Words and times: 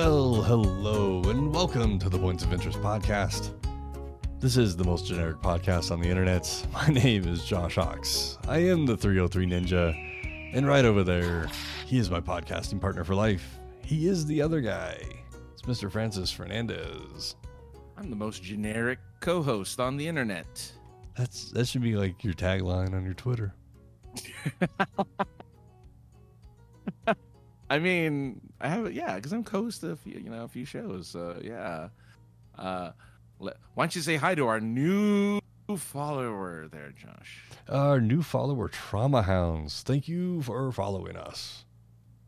Well, 0.00 0.42
hello, 0.42 1.22
and 1.28 1.52
welcome 1.52 1.98
to 1.98 2.08
the 2.08 2.20
Points 2.20 2.44
of 2.44 2.52
Interest 2.52 2.78
podcast. 2.78 3.50
This 4.38 4.56
is 4.56 4.76
the 4.76 4.84
most 4.84 5.06
generic 5.06 5.38
podcast 5.38 5.90
on 5.90 6.00
the 6.00 6.08
internet. 6.08 6.64
My 6.72 6.86
name 6.86 7.26
is 7.26 7.44
Josh 7.44 7.78
Ox. 7.78 8.38
I 8.46 8.58
am 8.58 8.86
the 8.86 8.96
303 8.96 9.46
Ninja, 9.46 10.52
and 10.54 10.68
right 10.68 10.84
over 10.84 11.02
there, 11.02 11.48
he 11.84 11.98
is 11.98 12.12
my 12.12 12.20
podcasting 12.20 12.80
partner 12.80 13.02
for 13.02 13.16
life. 13.16 13.58
He 13.82 14.06
is 14.06 14.24
the 14.24 14.40
other 14.40 14.60
guy. 14.60 15.02
It's 15.52 15.62
Mr. 15.62 15.90
Francis 15.90 16.30
Fernandez. 16.30 17.34
I'm 17.96 18.08
the 18.08 18.14
most 18.14 18.44
generic 18.44 19.00
co-host 19.18 19.80
on 19.80 19.96
the 19.96 20.06
internet. 20.06 20.72
That's 21.16 21.50
that 21.50 21.66
should 21.66 21.82
be 21.82 21.96
like 21.96 22.22
your 22.22 22.34
tagline 22.34 22.94
on 22.94 23.04
your 23.04 23.14
Twitter. 23.14 23.52
I 27.70 27.78
mean, 27.78 28.40
I 28.60 28.68
have 28.68 28.92
yeah, 28.92 29.16
because 29.16 29.32
I'm 29.32 29.44
co-host 29.44 29.82
of 29.84 30.00
you 30.04 30.30
know 30.30 30.44
a 30.44 30.48
few 30.48 30.64
shows. 30.64 31.08
So 31.08 31.38
yeah. 31.42 31.88
Uh, 32.56 32.90
let, 33.38 33.56
why 33.74 33.84
don't 33.84 33.94
you 33.94 34.02
say 34.02 34.16
hi 34.16 34.34
to 34.34 34.46
our 34.46 34.60
new 34.60 35.40
follower 35.76 36.66
there, 36.68 36.90
Josh? 36.90 37.44
Our 37.68 38.00
new 38.00 38.22
follower, 38.22 38.68
Trauma 38.68 39.22
Hounds. 39.22 39.82
Thank 39.82 40.08
you 40.08 40.42
for 40.42 40.72
following 40.72 41.16
us. 41.16 41.64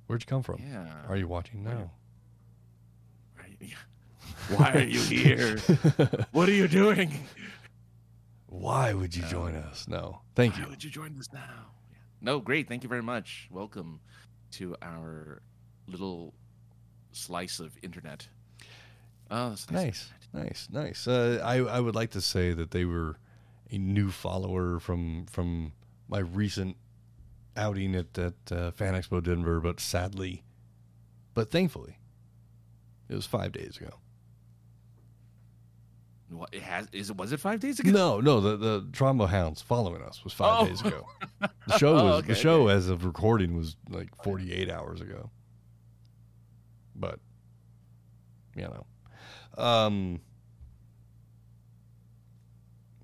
Where'd 0.07 0.23
you 0.23 0.27
come 0.27 0.43
from? 0.43 0.63
Yeah. 0.71 0.87
Are 1.09 1.17
you 1.17 1.27
watching 1.27 1.65
now? 1.65 1.93
Why 4.57 4.73
are 4.73 4.81
you 4.81 5.01
here? 5.01 5.59
what 6.33 6.49
are 6.49 6.53
you 6.53 6.67
doing? 6.67 7.13
Why 8.47 8.93
would 8.93 9.15
you 9.15 9.23
join 9.25 9.55
us? 9.55 9.87
No. 9.87 10.23
Thank 10.35 10.55
Why 10.55 10.59
you. 10.59 10.65
Why 10.65 10.71
would 10.71 10.85
you 10.85 10.91
join 10.91 11.17
us 11.19 11.29
now? 11.33 11.41
Yeah. 11.93 11.99
No, 12.21 12.41
great. 12.41 12.69
Thank 12.69 12.83
you 12.83 12.89
very 12.89 13.03
much. 13.03 13.49
Welcome 13.51 14.01
to 14.53 14.77
our 14.83 15.43
little 15.87 16.35
slice 17.13 17.61
of 17.61 17.77
internet. 17.83 18.29
Oh, 19.31 19.51
that's 19.51 19.71
Nice, 19.71 20.11
nice, 20.33 20.69
nice. 20.71 21.07
Uh, 21.07 21.41
I 21.45 21.59
I 21.59 21.81
would 21.81 21.95
like 21.95 22.11
to 22.11 22.21
say 22.21 22.53
that 22.53 22.71
they 22.73 22.85
were 22.85 23.17
a 23.71 23.79
new 23.79 24.11
follower 24.11 24.81
from 24.81 25.27
from 25.27 25.73
my 26.09 26.19
recent 26.19 26.77
outing 27.57 27.95
at 27.95 28.19
at 28.19 28.35
uh, 28.51 28.71
Fan 28.73 28.95
Expo 28.95 29.23
Denver, 29.23 29.61
but 29.61 29.79
sadly, 29.81 30.43
but 31.35 31.51
thankfully, 31.51 31.99
it 33.09 33.15
was 33.15 33.27
five 33.27 33.53
days 33.53 33.77
ago. 33.77 33.95
What 36.31 36.51
it 36.55 36.63
has 36.63 36.87
is 36.93 37.11
it 37.11 37.17
was 37.17 37.33
it 37.33 37.41
five 37.41 37.59
days 37.59 37.81
ago? 37.81 37.91
No, 37.91 38.21
no, 38.21 38.41
the 38.41 38.57
the 38.57 38.87
Trauma 38.93 39.27
Hounds 39.27 39.61
following 39.63 40.01
us 40.03 40.23
was 40.23 40.33
five 40.33 40.61
Oh. 40.63 40.67
days 40.67 40.81
ago. 40.81 41.05
The 41.67 41.77
show 41.79 41.89
Oh, 41.99 42.05
was 42.05 42.15
okay, 42.21 42.29
the 42.29 42.35
show 42.37 42.69
as 42.69 42.89
of 42.89 43.05
recording 43.05 43.57
was 43.57 43.77
like 43.89 44.09
forty 44.23 44.53
eight 44.53 44.71
hours 44.71 45.01
ago. 45.01 45.31
But 46.95 47.19
you 48.55 48.63
know, 48.63 48.87
um, 49.63 50.21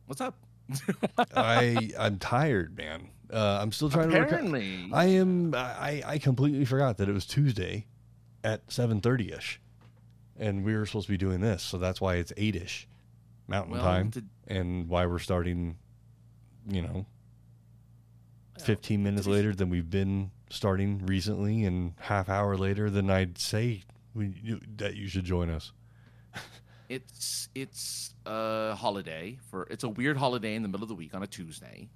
What's 0.06 0.20
up? 0.20 0.36
I 1.36 1.90
I'm 1.98 2.18
tired, 2.18 2.76
man. 2.76 3.08
Uh, 3.32 3.58
I'm 3.60 3.72
still 3.72 3.90
trying 3.90 4.10
to. 4.10 4.16
reco- 4.16 4.22
Apparently, 4.26 4.88
I 4.92 5.06
am. 5.06 5.52
I 5.54 6.02
I 6.06 6.18
completely 6.18 6.64
forgot 6.64 6.98
that 6.98 7.08
it 7.08 7.12
was 7.12 7.26
Tuesday 7.26 7.86
at 8.44 8.70
seven 8.70 9.00
thirty 9.00 9.32
ish, 9.32 9.60
and 10.38 10.64
we 10.64 10.76
were 10.76 10.86
supposed 10.86 11.06
to 11.06 11.12
be 11.12 11.16
doing 11.16 11.40
this, 11.40 11.62
so 11.62 11.76
that's 11.78 12.00
why 12.00 12.16
it's 12.16 12.32
eight 12.36 12.54
ish 12.54 12.86
Mountain 13.48 13.72
Well, 13.72 13.82
Time, 13.82 14.12
and 14.46 14.88
why 14.88 15.06
we're 15.06 15.18
starting. 15.18 15.76
You 16.68 16.82
know, 16.82 17.06
fifteen 18.58 19.02
minutes 19.02 19.26
later 19.26 19.54
than 19.54 19.70
we've 19.70 19.88
been 19.88 20.30
starting 20.50 21.04
recently, 21.06 21.64
and 21.64 21.94
half 22.00 22.28
hour 22.28 22.56
later 22.56 22.90
than 22.90 23.08
I'd 23.10 23.38
say 23.38 23.84
we, 24.14 24.34
you, 24.42 24.60
that 24.76 24.96
you 24.96 25.08
should 25.08 25.24
join 25.24 25.50
us. 25.50 25.72
it's 26.88 27.48
it's 27.54 28.14
a 28.24 28.74
holiday 28.74 29.38
for 29.50 29.66
it's 29.70 29.84
a 29.84 29.88
weird 29.88 30.16
holiday 30.16 30.54
in 30.54 30.62
the 30.62 30.68
middle 30.68 30.84
of 30.84 30.88
the 30.88 30.94
week 30.94 31.14
on 31.14 31.22
a 31.22 31.26
Tuesday. 31.26 31.88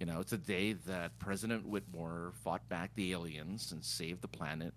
You 0.00 0.06
know, 0.06 0.20
it's 0.20 0.32
a 0.32 0.38
day 0.38 0.72
that 0.72 1.18
President 1.18 1.66
Whitmore 1.66 2.32
fought 2.42 2.68
back 2.68 2.90
the 2.94 3.12
aliens 3.12 3.72
and 3.72 3.84
saved 3.84 4.22
the 4.22 4.28
planet. 4.28 4.74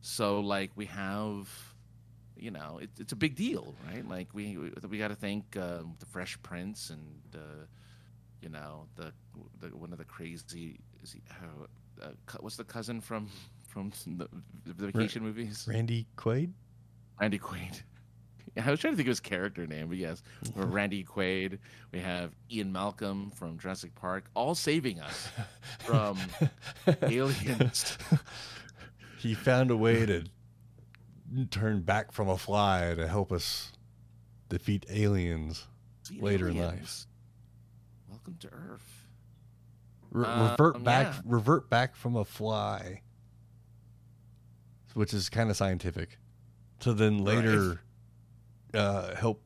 So 0.00 0.40
like 0.40 0.70
we 0.76 0.86
have, 0.86 1.48
you 2.42 2.50
know, 2.50 2.80
it, 2.82 2.90
it's 2.98 3.12
a 3.12 3.16
big 3.16 3.36
deal, 3.36 3.74
right? 3.88 4.06
Like 4.06 4.28
we 4.32 4.56
we, 4.56 4.72
we 4.88 4.98
got 4.98 5.08
to 5.08 5.14
thank 5.14 5.56
um, 5.56 5.94
the 6.00 6.06
Fresh 6.06 6.42
Prince 6.42 6.90
and 6.90 7.22
uh, 7.34 7.64
you 8.40 8.48
know 8.48 8.86
the, 8.96 9.12
the 9.60 9.68
one 9.76 9.92
of 9.92 9.98
the 9.98 10.04
crazy 10.04 10.80
is 11.02 11.12
he, 11.12 11.22
uh, 12.02 12.08
what's 12.40 12.56
the 12.56 12.64
cousin 12.64 13.00
from 13.00 13.28
from 13.68 13.92
the, 14.18 14.28
the 14.66 14.86
vacation 14.86 15.22
movies? 15.22 15.66
Randy 15.70 16.06
Quaid. 16.16 16.50
Randy 17.20 17.38
Quaid. 17.38 17.82
I 18.66 18.70
was 18.70 18.80
trying 18.80 18.92
to 18.92 18.96
think 18.96 19.06
of 19.06 19.12
his 19.12 19.20
character 19.20 19.66
name, 19.66 19.88
but 19.88 19.96
yes, 19.96 20.22
we're 20.56 20.66
Randy 20.66 21.04
Quaid. 21.04 21.58
We 21.92 22.00
have 22.00 22.32
Ian 22.50 22.72
Malcolm 22.72 23.30
from 23.30 23.56
Jurassic 23.56 23.94
Park, 23.94 24.24
all 24.34 24.56
saving 24.56 25.00
us 25.00 25.28
from 25.78 26.18
aliens. 27.02 27.96
he 29.18 29.32
found 29.32 29.70
a 29.70 29.76
way 29.76 30.04
to 30.04 30.24
turn 31.50 31.80
back 31.82 32.12
from 32.12 32.28
a 32.28 32.36
fly 32.38 32.94
to 32.94 33.06
help 33.08 33.32
us 33.32 33.72
defeat 34.48 34.84
aliens 34.90 35.66
later 36.18 36.48
in 36.48 36.58
life. 36.58 37.06
Welcome 38.08 38.36
to 38.40 38.48
Earth. 38.48 39.06
Re- 40.10 40.26
Uh, 40.26 40.50
revert 40.50 40.84
back, 40.84 41.14
yeah. 41.14 41.20
revert 41.24 41.70
back 41.70 41.94
from 41.96 42.16
a 42.16 42.24
fly, 42.24 43.00
which 44.94 45.14
is 45.14 45.28
kind 45.30 45.48
of 45.50 45.56
scientific, 45.56 46.18
to 46.80 46.92
then 46.92 47.18
later 47.24 47.80
uh, 48.74 49.14
help 49.14 49.42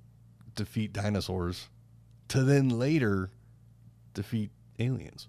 defeat 0.56 0.92
dinosaurs, 0.92 1.68
to 2.28 2.42
then 2.42 2.68
later 2.68 3.30
defeat 4.14 4.50
aliens. 4.78 5.28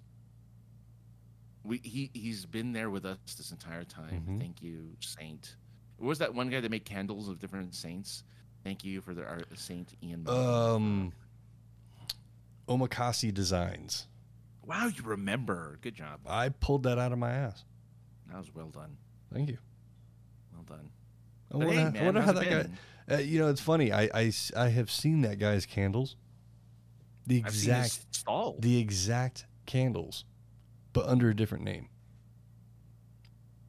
We 1.64 1.80
he 1.84 2.10
he's 2.14 2.46
been 2.46 2.72
there 2.72 2.90
with 2.90 3.06
us 3.06 3.18
this 3.38 3.52
entire 3.52 3.84
time. 3.84 4.24
Mhm. 4.28 4.40
Thank 4.40 4.62
you, 4.62 4.96
Saint. 5.02 5.56
What 5.98 6.08
was 6.08 6.20
that 6.20 6.34
one 6.34 6.50
guy 6.50 6.60
that 6.62 6.70
made 6.72 6.86
candles 6.86 7.28
of 7.28 7.40
different 7.40 7.74
saints? 7.76 8.24
Thank 8.64 8.84
you 8.84 9.02
for 9.02 9.14
the 9.14 9.24
art, 9.26 9.48
Saint 9.56 9.94
Ian. 10.04 10.28
Um, 10.28 11.14
Omakase 12.68 13.34
Designs. 13.34 14.08
wow, 14.66 14.88
you 14.88 15.04
remember? 15.04 15.78
Good 15.82 15.96
job. 15.96 16.20
I 16.26 16.50
pulled 16.50 16.84
that 16.84 16.98
out 17.00 17.12
of 17.12 17.18
my 17.18 17.32
ass. 17.32 17.64
That 18.30 18.38
was 18.38 18.54
well 18.54 18.68
done. 18.70 18.98
Thank 19.34 19.50
you. 19.50 19.58
Well 20.54 20.64
done. 20.64 20.90
I 21.52 21.58
But 21.58 21.68
wonder, 21.68 21.92
hey, 21.92 22.00
I 22.00 22.06
wonder 22.06 22.22
how 22.22 22.32
that 22.34 22.44
it 22.44 22.70
guy. 23.08 23.16
Uh, 23.16 23.20
you 23.20 23.40
know, 23.40 23.48
it's 23.48 23.62
funny. 23.62 23.92
I, 23.94 24.10
I, 24.14 24.32
I 24.56 24.68
have 24.68 24.92
seen 24.92 25.22
that 25.22 25.40
guy's 25.40 25.66
candles. 25.66 26.18
The 27.26 27.42
I've 27.46 27.54
seen 27.56 27.74
his 27.74 27.86
exact 27.88 28.16
stall. 28.16 28.56
the 28.60 28.80
exact 28.80 29.46
candles, 29.66 30.26
but 30.94 31.06
under 31.08 31.30
a 31.30 31.36
different 31.36 31.64
name. 31.64 31.88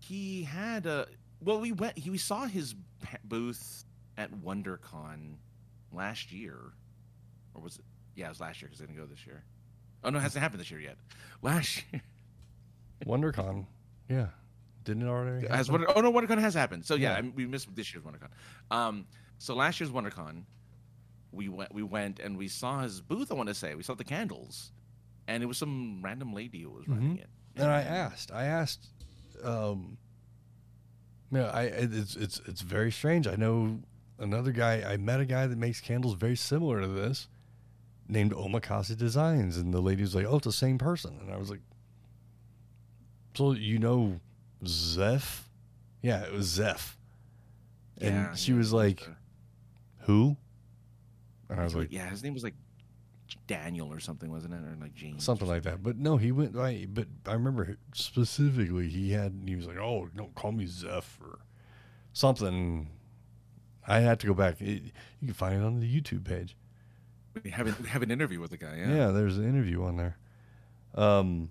he 0.01 0.43
had 0.45 0.87
a 0.87 1.07
well 1.41 1.61
we 1.61 1.73
went 1.73 1.99
he 1.99 2.11
we 2.11 2.19
saw 2.19 2.47
his 2.47 2.75
booth 3.25 3.85
at 4.17 4.33
wondercon 4.33 5.37
last 5.93 6.33
year. 6.33 6.57
Or 7.55 7.63
was 7.63 7.77
it 7.77 7.85
yeah 8.15 8.27
it 8.27 8.31
was 8.31 8.41
last 8.41 8.61
year 8.61 8.69
because 8.69 8.83
i 8.83 8.87
didn't 8.87 8.99
go 8.99 9.07
this 9.07 9.27
year. 9.27 9.43
Oh 10.05 10.11
no 10.11 10.19
it 10.19 10.23
hasn't 10.23 10.43
happened 10.43 10.61
this 10.61 10.71
year 10.71 10.81
yet. 10.81 10.97
Last 11.43 11.83
year. 11.93 12.03
WonderCon, 13.07 13.67
yeah, 14.09 14.27
didn't 14.85 15.03
it 15.05 15.09
already? 15.09 15.47
has 15.47 15.69
happen? 15.69 15.85
Wonder, 15.87 15.93
oh 15.97 16.01
no 16.01 16.13
wondercon 16.13 16.41
has 16.41 16.55
happened. 16.55 16.85
So 16.85 16.95
yeah, 16.95 17.13
Yeah. 17.13 17.19
I 17.19 17.23
mean, 17.23 17.33
we 17.37 17.47
missed 17.47 17.73
this 17.75 17.93
year's 17.95 18.05
wondercon. 18.05 18.29
Um 18.71 19.07
so 19.39 19.55
last 19.55 19.79
year's 19.81 19.93
wondercon 19.93 20.43
we 21.31 21.49
went 21.49 21.73
we 21.75 21.83
went 21.83 22.19
and 22.21 22.37
we 22.39 22.49
saw 22.49 22.81
his 22.81 23.01
booth 23.01 23.31
i 23.31 23.35
want 23.35 23.49
to 23.49 23.55
say. 23.55 23.75
We 23.75 23.83
saw 23.83 23.95
the 23.95 24.05
candles. 24.05 24.73
And 25.29 25.43
it 25.43 25.47
was 25.47 25.59
some 25.59 26.01
random 26.03 26.33
lady 26.33 26.63
who 26.63 26.71
was 26.71 26.89
running 26.89 27.17
Mhm. 27.19 27.21
it. 27.21 27.29
And 27.57 27.71
I 27.71 27.83
asked, 27.83 28.33
I 28.33 28.45
asked, 28.45 28.89
um, 29.45 29.99
yeah, 31.31 31.51
I 31.51 31.63
it's 31.65 32.17
it's 32.17 32.41
it's 32.47 32.61
very 32.63 32.91
strange. 32.91 33.27
I 33.27 33.37
know 33.37 33.81
another 34.19 34.53
guy. 34.53 34.83
I 34.83 34.97
met 34.97 35.21
a 35.21 35.25
guy 35.25 35.47
that 35.47 35.59
makes 35.59 35.81
candles 35.81 36.15
very 36.15 36.37
similar 36.37 36.81
to 36.81 36.89
this, 36.89 37.29
named 38.09 38.33
Omakase 38.33 38.97
Designs, 38.97 39.57
and 39.57 39.73
the 39.73 39.81
lady 39.81 40.03
was 40.03 40.15
like, 40.15 40.27
"Oh, 40.27 40.37
it's 40.37 40.47
the 40.47 40.53
same 40.53 40.79
person," 40.79 41.19
and 41.21 41.31
I 41.33 41.37
was 41.37 41.51
like, 41.51 41.61
"So 43.35 43.53
you 43.53 43.79
know, 43.79 44.21
Zeph? 44.67 45.49
Yeah, 46.03 46.23
it 46.23 46.33
was 46.33 46.47
Zeph." 46.47 46.97
And 48.01 48.15
Yeah, 48.15 48.35
she 48.35 48.53
yeah, 48.53 48.59
was 48.59 48.73
like, 48.73 49.03
uh, 49.03 49.13
"Who?" 50.07 50.37
And 51.51 51.61
I 51.61 51.65
was 51.65 51.75
like, 51.75 51.91
yeah 51.93 52.09
his 52.11 52.23
name 52.23 52.35
was 52.35 52.45
like 52.45 52.55
daniel 53.47 53.93
or 53.93 54.01
something 54.01 54.31
wasn't 54.31 54.55
it 54.55 54.57
or 54.59 54.77
like 54.81 54.95
james 54.95 55.23
something 55.25 55.47
like 55.49 55.63
that. 55.65 55.83
But 55.83 55.97
no, 55.99 56.17
he 56.17 56.33
went 56.33 56.55
right. 56.55 56.87
But 56.93 57.09
I 57.27 57.33
remember 57.35 57.77
specifically 57.93 58.89
he 58.89 59.11
had 59.13 59.43
he 59.47 59.55
was 59.57 59.67
like, 59.67 59.77
"Oh, 59.77 60.09
don't 60.17 60.35
call 60.35 60.53
me 60.53 60.67
Zeph 60.67 61.19
or 61.23 61.41
something." 62.13 62.89
I 63.87 64.01
had 64.01 64.21
to 64.21 64.27
go 64.27 64.35
back. 64.35 64.61
It, 64.61 64.83
you 65.21 65.27
can 65.29 65.35
find 65.35 65.55
it 65.63 65.65
on 65.65 65.81
the 65.81 66.01
YouTube 66.01 66.25
page. 66.25 66.57
We 67.43 67.51
have, 67.51 67.67
an, 67.67 67.75
we 67.83 67.89
have 67.89 68.03
an 68.03 68.11
interview 68.11 68.41
with 68.41 68.51
the 68.51 68.57
guy. 68.59 68.77
Yeah, 68.79 68.95
Yeah. 68.95 69.07
there's 69.13 69.39
an 69.39 69.45
interview 69.49 69.83
on 69.85 69.97
there. 69.97 70.19
Um, 70.95 71.51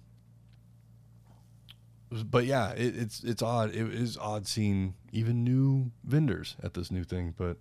but 2.12 2.46
yeah, 2.46 2.72
it, 2.72 2.96
it's 2.98 3.24
it's 3.24 3.42
odd. 3.42 3.70
It 3.76 3.94
is 3.94 4.18
odd 4.18 4.48
seeing 4.48 4.96
even 5.12 5.44
new 5.44 5.92
vendors 6.04 6.56
at 6.64 6.74
this 6.74 6.90
new 6.92 7.04
thing, 7.04 7.34
but 7.38 7.58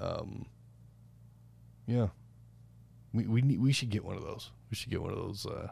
um, 0.00 0.46
yeah, 1.86 2.08
we 3.12 3.26
we 3.26 3.40
need, 3.42 3.60
we 3.60 3.72
should 3.72 3.90
get 3.90 4.04
one 4.04 4.16
of 4.16 4.22
those. 4.22 4.50
We 4.70 4.76
should 4.76 4.90
get 4.90 5.00
one 5.02 5.10
of 5.10 5.16
those 5.18 5.46
uh, 5.46 5.68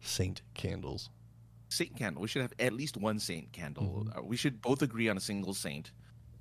saint 0.00 0.42
candles. 0.54 1.10
Saint 1.68 1.96
candle. 1.96 2.20
We 2.22 2.28
should 2.28 2.42
have 2.42 2.52
at 2.58 2.72
least 2.72 2.96
one 2.96 3.18
saint 3.18 3.52
candle. 3.52 4.04
Mhm. 4.06 4.18
Uh, 4.18 4.22
we 4.22 4.36
should 4.36 4.60
both 4.60 4.82
agree 4.82 5.08
on 5.08 5.16
a 5.16 5.20
single 5.20 5.54
saint, 5.54 5.92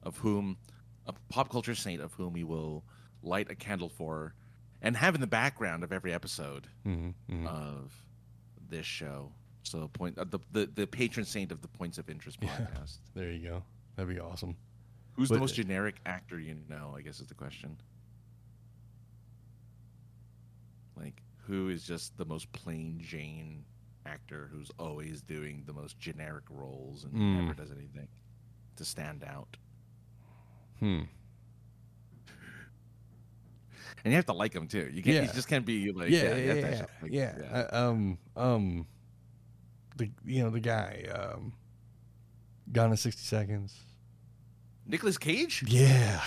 of 0.04 0.18
whom 0.18 0.58
a 1.06 1.14
pop 1.30 1.50
culture 1.50 1.76
saint 1.76 2.02
of 2.02 2.14
whom 2.14 2.34
we 2.34 2.44
will 2.44 2.84
light 3.24 3.50
a 3.50 3.56
candle 3.56 3.90
for, 3.90 4.34
and 4.82 4.98
have 4.98 5.16
in 5.16 5.22
the 5.22 5.28
background 5.28 5.84
of 5.84 5.92
every 5.92 6.14
episode 6.14 6.68
Mm-hmm, 6.86 7.48
of 7.48 7.94
this 8.70 8.86
show. 8.86 9.32
So 9.64 9.88
point 9.90 10.18
uh, 10.18 10.26
the, 10.26 10.40
the 10.52 10.66
the 10.74 10.88
patron 10.88 11.26
saint 11.26 11.52
of 11.52 11.62
the 11.62 11.68
Points 11.68 11.98
of 11.98 12.10
Interest 12.10 12.38
Yeah. 12.42 12.50
podcast. 12.50 12.98
There 13.14 13.32
you 13.32 13.48
go. 13.48 13.64
That'd 13.96 14.14
be 14.14 14.20
awesome. 14.20 14.56
Who's 15.14 15.30
But- 15.30 15.36
the 15.36 15.42
most 15.42 15.56
generic 15.56 15.96
actor 16.06 16.40
you 16.40 16.56
know? 16.68 16.94
I 16.98 17.02
guess 17.02 17.20
is 17.20 17.28
the 17.28 17.36
question. 17.36 17.78
Like, 20.98 21.22
who 21.52 21.68
is 21.68 21.84
just 21.84 22.18
the 22.18 22.24
most 22.24 22.50
plain 22.54 22.98
Jane 23.02 23.66
actor 24.06 24.50
who's 24.54 24.72
always 24.80 25.22
doing 25.22 25.64
the 25.68 25.74
most 25.74 26.00
generic 26.00 26.46
roles 26.50 27.04
and 27.04 27.12
Mm. 27.14 27.42
never 27.42 27.54
does 27.54 27.72
anything 27.72 28.08
to 28.78 28.86
stand 28.86 29.26
out? 29.26 29.58
Hmm. 30.80 31.02
And 34.04 34.12
you 34.12 34.16
have 34.16 34.26
to 34.28 34.34
like 34.34 34.54
him 34.56 34.68
too. 34.68 34.90
You 34.94 35.04
can't. 35.04 35.16
Yeah. 35.18 35.22
You 35.24 35.34
just 35.34 35.50
can't 35.50 35.66
be 35.66 35.92
like. 35.92 36.10
yeah, 36.10 36.36
yeah, 36.36 36.54
to 36.54 36.60
yeah, 36.60 36.68
actually 36.68 36.88
like- 37.02 37.12
yeah. 37.12 37.36
Uh, 37.72 37.90
um, 37.90 38.18
um, 38.38 38.88
the 39.98 40.10
you 40.26 40.42
know 40.42 40.50
the 40.50 40.62
guy, 40.62 41.06
um, 41.14 41.52
Gone 42.72 42.92
in 42.92 42.98
sixty 42.98 43.24
seconds. 43.24 43.78
Nicolas 44.88 45.18
Cage. 45.18 45.64
Yeah, 45.68 46.24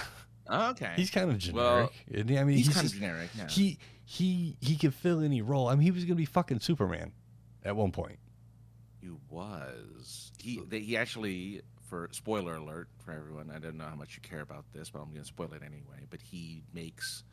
Oh, 0.46 0.70
okay. 0.70 0.92
he's 0.96 1.10
kind 1.10 1.30
of 1.30 1.38
generic. 1.38 1.64
Well, 1.64 1.92
isn't 2.10 2.28
he? 2.28 2.38
I 2.38 2.44
mean, 2.44 2.58
he's, 2.58 2.66
he's, 2.66 2.74
kind 2.74 2.84
just, 2.84 2.94
of 2.94 3.00
generic. 3.00 3.30
Yeah. 3.36 3.48
he 3.48 3.78
he 4.04 4.56
he 4.60 4.76
could 4.76 4.94
fill 4.94 5.20
any 5.20 5.42
role. 5.42 5.68
I 5.68 5.74
mean, 5.74 5.82
he 5.82 5.90
was 5.90 6.04
gonna 6.04 6.14
be 6.16 6.24
fucking 6.24 6.60
Superman 6.60 7.12
at 7.64 7.74
one 7.76 7.92
point. 7.92 8.18
He 9.00 9.10
was. 9.28 10.32
He 10.38 10.60
they, 10.68 10.80
he 10.80 10.96
actually 10.96 11.62
for 11.88 12.08
spoiler 12.12 12.56
alert 12.56 12.88
for 13.04 13.12
everyone. 13.12 13.50
I 13.54 13.58
don't 13.58 13.76
know 13.76 13.84
how 13.84 13.94
much 13.94 14.16
you 14.16 14.22
care 14.28 14.40
about 14.40 14.64
this, 14.72 14.88
but 14.90 15.00
I'm 15.00 15.10
going 15.10 15.20
to 15.20 15.26
spoil 15.26 15.52
it 15.52 15.62
anyway. 15.62 16.06
But 16.08 16.22
he 16.22 16.62
makes 16.72 17.24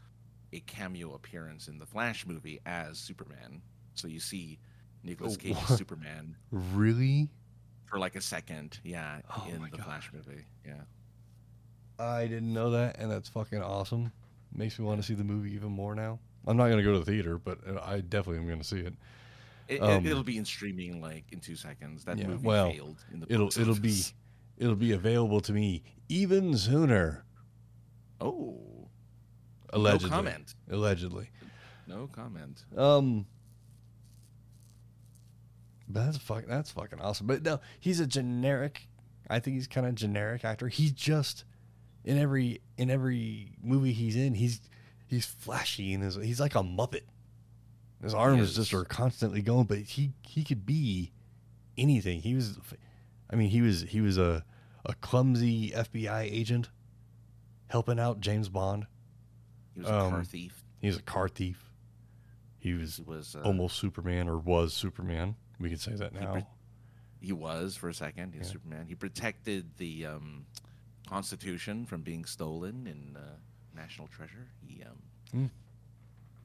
a 0.51 0.59
cameo 0.61 1.13
appearance 1.13 1.69
in 1.69 1.79
the 1.79 1.85
Flash 1.85 2.25
movie 2.25 2.59
as 2.65 2.97
Superman. 2.97 3.61
So 3.93 4.09
you 4.09 4.19
see 4.19 4.59
Nicolas 5.03 5.35
Oh, 5.35 5.37
Cage's 5.37 5.57
what? 5.69 5.77
Superman 5.77 6.35
Really? 6.51 7.29
for 7.85 7.97
like 7.99 8.15
a 8.17 8.21
second. 8.21 8.79
Yeah, 8.83 9.21
Oh 9.29 9.47
in 9.49 9.61
the 9.61 9.69
God. 9.69 9.85
Flash 9.85 10.11
movie. 10.13 10.43
Yeah. 10.65 10.81
I 11.97 12.27
didn't 12.27 12.51
know 12.53 12.71
that, 12.71 12.97
and 12.99 13.09
that's 13.09 13.29
fucking 13.29 13.61
awesome. 13.61 14.11
Makes 14.53 14.77
me 14.79 14.85
want 14.85 14.99
to 14.99 15.07
see 15.07 15.13
the 15.13 15.23
movie 15.23 15.53
even 15.53 15.71
more 15.71 15.95
now. 15.95 16.19
I'm 16.47 16.57
not 16.57 16.69
gonna 16.69 16.83
go 16.83 16.93
to 16.93 16.99
the 16.99 17.05
theater, 17.05 17.37
but 17.37 17.59
I 17.83 18.01
definitely 18.01 18.37
am 18.41 18.47
gonna 18.47 18.63
see 18.63 18.79
it. 18.79 18.93
It, 19.67 19.81
Um, 19.81 20.05
it, 20.05 20.13
will 20.13 20.23
be 20.23 20.37
in 20.37 20.45
streaming 20.45 21.01
like 21.01 21.25
in 21.31 21.39
two 21.39 21.55
seconds. 21.55 22.03
That 22.03 22.17
Yeah, 22.17 22.27
movie 22.27 22.45
well, 22.45 22.71
failed 22.71 22.97
in 23.13 23.19
the 23.21 23.33
It'll 23.33 23.47
it'll 23.47 23.79
be 23.79 24.03
it'll 24.57 24.75
be 24.75 24.91
available 24.91 25.39
to 25.41 25.53
me 25.53 25.83
even 26.09 26.57
sooner. 26.57 27.23
Oh, 28.19 28.89
Allegedly. 29.71 30.09
no 30.09 30.15
comment. 30.15 30.55
Allegedly. 30.69 31.29
No 31.87 32.07
comment. 32.07 32.65
Um. 32.75 33.25
But 35.87 36.05
that's 36.05 36.17
fucking 36.17 36.49
that's 36.49 36.71
fucking 36.71 36.99
awesome. 36.99 37.27
But 37.27 37.43
no, 37.43 37.59
he's 37.79 37.99
a 37.99 38.07
generic. 38.07 38.87
I 39.29 39.39
think 39.39 39.55
he's 39.55 39.67
kind 39.67 39.85
of 39.87 39.95
generic 39.95 40.43
actor. 40.43 40.67
He's 40.67 40.91
just 40.91 41.45
in 42.03 42.17
every 42.17 42.61
in 42.77 42.89
every 42.89 43.55
movie 43.63 43.93
he's 43.93 44.15
in. 44.15 44.33
He's 44.33 44.61
he's 45.11 45.25
flashy 45.27 45.93
and 45.93 46.01
his, 46.03 46.15
he's 46.15 46.39
like 46.39 46.55
a 46.55 46.63
muppet. 46.63 47.01
His 48.01 48.15
arms 48.15 48.55
just 48.55 48.73
are 48.73 48.83
constantly 48.85 49.43
going, 49.43 49.65
but 49.65 49.77
he 49.77 50.13
he 50.23 50.43
could 50.43 50.65
be 50.65 51.11
anything. 51.77 52.21
He 52.21 52.33
was, 52.33 52.57
I 53.29 53.35
mean, 53.35 53.49
he 53.51 53.61
was 53.61 53.81
he 53.83 54.01
was 54.01 54.17
a 54.17 54.43
a 54.83 54.95
clumsy 54.95 55.69
FBI 55.69 56.21
agent 56.23 56.69
helping 57.67 57.99
out 57.99 58.19
James 58.19 58.49
Bond. 58.49 58.87
He 59.75 59.81
was 59.81 59.89
a 59.89 59.91
car 59.91 60.17
Um, 60.19 60.25
thief. 60.25 60.63
He 60.79 60.87
was 60.87 60.97
a 60.97 61.01
car 61.03 61.27
thief. 61.29 61.71
He 62.57 62.73
was 62.73 62.97
He 62.97 63.03
was 63.03 63.35
uh, 63.35 63.41
almost 63.41 63.77
Superman 63.77 64.27
or 64.27 64.39
was 64.39 64.73
Superman. 64.73 65.35
We 65.59 65.69
could 65.69 65.79
say 65.79 65.93
that 65.93 66.13
He 66.13 66.19
now. 66.19 66.31
pre- 66.33 66.45
He 67.19 67.33
was 67.33 67.75
for 67.75 67.87
a 67.89 67.93
second. 67.93 68.33
He's 68.33 68.47
Yeah. 68.47 68.53
Superman. 68.53 68.87
He 68.87 68.95
protected 68.95 69.77
the 69.77 70.07
um, 70.07 70.47
Constitution 71.07 71.85
from 71.85 72.01
being 72.01 72.25
stolen 72.25 72.87
and. 72.87 73.15
uh, 73.17 73.19
National 73.75 74.07
Treasure. 74.07 74.47
He, 74.65 74.83
um, 74.83 74.97
Hmm. 75.31 75.45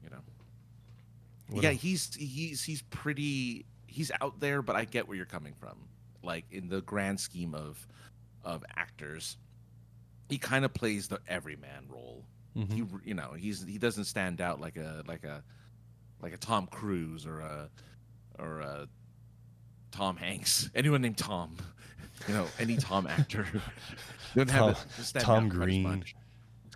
you 0.03 0.09
know, 0.09 0.21
What 1.49 1.63
yeah, 1.63 1.69
else? 1.71 1.81
he's 1.81 2.15
he's 2.15 2.63
he's 2.63 2.81
pretty. 2.83 3.65
He's 3.87 4.11
out 4.21 4.39
there, 4.39 4.61
but 4.61 4.75
I 4.75 4.85
get 4.85 5.07
where 5.07 5.15
you're 5.17 5.25
coming 5.25 5.53
from. 5.53 5.77
Like 6.23 6.45
in 6.51 6.67
the 6.69 6.81
grand 6.81 7.19
scheme 7.19 7.53
of 7.55 7.85
of 8.43 8.63
actors, 8.75 9.37
he 10.29 10.37
kind 10.37 10.65
of 10.65 10.73
plays 10.73 11.07
the 11.07 11.19
everyman 11.27 11.85
role. 11.89 12.25
Mhm. 12.55 12.71
He, 12.71 13.09
you 13.09 13.13
know, 13.13 13.31
he's 13.33 13.63
he 13.63 13.77
doesn't 13.77 14.05
stand 14.05 14.41
out 14.41 14.59
like 14.59 14.75
a 14.77 15.03
like 15.07 15.23
a 15.23 15.43
like 16.21 16.33
a 16.33 16.37
Tom 16.37 16.67
Cruise 16.67 17.25
or 17.25 17.39
a 17.39 17.69
or 18.39 18.59
a 18.59 18.87
Tom 19.91 20.17
Hanks. 20.17 20.69
Anyone 20.75 21.01
named 21.01 21.17
Tom, 21.17 21.55
you 22.27 22.33
know, 22.33 22.47
any 22.59 22.75
Tom 22.77 23.07
actor. 23.07 23.47
Don't 24.35 24.47
Tom- 24.49 24.73
have 24.73 25.11
to 25.13 25.19
Tom 25.19 25.49
Green. 25.49 26.03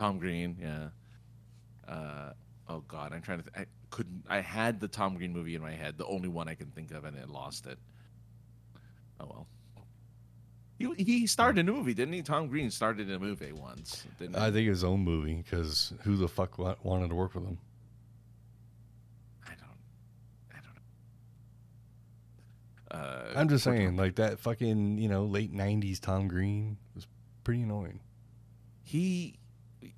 Tom 0.02 0.18
Green, 0.18 0.58
yeah. 0.60 0.88
Uh, 1.88 2.34
oh 2.68 2.80
God, 2.88 3.14
I'm 3.14 3.22
trying 3.22 3.44
to. 3.44 3.52
Th- 3.52 3.68
I 3.68 3.70
couldn't. 3.92 4.24
I 4.28 4.40
had 4.42 4.80
the 4.80 4.88
Tom 4.88 5.16
Green 5.16 5.32
movie 5.32 5.54
in 5.54 5.62
my 5.62 5.74
head, 5.74 5.96
the 6.00 6.08
only 6.08 6.28
one 6.28 6.48
I 6.48 6.56
can 6.56 6.72
think 6.72 6.90
of, 6.90 7.06
and 7.06 7.16
I 7.16 7.26
lost 7.32 7.68
it. 7.68 7.78
Oh 9.20 9.26
well. 9.30 9.48
He, 10.80 11.04
he 11.04 11.28
starred 11.28 11.60
in 11.60 11.70
a 11.70 11.72
movie, 11.72 11.94
didn't 11.94 12.16
he? 12.16 12.24
Tom 12.24 12.48
Green 12.48 12.72
started 12.72 13.08
in 13.08 13.14
a 13.16 13.20
movie 13.20 13.52
once, 13.52 14.08
didn't 14.18 14.36
he? 14.36 14.42
I 14.42 14.46
think 14.46 14.66
it 14.66 14.70
was 14.72 14.80
his 14.80 14.84
own 14.84 15.02
movie 15.02 15.36
because 15.36 15.94
who 16.02 16.18
the 16.18 16.28
fuck 16.28 16.58
wa- 16.58 16.74
wanted 16.82 17.10
to 17.10 17.16
work 17.16 17.36
with 17.36 17.44
him? 17.44 17.60
I 19.46 19.52
don't. 19.52 19.78
I 20.52 20.60
don't 22.96 23.00
know. 23.00 23.08
Uh, 23.36 23.40
I'm 23.40 23.50
just 23.50 23.64
saying, 23.64 23.96
like 23.98 24.16
that 24.16 24.40
fucking 24.40 24.98
you 24.98 25.10
know 25.10 25.26
late 25.26 25.54
'90s 25.54 26.00
Tom 26.00 26.28
Green 26.28 26.78
was 26.96 27.06
pretty 27.44 27.62
annoying. 27.62 28.00
he, 28.84 29.36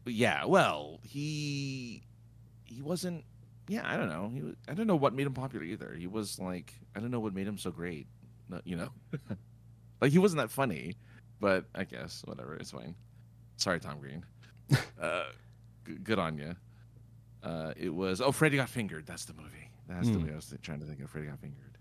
yeah. 0.06 0.46
Well, 0.46 1.00
he, 1.04 2.04
he 2.66 2.82
wasn't. 2.82 3.24
Yeah, 3.68 3.82
I 3.86 3.96
don't 3.96 4.10
know. 4.10 4.30
He 4.34 4.42
was, 4.42 4.56
I 4.68 4.74
don't 4.74 4.88
know 4.88 4.96
what 4.98 5.14
made 5.14 5.26
him 5.26 5.34
popular 5.34 5.64
either. 5.64 5.94
He 5.98 6.08
was 6.08 6.38
like, 6.40 6.74
I 6.96 7.00
don't 7.00 7.12
know 7.12 7.20
what 7.22 7.34
made 7.34 7.48
him 7.48 7.58
so 7.58 7.72
great. 7.72 8.08
You 8.66 8.76
know, 8.76 8.90
like 10.02 10.12
he 10.12 10.20
wasn't 10.20 10.42
that 10.42 10.52
funny, 10.52 10.98
but 11.40 11.66
I 11.74 11.86
guess 11.86 12.22
whatever. 12.26 12.56
It's 12.56 12.72
fine. 12.72 12.94
Sorry, 13.58 13.80
Tom 13.80 14.00
Green. 14.00 14.26
uh, 15.02 15.24
g- 15.88 15.96
good 16.04 16.20
on 16.20 16.38
you. 16.38 16.56
Uh, 17.42 17.74
it 17.78 17.90
was 17.94 18.20
oh, 18.22 18.32
Freddy 18.32 18.58
got 18.58 18.70
fingered. 18.70 19.06
That's 19.06 19.26
the 19.26 19.34
movie. 19.34 19.70
That's 19.88 20.08
the 20.08 20.14
Hmm. 20.14 20.20
movie 20.22 20.34
I 20.34 20.36
was 20.36 20.54
trying 20.62 20.80
to 20.82 20.86
think 20.86 21.02
of. 21.02 21.10
Freddy 21.10 21.28
got 21.28 21.40
fingered. 21.40 21.73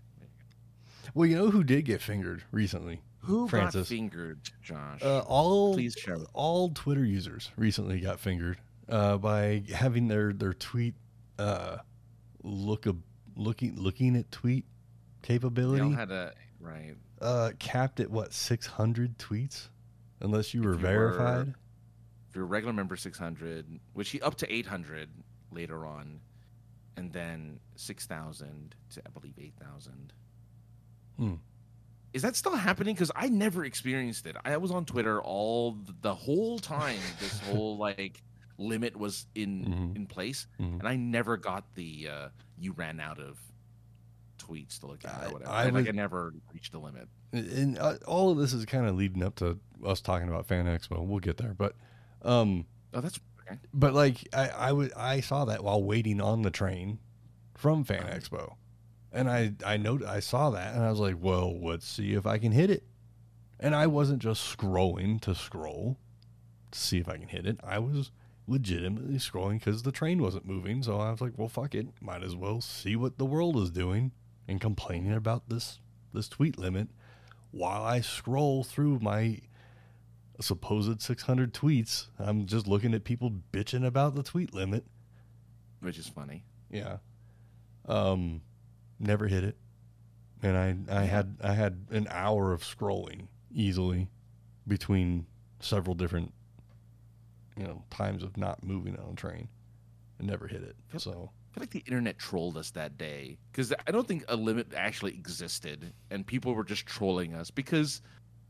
Well, 1.13 1.27
you 1.27 1.35
know 1.37 1.49
who 1.49 1.63
did 1.63 1.85
get 1.85 2.01
fingered 2.01 2.43
recently? 2.51 3.01
Who 3.19 3.43
got 3.43 3.49
Francis. 3.51 3.89
fingered, 3.89 4.39
Josh? 4.61 5.01
Uh, 5.01 5.19
all 5.19 5.73
Please 5.73 5.93
share. 5.93 6.17
all 6.33 6.69
Twitter 6.69 7.05
users 7.05 7.51
recently 7.55 7.99
got 8.01 8.19
fingered 8.19 8.57
uh, 8.89 9.17
by 9.17 9.63
having 9.73 10.07
their 10.09 10.33
their 10.33 10.53
tweet 10.53 10.95
uh, 11.39 11.77
look 12.43 12.85
a, 12.85 12.95
looking 13.35 13.75
looking 13.77 14.15
at 14.17 14.29
tweet 14.31 14.65
They 15.21 15.27
capability 15.27 15.91
had 15.91 16.11
a 16.11 16.33
right. 16.59 16.95
uh, 17.21 17.51
capped 17.59 17.99
at 18.01 18.09
what 18.11 18.33
600 18.33 19.17
tweets, 19.17 19.69
unless 20.19 20.53
you 20.53 20.61
were 20.61 20.71
you 20.71 20.75
were- 20.75 20.81
verified. 20.81 21.53
If 22.29 22.35
you're 22.37 22.45
a 22.45 22.47
regular 22.47 22.73
member, 22.73 22.95
six 22.95 23.17
hundred, 23.19 23.79
which 23.93 24.09
he 24.09 24.19
up 24.19 24.35
to 24.37 24.51
eight 24.53 24.65
hundred 24.65 25.07
later 25.51 25.85
on, 25.85 26.19
and 26.97 27.13
then 27.13 27.59
six 27.75 28.05
thousand 28.07 28.73
to 28.95 29.01
I 29.05 29.09
believe 29.11 29.35
eight 29.39 29.53
thousand. 29.61 30.11
Hmm. 31.17 31.35
Is 32.13 32.21
that 32.21 32.35
still 32.35 32.55
happening? 32.55 32.93
Because 32.93 33.11
I 33.15 33.27
never 33.29 33.65
experienced 33.65 34.25
it. 34.27 34.35
I 34.45 34.57
was 34.57 34.69
on 34.71 34.85
Twitter 34.85 35.19
all 35.21 35.77
the 36.01 36.13
whole 36.13 36.59
time. 36.59 36.99
This 37.19 37.39
whole 37.47 37.77
like 37.77 38.21
limit 38.59 38.95
was 38.95 39.25
in 39.33 39.65
Mhm. 39.65 39.95
in 39.95 40.05
place, 40.05 40.45
Mhm. 40.59 40.79
and 40.79 40.87
I 40.87 40.95
never 40.95 41.37
got 41.37 41.73
the 41.75 42.07
uh, 42.09 42.29
you 42.57 42.73
ran 42.73 42.99
out 42.99 43.19
of 43.19 43.39
tweets 44.37 44.79
to 44.81 44.87
look 44.87 45.03
at 45.05 45.23
I- 45.23 45.25
or 45.27 45.33
whatever. 45.33 45.51
I 45.51 45.63
like 45.65 45.73
was- 45.73 45.87
I 45.87 45.91
never 45.91 46.33
reached 46.53 46.71
the 46.71 46.79
limit. 46.79 47.07
and 47.31 47.79
uh, 47.79 47.97
all 48.05 48.29
of 48.29 48.37
this 48.37 48.53
is 48.53 48.63
kind 48.65 48.85
of 48.85 48.95
leading 48.95 49.23
up 49.23 49.35
to 49.37 49.59
us 49.83 50.01
talking 50.01 50.27
about 50.29 50.45
Fan 50.45 50.65
Expo. 50.65 51.03
We'll 51.05 51.19
get 51.19 51.37
there, 51.37 51.55
but 51.55 51.75
um, 52.21 52.65
Oh, 52.93 53.01
that's 53.01 53.19
okay. 53.41 53.59
but 53.73 53.93
like 53.95 54.27
I 54.33 54.89
I 54.95 55.19
saw 55.21 55.45
that 55.45 55.63
while 55.63 55.83
waiting 55.83 56.21
on 56.21 56.43
the 56.43 56.51
train 56.51 56.99
from 57.55 57.83
Fan 57.83 58.03
Uh-huh. 58.03 58.13
Expo, 58.17 58.53
And 59.13 59.29
I 59.29 59.53
I 59.65 59.77
know 59.77 59.99
I 60.07 60.19
saw 60.19 60.49
that 60.49 60.73
and 60.73 60.83
I 60.83 60.89
was 60.89 60.99
like, 60.99 61.17
well, 61.19 61.57
let's 61.61 61.87
see 61.87 62.13
if 62.13 62.25
I 62.25 62.37
can 62.39 62.51
hit 62.51 62.69
it. 62.69 62.83
And 63.59 63.75
I 63.75 63.87
wasn't 63.87 64.19
just 64.19 64.57
scrolling 64.57 65.21
to 65.21 65.35
scroll 65.35 65.97
to 66.71 66.79
see 66.79 66.97
if 66.97 67.07
I 67.07 67.17
can 67.17 67.29
hit 67.29 67.45
it. 67.45 67.59
I 67.63 67.79
was 67.79 68.11
legitimately 68.47 69.15
scrolling 69.15 69.59
because 69.59 69.83
the 69.83 69.91
train 69.91 70.21
wasn't 70.21 70.45
moving. 70.45 70.83
So 70.83 70.97
I 70.97 71.11
was 71.11 71.21
like, 71.21 71.33
well, 71.37 71.47
fuck 71.47 71.75
it. 71.75 71.87
Might 72.01 72.23
as 72.23 72.35
well 72.35 72.59
see 72.59 72.95
what 72.95 73.17
the 73.17 73.25
world 73.25 73.57
is 73.57 73.69
doing 73.69 74.11
and 74.47 74.59
complaining 74.59 75.13
about 75.13 75.47
this 75.47 75.79
this 76.13 76.27
tweet 76.27 76.57
limit 76.57 76.89
while 77.51 77.83
I 77.83 78.01
scroll 78.01 78.63
through 78.63 78.99
my 78.99 79.39
supposed 80.41 81.01
600 81.01 81.53
tweets. 81.53 82.07
I'm 82.19 82.45
just 82.45 82.67
looking 82.67 82.93
at 82.93 83.03
people 83.03 83.31
bitching 83.51 83.85
about 83.85 84.15
the 84.15 84.23
tweet 84.23 84.53
limit. 84.53 84.85
Which 85.79 85.97
is 85.97 86.07
funny. 86.07 86.43
Yeah. 86.69 86.97
Um, 87.85 88.41
never 89.03 89.27
hit 89.27 89.43
it, 89.43 89.57
and 90.41 90.57
I 90.57 91.01
I 91.01 91.03
had 91.03 91.37
I 91.43 91.53
had 91.53 91.85
an 91.91 92.07
hour 92.09 92.51
of 92.53 92.61
scrolling 92.63 93.27
easily 93.53 94.09
between 94.67 95.25
several 95.59 95.95
different 95.95 96.33
you 97.57 97.63
know 97.63 97.83
times 97.89 98.23
of 98.23 98.37
not 98.37 98.63
moving 98.63 98.97
on 98.97 99.13
a 99.13 99.15
train 99.15 99.47
and 100.19 100.27
never 100.27 100.47
hit 100.47 100.63
it. 100.63 100.75
Yep. 100.93 101.01
So 101.01 101.11
I 101.51 101.53
feel 101.53 101.61
like 101.61 101.69
the 101.71 101.83
internet 101.85 102.17
trolled 102.17 102.57
us 102.57 102.71
that 102.71 102.97
day 102.97 103.37
because 103.51 103.73
I 103.87 103.91
don't 103.91 104.07
think 104.07 104.23
a 104.27 104.35
limit 104.35 104.73
actually 104.75 105.11
existed, 105.13 105.93
and 106.09 106.25
people 106.25 106.53
were 106.55 106.63
just 106.63 106.85
trolling 106.85 107.33
us 107.35 107.51
because 107.51 108.01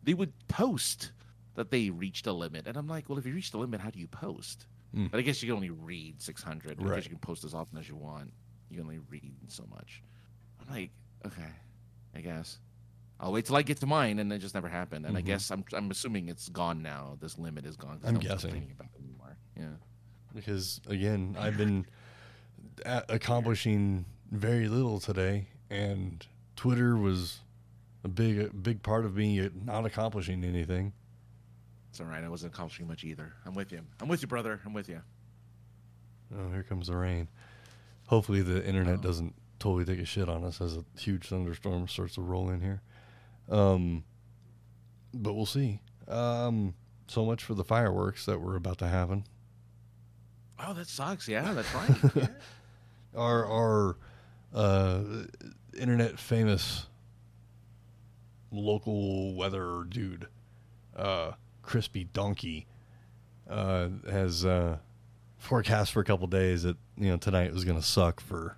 they 0.03 0.13
would 0.13 0.31
post 0.47 1.11
that 1.55 1.69
they 1.69 1.89
reached 1.89 2.25
a 2.27 2.33
limit, 2.33 2.65
and 2.67 2.75
I'm 2.77 2.87
like, 2.87 3.09
well, 3.09 3.17
if 3.19 3.25
you 3.25 3.33
reached 3.33 3.53
a 3.53 3.57
limit, 3.57 3.79
how 3.81 3.89
do 3.91 3.99
you 3.99 4.07
post? 4.07 4.65
Mm. 4.95 5.11
But 5.11 5.19
I 5.19 5.21
guess 5.21 5.41
you 5.43 5.47
can 5.49 5.55
only 5.55 5.69
read 5.69 6.21
600 6.21 6.77
because 6.77 6.91
Right. 6.91 7.03
you 7.03 7.09
can 7.09 7.19
post 7.19 7.43
as 7.43 7.53
often 7.53 7.77
as 7.77 7.87
you 7.87 7.95
want. 7.95 8.31
You 8.69 8.77
can 8.77 8.85
only 8.85 8.99
read 9.09 9.33
so 9.49 9.65
much. 9.69 10.01
I'm 10.67 10.73
like, 10.73 10.91
okay, 11.25 11.49
I 12.15 12.21
guess 12.21 12.59
I'll 13.19 13.31
wait 13.31 13.45
till 13.45 13.55
I 13.55 13.61
get 13.61 13.77
to 13.79 13.85
mine, 13.85 14.19
and 14.19 14.31
it 14.33 14.39
just 14.39 14.53
never 14.55 14.67
happened. 14.69 15.05
And 15.05 15.15
I 15.17 15.21
Mhm. 15.21 15.25
guess 15.25 15.51
I'm 15.51 15.63
I'm 15.73 15.91
assuming 15.91 16.27
it's 16.29 16.49
gone 16.49 16.81
now. 16.81 17.17
This 17.21 17.37
limit 17.37 17.65
is 17.65 17.75
gone. 17.77 17.99
I'm 18.03 18.17
guessing. 18.19 18.71
about 18.77 18.89
it 18.95 19.01
anymore. 19.03 19.37
Yeah. 19.57 19.75
because 20.35 20.81
again 20.87 21.35
I've 21.39 21.57
been 21.57 21.85
accomplishing 22.85 24.05
very 24.31 24.67
little 24.67 24.99
today, 24.99 25.47
and 25.69 26.25
Twitter 26.55 26.97
was 26.97 27.39
a 28.03 28.07
big 28.07 28.39
a 28.39 28.49
big 28.53 28.81
part 28.83 29.05
of 29.05 29.15
me 29.15 29.49
not 29.65 29.85
accomplishing 29.85 30.43
anything. 30.43 30.93
It's 31.89 31.99
all 32.01 32.07
right. 32.07 32.23
I 32.23 32.29
wasn't 32.29 32.53
accomplishing 32.53 32.87
much 32.87 33.03
either. 33.03 33.33
I'm 33.45 33.53
with 33.53 33.71
you. 33.71 33.81
I'm 34.01 34.07
with 34.07 34.21
you, 34.23 34.27
brother. 34.27 34.59
I'm 34.65 34.73
with 34.73 34.89
you. 34.89 35.01
Oh, 36.35 36.49
here 36.49 36.63
comes 36.63 36.87
the 36.87 36.97
rain. 36.97 37.27
Hopefully, 38.07 38.41
the 38.41 38.65
internet 38.67 38.99
Oh. 38.99 39.01
doesn't 39.03 39.35
totally 39.63 39.85
take 39.85 39.99
a 39.99 40.05
shit 40.05 40.27
on 40.27 40.43
us 40.43 40.59
as 40.59 40.75
a 40.75 40.83
huge 40.99 41.29
thunderstorm 41.29 41.87
starts 41.87 42.15
to 42.15 42.21
roll 42.21 42.49
in 42.49 42.59
here. 42.59 42.81
Um, 43.49 44.03
but 45.13 45.33
we'll 45.33 45.45
see. 45.45 45.79
Um, 46.09 46.73
so 47.07 47.23
much 47.25 47.41
for 47.45 47.53
the 47.53 47.63
fireworks 47.63 48.25
that 48.25 48.39
were 48.39 48.57
about 48.57 48.77
to 48.79 48.87
happen. 48.87 49.23
Oh, 50.59 50.73
that 50.73 50.87
sucks. 50.87 51.29
Yeah, 51.29 51.53
that's 51.53 51.73
right. 51.73 52.13
Yeah. 52.15 52.27
Our 53.15 53.45
our 53.45 53.97
uh, 54.55 55.03
internet 55.77 56.17
famous 56.17 56.87
local 58.51 59.35
weather 59.35 59.85
dude, 59.87 60.27
uh, 60.95 61.33
Crispy 61.61 62.05
Donkey, 62.05 62.65
uh, 63.47 63.89
has 64.09 64.45
uh, 64.45 64.77
forecast 65.37 65.91
for 65.91 65.99
a 65.99 66.03
couple 66.03 66.25
days 66.25 66.63
that 66.63 66.75
you 66.97 67.11
know 67.11 67.17
tonight 67.17 67.53
was 67.53 67.65
going 67.65 67.79
to 67.79 67.85
suck 67.85 68.19
for 68.19 68.57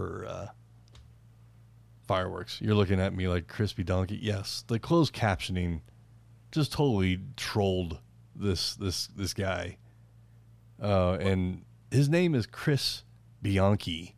for 0.00 0.24
uh, 0.26 0.46
fireworks. 2.08 2.58
You're 2.60 2.74
looking 2.74 3.00
at 3.00 3.12
me 3.14 3.28
like 3.28 3.48
Crispy 3.48 3.84
Donkey. 3.84 4.18
Yes, 4.20 4.64
the 4.66 4.78
closed 4.78 5.12
captioning 5.12 5.82
just 6.52 6.72
totally 6.72 7.20
trolled 7.36 7.98
this 8.34 8.74
this 8.76 9.08
this 9.08 9.34
guy, 9.34 9.76
uh, 10.82 11.18
and 11.20 11.64
his 11.90 12.08
name 12.08 12.34
is 12.34 12.46
Chris 12.46 13.04
Bianchi, 13.42 14.16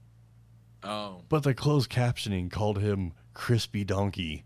oh, 0.85 1.23
but 1.29 1.43
the 1.43 1.53
closed 1.55 1.91
captioning 1.91 2.49
called 2.51 2.79
him 2.79 3.13
Crispy 3.35 3.83
Donkey, 3.83 4.45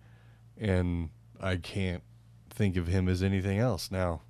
and 0.57 1.11
I 1.39 1.57
can't 1.57 2.03
think 2.49 2.79
of 2.79 2.87
him 2.87 3.09
as 3.11 3.23
anything 3.23 3.59
else 3.59 3.91
now. 3.91 4.23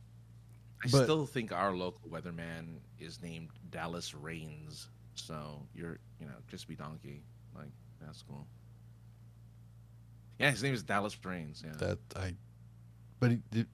I 0.85 0.89
But- 0.91 1.05
still 1.05 1.25
think 1.25 1.53
our 1.53 1.75
local 1.75 2.11
weatherman 2.11 2.81
is 2.99 3.23
named 3.23 3.51
Dallas 3.71 4.13
Rains. 4.13 4.89
So 5.15 5.67
you're, 5.75 5.99
you 6.21 6.27
know, 6.27 6.33
Crispy 6.49 6.75
Donkey. 6.77 7.23
Like 7.55 7.71
that's 8.01 8.23
cool. 8.23 8.47
Yeah, 10.39 10.51
his 10.51 10.63
name 10.63 10.75
is 10.75 10.83
Dallas 10.83 11.17
Rains. 11.25 11.63
Yeah. 11.65 11.73
That 11.79 11.99
I, 12.15 12.35
but 13.21 13.33
it- 13.53 13.67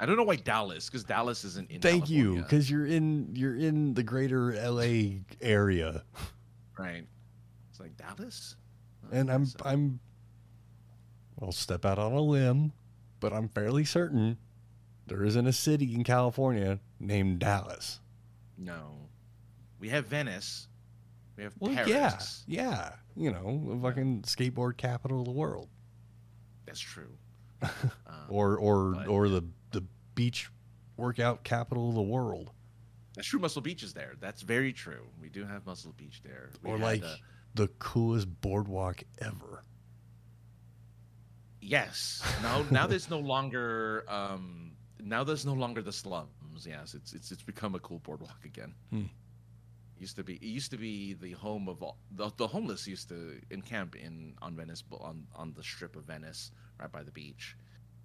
I 0.00 0.06
don't 0.06 0.16
know 0.16 0.24
why 0.24 0.36
Dallas, 0.36 0.86
because 0.90 1.04
Dallas 1.04 1.44
isn't 1.44 1.70
in. 1.70 1.80
thank 1.80 2.10
you 2.10 2.36
because 2.42 2.68
you're 2.70 2.86
in 2.86 3.30
you're 3.34 3.54
in 3.56 3.94
the 3.94 4.02
greater 4.02 4.52
LA 4.54 5.20
area, 5.40 6.02
right? 6.78 7.06
It's 7.70 7.78
like 7.80 7.96
Dallas. 7.96 8.56
Oh, 9.04 9.08
and 9.12 9.30
I'm 9.30 9.46
So- 9.46 9.58
I'm. 9.64 10.00
I'll 11.42 11.52
step 11.52 11.84
out 11.84 11.98
on 11.98 12.12
a 12.12 12.20
limb, 12.20 12.72
but 13.20 13.32
I'm 13.32 13.48
fairly 13.48 13.84
certain 13.84 14.38
there 15.06 15.24
isn't 15.24 15.46
a 15.46 15.52
city 15.52 15.94
in 15.94 16.04
California 16.04 16.80
named 16.98 17.38
Dallas. 17.40 18.00
no. 18.56 18.92
We 19.80 19.90
have 19.90 20.06
Venice. 20.06 20.68
We 21.36 21.42
have 21.44 21.54
Well, 21.58 21.74
Paris. 21.74 22.44
yeah, 22.46 22.60
yeah, 22.62 22.92
you 23.16 23.32
know, 23.32 23.74
the 23.74 23.80
fucking 23.80 24.22
skateboard 24.22 24.76
capital 24.76 25.20
of 25.20 25.24
the 25.26 25.32
world, 25.32 25.68
That's 26.66 26.80
true. 26.80 27.16
Um, 27.62 27.70
or 28.28 28.56
or 28.58 28.92
but- 28.94 29.08
or 29.08 29.28
the 29.28 29.42
the 29.72 29.82
beach 30.14 30.50
workout 30.96 31.42
capital 31.44 31.88
of 31.88 31.94
the 31.94 32.02
world, 32.02 32.52
That's 33.16 33.26
true. 33.26 33.40
Muscle 33.40 33.62
Beach 33.62 33.82
is 33.82 33.92
there. 33.94 34.12
That's 34.20 34.42
very 34.42 34.72
true. 34.72 35.06
We 35.20 35.28
do 35.28 35.44
have 35.44 35.66
Muscle 35.66 35.92
Beach 35.96 36.20
there. 36.22 36.50
We 36.62 36.70
or 36.70 36.78
like 36.78 37.02
uh, 37.02 37.16
the 37.54 37.68
coolest 37.78 38.28
boardwalk 38.40 39.02
ever. 39.18 39.62
yes. 41.60 42.22
Now, 42.42 42.64
now 42.70 42.86
there's 42.86 43.10
no 43.10 43.18
longer. 43.18 44.04
Um, 44.08 44.72
now 45.00 45.24
there's 45.24 45.44
no 45.46 45.54
longer 45.54 45.82
the 45.82 45.92
slums. 45.92 46.28
Yes, 46.66 46.94
it's 46.94 47.12
it's 47.12 47.30
it's 47.32 47.42
become 47.42 47.74
a 47.74 47.80
cool 47.80 47.98
boardwalk 48.00 48.44
again. 48.44 48.74
Hmm. 48.90 49.02
Used 50.04 50.16
to 50.16 50.22
be. 50.22 50.34
It 50.34 50.42
used 50.42 50.70
to 50.72 50.76
be 50.76 51.14
the 51.14 51.32
home 51.32 51.66
of 51.66 51.82
all 51.82 51.96
the, 52.14 52.30
the 52.36 52.46
homeless. 52.46 52.86
Used 52.86 53.08
to 53.08 53.40
encamp 53.50 53.96
in 53.96 54.34
on 54.42 54.54
Venice 54.54 54.84
on 55.00 55.26
on 55.34 55.54
the 55.54 55.62
strip 55.62 55.96
of 55.96 56.04
Venice, 56.04 56.50
right 56.78 56.92
by 56.92 57.02
the 57.02 57.10
beach, 57.10 57.56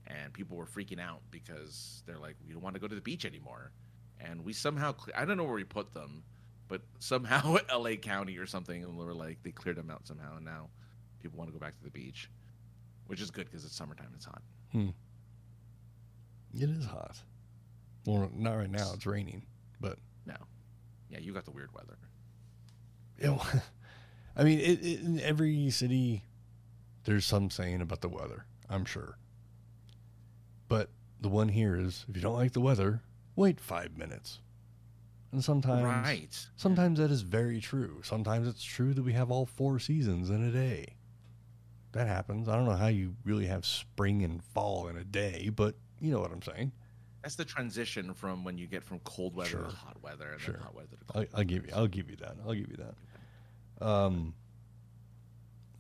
and 0.07 0.31
people 0.31 0.55
were 0.55 0.65
freaking 0.65 1.01
out 1.01 1.19
because 1.29 2.01
they're 2.05 2.17
like, 2.17 2.37
we 2.47 2.53
don't 2.53 2.63
want 2.63 2.75
to 2.75 2.79
go 2.79 2.87
to 2.87 2.95
the 2.95 3.01
beach 3.01 3.25
anymore, 3.25 3.73
and 4.17 4.45
we 4.45 4.53
somehow 4.53 4.95
I 5.13 5.25
don't 5.25 5.35
know 5.35 5.43
where 5.43 5.55
we 5.55 5.65
put 5.65 5.93
them, 5.93 6.23
but 6.69 6.83
somehow 6.99 7.57
L.A. 7.69 7.97
County 7.97 8.37
or 8.37 8.45
something, 8.45 8.81
and 8.81 8.97
we 8.97 9.03
were 9.03 9.13
like 9.13 9.43
they 9.43 9.51
cleared 9.51 9.75
them 9.75 9.91
out 9.91 10.07
somehow, 10.07 10.37
and 10.37 10.45
now 10.45 10.69
people 11.21 11.37
want 11.37 11.49
to 11.49 11.53
go 11.53 11.59
back 11.59 11.77
to 11.79 11.83
the 11.83 11.91
beach, 11.91 12.31
which 13.07 13.19
is 13.19 13.29
good 13.29 13.47
because 13.47 13.65
it's 13.65 13.75
summertime. 13.75 14.13
It's 14.15 14.23
hot. 14.23 14.41
Hmm. 14.71 14.91
It 16.53 16.69
is 16.69 16.85
hot. 16.85 17.21
Well, 18.05 18.31
not 18.33 18.53
right 18.53 18.69
now. 18.71 18.93
It's 18.93 19.05
raining, 19.05 19.45
but 19.81 19.99
No, 20.25 20.37
yeah, 21.09 21.19
you 21.19 21.33
got 21.33 21.45
the 21.45 21.51
weird 21.51 21.73
weather. 21.73 21.97
know, 23.21 23.41
I 24.35 24.43
mean, 24.43 24.59
it, 24.59 24.85
it, 24.85 25.01
in 25.01 25.19
every 25.19 25.69
city, 25.69 26.23
there's 27.03 27.25
some 27.25 27.49
saying 27.49 27.81
about 27.81 28.01
the 28.01 28.09
weather. 28.09 28.45
I'm 28.69 28.85
sure, 28.85 29.17
but 30.67 30.89
the 31.19 31.29
one 31.29 31.49
here 31.49 31.75
is 31.75 32.05
if 32.07 32.15
you 32.15 32.21
don't 32.21 32.35
like 32.35 32.53
the 32.53 32.61
weather, 32.61 33.01
wait 33.35 33.59
five 33.59 33.97
minutes. 33.97 34.39
And 35.31 35.43
sometimes, 35.43 35.83
right. 35.83 36.47
sometimes 36.55 36.97
that 36.99 37.11
is 37.11 37.21
very 37.21 37.59
true. 37.59 38.01
Sometimes 38.03 38.47
it's 38.47 38.63
true 38.63 38.93
that 38.95 39.03
we 39.03 39.13
have 39.13 39.29
all 39.29 39.45
four 39.45 39.77
seasons 39.77 40.29
in 40.29 40.43
a 40.43 40.51
day. 40.51 40.95
That 41.91 42.07
happens. 42.07 42.47
I 42.47 42.55
don't 42.55 42.65
know 42.65 42.75
how 42.75 42.87
you 42.87 43.15
really 43.23 43.45
have 43.45 43.65
spring 43.65 44.23
and 44.23 44.43
fall 44.43 44.87
in 44.87 44.97
a 44.97 45.03
day, 45.03 45.49
but 45.55 45.75
you 45.99 46.11
know 46.11 46.19
what 46.19 46.31
I'm 46.31 46.41
saying. 46.41 46.71
That's 47.21 47.35
the 47.35 47.45
transition 47.45 48.13
from 48.13 48.43
when 48.43 48.57
you 48.57 48.65
get 48.67 48.83
from 48.83 48.99
cold 48.99 49.35
weather 49.35 49.49
Sure. 49.49 49.63
to 49.63 49.75
hot 49.75 50.01
weather, 50.01 50.31
and 50.31 50.41
Sure. 50.41 50.53
then 50.53 50.63
hot 50.63 50.73
weather 50.75 50.87
to 50.89 50.97
I'll, 51.09 51.13
cold. 51.13 51.27
I'll 51.33 51.43
give 51.43 51.65
you. 51.65 51.71
I'll 51.75 51.87
give 51.87 52.09
you 52.09 52.15
that. 52.17 52.37
I'll 52.45 52.53
give 52.53 52.69
you 52.69 52.77
that. 52.77 53.85
Um, 53.85 54.33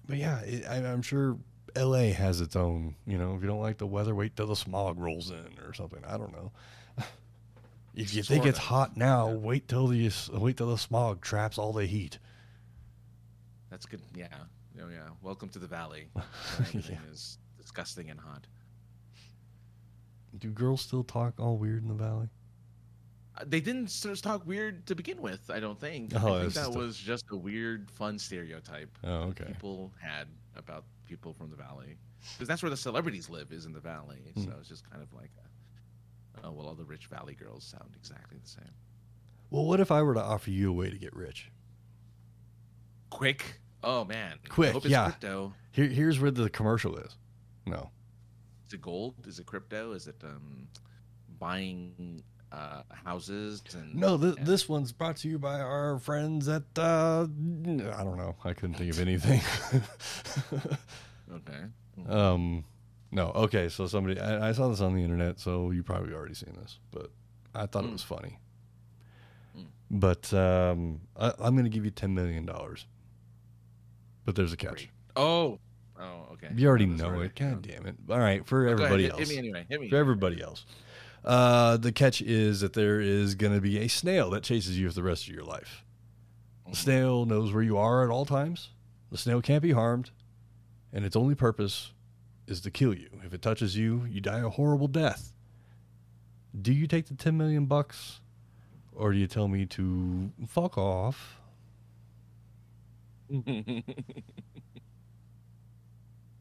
but 0.07 0.17
yeah, 0.17 0.39
it, 0.41 0.65
I, 0.65 0.77
I'm 0.77 1.01
sure 1.01 1.37
L.A. 1.75 2.11
has 2.11 2.41
its 2.41 2.55
own. 2.55 2.95
You 3.05 3.17
know, 3.17 3.35
if 3.35 3.41
you 3.41 3.47
don't 3.47 3.61
like 3.61 3.77
the 3.77 3.87
weather, 3.87 4.13
wait 4.15 4.35
till 4.35 4.47
the 4.47 4.55
smog 4.55 4.99
rolls 4.99 5.31
in 5.31 5.57
or 5.65 5.73
something. 5.73 6.03
I 6.05 6.17
don't 6.17 6.31
know. 6.31 6.51
if 7.95 8.13
you 8.13 8.23
think 8.23 8.45
it's 8.45 8.57
hot 8.59 8.97
now, 8.97 9.29
Yeah. 9.29 9.35
wait 9.35 9.67
till 9.67 9.87
the 9.87 10.11
wait 10.33 10.57
till 10.57 10.69
the 10.69 10.77
smog 10.77 11.21
traps 11.21 11.57
all 11.57 11.71
the 11.73 11.85
heat. 11.85 12.19
That's 13.69 13.85
good. 13.85 14.01
Yeah. 14.15 14.27
Oh, 14.81 14.89
yeah. 14.89 15.09
Welcome 15.21 15.49
to 15.49 15.59
the 15.59 15.67
valley. 15.67 16.07
Everything 16.59 16.97
is 17.11 17.37
disgusting 17.57 18.09
and 18.09 18.19
hot. 18.19 18.47
Do 20.37 20.49
girls 20.51 20.81
still 20.81 21.03
talk 21.03 21.39
all 21.39 21.57
weird 21.57 21.81
in 21.81 21.89
the 21.89 21.95
valley? 21.95 22.29
they 23.45 23.61
didn't 23.61 23.87
talk 24.21 24.45
weird 24.45 24.85
to 24.87 24.95
begin 24.95 25.21
with. 25.21 25.49
I 25.49 25.59
don't 25.59 25.79
think. 25.79 26.11
Oh, 26.15 26.35
I 26.35 26.41
think 26.41 26.53
that 26.53 26.65
just 26.65 26.75
a- 26.75 26.77
was 26.77 26.97
just 26.97 27.25
a 27.31 27.37
weird, 27.37 27.89
fun 27.91 28.19
stereotype 28.19 28.97
Oh, 29.03 29.29
okay. 29.29 29.45
people 29.45 29.93
had 30.01 30.27
about 30.55 30.83
people 31.05 31.33
from 31.33 31.49
the 31.49 31.55
valley, 31.55 31.97
because 32.33 32.47
that's 32.47 32.61
where 32.61 32.69
the 32.69 32.77
celebrities 32.77 33.29
live, 33.29 33.51
is 33.51 33.65
in 33.65 33.73
the 33.73 33.79
valley. 33.79 34.31
Hmm. 34.35 34.43
So 34.43 34.51
it's 34.59 34.67
just 34.67 34.89
kind 34.89 35.01
of 35.01 35.11
like, 35.13 35.31
a, 36.43 36.47
oh 36.47 36.51
well, 36.51 36.67
all 36.67 36.75
the 36.75 36.85
rich 36.85 37.07
valley 37.07 37.33
girls 37.33 37.63
sound 37.63 37.91
exactly 37.95 38.37
the 38.41 38.49
same. 38.49 38.71
Well, 39.49 39.65
what 39.65 39.79
if 39.79 39.91
I 39.91 40.01
were 40.03 40.13
to 40.13 40.21
offer 40.21 40.51
you 40.51 40.69
a 40.69 40.73
way 40.73 40.89
to 40.89 40.97
get 40.97 41.15
rich? 41.15 41.49
Quick. 43.09 43.61
Oh 43.83 44.03
man. 44.05 44.37
Quick, 44.49 44.69
I 44.69 44.73
hope 44.73 44.85
it's 44.85 44.91
yeah. 44.91 45.05
crypto. 45.05 45.53
Here, 45.71 45.87
here's 45.87 46.19
where 46.19 46.31
the 46.31 46.49
commercial 46.49 46.97
is. 46.97 47.15
No. 47.65 47.89
Is 48.69 48.73
it 48.73 48.81
gold? 48.81 49.15
Is 49.27 49.39
it 49.39 49.47
crypto? 49.47 49.93
Is 49.93 50.05
it 50.07 50.21
um, 50.23 50.67
buying 51.39 52.21
uh, 52.51 52.83
houses? 53.03 53.63
And 53.73 53.95
No, 53.95 54.15
th- 54.15 54.35
and- 54.37 54.45
this 54.45 54.69
one's 54.69 54.91
brought 54.91 55.17
to 55.17 55.27
you 55.27 55.39
by 55.39 55.59
our 55.59 55.97
friends 55.97 56.47
at, 56.47 56.61
uh, 56.77 57.23
I 57.23 58.03
don't 58.03 58.17
know. 58.17 58.35
I 58.45 58.53
couldn't 58.53 58.75
think 58.75 58.91
of 58.91 58.99
anything. 58.99 59.41
Okay. 61.31 61.59
um, 62.07 62.63
no. 63.11 63.27
Okay. 63.35 63.69
So 63.69 63.85
somebody, 63.85 64.19
I, 64.19 64.49
I 64.49 64.51
saw 64.51 64.67
this 64.69 64.81
on 64.81 64.95
the 64.95 65.03
internet, 65.03 65.39
so 65.39 65.69
you 65.69 65.83
probably 65.83 66.11
already 66.13 66.33
seen 66.33 66.55
this, 66.59 66.79
but 66.91 67.11
I 67.53 67.67
thought 67.67 67.83
it 67.83 67.89
Mm. 67.89 67.93
was 67.93 68.01
funny. 68.03 68.39
Mm. 69.55 69.65
But 69.91 70.33
um, 70.33 71.01
I, 71.15 71.31
I'm 71.39 71.53
going 71.53 71.65
to 71.65 71.69
give 71.69 71.85
you 71.85 71.91
$10 71.91 72.11
million. 72.13 72.49
But 74.25 74.35
there's 74.35 74.51
a 74.53 74.57
catch. 74.57 74.71
Great. 74.73 74.89
Oh. 75.15 75.59
Oh. 75.99 76.29
Okay. 76.33 76.47
You 76.55 76.67
already 76.67 76.85
Oh, 76.85 76.87
know 76.87 77.19
it. 77.21 77.35
God 77.35 77.57
Oh. 77.57 77.67
damn 77.67 77.85
it. 77.85 77.95
All 78.09 78.19
right. 78.19 78.45
For 78.47 78.65
ahead, 78.65 78.79
everybody 78.79 79.03
hit- 79.03 79.11
else. 79.11 79.19
Hit 79.21 79.29
me 79.29 79.37
anyway. 79.37 79.65
Hit 79.69 79.81
me. 79.81 79.89
for 79.89 79.95
everybody 79.97 80.41
else. 80.41 80.65
Uh, 81.25 81.75
the 81.77 81.91
catch 81.91 82.21
is 82.21 82.61
that 82.61 82.71
there 82.73 83.01
is 83.01 83.35
going 83.35 83.53
to 83.53 83.59
be 83.59 83.77
a 83.79 83.87
snail 83.89 84.29
that 84.29 84.43
chases 84.43 84.79
you 84.79 84.87
for 84.87 84.93
the 84.95 85.03
rest 85.03 85.27
of 85.27 85.33
your 85.35 85.43
life. 85.43 85.83
The 86.69 86.75
snail 86.77 87.25
knows 87.25 87.51
where 87.51 87.63
you 87.63 87.77
are 87.77 88.03
at 88.05 88.09
all 88.09 88.25
times. 88.25 88.69
The 89.11 89.17
snail 89.17 89.41
can't 89.41 89.61
be 89.63 89.71
harmed, 89.71 90.11
and 90.93 91.03
its 91.03 91.15
only 91.17 91.35
purpose 91.35 91.91
is 92.47 92.61
to 92.61 92.71
kill 92.71 92.93
you. 92.93 93.09
If 93.25 93.33
it 93.33 93.41
touches 93.41 93.75
you, 93.75 94.05
you 94.09 94.21
die 94.21 94.39
a 94.39 94.49
horrible 94.49 94.87
death. 94.87 95.33
Do 96.59 96.71
you 96.71 96.87
take 96.87 97.07
the 97.07 97.15
10 97.15 97.35
million 97.37 97.65
bucks 97.65 98.21
or 98.93 99.11
do 99.11 99.17
you 99.19 99.27
tell 99.27 99.47
me 99.47 99.65
to 99.67 100.31
fuck 100.47 100.77
off? 100.77 101.39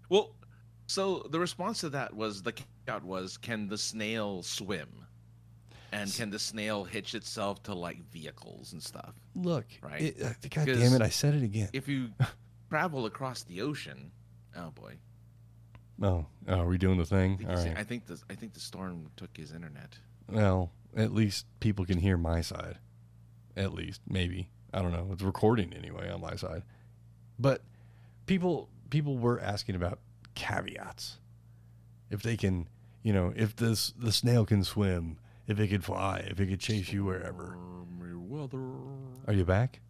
well, 0.09 0.35
so 0.87 1.27
the 1.31 1.39
response 1.41 1.81
to 1.81 1.91
that 1.91 2.15
was 2.15 2.43
the 2.43 2.53
out 2.89 3.05
was 3.05 3.37
can 3.37 3.69
the 3.69 3.79
snail 3.79 4.43
swim? 4.43 4.89
And 5.91 6.13
can 6.15 6.29
the 6.29 6.39
snail 6.39 6.85
hitch 6.85 7.15
itself 7.15 7.63
to 7.63 7.75
like 7.75 8.03
vehicles 8.11 8.75
and 8.75 8.83
stuff? 8.83 9.15
Look, 9.35 9.65
Right. 9.83 10.03
it, 10.03 10.23
uh, 10.23 10.33
God 10.51 10.67
damn 10.67 10.93
it, 10.93 11.01
I 11.01 11.09
said 11.09 11.35
it 11.35 11.43
again. 11.43 11.71
If 11.73 11.89
you 11.89 12.11
travel 12.69 13.07
across 13.07 13.43
the 13.45 13.63
ocean, 13.63 14.11
oh 14.57 14.71
boy. 14.71 14.99
Oh, 16.01 16.27
oh, 16.47 16.61
are 16.61 16.67
we 16.67 16.77
doing 16.79 16.97
the 16.99 17.03
I 17.05 17.07
thing? 17.07 17.39
think, 17.39 17.49
All 17.51 17.57
he's- 17.57 17.69
right. 17.69 17.79
I 17.79 17.85
think 17.85 18.07
the 18.07 18.21
I 18.31 18.35
think 18.35 18.53
the 18.55 18.61
storm 18.61 19.11
took 19.17 19.35
his 19.37 19.53
internet. 19.53 19.99
Well, 20.31 20.71
at 20.97 21.13
least 21.13 21.47
people 21.61 21.85
can 21.87 21.99
hear 21.99 22.17
my 22.19 22.41
side. 22.43 22.79
At 23.57 23.73
least, 23.75 24.03
maybe. 24.07 24.51
I 24.73 24.83
don't 24.83 24.93
know. 24.93 25.09
It's 25.13 25.23
recording 25.23 25.73
anyway 25.73 26.11
on 26.11 26.21
my 26.21 26.37
side. 26.37 26.63
But 27.39 27.63
people 28.27 28.69
people 28.91 29.19
were 29.19 29.41
asking 29.41 29.75
about 29.75 29.99
caveats. 30.35 31.19
If 32.11 32.23
they 32.23 32.37
can, 32.37 32.69
you 33.03 33.13
know, 33.13 33.33
if 33.37 33.55
this 33.57 33.93
the 33.99 34.13
snail 34.13 34.47
can 34.47 34.65
swim, 34.65 35.19
if 35.47 35.59
it 35.59 35.69
could 35.69 35.85
fly, 35.85 36.27
if 36.31 36.41
it 36.41 36.47
could 36.47 36.61
chase 36.61 36.93
you 36.93 37.05
wherever. 37.05 37.57
Weather. 38.29 38.59
Are 39.27 39.33
you 39.33 39.45
back? 39.47 39.81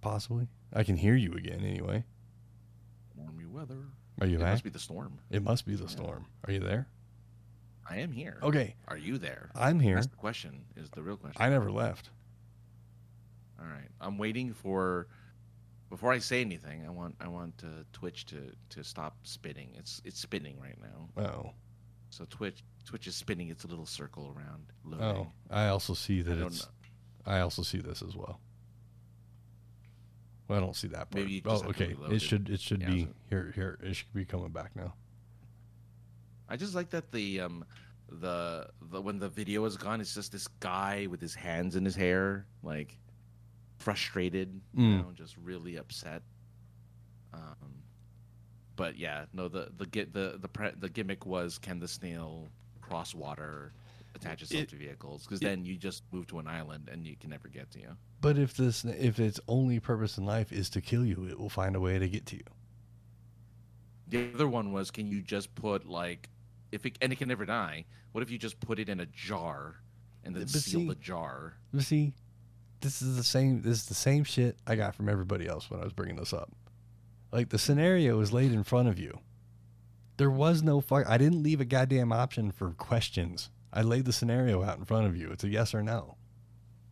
Possibly. 0.00 0.48
I 0.72 0.84
can 0.84 0.96
hear 0.96 1.14
you 1.14 1.34
again 1.34 1.60
anyway. 1.60 2.04
Stormy 3.12 3.44
weather. 3.44 3.76
Are 4.20 4.26
you 4.26 4.38
there? 4.38 4.46
it 4.46 4.48
back? 4.48 4.54
must 4.54 4.64
be 4.64 4.70
the 4.70 4.78
storm. 4.78 5.18
it 5.30 5.42
must 5.42 5.66
be 5.66 5.74
the 5.74 5.88
storm. 5.88 6.26
Are 6.46 6.52
you 6.52 6.60
there? 6.60 6.88
I 7.88 7.98
am 7.98 8.10
here. 8.10 8.38
Okay, 8.42 8.74
Are 8.88 8.96
you 8.96 9.18
there? 9.18 9.50
I'm 9.54 9.78
here. 9.80 9.96
That's 9.96 10.06
the 10.06 10.16
question. 10.16 10.64
Is 10.76 10.88
the 10.90 11.02
real 11.02 11.18
question. 11.18 11.40
I 11.40 11.50
never 11.50 11.70
left. 11.70 12.08
All 13.60 13.66
right. 13.66 13.88
I'm 14.00 14.16
waiting 14.16 14.54
for 14.54 15.06
before 15.90 16.12
I 16.12 16.18
say 16.18 16.40
anything. 16.40 16.84
I 16.86 16.90
want 16.90 17.14
I 17.20 17.28
want 17.28 17.62
uh, 17.64 17.84
Twitch 17.92 18.26
to 18.26 18.52
to 18.70 18.84
stop 18.84 19.16
spinning. 19.22 19.70
It's 19.76 20.00
it's 20.04 20.20
spinning 20.20 20.58
right 20.60 20.78
now. 20.80 21.22
Oh. 21.22 21.50
So 22.10 22.24
Twitch 22.30 22.64
Twitch 22.84 23.06
is 23.06 23.14
spinning 23.14 23.48
its 23.50 23.64
little 23.64 23.86
circle 23.86 24.34
around. 24.36 25.00
Oh. 25.00 25.28
I 25.50 25.68
also 25.68 25.94
see 25.94 26.22
that 26.22 26.34
don't 26.34 26.48
it's 26.48 26.64
know. 26.64 26.72
I 27.26 27.40
also 27.40 27.62
see 27.62 27.78
this 27.78 28.02
as 28.02 28.14
well. 28.14 28.40
Well, 30.48 30.58
I 30.58 30.60
don't 30.60 30.76
see 30.76 30.88
that 30.88 31.10
part. 31.10 31.14
Maybe 31.14 31.42
oh, 31.46 31.50
just 31.50 31.64
have 31.64 31.76
to 31.76 31.84
okay. 31.84 31.96
It 32.06 32.12
it. 32.12 32.22
should 32.22 32.48
it 32.50 32.60
should 32.60 32.82
Yeah, 32.82 32.90
be 32.90 33.08
here 33.30 33.52
here. 33.54 33.78
It 33.82 33.94
should 33.94 34.12
be 34.12 34.24
coming 34.24 34.50
back 34.50 34.76
now. 34.76 34.94
I 36.48 36.56
just 36.56 36.74
like 36.74 36.90
that 36.90 37.10
the 37.10 37.40
um 37.40 37.64
the 38.08 38.68
the 38.90 39.00
when 39.00 39.18
the 39.18 39.28
video 39.28 39.64
is 39.64 39.76
gone, 39.76 40.00
it's 40.00 40.14
just 40.14 40.32
this 40.32 40.46
guy 40.60 41.06
with 41.10 41.20
his 41.20 41.34
hands 41.34 41.76
in 41.76 41.84
his 41.84 41.96
hair, 41.96 42.46
like 42.62 42.98
frustrated, 43.78 44.60
you 44.74 44.82
Mm. 44.82 45.02
know, 45.02 45.12
just 45.12 45.36
really 45.38 45.76
upset. 45.76 46.22
Um, 47.32 47.82
but 48.76 48.96
yeah, 48.96 49.26
no, 49.32 49.48
the 49.48 49.72
the 49.76 49.86
gi- 49.86 50.04
the 50.04 50.38
the 50.40 50.48
pre- 50.48 50.72
the 50.78 50.88
gimmick 50.88 51.26
was 51.26 51.58
can 51.58 51.78
the 51.78 51.88
snail 51.88 52.48
cross 52.80 53.14
water, 53.14 53.72
attach 54.14 54.42
itself 54.42 54.62
It- 54.64 54.68
to 54.70 54.76
vehicles? 54.76 55.24
Because 55.24 55.40
it- 55.40 55.44
then 55.44 55.64
you 55.64 55.76
just 55.76 56.02
move 56.12 56.26
to 56.28 56.38
an 56.38 56.46
island 56.46 56.88
and 56.88 57.06
you 57.06 57.16
can 57.16 57.30
never 57.30 57.48
get 57.48 57.70
to 57.72 57.80
you. 57.80 57.96
But 58.20 58.38
if 58.38 58.56
this 58.56 58.84
if 58.84 59.18
its 59.20 59.40
only 59.48 59.80
purpose 59.80 60.16
in 60.18 60.24
life 60.24 60.52
is 60.52 60.70
to 60.70 60.80
kill 60.80 61.04
you, 61.04 61.26
it 61.26 61.38
will 61.38 61.50
find 61.50 61.74
a 61.76 61.80
way 61.80 61.98
to 61.98 62.08
get 62.08 62.26
to 62.26 62.36
you. 62.36 62.44
The 64.08 64.32
other 64.34 64.48
one 64.48 64.72
was 64.72 64.90
can 64.90 65.06
you 65.08 65.22
just 65.22 65.54
put 65.54 65.86
like 65.86 66.30
if 66.72 66.84
it 66.86 66.98
and 67.00 67.12
it 67.12 67.16
can 67.16 67.28
never 67.28 67.44
die. 67.46 67.84
What 68.12 68.22
if 68.22 68.30
you 68.30 68.38
just 68.38 68.60
put 68.60 68.78
it 68.78 68.88
in 68.88 69.00
a 69.00 69.06
jar 69.06 69.80
and 70.22 70.34
then 70.36 70.42
But 70.42 70.50
seal 70.50 70.80
see- 70.80 70.88
the 70.88 70.94
jar? 70.94 71.54
You 71.72 71.80
see, 71.80 72.14
this 72.84 73.00
is 73.00 73.16
the 73.16 73.24
same. 73.24 73.62
This 73.62 73.78
is 73.78 73.86
the 73.86 73.94
same 73.94 74.24
shit 74.24 74.56
I 74.66 74.76
got 74.76 74.94
from 74.94 75.08
everybody 75.08 75.48
else 75.48 75.70
when 75.70 75.80
I 75.80 75.84
was 75.84 75.92
bringing 75.92 76.16
this 76.16 76.32
up. 76.32 76.52
Like 77.32 77.48
the 77.48 77.58
scenario 77.58 78.20
is 78.20 78.32
laid 78.32 78.52
in 78.52 78.62
front 78.62 78.88
of 78.88 78.98
you. 78.98 79.18
There 80.18 80.30
was 80.30 80.62
no 80.62 80.80
fuck. 80.80 81.06
I 81.08 81.18
didn't 81.18 81.42
leave 81.42 81.60
a 81.60 81.64
goddamn 81.64 82.12
option 82.12 82.52
for 82.52 82.70
questions. 82.70 83.50
I 83.72 83.82
laid 83.82 84.04
the 84.04 84.12
scenario 84.12 84.62
out 84.62 84.78
in 84.78 84.84
front 84.84 85.06
of 85.06 85.16
you. 85.16 85.30
It's 85.30 85.42
a 85.42 85.48
yes 85.48 85.74
or 85.74 85.82
no. 85.82 86.16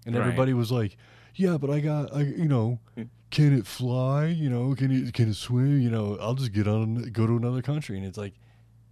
And 0.04 0.16
Right. 0.16 0.22
everybody 0.22 0.54
was 0.54 0.72
like, 0.72 0.96
"Yeah, 1.36 1.58
but 1.58 1.70
I 1.70 1.78
got, 1.78 2.12
I, 2.12 2.22
you 2.22 2.48
know, 2.48 2.80
hmm. 2.96 3.04
can 3.30 3.56
it 3.56 3.66
fly? 3.66 4.26
You 4.26 4.50
know, 4.50 4.74
can 4.74 4.90
it 4.90 5.12
can 5.12 5.28
it 5.28 5.34
swim? 5.34 5.80
You 5.80 5.90
know, 5.90 6.16
I'll 6.20 6.34
just 6.34 6.52
get 6.52 6.66
on, 6.66 7.10
go 7.12 7.26
to 7.26 7.36
another 7.36 7.62
country." 7.62 7.96
And 7.98 8.06
it's 8.06 8.18
like, 8.18 8.34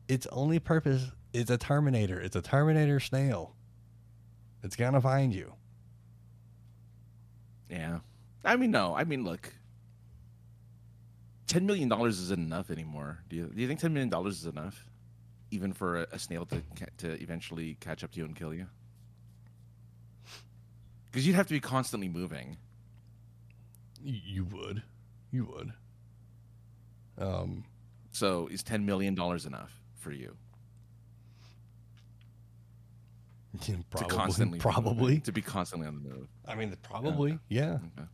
its 0.06 0.26
only 0.30 0.58
purpose 0.60 1.10
is 1.32 1.48
a 1.50 1.56
Terminator. 1.58 2.20
It's 2.20 2.36
a 2.36 2.42
Terminator 2.42 3.00
snail. 3.00 3.56
It's 4.62 4.76
gonna 4.76 5.00
find 5.00 5.34
you. 5.34 5.54
Yeah. 7.70 8.00
I 8.44 8.56
mean, 8.56 8.70
no. 8.70 8.94
I 8.94 9.04
mean, 9.04 9.24
look. 9.24 9.52
Ten 11.46 11.66
million 11.66 11.88
dollars 11.88 12.18
isn't 12.20 12.38
enough 12.38 12.70
anymore. 12.70 13.18
Do 13.28 13.36
you? 13.36 13.46
Do 13.46 13.60
you 13.60 13.68
think 13.68 13.80
ten 13.80 13.92
million 13.92 14.08
dollars 14.08 14.38
is 14.40 14.46
enough, 14.46 14.86
even 15.50 15.72
for 15.72 16.02
a, 16.02 16.06
a 16.12 16.18
snail 16.18 16.46
to 16.46 16.62
to 16.98 17.22
eventually 17.22 17.76
catch 17.80 18.04
up 18.04 18.12
to 18.12 18.18
you 18.18 18.24
and 18.24 18.36
kill 18.36 18.54
you? 18.54 18.66
Because 21.10 21.26
you'd 21.26 21.34
have 21.36 21.48
to 21.48 21.54
be 21.54 21.60
constantly 21.60 22.08
moving. 22.08 22.56
You 24.02 24.44
would, 24.44 24.82
you 25.32 25.44
would. 25.44 25.72
Um, 27.18 27.64
So 28.12 28.46
is 28.46 28.62
ten 28.62 28.86
million 28.86 29.14
dollars 29.14 29.44
enough 29.44 29.80
for 29.96 30.12
you 30.12 30.36
probably, 33.90 34.08
to 34.08 34.14
constantly 34.14 34.58
probably. 34.58 35.20
to 35.20 35.32
be 35.32 35.42
constantly 35.42 35.86
on 35.86 35.94
the 36.02 36.08
move? 36.08 36.28
I 36.46 36.54
mean, 36.54 36.76
probably, 36.82 37.38
yeah. 37.48 37.74
Okay. 37.74 38.08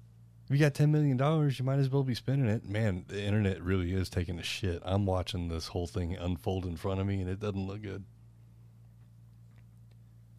If 0.48 0.52
you 0.52 0.58
got 0.58 0.74
ten 0.74 0.92
million 0.92 1.16
dollars, 1.16 1.58
you 1.58 1.64
might 1.64 1.78
as 1.78 1.90
well 1.90 2.04
be 2.04 2.14
spending 2.14 2.48
it. 2.48 2.68
Man, 2.68 3.04
the 3.08 3.20
internet 3.20 3.60
really 3.62 3.92
is 3.92 4.08
taking 4.08 4.38
a 4.38 4.42
shit. 4.44 4.80
I'm 4.84 5.04
watching 5.04 5.48
this 5.48 5.68
whole 5.68 5.86
thing 5.86 6.14
unfold 6.16 6.66
in 6.66 6.76
front 6.76 7.00
of 7.00 7.06
me, 7.06 7.20
and 7.20 7.28
it 7.28 7.40
doesn't 7.40 7.66
look 7.66 7.82
good. 7.82 8.04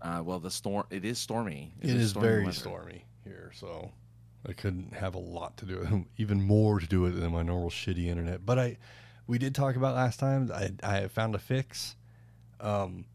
Uh, 0.01 0.21
well, 0.23 0.39
the 0.39 0.51
storm. 0.51 0.85
It 0.89 1.03
is 1.03 1.17
stormy. 1.17 1.73
it 1.81 1.89
is 1.89 2.11
stormy 2.11 2.27
very 2.27 2.43
weather. 2.45 2.55
stormy 2.55 3.05
here, 3.23 3.51
so 3.53 3.91
I 4.47 4.53
couldn't 4.53 4.93
have 4.93 5.15
a 5.15 5.19
lot 5.19 5.57
to 5.57 5.65
do 5.65 5.79
with 5.79 6.05
even 6.17 6.41
more 6.41 6.79
to 6.79 6.87
do 6.87 7.01
with 7.01 7.17
it 7.17 7.19
than 7.19 7.33
my 7.33 7.43
normal 7.43 7.69
shitty 7.69 8.05
internet. 8.05 8.45
But 8.45 8.59
I, 8.59 8.77
we 9.25 9.37
did 9.37 9.55
talk 9.55 9.75
about 9.75 9.95
last 9.95 10.19
time. 10.19 10.51
I 10.53 10.71
I 10.83 11.07
found 11.07 11.35
a 11.35 11.39
fix. 11.39 11.95
Um, 12.59 13.05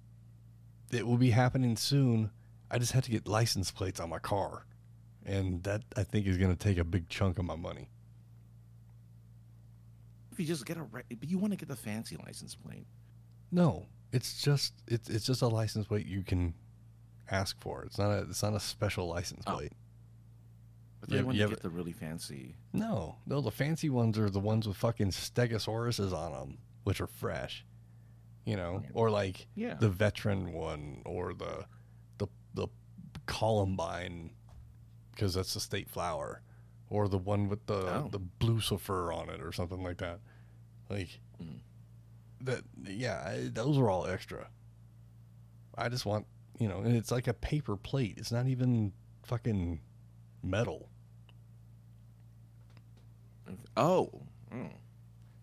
it 0.93 1.07
will 1.07 1.17
be 1.17 1.31
happening 1.31 1.77
soon. 1.77 2.31
I 2.71 2.79
just 2.79 2.93
had 2.93 3.05
to 3.05 3.11
get 3.11 3.27
license 3.27 3.71
plates 3.71 3.99
on 4.01 4.09
my 4.11 4.19
car, 4.19 4.65
and 5.27 5.63
that 5.65 5.83
I 5.97 6.03
think 6.05 6.27
is 6.27 6.39
going 6.39 6.55
to 6.55 6.59
take 6.59 6.79
a 6.79 6.85
big 6.85 7.09
chunk 7.09 7.39
of 7.39 7.45
my 7.45 7.57
money. 7.57 7.89
If 10.31 10.41
you 10.41 10.47
just 10.47 10.65
get 10.65 10.77
a, 10.79 10.83
re- 10.85 11.03
but 11.11 11.29
you 11.29 11.39
want 11.39 11.53
to 11.53 11.57
get 11.59 11.69
the 11.69 11.77
fancy 11.77 12.17
license 12.25 12.55
plate. 12.55 12.87
No, 13.51 13.87
it's 14.13 14.41
just 14.43 14.73
it's 14.89 15.11
it's 15.11 15.27
just 15.27 15.43
a 15.43 15.49
license 15.49 15.87
plate 15.87 16.07
you 16.07 16.23
can 16.23 16.55
ask 17.31 17.61
for. 17.61 17.83
It's 17.85 17.99
not 17.99 18.11
a 18.11 18.19
it's 18.23 18.43
not 18.43 18.55
a 18.55 18.61
special 18.61 19.09
license 19.09 19.45
Oh. 19.47 19.57
plate. 19.57 19.73
But 21.01 21.11
when 21.27 21.35
yeah, 21.35 21.45
you 21.45 21.49
get 21.51 21.63
the 21.63 21.69
really 21.69 21.93
fancy, 21.93 22.55
No, 22.73 23.17
no, 23.27 23.41
the 23.41 23.51
fancy 23.51 23.91
ones 23.91 24.17
are 24.21 24.31
the 24.31 24.39
ones 24.39 24.69
with 24.69 24.77
fucking 24.77 25.09
stegosauruses 25.09 26.13
on 26.13 26.31
them, 26.33 26.59
which 26.85 27.01
are 27.01 27.09
fresh. 27.09 27.65
You 28.45 28.57
know, 28.57 28.81
Yeah. 28.83 28.91
or 28.95 29.11
like 29.11 29.47
yeah, 29.55 29.75
the 29.75 29.89
veteran 29.89 30.53
one, 30.53 31.03
or 31.05 31.33
the 31.35 31.67
the 32.19 32.27
the 32.55 32.67
Columbine, 33.27 34.31
because 35.13 35.35
that's 35.35 35.55
the 35.55 35.61
state 35.61 35.89
flower, 35.89 36.43
or 36.91 37.09
the 37.09 37.19
one 37.19 37.49
with 37.49 37.67
the 37.67 37.75
Oh. 38.05 38.09
the 38.11 38.21
Lucifer 38.45 39.13
on 39.13 39.29
it, 39.29 39.41
or 39.41 39.53
something 39.53 39.83
like 39.83 39.99
that. 39.99 40.21
Like 40.91 41.21
Mhm. 41.41 41.61
that, 42.41 42.65
yeah, 42.85 43.23
I- 43.25 43.49
those 43.49 43.79
are 43.79 43.89
all 43.89 44.07
extra. 44.07 44.51
I 45.79 45.89
just 45.89 46.05
want, 46.05 46.27
you 46.59 46.69
know, 46.69 46.81
and 46.81 46.97
it's 46.97 47.11
like 47.13 47.29
a 47.29 47.35
paper 47.35 47.77
plate. 47.77 48.19
It's 48.19 48.33
not 48.33 48.47
even 48.49 48.93
fucking 49.23 49.81
metal. 50.43 50.89
oh, 53.77 54.23
oh. 54.53 54.69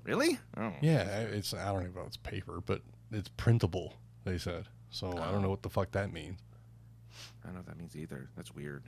Really? 0.09 0.39
Oh, 0.57 0.73
Yeah, 0.81 1.03
it's 1.21 1.53
I 1.53 1.65
don't 1.71 1.83
even 1.83 1.93
know 1.95 2.01
if 2.01 2.07
it's 2.07 2.17
paper, 2.17 2.59
but 2.65 2.81
it's 3.11 3.29
printable. 3.37 3.93
They 4.25 4.37
said 4.37 4.65
so. 4.89 5.11
I 5.17 5.31
don't 5.31 5.41
know 5.41 5.49
what 5.49 5.61
the 5.63 5.69
fuck 5.69 5.91
that 5.91 6.11
means. 6.11 6.39
I 7.43 7.47
don't 7.47 7.53
know 7.53 7.59
what 7.59 7.67
that 7.67 7.77
means 7.77 7.95
either. 7.95 8.29
That's 8.35 8.53
weird. 8.53 8.83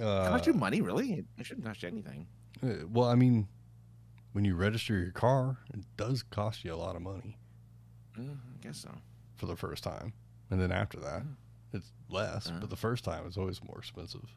Uh, 0.00 0.24
How 0.24 0.30
much 0.30 0.46
you 0.46 0.52
money, 0.54 0.80
really? 0.80 1.12
It, 1.14 1.24
it 1.38 1.46
shouldn't 1.46 1.66
cost 1.66 1.82
you 1.82 1.88
anything. 1.88 2.26
uh, 2.62 2.86
well, 2.90 3.08
I 3.08 3.14
mean, 3.14 3.46
when 4.32 4.44
you 4.44 4.54
register 4.56 4.98
your 4.98 5.10
car, 5.12 5.58
it 5.74 5.80
does 5.96 6.22
cost 6.22 6.64
you 6.64 6.72
a 6.72 6.76
lot 6.76 6.96
of 6.96 7.02
money 7.02 7.36
Uh, 8.18 8.22
I 8.22 8.56
guess 8.62 8.78
so. 8.78 8.90
for 9.36 9.46
the 9.46 9.56
first 9.56 9.84
time, 9.84 10.12
and 10.50 10.60
then 10.60 10.72
after 10.72 10.98
that, 11.00 11.22
it's 11.72 11.92
less. 12.08 12.48
Uh. 12.48 12.54
But 12.60 12.70
the 12.70 12.76
first 12.76 13.04
time 13.04 13.26
is 13.26 13.36
always 13.36 13.62
more 13.62 13.78
expensive. 13.78 14.34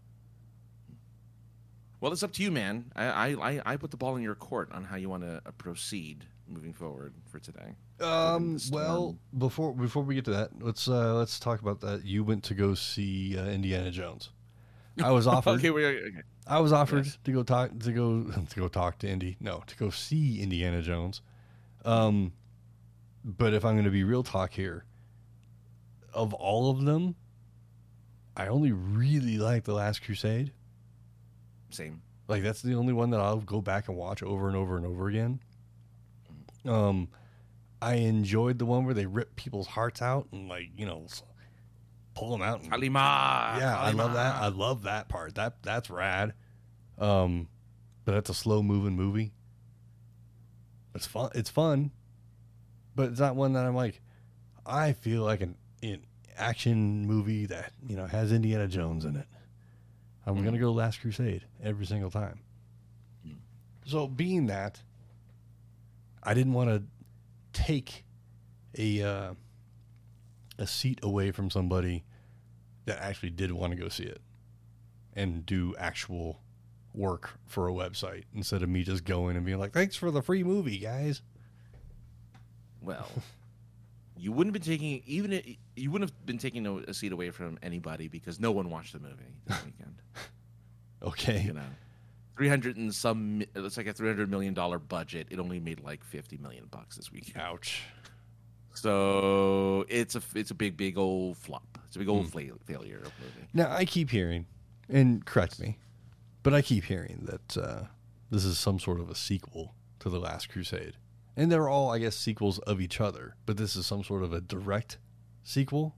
Well, 2.02 2.12
it's 2.12 2.24
up 2.24 2.34
to 2.34 2.44
you, 2.44 2.52
man. 2.52 2.92
I 2.96 3.36
I, 3.36 3.62
I, 3.66 3.78
put 3.78 3.92
the 3.92 3.98
ball 3.98 4.16
in 4.16 4.22
your 4.24 4.36
court 4.36 4.72
on 4.72 4.84
how 4.84 4.96
you 4.96 5.10
want 5.10 5.24
to 5.24 5.42
uh, 5.46 5.52
proceed 5.58 6.26
moving 6.48 6.74
forward 6.74 7.14
for 7.26 7.40
today. 7.40 7.74
Um. 8.00 8.58
Well, 8.72 9.18
before 9.38 9.74
before 9.74 10.04
we 10.04 10.16
get 10.16 10.26
to 10.26 10.32
that, 10.32 10.50
let's 10.62 10.88
uh 10.88 11.16
let's 11.16 11.40
talk 11.40 11.62
about 11.62 11.82
that. 11.82 12.06
You 12.06 12.24
went 12.24 12.44
to 12.46 12.54
go 12.54 12.74
see 12.76 13.38
uh, 13.38 13.46
Indiana 13.46 13.92
Jones. 13.92 14.30
I 15.02 15.12
was 15.12 15.26
offered. 15.36 15.52
okay, 15.52 15.72
we 15.72 15.86
okay. 15.86 16.22
I 16.48 16.60
was 16.60 16.72
offered 16.72 17.06
Yes. 17.06 17.18
to 17.24 17.32
go 17.32 17.44
talk 17.44 17.80
to 17.80 17.92
go 17.92 18.24
to 18.50 18.56
go 18.60 18.68
talk 18.68 19.00
to 19.00 19.10
Indy. 19.10 19.38
No, 19.40 19.64
to 19.66 19.76
go 19.78 19.90
see 19.90 20.42
Indiana 20.42 20.82
Jones. 20.82 21.22
Um, 21.86 22.34
but 23.24 23.54
if 23.54 23.64
I'm 23.66 23.74
going 23.76 23.86
to 23.86 23.92
be 23.92 24.04
real 24.04 24.24
talk 24.24 24.54
here, 24.54 24.86
of 26.14 26.34
all 26.34 26.70
of 26.70 26.84
them, 26.86 27.16
I 28.36 28.48
only 28.48 28.72
really 28.72 29.38
like 29.38 29.64
the 29.64 29.74
Last 29.74 30.04
Crusade. 30.04 30.52
Same. 31.76 32.02
Like 32.28 32.44
that's 32.44 32.62
the 32.62 32.76
only 32.76 32.94
one 32.94 33.12
that 33.12 33.20
I'll 33.20 33.38
go 33.38 33.62
back 33.62 33.88
and 33.88 33.98
watch 33.98 34.24
over 34.24 34.48
and 34.48 34.58
over 34.58 34.78
and 34.78 34.86
over 34.86 35.08
again. 35.08 35.40
Um, 36.66 37.10
I 37.82 37.96
enjoyed 37.96 38.58
the 38.58 38.66
one 38.66 38.86
where 38.86 38.94
they 38.94 39.06
rip 39.06 39.36
people's 39.36 39.68
hearts 39.68 40.02
out 40.02 40.28
and 40.32 40.50
like 40.50 40.70
you 40.76 40.86
know 40.86 41.06
pull 42.16 42.32
them 42.32 42.42
out. 42.42 42.62
And, 42.62 42.72
Kali 42.72 42.90
Ma. 42.90 43.58
yeah, 43.60 43.78
I 43.78 43.92
love 43.92 44.14
that. 44.14 44.36
I 44.36 44.48
love 44.48 44.84
that 44.84 45.08
part. 45.10 45.36
That 45.36 45.62
that's 45.62 45.90
rad. 45.90 46.34
Um, 46.98 47.48
but 48.06 48.14
that's 48.14 48.30
a 48.30 48.34
slow 48.34 48.64
moving 48.64 48.96
movie. 48.96 49.34
It's 50.96 51.06
fun. 51.06 51.30
It's 51.36 51.50
fun, 51.50 51.92
but 52.96 53.10
it's 53.10 53.20
not 53.20 53.36
one 53.36 53.54
that 53.54 53.66
I'm 53.66 53.76
like. 53.76 54.02
I 54.66 54.94
feel 54.94 55.22
like 55.22 55.42
an, 55.42 55.56
an 55.84 56.02
action 56.38 57.06
movie 57.06 57.46
that 57.46 57.74
you 57.88 57.96
know 57.96 58.08
has 58.08 58.32
Indiana 58.32 58.68
Jones 58.68 59.06
in 59.06 59.16
it. 59.18 59.28
I'm 60.26 60.36
Mhm. 60.38 60.44
gonna 60.46 60.60
go 60.60 60.72
Last 60.72 61.02
Crusade 61.02 61.46
every 61.62 61.86
single 61.86 62.10
time. 62.10 62.40
Mm. 63.26 63.38
So 63.86 64.08
being 64.08 64.48
that, 64.48 64.82
I 66.24 66.34
didn't 66.34 66.54
want 66.54 66.70
to 66.70 66.84
take 67.54 68.04
a 68.78 69.02
uh, 69.04 69.34
a 70.58 70.66
seat 70.68 71.00
away 71.04 71.32
from 71.32 71.50
somebody 71.50 72.04
that 72.86 73.00
actually 73.00 73.30
did 73.30 73.52
want 73.52 73.72
to 73.72 73.78
go 73.78 73.88
see 73.90 74.04
it 74.06 74.22
and 75.14 75.46
do 75.46 75.76
actual 75.78 76.42
work 76.94 77.40
for 77.46 77.68
a 77.68 77.72
website 77.74 78.24
instead 78.34 78.64
of 78.64 78.70
me 78.70 78.84
just 78.84 79.04
going 79.04 79.36
and 79.36 79.46
being 79.46 79.60
like, 79.60 79.74
"Thanks 79.74 79.96
for 79.96 80.12
the 80.12 80.22
free 80.22 80.44
movie, 80.44 80.80
guys." 80.80 81.22
Well, 82.82 83.10
you 84.18 84.32
wouldn't 84.32 84.56
have 84.56 84.64
been 84.64 84.72
taking 84.74 85.02
even 85.06 85.42
you 85.76 85.92
wouldn't 85.92 86.10
have 86.10 86.26
been 86.26 86.38
taking 86.38 86.66
a, 86.66 86.76
a 86.78 86.94
seat 86.94 87.12
away 87.12 87.32
from 87.32 87.58
anybody 87.62 88.08
because 88.08 88.40
no 88.40 88.52
one 88.52 88.70
watched 88.70 88.94
the 88.94 89.00
movie 89.00 89.36
this 89.46 89.58
weekend. 89.66 89.96
Okay. 91.04 91.42
you 91.42 91.54
know, 91.54 91.62
three 92.38 92.48
hundred 92.50 92.78
and 92.78 92.94
some. 92.94 93.44
It's 93.56 93.78
like 93.78 93.88
a 93.88 93.94
three 93.94 94.08
hundred 94.08 94.30
million 94.30 94.54
dollar 94.54 94.80
budget. 94.80 95.28
It 95.30 95.40
only 95.40 95.60
made 95.60 95.82
like 95.82 96.04
fifty 96.04 96.38
million 96.38 96.66
bucks 96.72 96.96
this 96.96 97.12
weekend. 97.12 97.38
Ouch. 97.44 97.84
So 98.74 99.86
it's 99.88 100.16
a 100.16 100.22
it's 100.36 100.52
a 100.52 100.56
big 100.56 100.76
big 100.78 100.98
old 100.98 101.38
flop. 101.38 101.78
It's 101.88 101.96
a 101.96 102.00
big 102.00 102.10
old 102.10 102.30
fla- 102.32 102.42
failure 102.66 102.98
of 102.98 103.12
movie. 103.20 103.48
Now 103.54 103.72
I 103.72 103.86
keep 103.86 104.10
hearing, 104.10 104.46
and 104.90 105.26
correct 105.26 105.60
me, 105.60 105.78
but 106.44 106.54
I 106.54 106.62
keep 106.62 106.84
hearing 106.86 107.22
that 107.24 107.58
uh, 107.58 107.84
this 108.30 108.44
is 108.44 108.58
some 108.60 108.80
sort 108.80 109.00
of 109.00 109.10
a 109.10 109.16
sequel 109.16 109.74
to 110.00 110.10
the 110.10 110.20
Last 110.20 110.50
Crusade, 110.50 110.98
and 111.38 111.52
they're 111.52 111.68
all, 111.70 111.92
I 111.92 112.00
guess, 112.00 112.16
sequels 112.16 112.60
of 112.60 112.80
each 112.82 113.00
other. 113.02 113.36
But 113.46 113.58
this 113.58 113.76
is 113.76 113.86
some 113.86 114.04
sort 114.04 114.24
of 114.24 114.34
a 114.34 114.42
direct 114.42 114.98
sequel. 115.44 115.96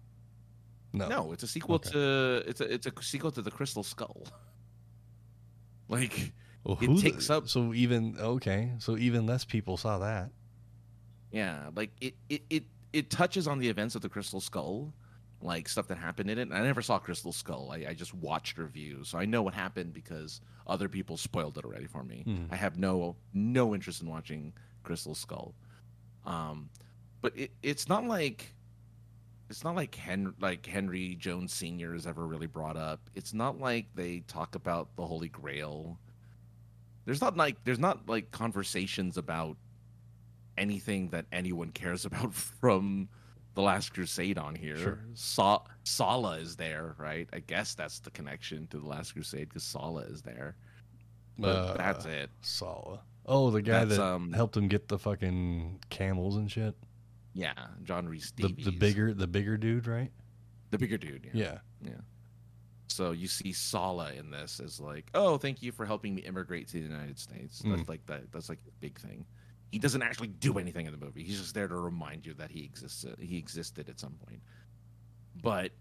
No. 0.93 1.07
No, 1.09 1.31
it's 1.33 1.43
a 1.43 1.47
sequel 1.47 1.75
Okay. 1.75 1.91
to 1.91 2.43
it's 2.47 2.61
a 2.61 2.73
it's 2.73 2.87
a 2.87 2.93
sequel 3.01 3.31
to 3.31 3.41
the 3.41 3.51
Crystal 3.51 3.83
Skull. 3.83 4.23
Like 5.89 6.33
Well, 6.63 6.77
it 6.81 6.85
who 6.85 6.95
the- 6.95 7.01
takes 7.01 7.29
up- 7.29 7.47
So 7.47 7.73
even 7.73 8.17
okay, 8.19 8.73
so 8.79 8.97
even 8.97 9.25
less 9.25 9.45
people 9.45 9.77
saw 9.77 9.99
that. 9.99 10.31
Yeah, 11.31 11.69
like 11.75 11.91
it, 12.01 12.15
it, 12.29 12.43
it, 12.49 12.63
it 12.93 13.09
touches 13.09 13.47
on 13.47 13.59
the 13.59 13.67
events 13.69 13.95
of 13.95 14.01
the 14.01 14.09
Crystal 14.09 14.39
Skull, 14.41 14.93
like 15.41 15.67
stuff 15.69 15.87
that 15.89 15.97
happened 15.97 16.29
in 16.29 16.37
it. 16.39 16.43
And 16.43 16.53
I 16.53 16.61
never 16.63 16.81
saw 16.81 16.97
Crystal 16.99 17.31
Skull. 17.33 17.69
I, 17.71 17.85
I 17.89 17.93
just 17.93 18.13
watched 18.13 18.57
reviews, 18.57 19.09
so 19.09 19.17
I 19.17 19.25
know 19.25 19.41
what 19.43 19.53
happened 19.53 19.93
because 19.93 20.41
other 20.65 20.87
people 20.89 21.15
spoiled 21.17 21.57
it 21.57 21.65
already 21.65 21.85
for 21.87 22.03
me. 22.03 22.23
Hmm. 22.25 22.45
I 22.51 22.55
have 22.55 22.77
no 22.77 23.15
no 23.33 23.73
interest 23.75 24.01
in 24.01 24.09
watching 24.09 24.53
Crystal 24.87 25.13
Skull. 25.13 25.53
Um, 26.25 26.69
but 27.21 27.37
it, 27.37 27.51
it's 27.61 27.87
not 27.89 28.05
like 28.05 28.53
it's 29.49 29.63
not 29.63 29.75
like 29.75 29.93
Hen 29.95 30.33
like 30.39 30.65
Henry 30.65 31.15
Jones 31.15 31.53
Sr. 31.53 31.93
is 31.93 32.07
ever 32.07 32.25
really 32.25 32.47
brought 32.47 32.77
up. 32.77 33.01
It's 33.15 33.33
not 33.33 33.59
like 33.59 33.85
they 33.95 34.21
talk 34.27 34.55
about 34.55 34.95
the 34.95 35.05
Holy 35.05 35.29
Grail. 35.29 35.99
There's 37.05 37.21
not 37.21 37.37
like 37.37 37.63
there's 37.63 37.79
not 37.79 38.07
like 38.09 38.31
conversations 38.31 39.17
about 39.17 39.57
anything 40.57 41.09
that 41.09 41.25
anyone 41.31 41.69
cares 41.71 42.05
about 42.05 42.33
from 42.61 43.07
the 43.53 43.61
Last 43.61 43.93
Crusade 43.93 44.37
on 44.37 44.53
here. 44.55 44.77
Sure. 44.77 44.99
Sa- 45.13 45.63
Sallah 45.83 46.37
is 46.39 46.55
there, 46.55 46.95
right? 46.97 47.27
I 47.33 47.39
guess 47.39 47.73
that's 47.75 47.99
the 47.99 48.11
connection 48.11 48.67
to 48.67 48.79
the 48.79 48.85
Last 48.87 49.13
Crusade 49.13 49.49
because 49.49 49.63
Sallah 49.63 50.03
is 50.03 50.21
there. 50.21 50.55
But 51.39 51.55
Uh, 51.55 51.73
that's 51.77 52.05
it. 52.05 52.29
Sallah. 52.41 52.99
Oh, 53.27 53.51
the 53.51 53.61
guy 53.61 53.85
That's, 53.85 53.97
that 53.97 54.05
um, 54.05 54.31
helped 54.31 54.55
him 54.55 54.67
get 54.67 54.87
the 54.87 54.97
fucking 54.97 55.79
camels 55.89 56.37
and 56.37 56.49
shit. 56.49 56.75
Yeah, 57.33 57.53
John 57.83 58.07
Rhys 58.07 58.31
The, 58.35 58.47
Davies. 58.47 58.65
the 58.65 58.71
bigger 58.71 59.13
the 59.13 59.27
bigger 59.27 59.57
dude, 59.57 59.85
right? 59.87 60.11
the 60.71 60.77
bigger 60.77 60.97
dude. 60.97 61.29
Yeah. 61.33 61.59
Yeah. 61.81 61.91
So 62.87 63.11
you 63.11 63.27
see 63.27 63.53
Sallah 63.53 64.13
in 64.13 64.31
this 64.31 64.59
as 64.59 64.79
like, 64.79 65.09
oh, 65.13 65.37
thank 65.37 65.61
you 65.61 65.71
for 65.71 65.85
helping 65.85 66.15
me 66.15 66.21
immigrate 66.23 66.67
to 66.69 66.73
the 66.73 66.79
United 66.79 67.19
States. 67.19 67.61
Mm. 67.61 67.75
That's 67.75 67.89
like 67.89 68.05
that. 68.07 68.31
That's 68.31 68.49
like 68.49 68.59
a 68.67 68.71
big 68.79 68.99
thing. 68.99 69.25
He 69.71 69.79
doesn't 69.79 70.01
actually 70.01 70.29
do 70.29 70.57
anything 70.57 70.85
in 70.85 70.91
the 70.91 70.97
movie. 70.97 71.23
He's 71.23 71.39
just 71.39 71.53
there 71.53 71.67
to 71.67 71.75
remind 71.75 72.25
you 72.25 72.33
that 72.35 72.49
he 72.49 72.63
exists. 72.63 73.05
He 73.19 73.37
existed 73.37 73.89
at 73.89 73.99
some 73.99 74.13
point. 74.25 74.41
But 75.41 75.71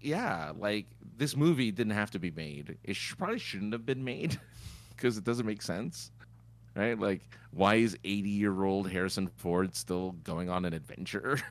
yeah, 0.00 0.52
like 0.58 0.86
this 1.16 1.36
movie 1.36 1.70
didn't 1.70 1.92
have 1.92 2.10
to 2.12 2.18
be 2.18 2.30
made. 2.30 2.78
It 2.82 2.96
sh- 2.96 3.14
probably 3.16 3.38
shouldn't 3.38 3.72
have 3.72 3.86
been 3.86 4.02
made 4.04 4.38
because 5.02 5.18
it 5.18 5.24
doesn't 5.24 5.46
make 5.46 5.60
sense, 5.60 6.12
right? 6.76 6.98
Like, 6.98 7.22
why 7.50 7.74
is 7.74 7.98
eighty-year-old 8.04 8.88
Harrison 8.88 9.26
Ford 9.26 9.74
still 9.74 10.12
going 10.22 10.48
on 10.48 10.64
an 10.64 10.72
adventure? 10.72 11.40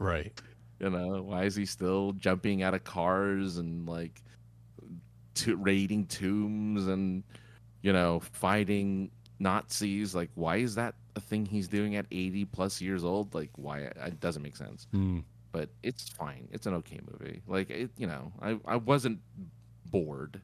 Right. 0.00 0.32
You 0.80 0.88
know, 0.88 1.22
why 1.22 1.44
is 1.44 1.54
he 1.54 1.66
still 1.66 2.12
jumping 2.12 2.62
out 2.62 2.72
of 2.72 2.82
cars 2.82 3.58
and 3.58 3.86
like 3.86 4.22
to 5.34 5.56
raiding 5.56 6.06
tombs 6.06 6.86
and 6.86 7.22
you 7.82 7.92
know 7.92 8.20
fighting 8.20 9.10
Nazis? 9.38 10.14
Like, 10.14 10.30
why 10.34 10.56
is 10.56 10.76
that 10.76 10.94
a 11.14 11.20
thing 11.20 11.44
he's 11.44 11.68
doing 11.68 11.96
at 11.96 12.06
eighty 12.10 12.46
plus 12.46 12.80
years 12.80 13.04
old? 13.04 13.34
Like, 13.34 13.50
why? 13.56 13.80
It 13.80 14.18
doesn't 14.20 14.42
make 14.42 14.56
sense. 14.56 14.86
Hmm. 14.92 15.18
But 15.52 15.68
it's 15.82 16.08
fine. 16.08 16.48
It's 16.50 16.66
an 16.66 16.72
okay 16.74 17.00
movie. 17.10 17.42
Like, 17.46 17.68
it, 17.68 17.90
you 17.98 18.06
know, 18.06 18.32
I 18.40 18.58
I 18.64 18.76
wasn't 18.76 19.20
bored, 19.90 20.40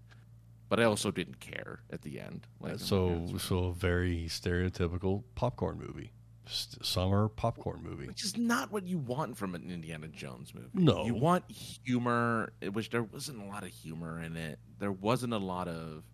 but 0.68 0.80
I 0.80 0.84
also 0.84 1.10
didn't 1.10 1.40
care 1.40 1.80
at 1.90 2.02
the 2.02 2.20
end. 2.20 2.46
Like, 2.60 2.78
so 2.78 3.26
"Yeah, 3.30 3.38
so 3.38 3.64
a 3.66 3.72
very 3.72 4.26
stereotypical 4.28 5.24
popcorn 5.34 5.78
movie. 5.78 6.12
A 6.46 6.84
summer 6.84 7.28
popcorn 7.28 7.82
movie. 7.82 8.06
which 8.06 8.24
is 8.24 8.36
not 8.38 8.72
what 8.72 8.86
you 8.86 8.96
want 8.98 9.36
from 9.36 9.54
an 9.54 9.70
Indiana 9.70 10.08
Jones 10.08 10.54
movie. 10.54 10.68
No. 10.72 11.04
you 11.04 11.14
want 11.14 11.44
humor, 11.50 12.52
which 12.72 12.88
there 12.88 13.02
wasn't 13.02 13.42
a 13.42 13.44
lot 13.44 13.64
of 13.64 13.68
humor 13.68 14.20
in 14.22 14.34
it. 14.36 14.58
There 14.78 14.92
wasn't 14.92 15.34
a 15.34 15.38
lot 15.38 15.68
of 15.68 16.04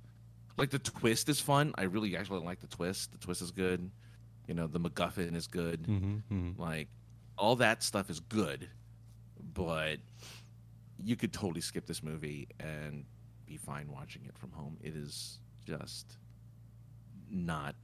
like 0.56 0.70
the 0.70 0.80
twist 0.80 1.28
is 1.28 1.38
fun. 1.40 1.72
I 1.76 1.82
really 1.84 2.16
actually 2.16 2.44
like 2.44 2.60
the 2.60 2.66
twist. 2.66 3.12
The 3.12 3.18
twist 3.18 3.42
is 3.42 3.52
good. 3.52 3.90
You 4.48 4.54
know, 4.54 4.66
the 4.66 4.80
MacGuffin 4.80 5.36
is 5.36 5.46
good. 5.46 5.82
Mm-hmm, 5.84 6.60
Like 6.60 6.88
all 7.38 7.54
that 7.56 7.82
stuff 7.84 8.10
is 8.10 8.18
good, 8.20 8.68
but 9.54 9.98
you 11.02 11.16
could 11.16 11.32
totally 11.32 11.60
skip 11.60 11.86
this 11.86 12.02
movie 12.02 12.48
and 12.60 13.04
be 13.54 13.58
fine 13.58 13.88
watching 13.90 14.24
it 14.26 14.36
from 14.36 14.50
home. 14.50 14.76
It 14.82 14.96
is 14.96 15.38
just 15.64 16.16
not. 17.30 17.76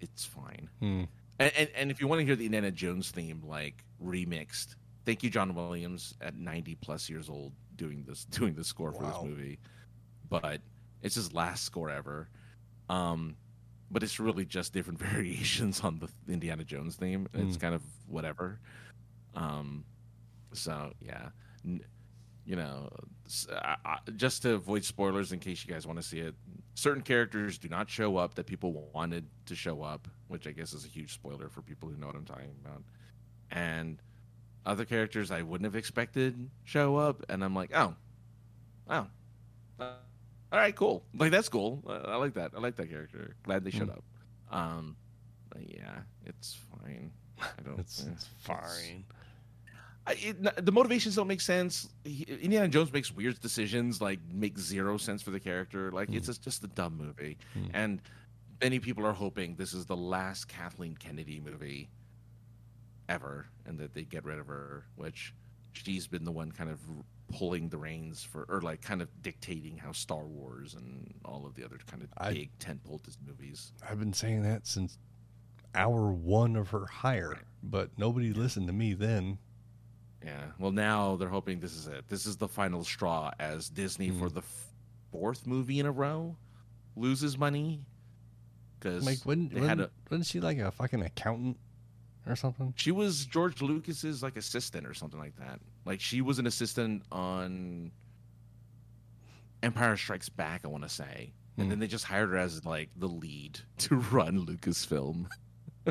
It's 0.00 0.24
fine. 0.24 0.68
Mm. 0.80 1.08
And, 1.38 1.52
and, 1.56 1.68
and 1.76 1.90
if 1.90 2.00
you 2.00 2.06
want 2.06 2.20
to 2.20 2.24
hear 2.24 2.36
the 2.36 2.44
Indiana 2.46 2.70
Jones 2.70 3.10
theme 3.10 3.42
like 3.44 3.82
remixed, 4.02 4.76
thank 5.04 5.22
you, 5.22 5.30
John 5.30 5.54
Williams, 5.54 6.14
at 6.20 6.36
90 6.36 6.76
plus 6.76 7.10
years 7.10 7.28
old, 7.28 7.52
doing 7.74 8.04
this 8.06 8.24
doing 8.30 8.54
the 8.54 8.64
score 8.64 8.92
for 8.92 9.02
this 9.04 9.22
movie. 9.22 9.58
But 10.28 10.60
it's 11.02 11.14
his 11.16 11.32
last 11.32 11.64
score 11.64 11.90
ever. 11.90 12.28
Um, 12.88 13.36
but 13.90 14.02
it's 14.02 14.20
really 14.20 14.44
just 14.44 14.72
different 14.72 14.98
variations 15.12 15.80
on 15.80 15.98
the 15.98 16.32
Indiana 16.32 16.62
Jones 16.64 16.94
theme. 16.96 17.28
and 17.32 17.48
It's 17.48 17.56
Mm. 17.56 17.60
kind 17.60 17.74
of 17.74 17.82
whatever. 18.06 18.60
Um, 19.34 19.84
so 20.52 20.92
yeah, 21.00 21.28
N- 21.64 21.80
you 22.46 22.56
know, 22.56 22.88
I- 23.50 23.98
just 24.16 24.42
to 24.42 24.54
avoid 24.54 24.84
spoilers 24.84 25.32
in 25.32 25.40
case 25.40 25.64
you 25.66 25.72
guys 25.72 25.86
want 25.86 25.98
to 25.98 26.02
see 26.02 26.20
it, 26.20 26.34
certain 26.74 27.02
characters 27.02 27.58
do 27.58 27.68
not 27.68 27.90
show 27.90 28.16
up 28.16 28.34
that 28.36 28.46
people 28.46 28.88
wanted 28.94 29.26
to 29.46 29.54
show 29.56 29.82
up, 29.82 30.06
which 30.28 30.46
I 30.46 30.52
guess 30.52 30.72
is 30.72 30.84
a 30.84 30.88
huge 30.88 31.12
spoiler 31.12 31.48
for 31.48 31.60
people 31.62 31.88
who 31.88 31.96
know 31.96 32.06
what 32.06 32.14
I'm 32.14 32.24
talking 32.24 32.54
about. 32.64 32.82
And 33.50 34.00
other 34.64 34.84
characters 34.84 35.30
I 35.30 35.42
wouldn't 35.42 35.64
have 35.66 35.76
expected 35.76 36.50
show 36.64 36.96
up, 36.96 37.24
and 37.28 37.42
I'm 37.44 37.54
like, 37.54 37.70
oh, 37.74 37.94
oh, 38.88 39.06
uh, 39.80 39.92
all 40.52 40.58
right, 40.60 40.74
cool. 40.74 41.02
Like 41.14 41.32
that's 41.32 41.48
cool. 41.48 41.82
Uh, 41.86 42.02
I 42.06 42.16
like 42.16 42.34
that. 42.34 42.52
I 42.56 42.60
like 42.60 42.76
that 42.76 42.88
character. 42.88 43.34
Glad 43.42 43.64
they 43.64 43.70
showed 43.70 43.88
Hmm. 43.88 43.98
up. 43.98 44.04
Um, 44.50 44.96
but 45.50 45.68
yeah, 45.68 45.98
it's 46.24 46.56
fine. 46.70 47.10
I 47.40 47.62
don't. 47.64 47.78
It's, 47.80 48.04
it's 48.04 48.26
fine. 48.38 49.04
It, 50.08 50.64
the 50.64 50.72
motivations 50.72 51.16
don't 51.16 51.26
make 51.26 51.40
sense. 51.40 51.88
He, 52.04 52.22
Indiana 52.24 52.68
Jones 52.68 52.92
makes 52.92 53.12
weird 53.12 53.40
decisions, 53.40 54.00
like 54.00 54.20
make 54.32 54.58
zero 54.58 54.96
sense 54.98 55.20
for 55.22 55.30
the 55.32 55.40
character. 55.40 55.90
Like 55.90 56.10
it's 56.12 56.26
just, 56.26 56.42
just 56.42 56.62
a 56.64 56.68
dumb 56.68 56.96
movie, 56.96 57.38
Mm. 57.56 57.70
and 57.74 58.02
many 58.62 58.78
people 58.78 59.04
are 59.06 59.12
hoping 59.12 59.56
this 59.56 59.74
is 59.74 59.86
the 59.86 59.96
last 59.96 60.46
Kathleen 60.48 60.96
Kennedy 60.96 61.40
movie 61.44 61.88
ever, 63.08 63.46
and 63.66 63.78
that 63.78 63.94
they 63.94 64.02
get 64.04 64.24
rid 64.24 64.38
of 64.38 64.46
her. 64.46 64.84
Which 64.96 65.34
she's 65.72 66.06
been 66.06 66.24
the 66.24 66.32
one 66.32 66.52
kind 66.52 66.70
of 66.70 66.78
pulling 67.32 67.68
the 67.68 67.76
reins 67.78 68.22
for, 68.22 68.46
or 68.48 68.60
like 68.60 68.82
kind 68.82 69.02
of 69.02 69.08
dictating 69.22 69.76
how 69.76 69.90
Star 69.92 70.24
Wars 70.24 70.74
and 70.74 71.12
all 71.24 71.44
of 71.46 71.54
the 71.56 71.64
other 71.64 71.78
kind 71.86 72.02
of 72.02 72.08
I- 72.16 72.32
big 72.32 72.58
tentpole 72.58 73.00
movies. 73.26 73.72
I've 73.88 73.98
been 73.98 74.12
saying 74.12 74.42
that 74.42 74.66
since 74.66 74.98
hour 75.74 76.12
one 76.12 76.54
of 76.56 76.70
her 76.70 76.86
hire, 76.86 77.40
but 77.62 77.90
nobody 77.98 78.32
listened 78.32 78.68
to 78.68 78.72
me 78.72 78.94
then. 78.94 79.38
Yeah. 80.26 80.42
Well, 80.58 80.72
now 80.72 81.16
they're 81.16 81.28
hoping 81.28 81.60
this 81.60 81.72
is 81.74 81.86
it. 81.86 82.08
This 82.08 82.26
is 82.26 82.36
the 82.36 82.48
final 82.48 82.82
straw 82.84 83.30
as 83.38 83.68
Disney 83.70 84.10
for 84.10 84.28
the 84.28 84.40
f- 84.40 84.66
fourth 85.12 85.46
movie 85.46 85.78
in 85.80 85.86
a 85.86 85.92
row 85.92 86.36
loses 86.96 87.38
money 87.38 87.86
because 88.78 89.06
Like, 89.06 89.20
when, 89.24 89.48
they 89.48 89.60
when 89.60 89.68
had 89.68 89.80
a. 89.80 89.90
wasn't 90.10 90.26
she 90.26 90.40
like 90.40 90.58
a 90.58 90.70
fucking 90.72 91.00
accountant 91.02 91.56
or 92.26 92.34
something? 92.36 92.74
She 92.76 92.90
was 92.90 93.24
George 93.24 93.62
Lucas's 93.62 94.22
like 94.22 94.36
assistant 94.36 94.86
or 94.86 94.94
something 94.94 95.20
like 95.20 95.36
that. 95.36 95.60
Like 95.84 96.00
she 96.00 96.20
was 96.22 96.38
an 96.40 96.46
assistant 96.48 97.04
on 97.12 97.92
Empire 99.62 99.96
Strikes 99.96 100.28
Back, 100.28 100.62
I 100.64 100.68
want 100.68 100.82
to 100.82 100.88
say, 100.88 101.32
and 101.56 101.64
Hmm. 101.66 101.70
then 101.70 101.78
they 101.78 101.86
just 101.86 102.04
hired 102.04 102.30
her 102.30 102.36
as 102.36 102.64
like 102.64 102.90
the 102.96 103.08
lead 103.08 103.60
to 103.78 103.96
run 104.10 104.44
Lucasfilm 104.46 105.26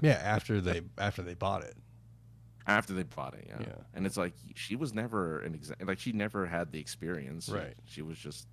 yeah, 0.03 0.19
after 0.23 0.59
they 0.59 0.81
after 0.97 1.21
they 1.21 1.33
bought 1.35 1.63
it. 1.63 1.75
After 2.67 2.93
they 2.93 3.03
bought 3.03 3.33
it. 3.35 3.45
Yeah. 3.47 3.57
Yeah. 3.61 3.75
And 3.93 4.05
it's 4.05 4.17
like 4.17 4.33
she 4.55 4.75
was 4.75 4.93
never 4.93 5.39
an 5.39 5.57
exa- 5.57 5.87
like 5.87 5.99
she 5.99 6.11
never 6.11 6.45
had 6.45 6.71
the 6.71 6.79
experience. 6.79 7.49
Right. 7.49 7.75
She 7.85 8.01
was 8.01 8.17
just, 8.17 8.47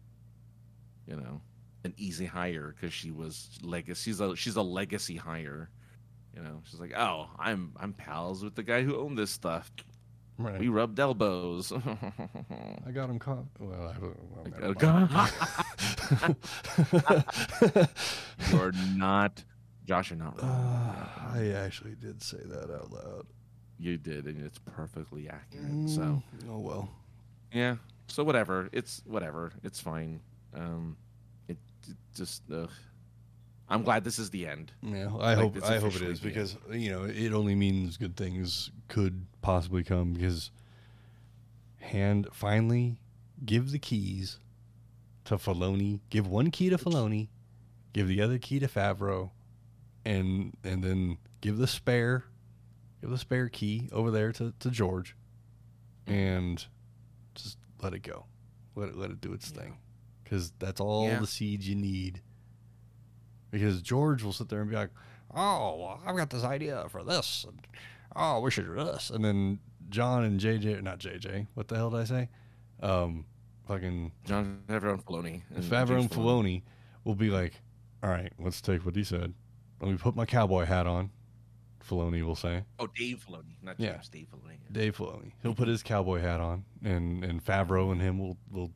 you 1.06 1.16
know, 1.16 1.40
an 1.84 1.94
easy 1.96 2.26
hire 2.26 2.74
because 2.78 2.92
she 2.92 3.10
was 3.10 3.48
legacy. 3.62 4.10
She's 4.10 4.20
a 4.20 4.36
she's 4.36 4.56
a 4.56 4.62
legacy 4.62 5.16
hire. 5.16 5.70
You 6.36 6.42
know, 6.42 6.62
she's 6.64 6.80
like, 6.80 6.92
oh, 6.96 7.28
I'm 7.38 7.72
I'm 7.78 7.92
pals 7.92 8.42
with 8.44 8.54
the 8.54 8.62
guy 8.62 8.82
who 8.82 8.96
owned 8.96 9.18
this 9.18 9.30
stuff. 9.30 9.70
Right. 10.38 10.58
We 10.58 10.68
rubbed 10.68 10.98
elbows. 10.98 11.72
I 11.72 12.90
got 12.90 13.10
him 13.10 13.18
caught. 13.18 13.44
Well, 13.60 13.88
I. 13.88 13.94
Well, 14.00 14.14
oh. 14.82 16.36
You're 18.50 18.72
not, 18.96 19.44
Josh. 19.84 20.10
You're 20.10 20.18
not 20.18 20.38
Uh. 20.42 21.06
I 21.34 21.52
actually 21.54 21.94
did 21.94 22.22
say 22.22 22.38
that 22.44 22.70
out 22.70 22.90
loud. 22.90 23.26
You 23.78 23.96
did, 23.96 24.26
and 24.26 24.44
it's 24.44 24.58
perfectly 24.58 25.28
accurate. 25.28 25.88
So. 25.90 26.00
Mm, 26.00 26.22
oh 26.50 26.58
well. 26.58 26.88
Yeah. 27.52 27.76
So 28.08 28.24
whatever. 28.24 28.68
It's 28.72 29.02
whatever. 29.06 29.52
It's 29.62 29.80
fine. 29.80 30.20
Um, 30.54 30.96
it, 31.48 31.56
it 31.88 31.96
just. 32.14 32.42
Ugh. 32.52 32.68
I'm 33.68 33.82
glad 33.84 34.04
this 34.04 34.18
is 34.18 34.28
the 34.30 34.46
end. 34.46 34.70
Yeah, 34.82 35.06
I 35.18 35.34
Like, 35.34 35.38
hope 35.38 35.64
I 35.64 35.78
hope 35.78 35.94
it 35.94 36.02
is 36.02 36.20
the 36.20 36.26
end. 36.28 36.34
because 36.34 36.56
you 36.70 36.90
know 36.90 37.04
it 37.04 37.32
only 37.32 37.54
means 37.54 37.96
good 37.96 38.16
things 38.16 38.70
could 38.88 39.24
possibly 39.40 39.82
come 39.82 40.12
because 40.12 40.50
hand 41.80 42.28
finally 42.32 42.98
give 43.44 43.70
the 43.70 43.78
keys 43.78 44.38
to 45.24 45.36
Filoni, 45.36 46.00
give 46.10 46.26
one 46.26 46.50
key 46.50 46.68
to 46.68 46.76
Filoni, 46.76 47.28
give 47.92 48.08
the 48.08 48.20
other 48.20 48.36
key 48.38 48.58
to 48.58 48.66
Favreau, 48.68 49.30
and 50.04 50.52
and 50.62 50.82
then 50.84 51.16
give 51.40 51.56
the 51.56 51.66
spare 51.66 52.24
give 53.02 53.10
the 53.10 53.18
spare 53.18 53.48
key 53.50 53.90
over 53.92 54.10
there 54.10 54.32
to, 54.32 54.54
to 54.60 54.70
George, 54.70 55.14
and 56.06 56.64
just 57.34 57.58
let 57.82 57.92
it 57.92 58.00
go, 58.02 58.24
let 58.74 58.88
it 58.88 58.96
let 58.96 59.10
it 59.10 59.20
do 59.20 59.32
its 59.34 59.50
Yeah. 59.50 59.60
thing, 59.62 59.78
because 60.24 60.52
that's 60.58 60.80
all 60.80 61.08
Yeah. 61.08 61.18
the 61.20 61.26
seeds 61.26 61.68
you 61.68 61.74
need 61.74 62.22
because 63.50 63.82
George 63.82 64.22
will 64.22 64.32
sit 64.32 64.48
there 64.48 64.62
and 64.62 64.70
be 64.70 64.76
like, 64.76 64.88
"Oh, 65.30 65.76
well, 65.76 66.00
I've 66.06 66.16
got 66.16 66.30
this 66.30 66.42
idea 66.44 66.88
for 66.88 67.04
this, 67.04 67.44
and 67.44 67.66
oh, 68.16 68.40
we 68.40 68.50
should 68.50 68.64
do 68.66 68.74
this," 68.76 69.10
and 69.10 69.22
then 69.24 69.58
John 69.90 70.24
and 70.24 70.40
JJ, 70.40 70.80
not 70.82 70.98
JJ, 71.00 71.48
what 71.54 71.68
the 71.68 71.76
hell 71.76 71.90
did 71.90 72.00
I 72.00 72.04
say? 72.04 72.28
Um, 72.80 73.26
fucking 73.66 74.12
Jon 74.24 74.62
Favreau 74.66 74.94
and 74.94 75.04
Filoni. 75.04 75.42
and 75.54 75.64
Favreau 75.64 76.00
and 76.00 76.10
Filoni 76.10 76.62
will 77.04 77.14
be 77.14 77.28
like, 77.30 77.60
"All 78.02 78.10
right, 78.10 78.32
let's 78.38 78.60
take 78.62 78.84
what 78.86 78.96
he 78.96 79.04
said. 79.04 79.34
Let 79.80 79.90
me 79.90 79.98
put 79.98 80.14
my 80.16 80.24
cowboy 80.24 80.64
hat 80.64 80.86
on." 80.86 81.10
Filoni 81.84 82.22
will 82.24 82.36
say, 82.36 82.64
Oh, 82.78 82.86
Dave 82.86 83.24
Filoni, 83.28 83.56
not 83.62 83.78
Yeah. 83.78 83.92
James. 83.94 84.08
Dave 84.08 84.28
Filoni. 84.30 84.56
Dave 84.72 84.96
Filoni. 84.96 85.32
He'll 85.42 85.54
put 85.54 85.68
his 85.68 85.82
cowboy 85.82 86.20
hat 86.20 86.40
on, 86.40 86.64
and 86.84 87.24
and 87.24 87.44
Favreau 87.44 87.92
and 87.92 88.00
him 88.00 88.18
will 88.18 88.36
will 88.50 88.70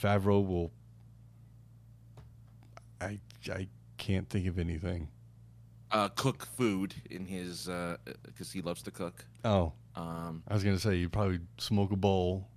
Favreau 0.00 0.46
will. 0.46 0.70
I 3.00 3.18
I 3.52 3.68
can't 3.96 4.28
think 4.28 4.46
of 4.46 4.58
anything. 4.58 5.08
Uh, 5.90 6.08
cook 6.10 6.46
food 6.56 6.94
in 7.10 7.24
his 7.24 7.68
because 8.24 8.52
he 8.52 8.60
loves 8.60 8.82
to 8.82 8.90
cook. 8.90 9.24
Oh, 9.44 9.72
Um, 9.96 10.42
I 10.46 10.54
was 10.54 10.62
gonna 10.64 10.78
say 10.78 10.96
you 10.96 11.08
probably 11.08 11.40
smoke 11.58 11.92
a 11.92 11.96
bowl. 11.96 12.48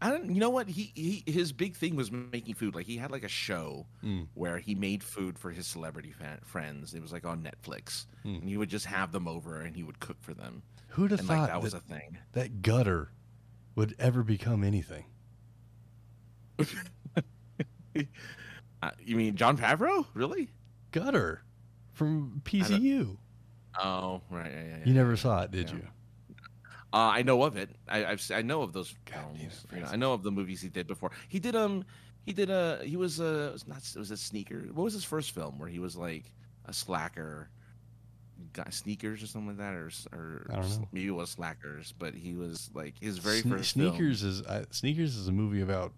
I 0.00 0.10
don't. 0.10 0.32
You 0.32 0.38
know 0.40 0.50
what? 0.50 0.68
He, 0.68 0.92
he 0.94 1.24
his 1.30 1.52
big 1.52 1.74
thing 1.74 1.96
was 1.96 2.12
making 2.12 2.54
food. 2.54 2.74
Like 2.74 2.86
he 2.86 2.96
had 2.96 3.10
like 3.10 3.24
a 3.24 3.28
show 3.28 3.86
Mm. 4.04 4.28
where 4.34 4.58
he 4.58 4.74
made 4.74 5.02
food 5.02 5.38
for 5.38 5.50
his 5.50 5.66
celebrity 5.66 6.12
fa- 6.12 6.38
friends. 6.44 6.94
It 6.94 7.02
was 7.02 7.12
like 7.12 7.24
on 7.26 7.42
Netflix, 7.42 8.06
Mm. 8.24 8.40
and 8.40 8.48
he 8.48 8.56
would 8.56 8.68
just 8.68 8.86
have 8.86 9.10
them 9.12 9.26
over 9.26 9.60
and 9.60 9.74
he 9.74 9.82
would 9.82 9.98
cook 10.00 10.18
for 10.20 10.34
them. 10.34 10.62
Who'd 10.90 11.10
have 11.10 11.20
and 11.20 11.28
thought 11.28 11.38
like 11.38 11.46
that 11.48 11.52
that, 11.54 11.62
was 11.62 11.74
a 11.74 11.80
thing. 11.80 12.18
that 12.32 12.62
gutter 12.62 13.10
would 13.74 13.94
ever 13.98 14.22
become 14.22 14.62
anything? 14.64 15.04
Uh, 18.80 18.90
you 19.04 19.16
mean 19.16 19.34
Jon 19.34 19.56
Favreau? 19.58 20.06
Really? 20.14 20.50
Gutter 20.92 21.42
from 21.94 22.40
PCU. 22.44 23.16
Oh, 23.76 24.22
right. 24.30 24.52
Yeah, 24.52 24.62
yeah, 24.62 24.68
yeah. 24.78 24.84
You 24.84 24.94
never 24.94 25.16
saw 25.16 25.42
it, 25.42 25.50
did 25.50 25.68
Yeah. 25.70 25.76
you? 25.76 25.88
Uh, 26.92 26.96
I 26.96 27.22
know 27.22 27.42
of 27.42 27.56
it. 27.56 27.70
I, 27.86 28.04
I've 28.06 28.30
I 28.34 28.42
know 28.42 28.62
of 28.62 28.72
those 28.72 28.94
God 29.04 29.36
films. 29.36 29.66
You 29.74 29.80
know, 29.80 29.86
I 29.90 29.96
know 29.96 30.12
of 30.14 30.22
the 30.22 30.30
movies 30.30 30.60
he 30.62 30.68
did 30.68 30.86
before. 30.86 31.10
He 31.28 31.38
did 31.38 31.54
um 31.54 31.84
he 32.24 32.32
did 32.32 32.48
a 32.50 32.80
he 32.84 32.96
was 32.96 33.20
a 33.20 33.48
it 33.48 33.52
was 33.52 33.66
not 33.68 33.78
it 33.78 33.98
was 33.98 34.10
a 34.10 34.16
sneaker. 34.16 34.60
What 34.72 34.84
was 34.84 34.94
his 34.94 35.04
first 35.04 35.32
film 35.34 35.58
where 35.58 35.68
he 35.68 35.78
was 35.78 35.96
like 35.96 36.32
a 36.64 36.72
slacker? 36.72 37.50
Guy, 38.52 38.70
sneakers 38.70 39.20
or 39.22 39.26
something 39.26 39.48
like 39.48 39.56
that, 39.58 39.74
or 39.74 39.90
or 40.12 40.46
I 40.50 40.54
don't 40.56 40.64
s- 40.64 40.78
know. 40.78 40.88
maybe 40.92 41.08
it 41.08 41.10
was 41.10 41.28
slackers, 41.30 41.92
but 41.98 42.14
he 42.14 42.34
was 42.34 42.70
like 42.72 42.94
his 43.00 43.18
very 43.18 43.42
Sne- 43.42 43.50
first 43.50 43.74
film. 43.74 43.90
sneakers 43.90 44.22
is 44.22 44.42
uh, 44.42 44.64
sneakers 44.70 45.16
is 45.16 45.26
a 45.26 45.32
movie 45.32 45.60
about 45.60 45.92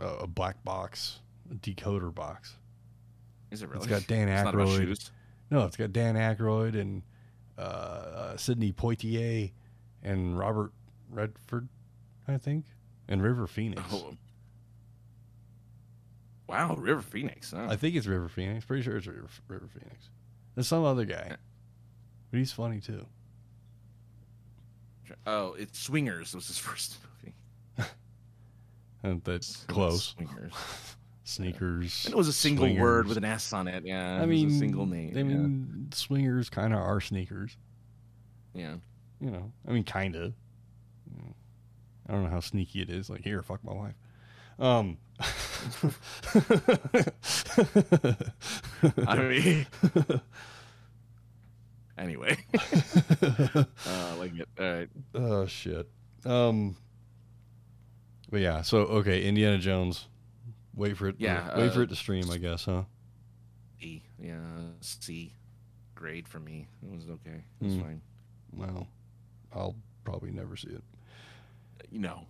a, 0.00 0.06
a 0.06 0.26
black 0.26 0.62
box, 0.64 1.20
a 1.50 1.54
decoder 1.54 2.14
box. 2.14 2.56
Is 3.50 3.62
it 3.62 3.68
really? 3.70 3.78
It's 3.78 3.86
got 3.86 4.06
Dan 4.06 4.28
It's 4.28 4.44
not 4.44 4.54
about 4.54 4.68
Aykroyd. 4.68 5.10
No, 5.50 5.64
it's 5.64 5.76
got 5.76 5.92
Dan 5.92 6.14
Aykroyd 6.14 6.78
and 6.78 7.02
uh, 7.58 7.60
uh, 7.60 8.36
Sidney 8.36 8.72
Poitier 8.72 9.52
and 10.02 10.38
Robert 10.38 10.72
Redford, 11.10 11.68
I 12.26 12.38
think, 12.38 12.64
and 13.08 13.22
River 13.22 13.46
Phoenix. 13.46 13.82
Oh. 13.92 14.16
Wow, 16.48 16.74
River 16.74 17.02
Phoenix. 17.02 17.52
Huh? 17.52 17.68
I 17.70 17.76
think 17.76 17.94
it's 17.94 18.06
River 18.06 18.28
Phoenix. 18.28 18.64
Pretty 18.64 18.82
sure 18.82 18.96
it's 18.96 19.06
River, 19.06 19.28
River 19.46 19.68
Phoenix. 19.72 20.08
There's 20.54 20.66
some 20.66 20.84
other 20.84 21.04
guy, 21.04 21.36
but 22.30 22.38
he's 22.38 22.52
funny 22.52 22.80
too. 22.80 23.06
Oh, 25.26 25.54
it's 25.54 25.78
Swingers 25.78 26.34
was 26.34 26.46
his 26.48 26.58
first 26.68 26.96
movie. 27.22 27.34
And 29.02 29.24
that's 29.24 29.64
close. 29.64 30.14
Swingers. 30.14 30.52
Sneakers. 31.30 32.04
And 32.06 32.14
it 32.14 32.16
was 32.16 32.28
a 32.28 32.32
single 32.32 32.74
word 32.76 33.06
with 33.06 33.16
an 33.16 33.24
S 33.24 33.52
on 33.52 33.68
it. 33.68 33.84
Yeah, 33.84 34.18
I 34.18 34.24
it 34.24 34.26
mean, 34.26 34.46
was 34.46 34.56
a 34.56 34.58
single 34.58 34.86
name. 34.86 35.12
I 35.16 35.22
mean, 35.22 35.88
swingers 35.92 36.50
kind 36.50 36.72
of 36.72 36.80
are 36.80 37.00
sneakers. 37.00 37.56
yeah. 38.54 38.76
You 39.20 39.30
know, 39.30 39.52
I 39.68 39.72
mean, 39.72 39.84
kind 39.84 40.16
of. 40.16 40.32
I 42.08 42.12
don't 42.12 42.24
know 42.24 42.30
how 42.30 42.40
sneaky 42.40 42.80
it 42.82 42.90
is. 42.90 43.08
Like, 43.10 43.22
here, 43.22 43.42
fuck 43.42 43.62
my 43.62 43.72
wife. 43.72 43.94
Um. 44.58 44.96
I 49.06 49.16
mean, 49.16 49.66
anyway, 51.98 52.36
uh, 53.22 53.64
like 54.18 54.34
it. 54.36 54.48
All 54.58 54.72
right. 54.72 54.88
oh 55.14 55.46
shit. 55.46 55.88
Um. 56.24 56.76
But 58.30 58.40
yeah, 58.40 58.62
so 58.62 58.78
okay, 58.78 59.22
Indiana 59.24 59.58
Jones. 59.58 60.06
Wait 60.74 60.96
for 60.96 61.08
it. 61.08 61.16
Yeah, 61.18 61.56
wait 61.58 61.72
for 61.72 61.80
uh, 61.80 61.82
it 61.82 61.88
to 61.90 61.96
stream. 61.96 62.30
I 62.30 62.38
guess, 62.38 62.64
huh? 62.64 62.84
E. 63.80 64.02
Yeah. 64.22 64.38
C. 64.80 65.34
Grade 65.94 66.28
for 66.28 66.38
me. 66.40 66.66
It 66.82 66.94
was 66.94 67.08
okay. 67.10 67.42
It 67.60 67.64
was 67.64 67.74
Hmm. 67.74 67.80
fine. 67.82 68.00
Well, 68.56 68.88
I'll 69.52 69.76
probably 70.04 70.30
never 70.30 70.56
see 70.56 70.70
it. 70.70 70.82
You 71.90 72.00
know, 72.00 72.26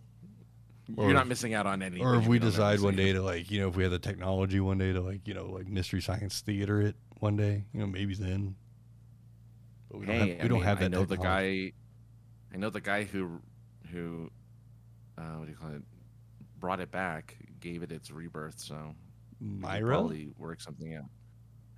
Or 0.97 1.05
you're 1.05 1.15
not 1.15 1.29
missing 1.29 1.55
out 1.55 1.67
on 1.67 1.83
anything. 1.83 2.05
Or 2.05 2.17
if 2.17 2.27
we 2.27 2.39
decide 2.39 2.81
one 2.81 2.95
it. 2.95 2.97
day 2.97 3.13
to 3.13 3.23
like, 3.23 3.51
you 3.51 3.61
know, 3.61 3.69
if 3.69 3.77
we 3.77 3.83
have 3.83 3.93
the 3.93 3.99
technology 3.99 4.59
one 4.61 4.79
day 4.79 4.93
to 4.93 5.01
like, 5.01 5.27
you 5.29 5.35
know, 5.35 5.47
like 5.47 5.69
mystery 5.69 6.01
science 6.01 6.41
theater 6.41 6.81
it 6.81 6.97
one 7.19 7.37
day, 7.37 7.65
you 7.73 7.81
know, 7.81 7.87
maybe 7.87 8.15
then. 8.15 8.57
But 9.91 10.01
we 10.01 10.07
don't 10.07 10.15
hey, 10.15 10.21
have, 10.21 10.29
we 10.29 10.35
I 10.45 10.49
don't 10.49 10.59
mean, 10.59 10.63
have 10.63 10.79
that. 10.81 10.85
I 10.87 10.89
know 10.89 11.05
the 11.05 11.17
guy. 11.17 11.73
I 12.53 12.57
know 12.57 12.71
the 12.71 12.81
guy 12.81 13.05
who, 13.05 13.41
who, 13.93 14.31
uh, 15.19 15.23
what 15.37 15.45
do 15.45 15.51
you 15.51 15.57
call 15.57 15.71
it? 15.71 15.83
Brought 16.59 16.81
it 16.81 16.91
back, 16.91 17.37
gave 17.61 17.83
it 17.83 17.93
its 17.93 18.11
rebirth. 18.11 18.59
So 18.59 18.95
Myra. 19.41 19.87
probably 19.97 20.31
work 20.39 20.61
something 20.61 20.95
out. 20.95 21.05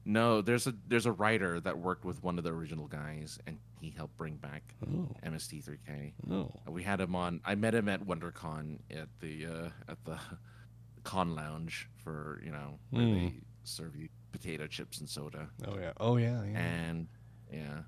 No, 0.05 0.41
there's 0.43 0.67
a 0.67 0.75
there's 0.89 1.07
a 1.07 1.13
writer 1.13 1.61
that 1.61 1.79
worked 1.79 2.05
with 2.05 2.23
one 2.25 2.37
of 2.37 2.43
the 2.45 2.51
original 2.53 2.89
guys, 2.89 3.39
and 3.47 3.59
he 3.81 3.91
helped 3.91 4.17
bring 4.19 4.35
back 4.37 4.75
Oh, 4.85 5.09
MST3K. 5.25 6.13
oh, 6.31 6.51
We 6.69 6.83
had 6.83 7.01
him 7.01 7.15
on. 7.15 7.41
I 7.45 7.55
met 7.55 7.73
him 7.75 7.89
at 7.89 8.01
WonderCon 8.05 8.79
at 8.91 9.09
the 9.21 9.47
uh, 9.47 9.69
at 9.89 10.05
the 10.05 10.19
con 11.05 11.35
lounge 11.37 11.89
for 12.03 12.41
you 12.45 12.51
know 12.51 12.79
where 12.91 13.05
Hmm. 13.05 13.15
they 13.15 13.35
serve 13.65 13.95
you 13.95 14.09
potato 14.33 14.67
chips 14.67 14.99
and 14.99 15.09
soda, 15.09 15.49
oh 15.69 15.79
yeah, 15.79 15.93
oh 16.01 16.17
yeah, 16.17 16.43
yeah. 16.45 16.59
and 16.59 17.07
yeah, 17.53 17.83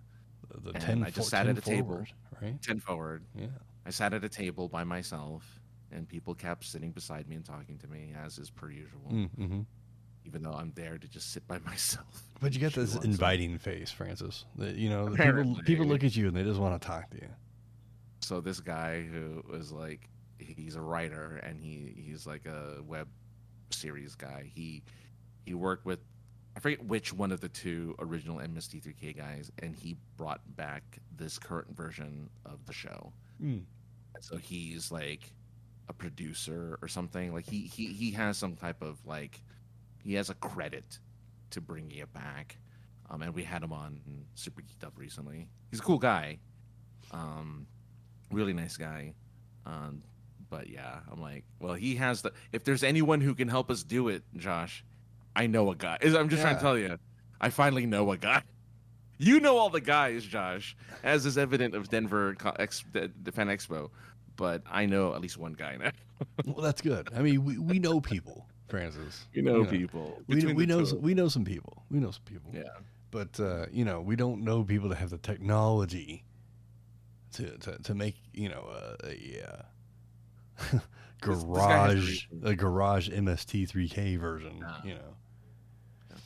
the 0.63 0.71
and 0.71 0.81
ten. 0.85 1.03
I 1.03 1.11
just 1.11 1.31
sat 1.31 1.47
10 1.47 1.57
at 1.57 1.59
a 1.59 1.61
table. 1.63 1.89
forward, 1.89 2.13
right? 2.41 2.63
ten 2.63 2.79
forward. 2.79 3.25
Yeah. 3.35 3.47
I 3.87 3.91
sat 3.91 4.15
at 4.15 4.23
a 4.23 4.29
table 4.29 4.69
by 4.69 4.85
myself, 4.85 5.61
and 5.95 6.09
people 6.09 6.35
kept 6.35 6.65
sitting 6.65 6.91
beside 6.91 7.29
me 7.29 7.37
and 7.37 7.45
talking 7.45 7.79
to 7.79 7.89
me, 7.89 8.13
as 8.25 8.39
is 8.39 8.51
per 8.51 8.71
usual. 8.71 9.11
Mm-hmm. 9.11 9.61
Even 10.27 10.43
though 10.43 10.53
I'm 10.53 10.73
there 10.75 10.99
to 10.99 11.09
just 11.09 11.33
sit 11.33 11.47
by 11.47 11.59
myself. 11.65 12.23
But 12.41 12.55
you 12.55 12.69
She 12.69 12.81
this 12.81 12.97
inviting 12.97 13.59
face, 13.59 13.91
Francis. 13.91 14.45
That 14.57 14.77
you 14.77 14.89
know, 14.91 15.11
people 15.11 15.57
people 15.65 15.87
look 15.87 16.05
at 16.05 16.17
you 16.17 16.29
and 16.29 16.37
they 16.37 16.43
just 16.43 16.61
want 16.61 16.81
to 16.81 16.87
talk 16.87 17.11
to 17.11 17.17
you. 17.17 17.29
So 18.21 18.41
this 18.41 18.61
guy 18.61 19.03
who 19.03 19.43
was 19.51 19.71
like, 19.71 20.09
he's 20.39 20.77
a 20.77 20.81
writer 20.81 21.41
and 21.43 21.61
he 21.61 21.95
he's 21.97 22.27
like 22.27 22.47
a 22.47 22.83
web 22.87 23.09
series 23.71 24.15
guy. 24.15 24.51
He 24.55 24.83
he 25.45 25.55
worked 25.55 25.85
with 25.85 26.01
I 26.57 26.61
forget 26.61 26.85
which 26.85 27.13
one 27.13 27.33
of 27.33 27.41
the 27.41 27.49
two 27.49 27.97
original 27.99 28.39
MST3K 28.39 29.17
guys, 29.17 29.51
and 29.59 29.75
he 29.75 29.97
brought 30.17 30.41
back 30.57 30.83
this 31.17 31.39
current 31.39 31.77
version 31.77 32.31
of 32.47 32.65
the 32.67 32.73
show. 32.73 33.13
Mm. 33.43 33.65
so 34.21 34.37
he's 34.37 34.93
like 34.93 35.33
a 35.89 35.93
producer 35.93 36.79
or 36.81 36.89
something 36.89 37.33
like 37.35 37.47
he 37.47 37.61
he 37.61 37.93
he 37.93 38.11
has 38.13 38.39
some 38.39 38.57
type 38.57 38.83
of 38.83 38.99
like 39.07 39.43
he 40.03 40.15
has 40.15 40.31
a 40.31 40.35
credit 40.35 40.99
to 41.51 41.61
bringing 41.61 41.99
it 41.99 42.13
back. 42.13 42.57
Um 43.11 43.23
and 43.23 43.35
we 43.35 43.43
had 43.43 43.63
him 43.63 43.73
on 43.73 44.01
super 44.35 44.63
geeked 44.63 44.87
up 44.87 44.95
recently. 44.97 45.49
He's 45.71 45.81
a 45.81 45.83
cool 45.83 45.99
guy. 45.99 46.39
Um 47.11 47.67
really 48.31 48.53
nice 48.55 48.77
guy. 48.77 49.15
Um 49.67 50.03
but 50.51 50.69
yeah 50.69 51.01
i'm 51.11 51.21
like 51.21 51.43
well 51.59 51.73
he 51.73 51.97
has 51.97 52.21
the 52.21 52.31
if 52.53 52.65
there's 52.65 52.85
anyone 52.85 53.21
who 53.21 53.35
can 53.35 53.49
help 53.49 53.71
us 53.71 53.83
do 53.83 54.09
it 54.09 54.23
josh 54.37 54.85
i 55.35 55.47
know 55.47 55.71
a 55.71 55.75
guy. 55.75 55.97
I'm 56.03 56.29
just 56.29 56.43
trying 56.43 56.57
to 56.57 56.61
tell 56.61 56.79
you 56.79 56.99
i 57.41 57.49
finally 57.51 57.87
know 57.87 58.13
a 58.13 58.17
guy. 58.17 58.43
You 59.17 59.39
know 59.39 59.59
all 59.59 59.71
the 59.71 59.81
guys, 59.81 60.25
Josh, 60.25 60.77
as 61.05 61.25
is 61.25 61.39
evident 61.39 61.75
of 61.75 61.89
Denver 61.89 62.37
Ex- 62.59 62.81
Fan 62.93 63.13
Expo. 63.49 63.91
But 64.37 64.63
I 64.71 64.87
know 64.87 65.15
at 65.15 65.21
least 65.21 65.39
one 65.39 65.53
guy 65.55 65.77
now. 65.77 65.91
Well, 66.47 66.63
that's 66.63 66.81
good. 66.81 67.09
I 67.15 67.23
mean, 67.23 67.45
we, 67.45 67.59
we 67.59 67.79
know 67.79 68.01
people, 68.01 68.47
Francis. 68.69 69.27
You 69.33 69.43
know 69.43 69.57
You 69.57 69.65
know, 69.65 69.71
people. 69.71 70.23
We 70.27 70.37
Between 70.37 70.55
we 70.57 70.65
know 70.65 70.85
some, 70.85 71.03
we 71.03 71.13
know 71.13 71.29
some 71.29 71.45
people. 71.45 71.85
We 71.91 71.99
know 71.99 72.13
some 72.13 72.23
people. 72.25 72.51
Yeah. 72.55 72.63
But 73.11 73.39
uh, 73.41 73.67
you 73.73 73.85
know, 73.85 74.01
we 74.01 74.17
don't 74.17 74.43
know 74.43 74.63
people 74.65 74.89
that 74.91 74.97
have 74.97 75.11
the 75.11 75.19
technology 75.19 76.25
to 77.33 77.59
to, 77.59 77.79
to 77.79 77.95
make 77.95 78.17
you 78.33 78.49
know 78.49 78.65
a, 78.71 79.07
a 79.09 79.43
uh, 79.49 79.63
This- 80.73 80.81
this 81.23 81.43
a 81.43 81.47
garage 81.47 82.27
a 82.45 82.55
garage 82.55 83.09
MST3K 83.11 84.19
version. 84.19 84.65
You 84.85 84.95
know. 84.95 85.17
Yeah. 86.11 86.17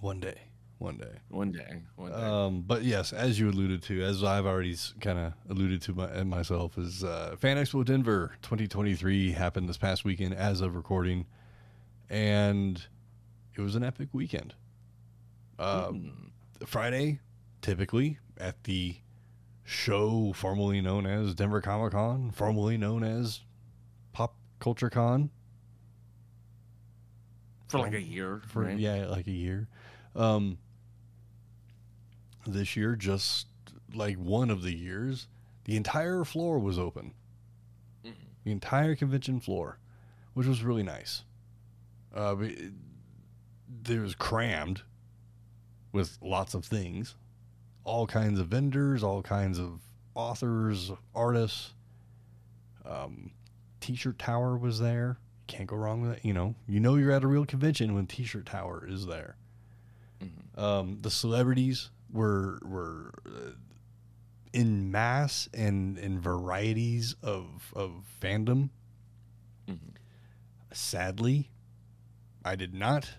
One 0.00 0.18
day, 0.20 0.40
one 0.82 0.96
day. 0.96 1.12
One 1.28 1.52
day. 1.52 1.82
One 1.96 2.10
day. 2.10 2.16
Um, 2.16 2.62
but 2.66 2.82
yes, 2.82 3.12
as 3.12 3.38
you 3.38 3.48
alluded 3.48 3.82
to, 3.84 4.02
as 4.02 4.22
I've 4.24 4.46
already 4.46 4.76
kind 5.00 5.18
of 5.18 5.32
alluded 5.48 5.80
to 5.82 5.94
my, 5.94 6.06
and 6.06 6.28
myself, 6.28 6.76
is 6.76 7.04
uh, 7.04 7.36
Fan 7.38 7.56
Expo 7.56 7.84
Denver 7.84 8.32
2023 8.42 9.32
happened 9.32 9.68
this 9.68 9.78
past 9.78 10.04
weekend 10.04 10.34
as 10.34 10.60
of 10.60 10.74
recording, 10.74 11.26
and 12.10 12.84
it 13.56 13.60
was 13.60 13.76
an 13.76 13.84
epic 13.84 14.08
weekend. 14.12 14.54
Uh, 15.58 15.88
Mm. 15.90 16.30
Friday, 16.66 17.20
typically 17.60 18.18
at 18.38 18.64
the 18.64 18.96
show 19.64 20.32
formerly 20.34 20.80
known 20.80 21.06
as 21.06 21.34
Denver 21.34 21.60
Comic 21.60 21.92
Con, 21.92 22.30
formerly 22.32 22.76
known 22.76 23.04
as 23.04 23.40
Pop 24.12 24.34
Culture 24.58 24.90
Con, 24.90 25.30
for 27.68 27.78
like 27.78 27.94
a 27.94 28.02
year. 28.02 28.42
for 28.48 28.64
right? 28.64 28.78
yeah, 28.78 29.06
like 29.06 29.26
a 29.26 29.32
year. 29.32 29.68
Um, 30.14 30.58
this 32.46 32.76
year, 32.76 32.96
just 32.96 33.46
like 33.94 34.16
one 34.16 34.50
of 34.50 34.62
the 34.62 34.72
years, 34.74 35.28
the 35.64 35.76
entire 35.76 36.24
floor 36.24 36.58
was 36.58 36.78
open. 36.78 37.14
Mhm. 38.04 38.14
The 38.44 38.52
entire 38.52 38.94
convention 38.96 39.40
floor, 39.40 39.78
which 40.34 40.46
was 40.46 40.62
really 40.62 40.82
nice. 40.82 41.24
Uh, 42.14 42.34
but 42.34 42.46
it, 42.46 42.72
it 43.88 43.98
was 44.00 44.14
crammed 44.14 44.82
with 45.92 46.18
lots 46.22 46.54
of 46.54 46.64
things, 46.64 47.14
all 47.84 48.06
kinds 48.06 48.38
of 48.38 48.48
vendors, 48.48 49.02
all 49.02 49.22
kinds 49.22 49.58
of 49.58 49.80
authors, 50.14 50.90
artists. 51.14 51.72
Um, 52.84 53.30
T-shirt 53.80 54.18
Tower 54.18 54.56
was 54.56 54.78
there. 54.80 55.18
Can't 55.46 55.66
go 55.66 55.76
wrong 55.76 56.00
with 56.02 56.10
that. 56.12 56.24
You 56.24 56.32
know, 56.32 56.54
you 56.66 56.80
know 56.80 56.96
you're 56.96 57.10
at 57.12 57.24
a 57.24 57.26
real 57.26 57.44
convention 57.46 57.94
when 57.94 58.06
T-shirt 58.06 58.46
Tower 58.46 58.86
is 58.86 59.06
there. 59.06 59.36
Mhm. 60.20 60.58
Um, 60.58 60.98
the 61.02 61.10
celebrities 61.10 61.90
were 62.12 62.58
were 62.62 63.12
uh, 63.26 63.52
in 64.52 64.90
mass 64.90 65.48
and 65.54 65.98
in 65.98 66.20
varieties 66.20 67.16
of 67.22 67.72
of 67.74 68.04
fandom. 68.20 68.70
Mhm. 69.68 69.94
Sadly, 70.72 71.50
I 72.44 72.56
did 72.56 72.74
not 72.74 73.10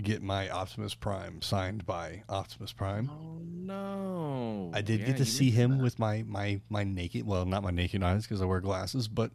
get 0.00 0.22
my 0.22 0.48
Optimus 0.48 0.94
Prime 0.94 1.42
signed 1.42 1.86
by 1.86 2.22
Optimus 2.28 2.72
Prime. 2.72 3.10
Oh 3.10 3.38
no! 3.42 4.70
I 4.74 4.80
did 4.80 5.00
Yeah, 5.00 5.06
get 5.08 5.16
to 5.18 5.24
see 5.24 5.50
him 5.50 5.72
that. 5.78 5.82
with 5.82 5.98
my 5.98 6.22
my 6.26 6.60
my 6.68 6.82
naked 6.84 7.26
well 7.26 7.44
not 7.44 7.62
my 7.62 7.70
naked 7.70 8.02
eyes 8.02 8.22
because 8.24 8.40
I 8.42 8.46
wear 8.46 8.60
glasses, 8.60 9.06
but 9.08 9.30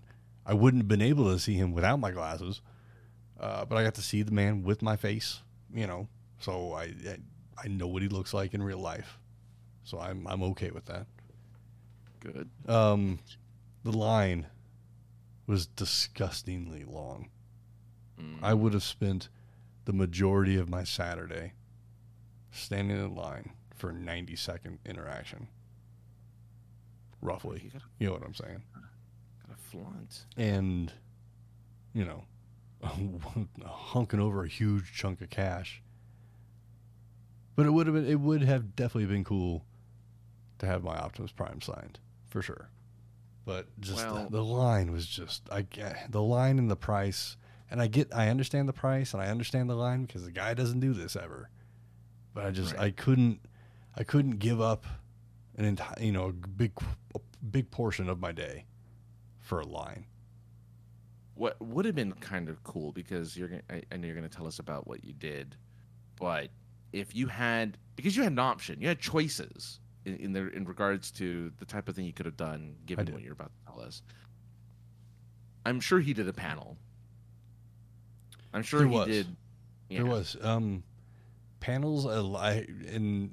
I 0.46 0.54
wouldn't 0.54 0.82
have 0.84 0.88
been 0.88 1.02
able 1.02 1.26
to 1.32 1.40
see 1.40 1.56
him 1.56 1.72
without 1.74 2.00
my 2.00 2.12
glasses. 2.12 2.62
Uh, 3.40 3.66
but 3.66 3.78
I 3.78 3.84
got 3.84 3.94
to 3.96 4.02
see 4.02 4.24
the 4.24 4.32
man 4.32 4.64
with 4.64 4.82
my 4.82 4.96
face, 4.96 5.42
you 5.72 5.86
know, 5.86 6.08
so 6.40 6.74
I, 6.74 6.84
I 6.86 7.18
I 7.64 7.68
know 7.68 7.88
what 7.88 8.02
he 8.02 8.08
looks 8.08 8.34
like 8.34 8.54
in 8.54 8.62
real 8.62 8.80
life, 8.80 9.18
so 9.84 10.00
I'm 10.00 10.28
I'm 10.28 10.44
okay 10.44 10.72
with 10.72 10.86
that. 10.86 11.08
good. 12.20 12.50
Um, 12.68 13.20
the 13.84 13.92
line 13.92 14.48
was 15.48 15.66
disgustingly 15.68 16.84
long. 16.84 17.30
Mm. 18.20 18.40
I 18.42 18.54
would 18.54 18.74
have 18.74 18.84
spent 18.84 19.30
the 19.86 19.94
majority 19.94 20.58
of 20.58 20.70
my 20.70 20.84
Saturday 20.84 21.54
standing 22.52 22.98
in 22.98 23.16
line 23.16 23.52
for 23.76 23.92
a 23.92 23.94
90 23.94 24.36
second 24.36 24.80
interaction. 24.86 25.48
Roughly. 27.22 27.62
You 27.64 27.70
gotta, 27.72 27.86
You 28.00 28.08
know 28.08 28.14
what 28.14 28.24
I'm 28.24 28.34
saying? 28.34 28.64
gotta 29.48 29.60
flaunt. 29.60 30.26
And, 30.36 30.92
you 31.94 32.06
know, 32.06 32.24
hunking 32.84 34.20
over 34.20 34.44
a 34.44 34.48
huge 34.48 34.94
chunk 34.94 35.22
of 35.22 35.30
cash. 35.30 35.82
But 37.58 37.66
it 37.66 37.72
would 37.72 37.88
have 37.88 37.96
been, 37.96 38.06
it 38.08 38.20
would 38.20 38.44
have 38.44 38.76
definitely 38.76 39.08
been 39.14 39.24
cool 39.26 39.66
to 40.60 40.66
have 40.68 40.84
my 40.84 40.96
Optimus 40.96 41.32
Prime 41.32 41.60
signed 41.60 42.00
for 42.30 42.42
sure. 42.42 42.70
But 43.46 43.66
just 43.82 44.06
Well- 44.06 44.26
the, 44.26 44.38
the 44.38 44.44
line 44.44 44.92
was 44.92 45.06
just, 45.08 45.42
I 45.52 45.64
get 45.64 46.12
the 46.12 46.22
line 46.22 46.60
and 46.60 46.70
the 46.72 46.76
price. 46.76 47.36
And 47.70 47.82
I 47.82 47.88
get, 47.88 48.14
I 48.16 48.30
understand 48.30 48.70
the 48.70 48.74
price 48.74 49.14
and 49.14 49.22
I 49.22 49.28
understand 49.28 49.70
the 49.70 49.76
line 49.76 50.06
because 50.06 50.24
the 50.24 50.32
guy 50.32 50.54
doesn't 50.54 50.80
do 50.80 50.94
this 50.94 51.16
ever. 51.18 51.50
But 52.34 52.46
I 52.46 52.52
just, 52.52 52.74
Right. 52.74 52.84
I 52.84 52.92
couldn't, 52.92 53.42
I 53.96 54.04
couldn't 54.04 54.38
give 54.38 54.62
up 54.62 54.86
an 55.58 55.66
entire, 55.66 55.96
you 56.00 56.12
know, 56.14 56.28
a 56.28 56.32
big, 56.32 56.72
a 57.16 57.20
big 57.44 57.70
portion 57.72 58.08
of 58.08 58.20
my 58.22 58.32
day 58.32 58.66
for 59.40 59.60
a 59.60 59.66
line. 59.66 60.06
What 61.34 61.60
would 61.62 61.86
have 61.86 61.96
been 61.96 62.14
kind 62.14 62.48
of 62.50 62.64
cool 62.64 62.92
because 62.92 63.36
you're 63.36 63.48
gonna, 63.50 63.64
I, 63.70 63.82
I 63.92 63.98
know 63.98 64.06
you're 64.06 64.16
going 64.16 64.30
to 64.30 64.34
tell 64.36 64.48
us 64.48 64.60
about 64.60 64.88
what 64.88 65.04
you 65.04 65.14
did, 65.14 65.56
but 66.20 66.50
if 66.94 67.16
you 67.16 67.28
had 67.28 67.78
because 67.96 68.16
you 68.16 68.24
had 68.24 68.32
an 68.32 68.40
option, 68.40 68.80
you 68.82 68.88
had 68.88 69.00
choices 69.00 69.80
in, 70.06 70.16
in 70.18 70.34
the 70.34 70.50
in 70.52 70.66
regards 70.66 71.12
to 71.12 71.52
the 71.58 71.66
type 71.66 71.88
of 71.90 71.96
thing 71.96 72.06
you 72.06 72.14
could 72.14 72.26
have 72.26 72.38
done 72.38 72.76
given 72.86 73.12
what 73.14 73.22
you're 73.22 73.34
about 73.34 73.52
to 73.66 73.72
tell 73.72 73.82
us. 73.82 74.02
I'm 75.66 75.80
sure 75.80 76.00
he 76.00 76.14
did 76.14 76.28
a 76.28 76.34
panel. 76.34 76.78
I'm 78.54 78.64
sure 78.64 78.80
There 78.80 78.88
he 78.90 78.94
was. 78.96 79.08
did. 79.08 79.28
There 79.90 80.06
was 80.06 80.38
um, 80.42 80.84
panels. 81.60 82.06
a 82.06 82.22
li- 82.22 82.68
in 82.88 83.32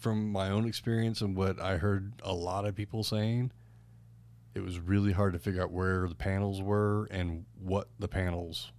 from 0.00 0.32
my 0.32 0.50
own 0.50 0.66
experience 0.66 1.20
and 1.20 1.36
what 1.36 1.60
I 1.60 1.76
heard 1.76 2.12
a 2.24 2.32
lot 2.32 2.64
of 2.66 2.74
people 2.74 3.04
saying, 3.04 3.52
it 4.54 4.60
was 4.60 4.80
really 4.80 5.12
hard 5.12 5.32
to 5.34 5.38
figure 5.38 5.62
out 5.62 5.70
where 5.70 6.08
the 6.08 6.16
panels 6.16 6.60
were 6.60 7.06
and 7.10 7.44
what 7.60 7.88
the 8.00 8.08
panels, 8.08 8.72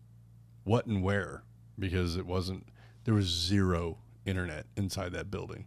what 0.66 0.86
and 0.86 1.02
where, 1.02 1.44
because 1.80 2.18
it 2.18 2.26
wasn't. 2.26 2.68
There 3.04 3.14
was 3.14 3.26
zero 3.28 3.98
internet 4.26 4.66
inside 4.78 5.12
that 5.14 5.30
building, 5.30 5.66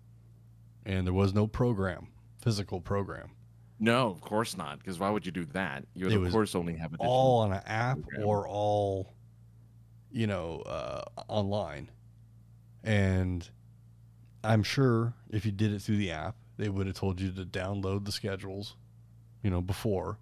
and 0.84 1.07
there 1.07 1.14
was 1.14 1.34
no 1.34 1.47
program, 1.47 2.09
physical 2.41 2.80
program. 2.80 3.30
No, 3.78 4.09
of 4.09 4.20
course 4.22 4.57
not. 4.57 4.78
Because 4.78 4.99
why 4.99 5.11
would 5.11 5.26
you 5.26 5.32
do 5.32 5.45
that? 5.47 5.84
You 5.95 6.07
would 6.07 6.14
It 6.14 6.22
of 6.22 6.32
course 6.32 6.55
only 6.55 6.76
have 6.76 6.95
a 6.95 6.97
all 6.99 7.41
on 7.41 7.53
an 7.53 7.61
app 7.66 8.01
program. 8.01 8.26
or 8.26 8.49
all 8.49 9.12
you 10.11 10.26
know 10.26 10.61
uh, 10.61 11.03
online 11.28 11.91
and 12.84 13.51
i'm 14.45 14.62
sure 14.62 15.12
if 15.30 15.45
you 15.45 15.51
did 15.51 15.72
it 15.72 15.82
through 15.82 15.97
the 15.97 16.11
app 16.12 16.37
they 16.57 16.68
would 16.68 16.87
have 16.87 16.95
told 16.97 17.20
you 17.20 17.30
to 17.32 17.45
download 17.45 18.05
the 18.05 18.12
schedules 18.12 18.76
you 19.43 19.51
know 19.51 19.61
before 19.61 20.16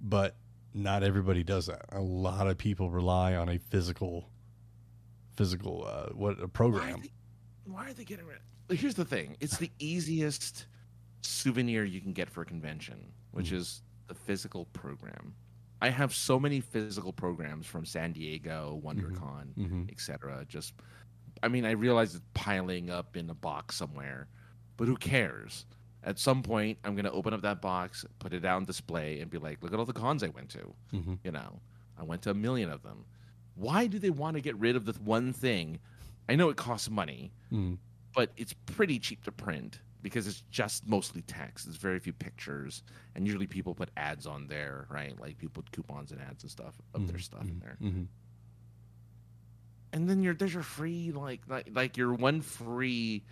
but 0.00 0.34
not 0.74 1.04
everybody 1.04 1.44
does 1.44 1.66
that 1.66 1.84
a 1.92 2.00
lot 2.00 2.48
of 2.48 2.58
people 2.58 2.90
rely 2.90 3.34
on 3.36 3.48
a 3.48 3.56
physical 3.58 4.28
physical 5.36 5.84
uh, 5.86 6.10
what 6.14 6.34
a 6.34 6.36
Why 6.36 6.44
are, 6.44 6.48
program 6.48 7.00
they, 7.02 7.10
why 7.64 7.88
are 7.88 7.92
they 7.92 8.04
getting 8.04 8.26
rid? 8.26 8.38
Here's 8.78 8.94
the 8.94 9.04
thing: 9.04 9.36
it's 9.40 9.56
the 9.58 9.70
easiest 9.78 10.66
souvenir 11.22 11.84
you 11.84 12.00
can 12.00 12.12
get 12.12 12.28
for 12.30 12.42
a 12.42 12.44
convention, 12.46 13.12
which 13.32 13.50
Mhm. 13.50 13.56
is 13.56 13.82
the 14.08 14.14
physical 14.14 14.66
program. 14.66 15.34
I 15.80 15.90
have 15.90 16.14
so 16.14 16.38
many 16.38 16.60
physical 16.60 17.12
programs 17.12 17.66
from 17.66 17.84
San 17.84 18.12
Diego, 18.12 18.80
WonderCon, 18.84 19.54
hmm 19.54 19.84
etc. 19.90 20.44
Just, 20.48 20.74
I 21.42 21.48
mean, 21.48 21.64
I 21.64 21.72
realize 21.72 22.14
it's 22.14 22.24
piling 22.34 22.88
up 22.90 23.16
in 23.16 23.28
a 23.30 23.34
box 23.34 23.76
somewhere, 23.76 24.28
but 24.76 24.86
who 24.86 24.96
cares? 24.96 25.66
At 26.04 26.18
some 26.18 26.42
point, 26.42 26.78
I'm 26.84 26.94
gonna 26.96 27.10
open 27.12 27.32
up 27.32 27.42
that 27.42 27.60
box, 27.60 28.04
put 28.18 28.32
it 28.32 28.44
out 28.44 28.56
on 28.56 28.64
display, 28.64 29.20
and 29.20 29.30
be 29.30 29.38
like, 29.38 29.62
"Look 29.62 29.72
at 29.72 29.78
all 29.78 29.84
the 29.84 29.92
cons 29.92 30.22
I 30.22 30.28
went 30.28 30.50
to." 30.50 30.74
hmm 30.90 31.14
You 31.24 31.32
know, 31.32 31.60
I 31.96 32.02
went 32.04 32.22
to 32.22 32.30
a 32.30 32.34
million 32.34 32.70
of 32.70 32.82
them. 32.82 33.04
Why 33.54 33.86
do 33.86 33.98
they 33.98 34.10
want 34.10 34.36
to 34.36 34.40
get 34.40 34.56
rid 34.56 34.76
of 34.76 34.84
the 34.84 34.92
one 34.94 35.32
thing? 35.32 35.78
I 36.28 36.36
know 36.36 36.48
it 36.50 36.56
costs 36.56 36.90
money, 36.90 37.32
hmm 37.50 37.74
but 38.14 38.30
it's 38.36 38.52
pretty 38.66 38.98
cheap 38.98 39.24
to 39.24 39.32
print 39.32 39.80
because 40.02 40.26
it's 40.26 40.42
just 40.50 40.86
mostly 40.86 41.22
text. 41.22 41.64
There's 41.64 41.76
very 41.76 41.98
few 41.98 42.12
pictures, 42.12 42.82
and 43.14 43.26
usually 43.26 43.46
people 43.46 43.74
put 43.74 43.90
ads 43.96 44.26
on 44.26 44.46
there, 44.48 44.86
right? 44.90 45.18
Like 45.18 45.38
people 45.38 45.62
put 45.62 45.72
coupons 45.72 46.12
and 46.12 46.20
ads 46.20 46.42
and 46.42 46.50
stuff 46.50 46.74
of 46.94 47.06
their 47.06 47.18
stuff 47.18 47.42
in 47.42 47.58
there. 47.60 47.76
hmm 47.80 48.02
And 49.92 50.08
then 50.08 50.22
your 50.22 50.34
there's 50.34 50.54
your 50.54 50.62
free 50.62 51.10
like 51.12 51.42
like 51.48 51.68
like 51.72 51.96
your 51.96 52.14
one 52.14 52.40
free 52.40 53.24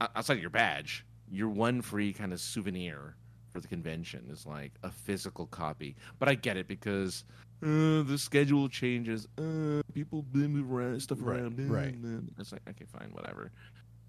outside 0.00 0.34
of 0.34 0.40
your 0.40 0.50
badge, 0.50 1.04
your 1.30 1.48
one 1.48 1.82
free 1.82 2.12
kind 2.12 2.32
of 2.32 2.40
souvenir 2.40 3.16
for 3.52 3.60
the 3.60 3.68
convention 3.68 4.26
is 4.30 4.46
like 4.46 4.72
a 4.82 4.90
physical 4.90 5.46
copy. 5.46 5.96
But 6.18 6.28
I 6.28 6.34
get 6.34 6.56
it 6.56 6.68
because 6.68 7.24
uh, 7.62 8.02
the 8.02 8.16
schedule 8.18 8.68
changes. 8.68 9.26
Uh, 9.36 9.80
people 9.94 10.24
move 10.32 10.72
around 10.72 11.00
stuff 11.00 11.18
Right, 11.20 11.40
around. 11.40 11.70
right. 11.70 11.94
It's 12.38 12.52
like 12.52 12.62
okay, 12.68 12.84
fine, 12.86 13.10
whatever. 13.12 13.50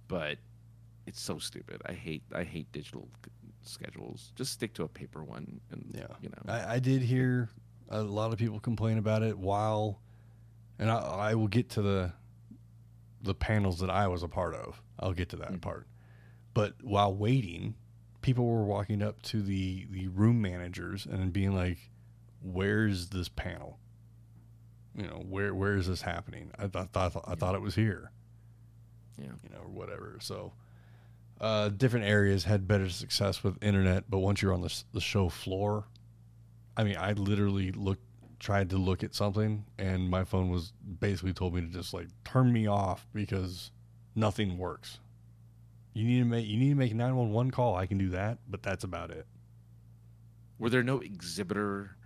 But 0.08 0.38
it's 1.06 1.20
so 1.20 1.40
stupid. 1.40 1.82
I 1.86 1.94
hate 1.94 2.24
I 2.34 2.44
hate 2.44 2.72
digital 2.72 3.08
schedules. 3.64 4.32
Just 4.36 4.52
stick 4.54 4.74
to 4.76 4.84
a 4.84 4.88
paper 4.88 5.24
one, 5.24 5.60
and 5.72 5.92
Yeah. 5.94 6.08
you 6.22 6.30
know. 6.30 6.52
I, 6.54 6.76
I 6.76 6.80
did 6.80 7.02
hear 7.02 7.50
a 7.90 8.02
lot 8.04 8.32
of 8.34 8.40
people 8.40 8.60
complain 8.60 8.98
about 8.98 9.24
it 9.24 9.38
while, 9.38 10.00
and 10.78 10.90
I, 10.92 10.98
I 11.00 11.36
will 11.36 11.48
get 11.48 11.70
to 11.72 11.82
the 11.82 12.14
the 13.22 13.34
panels 13.36 13.80
that 13.80 13.90
I 13.90 14.08
was 14.08 14.24
a 14.24 14.28
part 14.30 14.56
of. 14.56 14.82
I'll 15.00 15.14
get 15.14 15.30
to 15.30 15.36
that 15.38 15.52
Mhm. 15.54 15.62
part. 15.62 15.88
But 16.54 16.76
while 16.84 17.14
waiting, 17.14 17.76
people 18.22 18.46
were 18.48 18.64
walking 18.64 19.02
up 19.02 19.22
to 19.24 19.42
the 19.42 19.86
the 19.90 20.08
room 20.08 20.42
managers 20.42 21.06
and 21.06 21.32
being 21.34 21.54
like, 21.54 21.92
"Where's 22.42 23.10
this 23.10 23.30
panel? 23.30 23.80
You 24.96 25.04
know, 25.08 25.24
where 25.28 25.54
where 25.54 25.76
is 25.76 25.88
this 25.88 26.02
happening? 26.02 26.52
I 26.58 26.68
thought 26.68 26.90
I 26.96 27.10
thought, 27.10 27.26
I 27.28 27.36
thought 27.36 27.56
it 27.56 27.62
was 27.62 27.76
here." 27.76 28.12
Yeah. 29.18 29.32
you 29.44 29.50
know, 29.50 29.64
or 29.64 29.70
whatever. 29.70 30.18
So, 30.22 30.54
uh, 31.42 31.70
different 31.70 32.06
areas 32.06 32.46
had 32.46 32.68
better 32.68 32.90
success 32.90 33.44
with 33.44 33.62
internet, 33.62 34.06
but 34.10 34.20
once 34.20 34.42
you're 34.42 34.54
on 34.54 34.62
the, 34.62 34.84
the 34.94 35.02
show 35.02 35.30
floor, 35.30 35.86
I 36.78 36.84
mean, 36.84 36.96
I 36.98 37.12
literally 37.14 37.72
looked, 37.72 38.04
tried 38.40 38.70
to 38.70 38.78
look 38.78 39.04
at 39.04 39.14
something, 39.14 39.66
and 39.78 40.10
my 40.10 40.24
phone 40.24 40.50
was 40.50 40.72
basically 41.00 41.34
told 41.34 41.54
me 41.54 41.62
to 41.62 41.68
just 41.68 41.94
like 41.94 42.08
turn 42.24 42.54
me 42.54 42.68
off 42.68 43.06
because 43.14 43.72
nothing 44.16 44.58
works. 44.58 45.00
You 45.94 46.06
need 46.06 46.20
to 46.20 46.26
make 46.26 46.48
you 46.48 46.58
need 46.58 46.70
to 46.70 46.76
make 46.76 46.94
nine 46.94 47.16
one 47.16 47.32
one 47.32 47.52
call. 47.52 47.76
I 47.76 47.86
can 47.86 47.98
do 47.98 48.10
that, 48.10 48.38
but 48.48 48.64
that's 48.64 48.84
about 48.84 49.12
it. 49.12 49.26
Were 50.58 50.70
there 50.70 50.84
no 50.84 51.00
exhibitor 51.00 51.98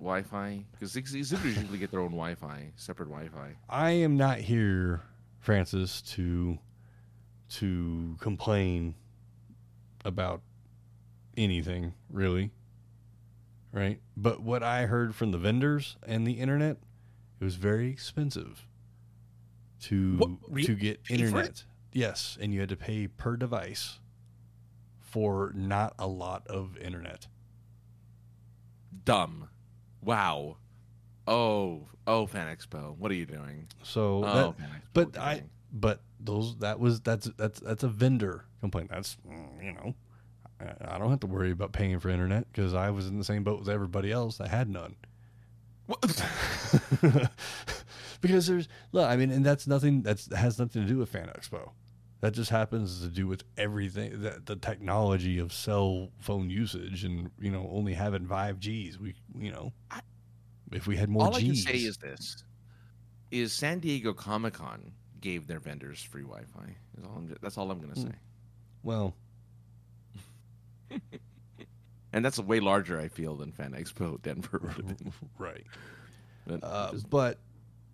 Wi-Fi? 0.00 0.64
Because 0.72 0.96
exhibitors 0.96 1.56
usually 1.56 1.78
get 1.78 1.90
their 1.90 2.00
own 2.00 2.10
Wi-Fi, 2.10 2.72
separate 2.76 3.08
Wi-Fi. 3.08 3.54
I 3.68 3.90
am 3.90 4.16
not 4.16 4.38
here, 4.38 5.02
Francis, 5.38 6.02
to 6.02 6.58
to 7.50 8.16
complain 8.20 8.94
about 10.04 10.40
anything 11.36 11.94
really. 12.10 12.50
Right? 13.72 14.00
But 14.16 14.40
what 14.42 14.62
I 14.62 14.86
heard 14.86 15.14
from 15.14 15.30
the 15.30 15.38
vendors 15.38 15.96
and 16.06 16.26
the 16.26 16.32
internet, 16.34 16.76
it 17.40 17.44
was 17.44 17.54
very 17.56 17.88
expensive 17.88 18.66
to 19.82 20.16
What? 20.16 20.30
Re- 20.48 20.64
to 20.64 20.74
get 20.74 21.04
pay 21.04 21.16
for 21.16 21.22
it? 21.22 21.26
internet. 21.26 21.64
Yes, 21.92 22.38
and 22.40 22.52
you 22.54 22.60
had 22.60 22.68
to 22.68 22.76
pay 22.76 23.06
per 23.08 23.36
device 23.36 23.98
for 25.00 25.52
not 25.54 25.94
a 25.98 26.06
lot 26.06 26.46
of 26.46 26.76
internet. 26.78 27.26
Dumb. 29.04 29.48
Wow. 30.02 30.56
Oh, 31.26 31.86
oh, 32.06 32.26
Fan 32.26 32.54
Expo. 32.54 32.96
What 32.96 33.10
are 33.10 33.14
you 33.14 33.26
doing? 33.26 33.66
So 33.82 34.24
Oh, 34.24 34.32
that, 34.34 34.58
Fan 34.58 34.68
Expo, 34.68 34.82
but 34.94 35.06
what 35.08 35.16
are 35.16 35.20
you 35.20 35.26
I 35.26 35.34
doing? 35.34 35.50
but 35.72 36.00
those 36.18 36.56
that 36.58 36.78
was 36.80 37.00
that's 37.00 37.26
that's 37.36 37.60
that's 37.60 37.82
a 37.84 37.88
vendor 37.88 38.44
complaint. 38.60 38.90
That's 38.90 39.16
mm, 39.28 39.64
you 39.64 39.72
know, 39.72 39.94
I- 40.60 40.94
I 40.94 40.98
don't 40.98 41.10
have 41.10 41.20
to 41.20 41.26
worry 41.26 41.50
about 41.52 41.72
paying 41.72 41.98
for 42.00 42.08
internet 42.10 42.46
because 42.52 42.74
I 42.74 42.90
was 42.90 43.06
in 43.06 43.18
the 43.18 43.24
same 43.24 43.44
boat 43.44 43.60
as 43.62 43.68
everybody 43.68 44.10
else 44.12 44.38
that 44.38 44.48
had 44.48 44.68
none. 44.68 44.96
What? 45.86 46.00
because 48.20 48.46
there's 48.46 48.68
look, 48.92 49.08
I 49.08 49.16
mean, 49.16 49.30
and 49.30 49.44
that's 49.44 49.66
nothing 49.66 50.02
that's 50.02 50.32
has 50.34 50.58
nothing 50.58 50.82
to 50.82 50.88
do 50.88 50.98
with 50.98 51.08
Fan 51.10 51.28
Expo. 51.28 51.70
That 52.20 52.34
just 52.34 52.50
happens 52.50 53.00
to 53.00 53.08
do 53.08 53.26
with 53.26 53.44
everything 53.56 54.20
that 54.22 54.44
the 54.44 54.56
technology 54.56 55.38
of 55.38 55.52
cell 55.54 56.10
phone 56.18 56.50
usage 56.50 57.04
and 57.04 57.30
you 57.40 57.50
know 57.50 57.68
only 57.72 57.94
having 57.94 58.26
five 58.26 58.60
Gs. 58.60 58.98
We 58.98 59.14
you 59.38 59.50
know 59.52 59.72
I- 59.90 60.00
if 60.72 60.86
we 60.86 60.96
had 60.96 61.08
more 61.08 61.24
all 61.24 61.30
Gs, 61.32 61.38
I 61.38 61.42
can 61.42 61.54
say 61.56 61.74
is 61.78 61.96
this: 61.96 62.44
is 63.30 63.52
San 63.52 63.78
Diego 63.78 64.12
Comic 64.12 64.54
Con 64.54 64.92
gave 65.20 65.46
their 65.46 65.60
vendors 65.60 66.02
free 66.02 66.22
Wi-Fi. 66.22 66.76
Is 66.98 67.04
all 67.04 67.14
I'm, 67.16 67.34
that's 67.40 67.56
all 67.58 67.70
I'm 67.70 67.78
going 67.80 67.92
to 67.94 68.00
Hmm. 68.00 68.06
say. 68.08 68.14
well, 68.82 69.14
And 72.12 72.24
that's 72.24 72.38
way 72.40 72.58
larger, 72.58 72.98
I 72.98 73.06
feel, 73.08 73.36
than 73.36 73.52
Fan 73.52 73.70
Expo 73.72 74.20
Denver. 74.20 74.58
would 74.62 74.72
have 74.88 74.98
been. 74.98 75.12
right. 75.38 75.64
But 76.46 76.64
Uh, 76.64 76.90
just- 76.92 77.08
but 77.08 77.38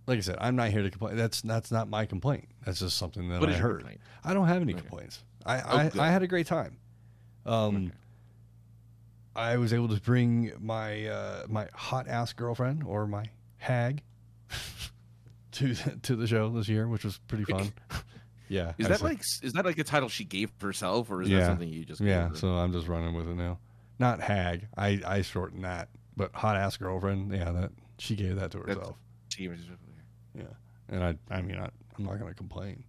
like 0.06 0.18
I 0.18 0.20
said, 0.20 0.36
I'm 0.40 0.56
not 0.56 0.70
here 0.70 0.82
to 0.82 0.90
complain. 0.90 1.16
That's 1.16 1.42
that's 1.42 1.70
not 1.70 1.88
my 1.88 2.06
complaint. 2.06 2.48
That's 2.64 2.78
just 2.80 2.96
something 2.96 3.28
that 3.30 3.40
What 3.40 3.48
I 3.50 3.52
is 3.52 3.58
heard. 3.58 3.78
complaint? 3.80 4.00
I 4.24 4.34
don't 4.34 4.46
have 4.48 4.62
any 4.62 4.72
Okay. 4.74 4.80
complaints. 4.82 5.22
I 5.44 5.60
Oh, 5.60 5.76
I, 5.76 5.88
good. 5.88 6.00
I 6.00 6.10
had 6.10 6.22
a 6.22 6.26
great 6.26 6.46
time. 6.46 6.78
Um, 7.44 7.76
Okay. 7.76 7.90
I 9.34 9.56
was 9.58 9.72
able 9.74 9.88
to 9.88 10.00
bring 10.00 10.52
my 10.60 11.06
uh, 11.06 11.42
my 11.48 11.68
hot 11.74 12.08
ass 12.08 12.32
girlfriend 12.32 12.82
or 12.84 13.06
my 13.06 13.26
hag 13.58 14.02
to 15.52 15.74
to 16.02 16.16
the 16.16 16.26
show 16.26 16.48
this 16.50 16.68
year, 16.68 16.88
which 16.88 17.04
was 17.04 17.18
pretty 17.28 17.44
fun. 17.44 17.72
yeah, 18.48 18.72
Is 18.78 18.86
I 18.86 18.88
that 18.90 18.98
said- 19.00 19.04
like 19.04 19.20
is 19.42 19.52
that 19.54 19.64
like 19.64 19.78
a 19.78 19.84
title 19.84 20.08
she 20.08 20.24
gave 20.24 20.50
herself, 20.60 21.10
or 21.10 21.22
is 21.22 21.28
Yeah. 21.28 21.40
that 21.40 21.46
something 21.46 21.68
you 21.68 21.84
just 21.84 22.00
gave 22.00 22.08
yeah? 22.08 22.28
her? 22.30 22.34
So 22.36 22.48
I'm 22.48 22.72
just 22.72 22.88
running 22.88 23.14
with 23.14 23.28
it 23.28 23.34
now. 23.36 23.58
Not 23.98 24.20
hag. 24.20 24.68
I 24.76 25.00
I 25.06 25.22
shorten 25.22 25.62
that, 25.62 25.88
but 26.16 26.34
hot 26.34 26.56
ass 26.56 26.76
girlfriend. 26.76 27.32
Yeah, 27.32 27.50
that 27.52 27.72
she 27.98 28.14
gave 28.16 28.36
that 28.36 28.50
to 28.52 28.58
herself. 28.58 28.96
She 29.34 29.48
was- 29.48 29.60
Yeah, 30.36 30.42
and 30.88 31.02
I 31.04 31.14
I 31.30 31.40
mean 31.42 31.56
I, 31.58 31.68
I'm 31.98 32.04
not 32.04 32.18
gonna 32.18 32.34
complain. 32.34 32.84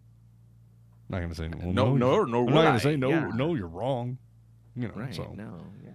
I'm 1.10 1.16
not 1.16 1.22
gonna 1.22 1.36
say 1.36 1.48
well, 1.50 1.72
no, 1.74 1.96
no, 1.96 2.24
no. 2.26 2.40
I'm 2.48 2.54
not 2.54 2.64
gonna 2.64 2.70
I? 2.76 2.80
say 2.80 2.96
no. 2.98 3.10
Yeah. 3.10 3.30
No, 3.34 3.56
you're 3.56 3.68
wrong. 3.68 4.18
You 4.76 4.90
know. 4.90 4.94
Right? 4.96 5.16
So 5.16 5.34
No. 5.36 5.62
Yeah. 5.84 5.92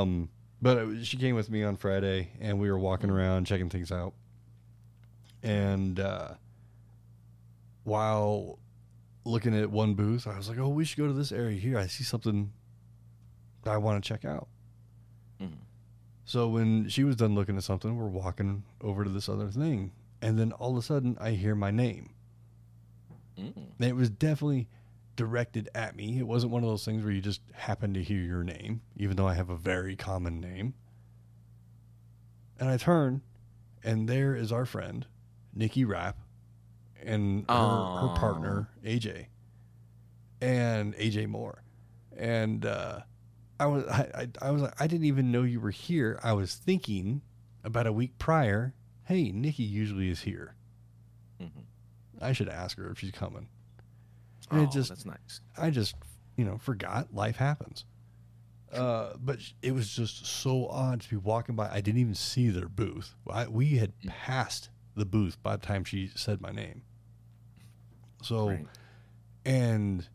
Um, 0.00 0.28
but 0.62 0.78
it, 0.78 1.04
she 1.06 1.16
came 1.18 1.34
with 1.36 1.50
me 1.50 1.62
on 1.62 1.76
Friday, 1.76 2.30
and 2.40 2.58
we 2.58 2.70
were 2.70 2.78
walking 2.78 3.10
Mm-hmm. 3.10 3.18
around 3.18 3.44
checking 3.46 3.68
things 3.68 3.92
out. 3.92 4.14
And 5.42 6.00
uh, 6.00 6.34
while 7.84 8.58
looking 9.24 9.54
at 9.56 9.70
one 9.70 9.94
booth, 9.94 10.26
I 10.26 10.36
was 10.36 10.48
like, 10.48 10.58
"Oh, 10.58 10.68
we 10.68 10.84
should 10.84 10.98
go 10.98 11.06
to 11.06 11.12
this 11.12 11.32
area 11.32 11.58
here. 11.58 11.78
I 11.78 11.86
see 11.86 12.04
something 12.04 12.52
that 13.62 13.70
I 13.72 13.76
want 13.76 14.02
to 14.02 14.08
check 14.08 14.24
out." 14.24 14.48
Mhm. 15.40 15.58
So 16.24 16.48
when 16.48 16.88
she 16.88 17.04
was 17.04 17.16
done 17.16 17.34
looking 17.34 17.56
at 17.56 17.62
something, 17.64 17.96
we're 17.96 18.06
walking 18.06 18.64
over 18.80 19.04
to 19.04 19.10
this 19.10 19.28
other 19.28 19.48
thing, 19.48 19.92
and 20.20 20.38
then 20.38 20.52
all 20.52 20.72
of 20.72 20.76
a 20.76 20.82
sudden, 20.82 21.16
I 21.20 21.30
hear 21.30 21.54
my 21.54 21.70
name. 21.70 22.10
Mm. 23.38 23.52
And 23.56 23.88
it 23.88 23.94
was 23.94 24.10
definitely 24.10 24.68
directed 25.16 25.68
at 25.74 25.96
me. 25.96 26.18
It 26.18 26.26
wasn't 26.26 26.52
one 26.52 26.62
of 26.62 26.68
those 26.68 26.84
things 26.84 27.02
where 27.02 27.12
you 27.12 27.20
just 27.20 27.40
happen 27.52 27.94
to 27.94 28.02
hear 28.02 28.20
your 28.20 28.44
name, 28.44 28.82
even 28.96 29.16
though 29.16 29.28
I 29.28 29.34
have 29.34 29.50
a 29.50 29.56
very 29.56 29.96
common 29.96 30.40
name. 30.40 30.74
And 32.58 32.68
I 32.68 32.76
turn, 32.76 33.22
and 33.84 34.08
there 34.08 34.34
is 34.34 34.50
our 34.50 34.66
friend, 34.66 35.06
Nikki 35.54 35.84
Rapp, 35.84 36.16
and 37.02 37.44
her, 37.48 37.54
her 37.54 38.14
partner, 38.16 38.70
AJ, 38.84 39.26
and 40.40 40.94
AJ 40.96 41.28
Moore. 41.28 41.62
And 42.16 42.66
uh, 42.66 43.00
I 43.60 43.66
was, 43.66 43.84
I, 43.86 44.08
I, 44.14 44.28
I 44.48 44.50
was 44.50 44.62
like, 44.62 44.80
I 44.80 44.86
didn't 44.88 45.06
even 45.06 45.30
know 45.30 45.42
you 45.42 45.60
were 45.60 45.70
here. 45.70 46.18
I 46.22 46.32
was 46.32 46.54
thinking 46.54 47.22
about 47.62 47.86
a 47.86 47.92
week 47.92 48.18
prior, 48.18 48.74
hey, 49.08 49.32
Nikki 49.32 49.62
usually 49.62 50.10
is 50.10 50.20
here. 50.20 50.54
Mhm. 51.40 51.64
I 52.20 52.32
should 52.32 52.48
ask 52.50 52.76
her 52.76 52.90
if 52.90 52.98
she's 52.98 53.10
coming. 53.10 53.48
And 54.50 54.60
Oh, 54.60 54.64
it 54.64 54.70
just 54.70 54.90
that's 54.90 55.06
nice. 55.06 55.40
I 55.56 55.70
just, 55.70 55.94
you 56.36 56.44
know, 56.44 56.58
forgot. 56.58 57.14
Life 57.14 57.36
happens. 57.36 57.84
Uh, 58.70 59.14
but 59.18 59.38
it 59.62 59.72
was 59.72 59.90
just 59.94 60.26
so 60.26 60.66
odd 60.68 61.00
to 61.00 61.08
be 61.08 61.16
walking 61.16 61.56
by. 61.56 61.70
I 61.70 61.80
didn't 61.80 62.00
even 62.00 62.14
see 62.14 62.50
their 62.50 62.68
booth. 62.68 63.14
I, 63.30 63.46
we 63.48 63.78
had 63.78 63.98
Mm. 64.00 64.08
passed 64.10 64.68
the 64.94 65.06
booth 65.06 65.42
by 65.42 65.56
the 65.56 65.66
time 65.66 65.84
she 65.84 66.08
said 66.08 66.40
my 66.42 66.50
name. 66.50 66.82
So, 68.22 68.48
Right. 68.48 68.66
and 69.46 70.06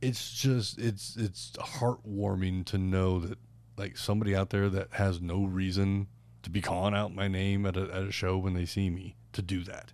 it's 0.00 0.32
just 0.34 0.78
it's 0.78 1.16
it's 1.16 1.52
heartwarming 1.58 2.64
to 2.66 2.78
know 2.78 3.18
that 3.20 3.38
like 3.76 3.96
somebody 3.96 4.36
out 4.36 4.50
there 4.50 4.68
that 4.68 4.92
has 4.92 5.20
no 5.20 5.44
reason 5.44 6.06
to 6.42 6.50
be 6.50 6.60
calling 6.60 6.94
out 6.94 7.14
my 7.14 7.28
name 7.28 7.64
at 7.66 7.76
a, 7.76 7.82
at 7.94 8.02
a 8.04 8.12
show 8.12 8.36
when 8.38 8.54
they 8.54 8.64
see 8.66 8.90
me 8.90 9.16
to 9.32 9.42
do 9.42 9.62
that. 9.64 9.92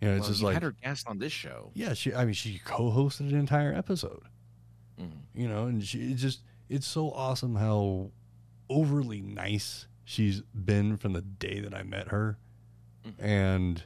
You 0.00 0.08
know, 0.08 0.14
it's 0.14 0.22
Well, 0.22 0.28
just 0.30 0.40
you 0.40 0.46
like 0.46 0.54
had 0.54 0.62
her 0.62 0.72
guest 0.82 1.06
on 1.08 1.18
this 1.18 1.32
show. 1.32 1.70
yeah, 1.74 1.94
she. 1.94 2.12
I 2.14 2.24
mean, 2.24 2.34
she 2.34 2.58
co-hosted 2.64 3.20
an 3.30 3.36
entire 3.36 3.72
episode. 3.72 4.22
Mhm. 5.00 5.10
You 5.34 5.48
know, 5.48 5.66
and 5.66 5.84
she 5.84 6.12
it 6.12 6.16
just 6.16 6.40
it's 6.68 6.86
so 6.86 7.10
awesome 7.12 7.56
how 7.56 8.10
overly 8.68 9.20
nice 9.20 9.86
she's 10.04 10.40
been 10.54 10.96
from 10.96 11.12
the 11.12 11.22
day 11.22 11.60
that 11.60 11.74
I 11.74 11.82
met 11.82 12.08
her, 12.08 12.38
Mhm. 13.04 13.14
and 13.18 13.84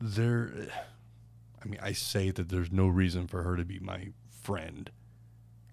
there. 0.00 0.68
I 1.62 1.68
mean, 1.68 1.80
I 1.82 1.92
say 1.92 2.30
that 2.30 2.48
there's 2.48 2.70
no 2.70 2.86
reason 2.86 3.26
for 3.26 3.42
her 3.42 3.56
to 3.56 3.64
be 3.64 3.78
my 3.78 4.10
friend, 4.30 4.90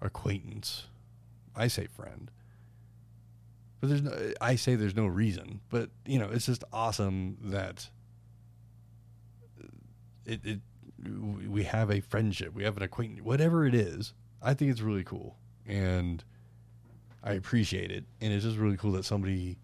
acquaintance. 0.00 0.86
I 1.54 1.68
say 1.68 1.86
friend. 1.86 2.30
But 3.84 3.90
there's 3.90 4.02
no, 4.02 4.32
I 4.40 4.56
say 4.56 4.76
there's 4.76 4.96
no 4.96 5.06
reason, 5.06 5.60
but 5.68 5.90
you 6.06 6.18
know, 6.18 6.30
it's 6.32 6.46
just 6.46 6.64
awesome 6.72 7.36
that 7.42 7.90
uh, 9.62 9.66
it, 10.24 10.40
it 10.42 10.60
we 11.50 11.64
have 11.64 11.90
a 11.90 12.00
friendship, 12.00 12.54
we 12.54 12.64
have 12.64 12.78
an 12.78 12.82
acquaintance, 12.82 13.20
whatever 13.20 13.66
it 13.66 13.74
is. 13.74 14.14
I 14.40 14.54
think 14.54 14.70
it's 14.70 14.80
really 14.80 15.04
cool, 15.04 15.36
and 15.66 16.24
I 17.22 17.34
appreciate 17.34 17.90
it. 17.90 18.04
And 18.22 18.32
it's 18.32 18.44
just 18.44 18.56
really 18.56 18.78
cool 18.78 18.92
that 18.92 19.04
somebody 19.04 19.58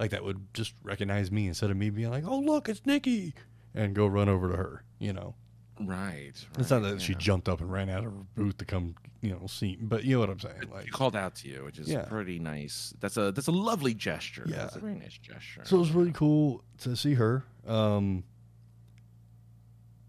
like 0.00 0.10
that 0.10 0.24
would 0.24 0.52
just 0.52 0.74
recognize 0.82 1.30
me 1.30 1.46
instead 1.46 1.70
of 1.70 1.76
me 1.76 1.90
being 1.90 2.10
like, 2.10 2.24
"Oh, 2.26 2.40
look, 2.40 2.68
it's 2.68 2.84
Nikki," 2.84 3.34
and 3.72 3.94
go 3.94 4.08
run 4.08 4.28
over 4.28 4.50
to 4.50 4.56
her. 4.56 4.82
You 4.98 5.12
know, 5.12 5.36
Right. 5.80 6.32
it's 6.58 6.70
not 6.70 6.82
that 6.82 7.00
she 7.00 7.14
jumped 7.14 7.48
up 7.48 7.60
and 7.60 7.70
ran 7.72 7.88
out 7.88 7.98
of 8.04 8.12
her 8.12 8.18
booth 8.34 8.58
to 8.58 8.64
come, 8.64 8.94
you 9.22 9.30
know, 9.30 9.46
see. 9.46 9.76
But 9.80 10.04
you 10.04 10.14
know 10.14 10.20
what 10.20 10.30
I'm 10.30 10.38
saying? 10.40 10.56
She 10.62 10.68
Like, 10.68 10.90
called 10.90 11.16
out 11.16 11.34
to 11.36 11.48
you, 11.48 11.64
which 11.64 11.78
is 11.78 11.88
Yeah. 11.88 12.02
pretty 12.04 12.38
nice. 12.38 12.92
That's 13.00 13.16
a 13.16 13.32
that's 13.32 13.46
a 13.48 13.52
lovely 13.52 13.94
gesture. 13.94 14.44
Yeah. 14.46 14.56
That's 14.56 14.76
a 14.76 14.80
very 14.80 14.94
nice 14.94 15.16
gesture. 15.18 15.62
so 15.64 15.76
it 15.76 15.80
was 15.80 15.92
really 15.92 16.12
cool 16.12 16.62
to 16.80 16.94
see 16.96 17.14
her, 17.14 17.44
um, 17.66 18.24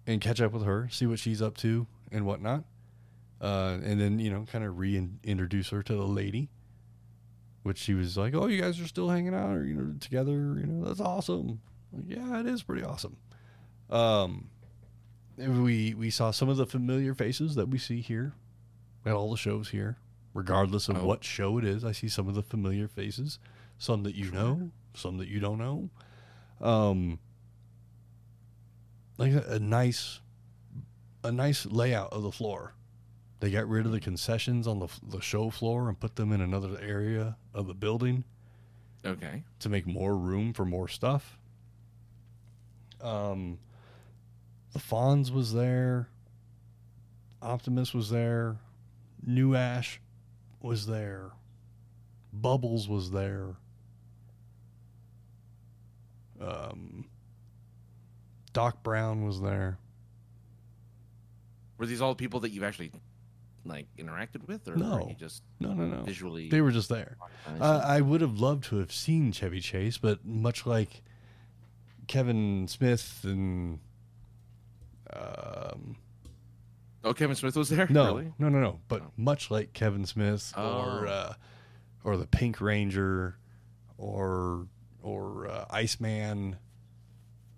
and 0.07 0.19
catch 0.19 0.41
up 0.41 0.51
with 0.51 0.63
her, 0.63 0.89
see 0.91 1.05
what 1.05 1.19
she's 1.19 1.41
up 1.41 1.57
to 1.57 1.88
and 2.11 2.26
whatnot. 2.26 2.65
Uh, 3.39 3.80
and 3.84 3.99
then 3.99 4.19
you 4.19 4.30
know, 4.30 4.45
kind 4.51 4.63
of 4.63 4.78
reintroduce 4.78 5.69
her 5.69 5.82
to 5.82 5.93
the 5.95 6.05
lady, 6.05 6.49
which 7.63 7.78
she 7.80 7.93
was 7.93 8.17
like, 8.17 8.36
"Oh, 8.36 8.47
you 8.47 8.61
guys 8.61 8.80
are 8.80 8.88
still 8.88 9.09
hanging 9.09 9.34
out, 9.34 9.55
or 9.55 9.65
you 9.65 9.74
know, 9.76 9.93
together. 9.99 10.57
You 10.59 10.67
know, 10.67 10.86
that's 10.86 10.99
awesome. 10.99 11.61
Like, 11.91 12.03
yeah, 12.07 12.39
it 12.39 12.45
is 12.45 12.61
pretty 12.61 12.84
awesome." 12.84 13.17
Um, 13.89 14.49
we 15.48 15.94
we 15.94 16.10
saw 16.10 16.32
some 16.32 16.50
of 16.50 16.58
the 16.58 16.66
familiar 16.66 17.14
faces 17.14 17.56
that 17.56 17.68
we 17.70 17.78
see 17.78 18.02
here 18.02 18.34
at 19.06 19.14
all 19.14 19.32
the 19.32 19.38
shows 19.38 19.70
here, 19.70 19.98
regardless 20.34 20.88
of 20.89 20.98
Oh. 20.98 21.06
what 21.06 21.24
show 21.24 21.58
it 21.58 21.66
is. 21.66 21.84
I 21.84 21.92
see 21.92 22.08
some 22.10 22.28
of 22.28 22.36
the 22.36 22.44
familiar 22.44 22.88
faces, 22.88 23.39
some 23.78 24.04
that 24.04 24.16
you 24.16 24.26
Sure. 24.26 24.34
know, 24.34 24.72
some 24.94 25.18
that 25.18 25.28
you 25.28 25.39
don't 25.39 25.58
know. 25.58 25.89
Um, 26.66 27.20
like 29.18 29.34
a, 29.34 29.56
a 29.56 29.60
nice, 29.60 30.20
a 31.24 31.32
nice 31.32 31.66
layout 31.66 32.12
of 32.14 32.24
the 32.24 32.32
floor. 32.32 32.74
They 33.39 33.50
got 33.50 33.68
rid 33.68 33.86
of 33.88 33.92
the 33.92 34.00
concessions 34.00 34.68
on 34.68 34.80
the 34.80 34.88
the 35.02 35.20
show 35.22 35.50
floor 35.50 35.89
and 35.89 36.00
put 36.00 36.16
them 36.16 36.32
in 36.32 36.42
another 36.42 36.78
area 36.80 37.38
of 37.54 37.66
the 37.68 37.74
building 37.74 38.24
okay. 39.04 39.44
to 39.60 39.70
make 39.70 39.88
more 39.88 40.16
room 40.16 40.54
for 40.54 40.64
more 40.66 40.88
stuff. 40.88 41.39
Um, 43.02 43.58
the 44.74 44.80
Fonz 44.80 45.32
was 45.32 45.53
there. 45.53 46.09
Optimus 47.41 47.93
was 47.93 48.09
there. 48.09 48.57
New 49.26 49.55
Ash 49.55 49.99
was 50.61 50.86
there. 50.88 51.32
Bubbles 52.34 52.88
was 52.88 53.11
there. 53.11 53.55
Um, 56.39 57.05
Doc 58.53 58.84
Brown 58.84 59.26
was 59.26 59.41
there. 59.41 59.78
Were 61.78 61.86
these 61.86 62.01
all 62.01 62.15
people 62.15 62.39
that 62.41 62.51
you've 62.51 62.63
actually 62.63 62.91
like 63.65 63.88
interacted 63.97 64.47
with, 64.47 64.67
or 64.67 64.76
No. 64.76 65.07
you 65.09 65.15
just 65.15 65.43
No, 65.59 65.74
no, 65.74 65.86
no. 65.86 66.03
visually? 66.03 66.49
They 66.49 66.61
were 66.61 66.72
just 66.72 66.89
there. 66.89 67.17
Uh, 67.59 67.82
I 67.86 68.01
would 68.01 68.22
have 68.22 68.39
loved 68.39 68.63
to 68.65 68.78
have 68.78 68.91
seen 68.91 69.32
Chevy 69.32 69.59
Chase, 69.59 69.97
but 69.97 70.26
much 70.26 70.65
like 70.65 71.03
Kevin 72.07 72.67
Smith 72.67 73.22
and 73.24 73.80
um, 75.14 75.95
oh, 77.03 77.14
Kevin 77.14 77.36
Smith 77.36 77.55
was 77.55 77.70
there. 77.70 77.88
no, 77.89 78.05
Really? 78.18 78.34
no, 78.39 78.49
no, 78.49 78.59
no. 78.59 78.80
But 78.88 79.01
Oh. 79.01 79.12
much 79.18 79.51
like 79.51 79.74
Kevin 79.74 80.05
Smith 80.05 80.53
or 80.57 81.07
Oh. 81.07 81.09
uh, 81.09 81.34
or 82.03 82.18
the 82.18 82.28
Pink 82.28 82.59
Ranger 82.62 83.38
or 83.97 84.68
or 85.03 85.47
uh, 85.47 85.66
Iceman 85.70 86.57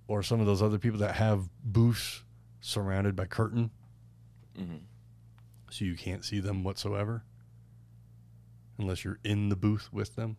or 0.08 0.24
some 0.24 0.39
of 0.39 0.45
those 0.45 0.62
other 0.62 0.78
people 0.80 0.99
that 0.99 1.16
have 1.16 1.49
booths 1.64 2.24
surrounded 2.62 3.16
by 3.16 3.26
curtain, 3.26 3.72
hmm 4.58 4.78
so 5.70 5.84
you 5.86 5.95
can't 5.95 6.24
see 6.24 6.39
them 6.39 6.64
whatsoever 6.64 7.24
unless 8.78 9.04
you're 9.04 9.18
in 9.24 9.49
the 9.49 9.56
booth 9.56 9.89
with 9.91 10.16
them 10.16 10.38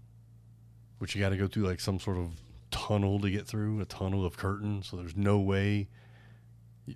which 0.99 1.15
you 1.15 1.21
got 1.21 1.31
to 1.31 1.37
go 1.37 1.49
through 1.49 1.65
like 1.67 1.81
some 1.81 1.99
sort 1.99 2.17
of 2.17 2.35
tunnel 2.71 3.19
to 3.21 3.29
get 3.29 3.45
through 3.47 3.81
a 3.81 3.85
tunnel 3.85 4.25
of 4.25 4.37
curtain. 4.37 4.81
so 4.83 4.97
there's 4.97 5.17
no 5.17 5.39
way 5.41 5.89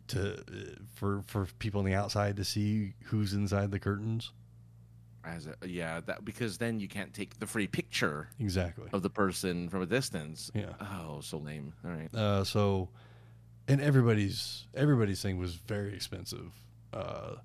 to 0.08 0.38
uh, 0.38 0.42
for 0.94 1.22
for 1.26 1.46
people 1.58 1.78
on 1.80 1.84
the 1.86 1.94
outside 1.94 2.36
to 2.36 2.44
see 2.44 2.94
who's 3.04 3.32
inside 3.32 3.70
the 3.70 3.78
curtains 3.78 4.32
As 5.24 5.46
a, 5.46 5.54
yeah, 5.66 6.00
that 6.06 6.24
because 6.24 6.58
then 6.58 6.78
you 6.80 6.88
can't 6.88 7.12
take 7.14 7.38
the 7.38 7.46
free 7.46 7.66
picture 7.66 8.28
Exactly. 8.38 8.88
of 8.92 9.02
the 9.02 9.10
person 9.10 9.68
from 9.68 9.82
a 9.82 9.86
distance. 9.86 10.50
Yeah. 10.54 10.72
Oh, 10.80 11.20
so 11.22 11.38
lame. 11.38 11.72
All 11.84 11.90
right. 11.90 12.14
Uh, 12.14 12.44
so, 12.44 12.88
and 13.66 13.80
everybody's 13.80 14.66
everybody's 14.74 15.20
thing 15.22 15.38
was 15.38 15.54
very 15.54 15.94
expensive. 15.94 16.52
Uh, 16.92 17.36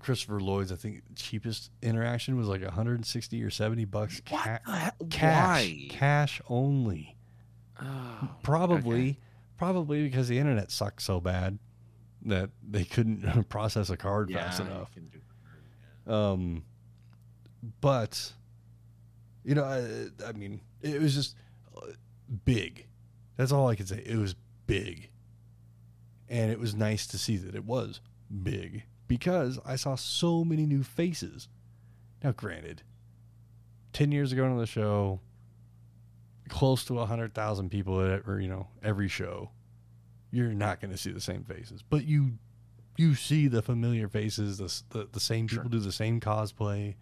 Christopher 0.00 0.38
Lloyd's, 0.40 0.70
I 0.70 0.76
think, 0.76 1.02
cheapest 1.16 1.70
interaction 1.82 2.36
was 2.36 2.46
like 2.46 2.62
160 2.62 3.42
or 3.42 3.48
70 3.50 3.84
bucks 3.86 4.20
ca- 4.26 4.58
cash, 5.08 5.62
Why? 5.62 5.86
cash 5.88 6.40
only. 6.48 7.16
Oh, 7.80 8.28
Probably, 8.42 9.10
okay. 9.10 9.18
Probably 9.56 10.02
because 10.02 10.28
the 10.28 10.38
internet 10.38 10.70
sucked 10.70 11.02
so 11.02 11.20
bad 11.20 11.58
that 12.26 12.50
they 12.68 12.84
couldn't 12.84 13.44
process 13.48 13.90
a 13.90 13.96
card 13.96 14.30
fast 14.30 14.60
Yeah, 14.60 14.66
you 14.66 14.72
enough. 14.72 14.90
do- 16.06 16.12
Um, 16.12 16.64
but 17.80 18.32
you 19.44 19.54
know, 19.54 19.64
I, 19.64 20.26
I 20.26 20.32
mean, 20.32 20.60
it 20.82 21.00
was 21.00 21.14
just 21.14 21.36
uh, 21.76 21.86
big. 22.44 22.86
That's 23.36 23.52
all 23.52 23.68
I 23.68 23.74
could 23.74 23.88
say. 23.88 24.02
It 24.06 24.16
was 24.16 24.34
big, 24.66 25.10
and 26.28 26.50
it 26.50 26.58
was 26.58 26.74
nice 26.74 27.06
to 27.08 27.18
see 27.18 27.36
that 27.36 27.54
it 27.54 27.64
was 27.64 28.00
big 28.42 28.84
because 29.08 29.58
I 29.66 29.76
saw 29.76 29.96
so 29.96 30.44
many 30.44 30.64
new 30.66 30.82
faces. 30.82 31.48
Now, 32.22 32.32
granted, 32.32 32.82
ten 33.92 34.12
years 34.12 34.32
ago 34.32 34.44
on 34.46 34.56
the 34.58 34.66
show, 34.66 35.20
close 36.48 36.84
to 36.86 36.96
hundred 36.98 37.34
thousand 37.34 37.70
people 37.70 38.00
at 38.00 38.22
or 38.26 38.40
you 38.40 38.48
know 38.48 38.68
every 38.82 39.08
show, 39.08 39.50
you're 40.30 40.52
not 40.54 40.80
going 40.80 40.90
to 40.90 40.96
see 40.98 41.10
the 41.12 41.20
same 41.20 41.44
faces, 41.44 41.82
but 41.82 42.04
you 42.04 42.32
you 42.96 43.14
see 43.14 43.48
the 43.48 43.62
familiar 43.62 44.08
faces. 44.08 44.58
The 44.58 44.98
the, 44.98 45.08
the 45.12 45.20
same 45.20 45.46
people 45.46 45.64
Sure. 45.64 45.70
do 45.70 45.80
the 45.80 45.92
same 45.92 46.20
cosplay 46.20 46.94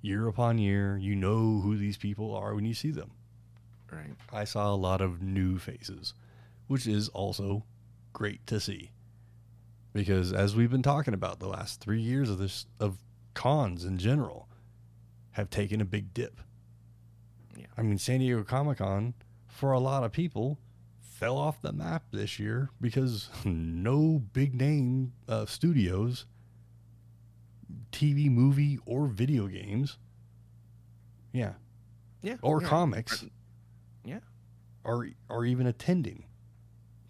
year 0.00 0.26
upon 0.26 0.58
year. 0.58 0.96
You 0.96 1.14
know 1.16 1.60
who 1.60 1.76
these 1.76 1.96
people 1.96 2.34
are 2.34 2.54
when 2.54 2.64
you 2.64 2.74
see 2.74 2.90
them. 2.90 3.12
Right. 3.90 4.14
I 4.32 4.44
saw 4.44 4.72
a 4.72 4.76
lot 4.76 5.00
of 5.02 5.20
new 5.20 5.58
faces, 5.58 6.14
which 6.66 6.86
is 6.86 7.08
also 7.10 7.64
great 8.14 8.46
to 8.46 8.58
see. 8.58 8.90
Because 9.92 10.32
as 10.32 10.56
we've 10.56 10.70
been 10.70 10.82
talking 10.82 11.12
about, 11.12 11.38
the 11.40 11.46
last 11.48 11.80
three 11.80 12.00
years 12.00 12.30
of 12.30 12.38
this 12.38 12.64
of 12.80 12.96
cons 13.34 13.84
in 13.84 13.98
general 13.98 14.48
have 15.32 15.50
taken 15.50 15.80
a 15.80 15.84
big 15.84 16.14
dip. 16.14 16.40
I 17.76 17.82
mean, 17.82 17.98
San 17.98 18.20
Diego 18.20 18.42
Comic 18.44 18.78
Con 18.78 19.14
for 19.48 19.72
a 19.72 19.78
lot 19.80 20.04
of 20.04 20.12
people 20.12 20.58
fell 21.00 21.36
off 21.38 21.60
the 21.62 21.72
map 21.72 22.04
this 22.12 22.38
year 22.38 22.70
because 22.80 23.28
no 23.44 24.22
big 24.32 24.54
name 24.54 25.12
uh, 25.28 25.46
studios, 25.46 26.26
TV, 27.92 28.30
movie, 28.30 28.78
or 28.86 29.06
video 29.06 29.46
games, 29.46 29.98
yeah, 31.32 31.52
Yeah. 32.22 32.36
or 32.42 32.60
yeah. 32.62 32.68
comics 32.68 33.24
Yeah. 34.04 34.20
are 34.84 35.06
are 35.30 35.44
even 35.44 35.66
attending. 35.66 36.24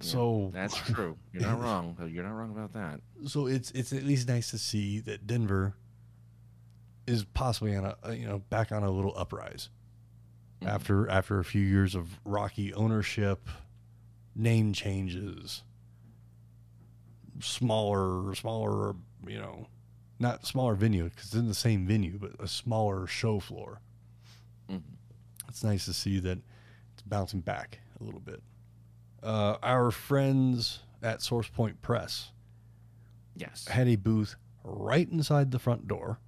Yeah, 0.00 0.06
So 0.06 0.50
That's 0.52 0.76
true. 0.92 1.16
You're 1.32 1.42
not 1.42 1.60
wrong. 1.60 1.96
You're 2.12 2.24
not 2.24 2.32
wrong 2.34 2.50
about 2.52 2.72
that. 2.74 3.00
so 3.28 3.46
it's 3.46 3.70
it's 3.72 3.92
at 3.92 4.02
least 4.04 4.28
nice 4.28 4.50
to 4.50 4.58
see 4.58 5.00
that 5.00 5.26
Denver 5.26 5.74
is 7.06 7.24
possibly 7.24 7.74
on 7.76 7.84
a 7.84 7.96
a, 8.04 8.14
you 8.14 8.26
know 8.26 8.38
back 8.38 8.70
on 8.70 8.82
a 8.84 8.90
little 8.90 9.12
uprise 9.16 9.70
Mhm. 10.62 10.66
after 10.66 11.08
after 11.08 11.38
a 11.38 11.44
few 11.44 11.62
years 11.62 11.94
of 11.94 12.18
rocky 12.24 12.72
ownership, 12.74 13.48
name 14.34 14.72
changes, 14.72 15.62
smaller 17.40 18.34
smaller 18.34 18.94
you 19.26 19.38
know 19.38 19.66
not 20.18 20.46
smaller 20.46 20.74
venue 20.74 21.04
because 21.04 21.26
it's 21.26 21.34
in 21.34 21.48
the 21.48 21.54
same 21.54 21.86
venue 21.86 22.18
but 22.18 22.32
a 22.38 22.46
smaller 22.46 23.06
show 23.06 23.40
floor. 23.40 23.80
Mhm. 24.68 24.82
It's 25.48 25.64
nice 25.64 25.84
to 25.86 25.92
see 25.92 26.20
that 26.20 26.38
it's 26.92 27.02
bouncing 27.02 27.40
back 27.40 27.80
a 28.00 28.04
little 28.04 28.20
bit. 28.20 28.42
Uh, 29.22 29.56
our 29.62 29.90
friends 29.90 30.80
at 31.02 31.22
Source 31.22 31.48
Point 31.48 31.82
Press 31.82 32.30
Yes. 33.36 33.66
had 33.66 33.88
a 33.88 33.96
booth 33.96 34.36
right 34.62 35.08
inside 35.08 35.50
the 35.50 35.58
front 35.58 35.88
door, 35.88 36.18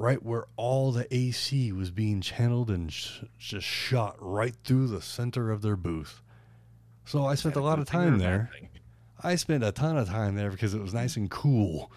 right 0.00 0.22
where 0.22 0.46
all 0.56 0.92
the 0.92 1.06
AC 1.14 1.72
was 1.72 1.90
being 1.90 2.22
channeled 2.22 2.70
and 2.70 2.90
sh- 2.90 3.20
just 3.38 3.66
shot 3.66 4.16
right 4.18 4.54
through 4.64 4.86
the 4.86 5.02
center 5.02 5.50
of 5.50 5.60
their 5.60 5.76
booth. 5.76 6.22
So 7.04 7.26
I 7.26 7.34
spent 7.34 7.56
a 7.56 7.60
lot 7.60 7.78
of 7.78 7.86
thing 7.86 8.00
or 8.00 8.02
a 8.04 8.06
time 8.06 8.18
there. 8.18 8.50
I 9.22 9.34
spent 9.34 9.62
a 9.62 9.72
ton 9.72 9.98
of 9.98 10.08
time 10.08 10.36
there 10.36 10.50
because 10.50 10.72
it 10.72 10.80
was 10.80 10.94
nice 10.94 11.16
and 11.16 11.30
cool. 11.30 11.92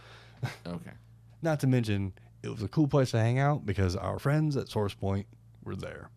Okay. 0.68 0.92
Not 1.42 1.62
to 1.62 1.68
mention, 1.68 2.12
it 2.44 2.50
was 2.50 2.62
a 2.62 2.68
cool 2.68 2.90
place 2.90 3.12
to 3.12 3.20
hang 3.20 3.40
out 3.40 3.66
because 3.66 3.96
our 3.96 4.20
friends 4.20 4.58
at 4.58 4.68
Source 4.68 4.94
Point 4.94 5.26
were 5.64 5.78
there. 5.78 6.10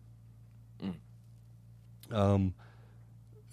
Mm. 0.83 0.93
Um, 2.13 2.53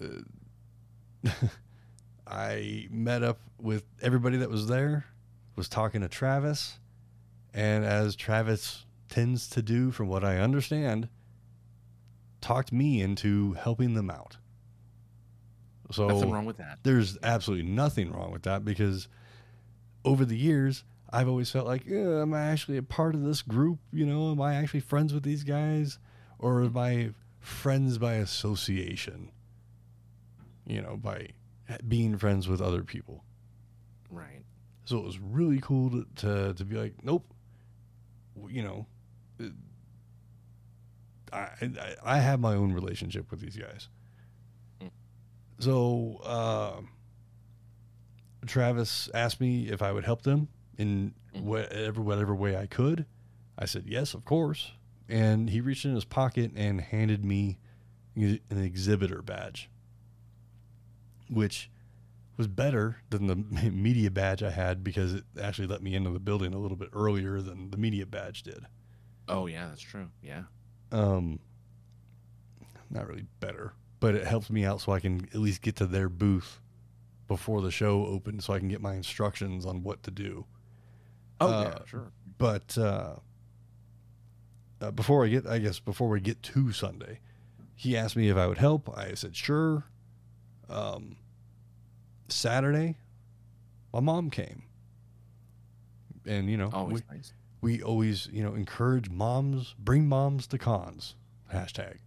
uh, 0.03 1.31
I 2.27 2.89
met 2.91 3.23
up 3.23 3.39
with 3.61 3.85
everybody 4.01 4.37
that 4.37 4.49
was 4.49 4.67
there, 4.67 5.05
was 5.55 5.69
talking 5.69 6.01
to 6.01 6.09
Travis, 6.09 6.79
and 7.55 7.85
as 7.85 8.15
Travis 8.15 8.85
tends 9.09 9.47
to 9.49 9.61
do, 9.63 9.89
from 9.91 10.07
what 10.09 10.23
I 10.23 10.37
understand, 10.37 11.07
talked 12.41 12.71
me 12.71 13.01
into 13.01 13.53
helping 13.53 13.93
them 13.95 14.09
out. 14.09 14.37
So 15.91 16.07
Nothing 16.07 16.31
wrong 16.31 16.45
with 16.45 16.57
that. 16.57 16.79
there's 16.83 17.17
absolutely 17.23 17.65
nothing 17.69 18.11
wrong 18.11 18.31
with 18.31 18.43
that 18.43 18.65
because 18.65 19.07
over 20.03 20.25
the 20.25 20.37
years 20.37 20.83
I've 21.11 21.27
always 21.29 21.49
felt 21.51 21.67
like, 21.67 21.85
"Yeah, 21.85 22.21
am 22.23 22.33
I 22.33 22.41
actually 22.41 22.77
a 22.77 22.83
part 22.83 23.15
of 23.15 23.21
this 23.23 23.41
group? 23.41 23.79
You 23.93 24.05
know, 24.05 24.31
am 24.31 24.41
I 24.41 24.55
actually 24.55 24.79
friends 24.81 25.13
with 25.13 25.23
these 25.23 25.43
guys, 25.43 25.99
or 26.39 26.63
am 26.63 26.75
I 26.75 27.11
friends 27.39 27.97
by 27.99 28.15
association? 28.15 29.31
You 30.65 30.81
know, 30.81 30.97
by 30.97 31.29
being 31.87 32.17
friends 32.17 32.47
with 32.47 32.59
other 32.61 32.83
people. 32.83 33.23
Right. 34.09 34.43
So 34.85 34.97
it 34.97 35.03
was 35.05 35.19
really 35.19 35.59
cool 35.61 35.91
to 35.91 36.05
to, 36.15 36.53
to 36.55 36.65
be 36.65 36.75
like, 36.75 36.95
nope, 37.03 37.31
you 38.49 38.63
know, 38.63 38.85
uh, 39.39 39.45
I, 41.33 41.47
I 41.61 41.95
I 42.03 42.19
have 42.19 42.39
my 42.39 42.53
own 42.55 42.73
relationship 42.73 43.29
with 43.31 43.39
these 43.41 43.55
guys. 43.57 43.89
Mm. 44.81 44.89
So 45.59 46.21
uh, 46.23 46.81
Travis 48.45 49.09
asked 49.13 49.41
me 49.41 49.67
if 49.69 49.81
I 49.81 49.91
would 49.91 50.05
help 50.05 50.21
them 50.23 50.47
in 50.77 51.13
Mhm. 51.33 51.43
whatever 51.43 52.01
whatever 52.01 52.33
way 52.35 52.55
I 52.57 52.65
could. 52.67 53.05
I 53.57 53.65
said 53.65 53.83
yes, 53.87 54.13
of 54.13 54.23
course. 54.25 54.71
And 55.09 55.49
he 55.49 55.61
reached 55.61 55.85
in 55.85 55.93
his 55.93 56.05
pocket 56.05 56.51
and 56.55 56.81
handed 56.81 57.23
me 57.25 57.57
an 58.15 58.39
exhibitor 58.49 59.21
badge, 59.21 59.69
which 61.29 61.69
was 62.37 62.47
better 62.47 62.97
than 63.09 63.27
the 63.27 63.35
media 63.71 64.11
badge 64.11 64.43
I 64.43 64.51
had 64.51 64.83
because 64.83 65.13
it 65.13 65.23
actually 65.41 65.67
let 65.67 65.81
me 65.81 65.95
into 65.95 66.09
the 66.09 66.19
building 66.19 66.53
a 66.53 66.57
little 66.57 66.77
bit 66.77 66.89
earlier 66.93 67.41
than 67.41 67.71
the 67.71 67.77
media 67.77 68.05
badge 68.05 68.43
did. 68.43 68.65
Oh 69.27 69.47
yeah, 69.47 69.67
that's 69.67 69.81
true. 69.81 70.09
Yeah. 70.21 70.43
Um, 70.91 71.39
not 72.89 73.07
really 73.07 73.25
better, 73.39 73.73
but 73.99 74.15
it 74.15 74.25
helps 74.27 74.49
me 74.49 74.65
out 74.65 74.81
so 74.81 74.91
I 74.91 74.99
can 74.99 75.25
at 75.33 75.39
least 75.39 75.61
get 75.61 75.75
to 75.77 75.87
their 75.87 76.09
booth 76.09 76.59
before 77.27 77.61
the 77.61 77.71
show 77.71 78.05
opens, 78.05 78.45
so 78.45 78.53
I 78.53 78.59
can 78.59 78.67
get 78.67 78.81
my 78.81 78.93
instructions 78.93 79.65
on 79.65 79.81
what 79.81 80.03
to 80.03 80.11
do. 80.11 80.45
Oh 81.41 81.47
Uh, 81.47 81.61
yeah, 81.63 81.85
sure. 81.85 82.11
But 82.37 82.77
uh, 82.77 83.15
uh, 84.81 84.91
before 84.91 85.25
I 85.25 85.29
get, 85.29 85.47
I 85.47 85.57
guess 85.57 85.79
before 85.79 86.09
we 86.09 86.19
get 86.19 86.43
to 86.43 86.71
Sunday, 86.71 87.19
he 87.73 87.97
asked 87.97 88.15
me 88.15 88.29
if 88.29 88.37
I 88.37 88.45
would 88.47 88.57
help. 88.59 88.95
I 88.95 89.13
said 89.15 89.35
sure. 89.35 89.85
Um, 90.69 91.17
Saturday, 92.27 92.97
my 93.93 93.99
mom 93.99 94.29
came, 94.29 94.63
and 96.25 96.49
you 96.49 96.57
know, 96.57 96.69
Always 96.73 97.03
we, 97.09 97.15
nice. 97.15 97.33
we 97.61 97.81
always 97.81 98.27
you 98.31 98.43
know 98.43 98.53
encourage 98.55 99.09
moms, 99.09 99.75
bring 99.79 100.07
moms 100.07 100.47
to 100.47 100.57
cons, 100.57 101.15
hashtag. 101.53 101.97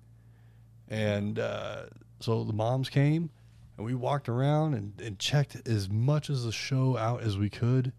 And 0.89 1.39
uh, 1.39 1.83
so 2.21 2.45
the 2.45 2.53
moms 2.53 2.89
came, 2.89 3.31
and 3.77 3.87
we 3.87 3.95
walked 3.95 4.29
around 4.29 4.75
and, 4.75 5.01
and 5.01 5.19
checked 5.19 5.69
as 5.69 5.89
much 5.91 6.31
as 6.31 6.45
the 6.45 6.53
show 6.53 6.97
out 6.97 7.23
as 7.23 7.37
we 7.37 7.51
could. 7.51 7.93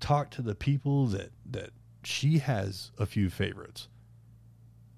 Talked 0.00 0.34
to 0.34 0.42
the 0.42 0.54
people 0.54 1.06
that 1.08 1.30
that 1.50 1.70
she 2.04 2.38
has 2.38 2.90
a 2.98 3.06
few 3.06 3.30
favorites. 3.30 3.88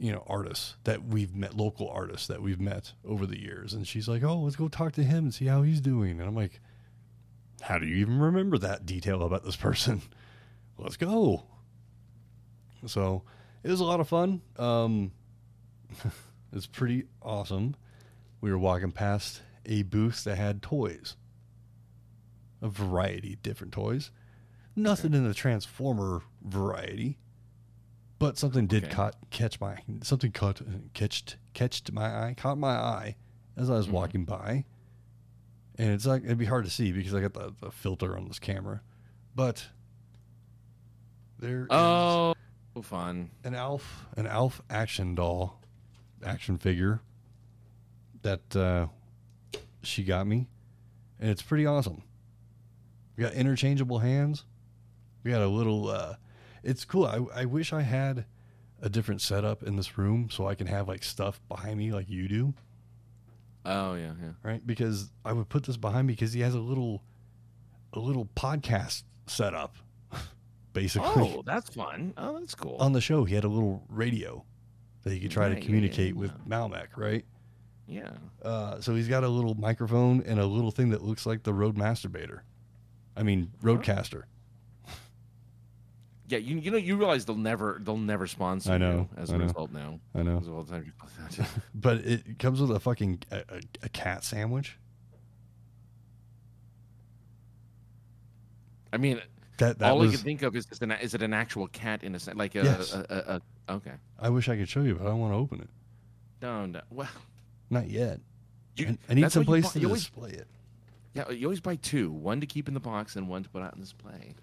You 0.01 0.13
know, 0.13 0.25
artists 0.27 0.77
that 0.85 1.05
we've 1.05 1.35
met, 1.37 1.55
local 1.55 1.89
artists 1.89 2.27
that 2.29 2.41
we've 2.41 2.61
met 2.61 2.95
over 3.05 3.27
the 3.27 3.39
years, 3.39 3.75
and 3.75 3.87
she's 3.87 4.09
like, 4.09 4.23
"Oh, 4.23 4.41
let's 4.41 4.57
go 4.57 4.67
talk 4.69 4.93
to 4.95 5.05
him 5.05 5.25
and 5.25 5.35
see 5.35 5.45
how 5.45 5.63
he's 5.63 5.81
doing." 5.81 6.19
And 6.19 6.29
I'm 6.29 6.35
like, 6.35 6.61
"How 7.61 7.79
do 7.79 7.87
you 7.87 7.97
even 7.97 8.19
remember 8.19 8.57
that 8.59 8.87
detail 8.87 9.23
about 9.23 9.45
this 9.45 9.57
person?" 9.57 10.03
Let's 10.79 10.97
go. 10.97 11.45
So 12.87 13.23
it 13.63 13.71
was 13.71 13.81
a 13.81 13.85
lot 13.85 14.01
of 14.01 14.09
fun. 14.09 14.41
Um, 14.57 15.13
it's 16.53 16.67
pretty 16.67 17.05
awesome. 17.21 17.77
We 18.41 18.51
were 18.51 18.59
walking 18.59 18.93
past 18.93 19.43
a 19.67 19.83
booth 19.83 20.25
that 20.25 20.37
had 20.37 20.63
toys, 20.63 21.17
a 22.63 22.69
variety 22.69 23.35
of 23.35 23.43
different 23.43 23.73
toys. 23.73 24.11
Nothing 24.75 25.13
in 25.15 25.27
the 25.27 25.35
Transformer 25.35 26.23
variety, 26.43 27.19
but 28.21 28.39
something 28.39 28.69
did 28.69 28.85
Okay. 28.85 28.93
caught, 28.93 29.17
catch 29.31 29.61
my 29.61 29.79
something 30.03 30.31
caught 30.31 30.61
catched 30.95 31.37
catched 31.55 31.91
my 31.91 32.05
eye, 32.29 32.35
caught 32.37 32.57
my 32.59 32.75
eye 32.77 33.17
as 33.57 33.69
I 33.69 33.75
was 33.75 33.89
Mhm. 33.89 33.93
walking 33.93 34.25
by, 34.25 34.65
and 35.77 35.91
it's 35.91 36.07
like 36.07 36.23
it'd 36.23 36.39
be 36.39 36.45
hard 36.45 36.65
to 36.65 36.71
see 36.71 36.93
because 36.93 37.13
I 37.15 37.21
got 37.21 37.33
the, 37.35 37.53
the 37.61 37.73
filter 37.73 38.17
on 38.17 38.29
this 38.29 38.39
camera, 38.39 38.83
but 39.35 39.69
there 41.39 41.67
Oh, 41.71 42.35
fun. 42.83 43.31
an 43.43 43.55
Alf 43.55 44.07
an 44.17 44.27
Alf 44.27 44.61
action 44.71 45.15
doll, 45.17 45.61
action 46.23 46.57
figure 46.59 47.01
that 48.23 48.55
uh, 48.55 48.87
she 49.83 50.05
got 50.05 50.27
me, 50.27 50.47
and 51.19 51.31
it's 51.31 51.43
pretty 51.43 51.65
awesome. 51.67 52.03
We 53.17 53.23
got 53.25 53.33
interchangeable 53.33 53.99
hands. 54.01 54.45
We 55.25 55.31
got 55.31 55.41
a 55.43 55.49
little. 55.49 55.89
Uh, 55.89 56.17
it's 56.63 56.85
cool. 56.85 57.07
I 57.07 57.43
I 57.43 57.45
wish 57.45 57.73
I 57.73 57.83
had 57.83 58.25
a 58.83 58.89
different 58.89 59.21
setup 59.21 59.63
in 59.63 59.77
this 59.77 59.99
room 59.99 60.29
so 60.31 60.47
I 60.49 60.55
can 60.55 60.67
have 60.67 60.89
like 60.89 61.03
stuff 61.05 61.41
behind 61.49 61.79
me 61.79 61.93
like 61.93 62.09
you 62.09 62.29
do, 62.29 62.55
Oh 63.65 63.95
yeah, 63.95 64.13
yeah. 64.21 64.31
right? 64.43 64.67
Because 64.67 65.11
I 65.25 65.33
would 65.33 65.49
put 65.51 65.65
this 65.65 65.77
behind 65.77 66.07
me 66.07 66.15
because 66.15 66.33
he 66.33 66.41
has 66.41 66.55
a 66.55 66.59
little, 66.61 67.03
a 67.93 67.99
little 67.99 68.25
podcast 68.35 69.03
setup, 69.27 69.77
basically. 70.73 71.35
Oh, 71.37 71.43
that's 71.45 71.69
fun. 71.75 72.15
Oh, 72.17 72.39
that's 72.39 72.55
cool. 72.55 72.77
on 72.81 72.93
the 72.93 73.01
show, 73.03 73.25
he 73.25 73.35
had 73.35 73.45
a 73.45 73.49
little 73.49 73.85
radio 73.91 74.45
that 75.03 75.13
he 75.13 75.21
could 75.21 75.31
try 75.31 75.45
Right, 75.45 75.49
to 75.51 75.55
yeah, 75.57 75.61
yeah, 75.61 75.67
communicate 75.67 76.17
with 76.17 76.31
yeah. 76.31 76.59
Melmac, 76.59 76.89
right? 76.97 77.25
yeah. 77.87 78.11
Uh, 78.43 78.81
so 78.81 78.95
he's 78.95 79.09
got 79.09 79.25
a 79.25 79.29
little 79.29 79.55
microphone 79.55 80.23
and 80.23 80.39
a 80.41 80.47
little 80.47 80.71
thing 80.71 80.89
that 80.91 81.03
looks 81.03 81.27
like 81.27 81.43
the 81.43 81.53
Rode 81.53 81.77
Masturbator. 81.77 82.41
I 83.17 83.25
mean, 83.25 83.51
RodeCaster. 83.63 84.23
Yeah, 86.31 86.39
you 86.39 86.59
you 86.59 86.71
know 86.71 86.77
you 86.77 86.97
realize 86.97 87.25
they'll 87.25 87.35
never 87.37 87.79
they'll 87.83 87.97
never 87.97 88.27
sponsor 88.29 88.71
I 88.73 88.79
know, 88.79 89.09
you 89.17 89.23
as 89.23 89.31
a 89.31 89.35
I 89.35 89.39
know. 89.39 89.45
result 89.47 89.73
now. 89.73 89.99
I 90.15 90.23
know, 90.23 90.39
As 90.39 90.47
all 90.49 90.63
the 90.63 90.71
time 90.73 90.85
you 90.87 90.93
put 90.97 91.11
that. 91.39 91.49
but 91.75 91.99
it 91.99 92.39
comes 92.39 92.61
with 92.61 92.71
a 92.71 92.79
fucking 92.79 93.19
a, 93.33 93.37
a, 93.39 93.61
a 93.83 93.89
cat 93.89 94.23
sandwich. 94.23 94.79
I 98.93 98.97
mean, 98.97 99.21
That 99.59 99.79
that 99.79 99.91
all 99.93 100.03
I 100.03 100.07
can 100.09 100.17
think 100.19 100.43
of 100.43 100.57
is 100.57 100.67
is, 100.71 100.81
an, 100.83 100.93
is 100.93 101.15
it 101.15 101.23
an 101.23 101.33
actual 101.33 101.67
cat 101.69 102.03
in 102.03 102.15
a 102.15 102.19
sense, 102.21 102.37
like 102.37 102.55
a, 102.55 102.63
Yes. 102.65 102.93
a, 102.95 103.41
a, 103.69 103.73
a 103.73 103.75
okay. 103.77 103.93
I 104.19 104.29
wish 104.31 104.49
I 104.49 104.57
could 104.57 104.69
show 104.69 104.83
you, 104.83 104.95
but 104.95 105.07
I 105.07 105.11
don't 105.11 105.21
want 105.21 105.33
to 105.33 105.37
open 105.39 105.61
it. 105.61 105.69
No, 106.43 106.67
no. 106.67 106.81
Well, 106.91 107.09
Not 107.71 107.89
yet. 107.89 108.21
you, 108.77 108.87
I, 108.89 108.99
I 109.09 109.15
need 109.15 109.25
that's 109.25 109.35
some 109.35 109.45
place 109.45 109.71
to 109.73 109.85
always, 109.85 110.01
display 110.03 110.31
it. 110.31 110.47
yeah, 111.15 111.29
you 111.31 111.47
always 111.47 111.61
buy 111.61 111.77
two, 111.77 112.11
one 112.11 112.41
to 112.41 112.47
keep 112.47 112.67
in 112.69 112.75
the 112.75 112.81
box 112.81 113.17
and 113.17 113.29
one 113.29 113.43
to 113.43 113.49
put 113.49 113.63
out 113.63 113.75
in 113.75 113.81
display. 113.81 114.35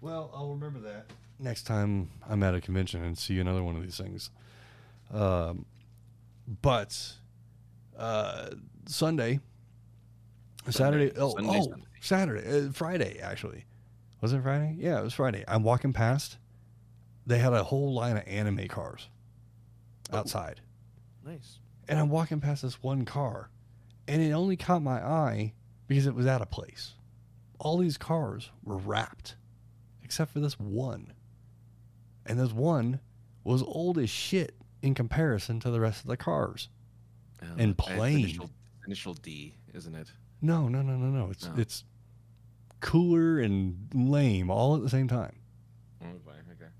Well, 0.00 0.30
I'll 0.34 0.50
remember 0.50 0.78
that 0.80 1.06
next 1.40 1.64
time 1.64 2.10
I'm 2.28 2.42
at 2.42 2.54
a 2.54 2.60
convention 2.60 3.02
and 3.02 3.16
see 3.16 3.38
another 3.40 3.62
one 3.62 3.76
of 3.76 3.82
these 3.82 3.96
things. 3.96 4.30
Um, 5.12 5.64
but 6.62 7.12
uh, 7.96 8.50
Sunday, 8.86 9.40
Saturday, 10.68 11.12
oh, 11.16 11.34
Sunday, 11.34 11.58
oh, 11.58 11.62
Sunday. 11.70 11.86
Saturday, 12.00 12.66
uh, 12.68 12.72
Friday 12.72 13.18
actually, 13.20 13.64
was 14.20 14.32
it 14.32 14.42
Friday? 14.42 14.76
Yeah, 14.78 15.00
it 15.00 15.02
was 15.02 15.14
Friday. 15.14 15.44
I'm 15.48 15.62
walking 15.62 15.92
past. 15.92 16.36
They 17.26 17.38
had 17.38 17.52
a 17.52 17.64
whole 17.64 17.92
line 17.94 18.16
of 18.16 18.26
anime 18.26 18.66
cars 18.68 19.08
Oh. 20.12 20.18
outside, 20.18 20.60
Nice. 21.24 21.60
and 21.88 21.98
I'm 21.98 22.08
walking 22.08 22.40
past 22.40 22.62
this 22.62 22.82
one 22.82 23.04
car, 23.04 23.50
and 24.08 24.20
it 24.20 24.32
only 24.32 24.56
caught 24.56 24.82
my 24.82 25.00
eye 25.04 25.52
because 25.86 26.06
it 26.06 26.14
was 26.14 26.26
out 26.26 26.42
of 26.42 26.50
place. 26.50 26.94
All 27.60 27.78
these 27.78 27.96
cars 27.96 28.50
were 28.64 28.76
wrapped, 28.78 29.36
except 30.02 30.32
for 30.32 30.40
this 30.40 30.58
one. 30.58 31.12
And 32.26 32.38
this 32.38 32.52
one 32.52 33.00
was 33.44 33.62
old 33.62 33.98
as 33.98 34.10
shit 34.10 34.54
in 34.82 34.94
comparison 34.94 35.60
to 35.60 35.70
the 35.70 35.80
rest 35.80 36.02
of 36.02 36.06
the 36.08 36.16
cars. 36.16 36.68
Oh, 37.42 37.46
And 37.58 37.76
plain. 37.76 38.18
Initial, 38.20 38.50
initial 38.86 39.14
D, 39.14 39.54
isn't 39.74 39.94
it? 39.94 40.12
No, 40.42 40.68
no, 40.68 40.82
no, 40.82 40.96
no, 40.96 41.06
no. 41.06 41.30
It's 41.30 41.46
No. 41.46 41.54
it's 41.56 41.84
cooler 42.80 43.38
and 43.40 43.88
lame 43.94 44.50
all 44.50 44.74
at 44.76 44.82
the 44.82 44.88
same 44.90 45.08
time. 45.08 45.36
Oh, 46.02 46.06
okay. 46.06 46.70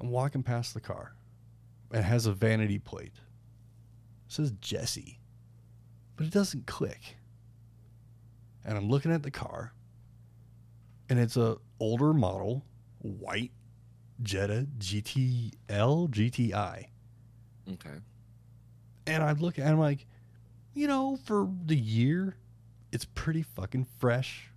I'm 0.00 0.10
walking 0.10 0.42
past 0.42 0.74
the 0.74 0.80
car. 0.80 1.14
It 1.92 2.02
has 2.02 2.26
a 2.26 2.32
vanity 2.32 2.78
plate. 2.78 3.14
It 4.26 4.32
says 4.32 4.52
Jesse, 4.60 5.20
but 6.16 6.26
it 6.26 6.32
doesn't 6.32 6.66
click. 6.66 7.16
And 8.64 8.76
I'm 8.76 8.88
looking 8.90 9.12
at 9.12 9.22
the 9.22 9.30
car, 9.30 9.72
and 11.08 11.18
it's 11.18 11.36
a 11.38 11.56
older 11.80 12.12
model, 12.12 12.64
white 13.08 13.52
Jetta 14.22 14.66
GTL 14.78 16.08
GTI. 16.10 16.86
Okay. 17.72 17.96
And 19.06 19.22
I 19.22 19.32
look 19.32 19.58
at 19.58 19.66
it, 19.66 19.70
I'm 19.70 19.78
like, 19.78 20.06
you 20.74 20.86
know, 20.86 21.18
for 21.24 21.48
the 21.66 21.76
year, 21.76 22.36
it's 22.92 23.04
pretty 23.04 23.42
fucking 23.42 23.86
fresh. 23.98 24.50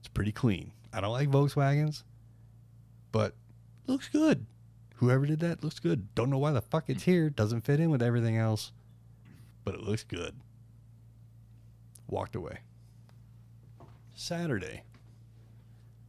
It's 0.00 0.08
pretty 0.08 0.32
clean. 0.32 0.72
I 0.92 1.00
don't 1.00 1.12
like 1.12 1.28
Volkswagens, 1.28 2.02
but 3.12 3.34
looks 3.86 4.08
good. 4.08 4.46
Whoever 4.96 5.26
did 5.26 5.40
that 5.40 5.62
looks 5.62 5.78
good. 5.78 6.14
Don't 6.14 6.30
know 6.30 6.38
why 6.38 6.52
the 6.52 6.62
fuck 6.62 6.88
it's 6.88 7.02
here. 7.02 7.28
Doesn't 7.28 7.62
fit 7.62 7.80
in 7.80 7.90
with 7.90 8.02
everything 8.02 8.36
else, 8.36 8.72
but 9.64 9.74
it 9.74 9.82
looks 9.82 10.04
good. 10.04 10.34
Walked 12.08 12.36
away. 12.36 12.60
Saturday, 14.14 14.84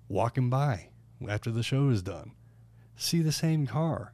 walking 0.07 0.49
by 0.49 0.87
after 1.27 1.51
the 1.51 1.63
show 1.63 1.89
is 1.89 2.01
done, 2.01 2.31
see 2.95 3.21
the 3.21 3.31
same 3.31 3.65
car, 3.67 4.13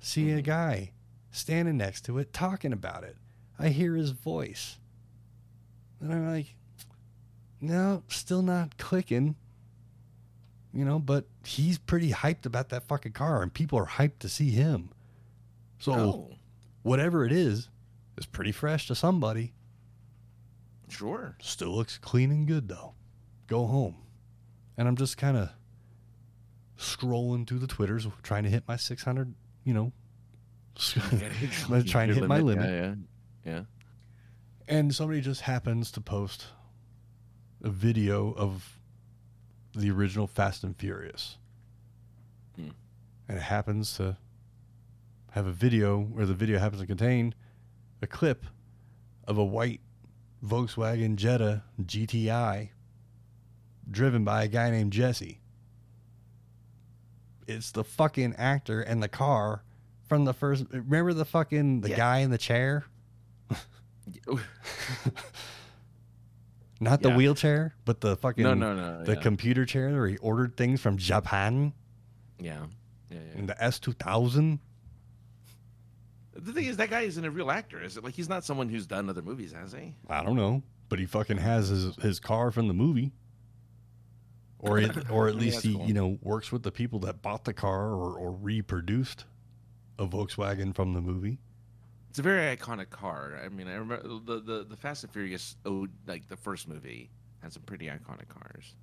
see 0.00 0.30
a 0.30 0.40
Mhm. 0.40 0.44
guy 0.44 0.92
standing 1.30 1.76
next 1.76 2.04
to 2.06 2.18
it 2.18 2.32
talking 2.32 2.72
about 2.72 3.04
it. 3.04 3.16
I 3.58 3.68
hear 3.68 3.94
his 3.94 4.10
voice. 4.10 4.78
And 6.00 6.12
I'm 6.12 6.26
like, 6.26 6.56
no, 7.60 8.02
still 8.08 8.42
not 8.42 8.78
clicking. 8.78 9.36
You 10.72 10.84
know, 10.84 10.98
but 10.98 11.26
he's 11.44 11.78
pretty 11.78 12.10
hyped 12.12 12.46
about 12.46 12.68
that 12.70 12.86
fucking 12.86 13.12
car, 13.12 13.42
and 13.42 13.52
people 13.52 13.78
are 13.78 13.86
hyped 13.86 14.20
to 14.20 14.28
see 14.28 14.50
him. 14.50 14.90
So 15.78 15.92
oh, 15.92 16.36
whatever 16.82 17.24
it 17.24 17.32
is, 17.32 17.68
is 18.16 18.26
pretty 18.26 18.52
fresh 18.52 18.86
to 18.86 18.94
somebody. 18.94 19.52
sure. 20.88 21.36
Still 21.40 21.74
looks 21.74 21.98
clean 21.98 22.30
and 22.30 22.46
good 22.46 22.68
though. 22.68 22.94
Go 23.46 23.66
home. 23.66 23.96
And 24.76 24.88
I'm 24.88 24.96
just 24.96 25.16
kind 25.16 25.36
of 25.36 25.50
scrolling 26.80 27.46
through 27.46 27.58
the 27.58 27.66
Twitters, 27.66 28.06
trying 28.22 28.44
to 28.44 28.50
hit 28.50 28.64
my 28.66 28.76
600, 28.76 29.34
you 29.64 29.74
know, 29.74 29.92
trying 31.86 32.08
to 32.08 32.14
hit 32.14 32.26
my 32.28 32.40
limit. 32.40 32.70
Yeah, 32.70 32.94
yeah. 33.44 33.52
yeah. 33.52 33.62
And 34.66 34.94
somebody 34.94 35.20
just 35.20 35.42
happens 35.42 35.90
to 35.92 36.00
post 36.00 36.46
a 37.62 37.68
video 37.68 38.32
of 38.32 38.78
the 39.74 39.90
original 39.90 40.26
Fast 40.26 40.64
and 40.64 40.76
Furious. 40.76 41.36
Hmm. 42.56 42.70
And 43.28 43.36
it 43.36 43.42
happens 43.42 43.96
to 43.96 44.16
have 45.32 45.46
a 45.46 45.52
video 45.52 45.98
where 45.98 46.26
the 46.26 46.34
video 46.34 46.58
happens 46.58 46.80
to 46.80 46.86
contain 46.86 47.34
a 48.02 48.06
clip 48.06 48.46
of 49.26 49.38
a 49.38 49.44
white 49.44 49.80
Volkswagen 50.44 51.16
Jetta 51.16 51.62
GTI 51.80 52.70
driven 53.90 54.24
by 54.24 54.44
a 54.44 54.48
guy 54.48 54.70
named 54.70 54.92
Jesse. 54.92 55.39
It's 57.50 57.72
the 57.72 57.84
fucking 57.84 58.34
actor 58.36 58.80
and 58.80 59.02
the 59.02 59.08
car 59.08 59.62
from 60.08 60.24
the 60.24 60.32
first. 60.32 60.64
Remember 60.72 61.12
the 61.12 61.24
fucking 61.24 61.80
the 61.82 61.90
Yeah. 61.90 61.96
guy 61.96 62.18
in 62.18 62.30
the 62.30 62.38
chair? 62.38 62.84
Not 66.82 67.02
the 67.02 67.10
Yeah. 67.10 67.16
wheelchair, 67.16 67.74
but 67.84 68.00
the 68.00 68.16
fucking 68.16 68.42
no, 68.42 68.54
no, 68.54 68.74
no. 68.74 69.04
the 69.04 69.14
yeah. 69.14 69.20
computer 69.20 69.66
chair 69.66 69.90
where 69.92 70.06
he 70.08 70.16
ordered 70.18 70.56
things 70.56 70.80
from 70.80 70.96
Japan 70.96 71.74
yeah. 72.38 72.66
Yeah, 73.10 73.18
yeah. 73.18 73.38
in 73.38 73.46
the 73.46 73.62
S 73.62 73.78
two 73.78 73.92
thousand. 73.92 74.60
The 76.32 76.52
thing 76.54 76.64
is, 76.64 76.78
that 76.78 76.88
guy 76.88 77.02
isn't 77.02 77.24
a 77.24 77.30
real 77.30 77.50
actor. 77.50 77.82
Is 77.82 77.98
it 77.98 78.04
like 78.04 78.14
he's 78.14 78.28
not 78.30 78.44
someone 78.44 78.70
who's 78.70 78.86
done 78.86 79.10
other 79.10 79.20
movies, 79.20 79.52
has 79.52 79.72
he? 79.72 79.94
I 80.08 80.22
don't 80.24 80.36
know, 80.36 80.62
but 80.88 80.98
he 80.98 81.04
fucking 81.04 81.36
has 81.36 81.68
his 81.68 81.96
his 81.96 82.18
car 82.18 82.50
from 82.50 82.66
the 82.66 82.72
movie, 82.74 83.12
or 84.60 84.78
it, 84.78 85.10
or 85.10 85.28
at 85.28 85.34
least 85.34 85.62
he 85.62 85.74
cool. 85.74 85.86
you 85.86 85.94
know 85.94 86.18
works 86.22 86.52
with 86.52 86.62
the 86.62 86.70
people 86.72 86.98
that 87.00 87.22
bought 87.22 87.44
the 87.44 87.52
car 87.52 87.88
or 87.88 88.16
or 88.18 88.32
reproduced 88.32 89.24
a 89.98 90.06
Volkswagen 90.06 90.74
from 90.74 90.94
the 90.94 91.00
movie. 91.00 91.38
It's 92.08 92.18
a 92.18 92.22
very 92.22 92.56
iconic 92.56 92.90
car. 92.90 93.40
I 93.44 93.48
mean, 93.48 93.68
I 93.68 93.74
remember 93.74 94.02
the 94.02 94.40
the, 94.40 94.66
the 94.68 94.76
Fast 94.76 95.04
and 95.04 95.12
Furious, 95.12 95.56
oh, 95.64 95.86
like 96.06 96.28
the 96.28 96.36
first 96.36 96.68
movie, 96.68 97.10
had 97.42 97.52
some 97.52 97.62
pretty 97.62 97.86
iconic 97.86 98.28
cars. 98.28 98.74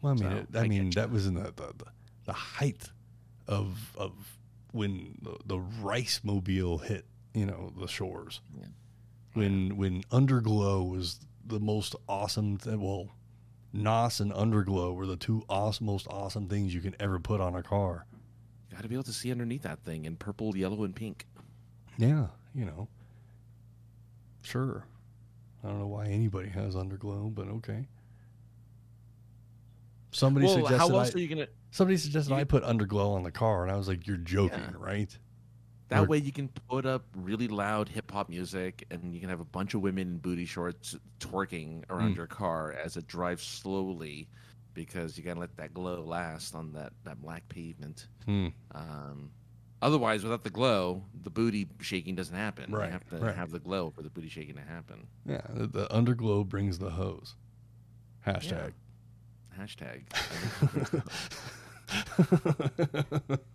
Well, 0.00 0.12
I 0.12 0.14
mean, 0.14 0.30
So, 0.30 0.36
it, 0.36 0.56
I, 0.56 0.64
I 0.64 0.68
mean 0.68 0.90
that 0.90 1.10
was 1.10 1.26
in 1.26 1.34
the, 1.34 1.52
the 1.56 1.72
the 1.78 1.86
the 2.26 2.32
height 2.32 2.90
of 3.48 3.92
of 3.96 4.12
when 4.72 5.18
the, 5.22 5.36
the 5.44 5.58
rice 5.58 6.20
mobile 6.22 6.78
hit 6.78 7.04
you 7.34 7.46
know 7.46 7.72
the 7.78 7.88
shores. 7.88 8.40
Yeah. 8.58 8.66
When 9.34 9.76
when 9.76 10.02
Underglow 10.04 10.88
was 10.88 11.18
the 11.44 11.58
most 11.60 11.96
awesome. 12.08 12.58
Th- 12.58 12.76
well, 12.76 13.08
NOS 13.72 14.20
and 14.20 14.32
Underglow 14.32 14.94
were 14.94 15.06
the 15.06 15.16
two 15.16 15.44
awesome, 15.48 15.86
most 15.86 16.06
awesome 16.08 16.48
things 16.48 16.74
you 16.74 16.80
can 16.80 16.94
ever 17.00 17.18
put 17.18 17.40
on 17.40 17.54
a 17.54 17.62
car. 17.62 18.06
Got 18.70 18.82
to 18.82 18.88
be 18.88 18.94
able 18.94 19.04
to 19.04 19.12
see 19.12 19.30
underneath 19.30 19.62
that 19.62 19.80
thing 19.80 20.04
in 20.04 20.16
purple, 20.16 20.56
yellow, 20.56 20.84
and 20.84 20.94
pink. 20.94 21.26
Yeah, 21.98 22.28
you 22.54 22.64
know. 22.64 22.88
Sure. 24.42 24.84
I 25.62 25.68
don't 25.68 25.78
know 25.78 25.86
why 25.86 26.06
anybody 26.06 26.48
has 26.50 26.74
Underglow, 26.74 27.34
but 27.34 27.48
okay. 27.48 27.86
Somebody 30.10 30.46
well, 30.46 30.56
suggested 30.56 30.78
how 30.78 30.98
else 30.98 31.10
I, 31.10 31.14
are 31.14 31.18
you 31.18 31.28
gonna? 31.28 31.46
somebody 31.70 31.96
suggested 31.96 32.30
you- 32.32 32.36
I 32.36 32.44
put 32.44 32.64
Underglow 32.64 33.14
on 33.14 33.22
the 33.22 33.30
car, 33.30 33.62
and 33.62 33.72
I 33.72 33.76
was 33.76 33.88
like, 33.88 34.06
"You're 34.06 34.16
joking, 34.18 34.58
Yeah. 34.58 34.76
right?" 34.78 35.18
That 35.92 36.04
Or- 36.04 36.06
way 36.06 36.18
you 36.18 36.32
can 36.32 36.48
put 36.48 36.86
up 36.86 37.04
really 37.14 37.48
loud 37.48 37.88
hip 37.88 38.10
hop 38.10 38.28
music, 38.30 38.86
and 38.90 39.12
you 39.14 39.20
can 39.20 39.28
have 39.28 39.40
a 39.40 39.44
bunch 39.44 39.74
of 39.74 39.82
women 39.82 40.08
in 40.08 40.18
booty 40.18 40.46
shorts 40.46 40.96
twerking 41.20 41.84
around 41.90 42.14
Mm. 42.14 42.16
your 42.16 42.26
car 42.26 42.72
as 42.72 42.96
it 42.96 43.06
drives 43.06 43.42
slowly, 43.42 44.26
because 44.74 45.18
you 45.18 45.22
gotta 45.24 45.38
let 45.40 45.54
that 45.58 45.74
glow 45.74 46.02
last 46.02 46.54
on 46.54 46.72
that 46.72 46.92
that 47.04 47.20
black 47.20 47.46
pavement. 47.50 48.06
Hmm. 48.24 48.48
Um, 48.70 49.32
otherwise, 49.82 50.22
without 50.22 50.44
the 50.44 50.50
glow, 50.50 51.04
the 51.22 51.28
booty 51.30 51.68
shaking 51.80 52.14
doesn't 52.14 52.34
happen. 52.36 52.72
Right, 52.72 52.86
You 52.86 52.92
have 52.92 53.08
to 53.10 53.16
right. 53.18 53.34
have 53.34 53.50
the 53.50 53.60
glow 53.60 53.90
for 53.90 54.00
the 54.02 54.08
booty 54.08 54.30
shaking 54.30 54.54
to 54.54 54.62
happen. 54.62 55.06
Yeah, 55.26 55.42
the, 55.50 55.66
the 55.66 55.86
Underglow 55.88 56.48
brings 56.48 56.78
the 56.78 56.90
hose. 56.90 57.34
Hashtag. 58.26 58.72
Hashtag. 59.58 60.04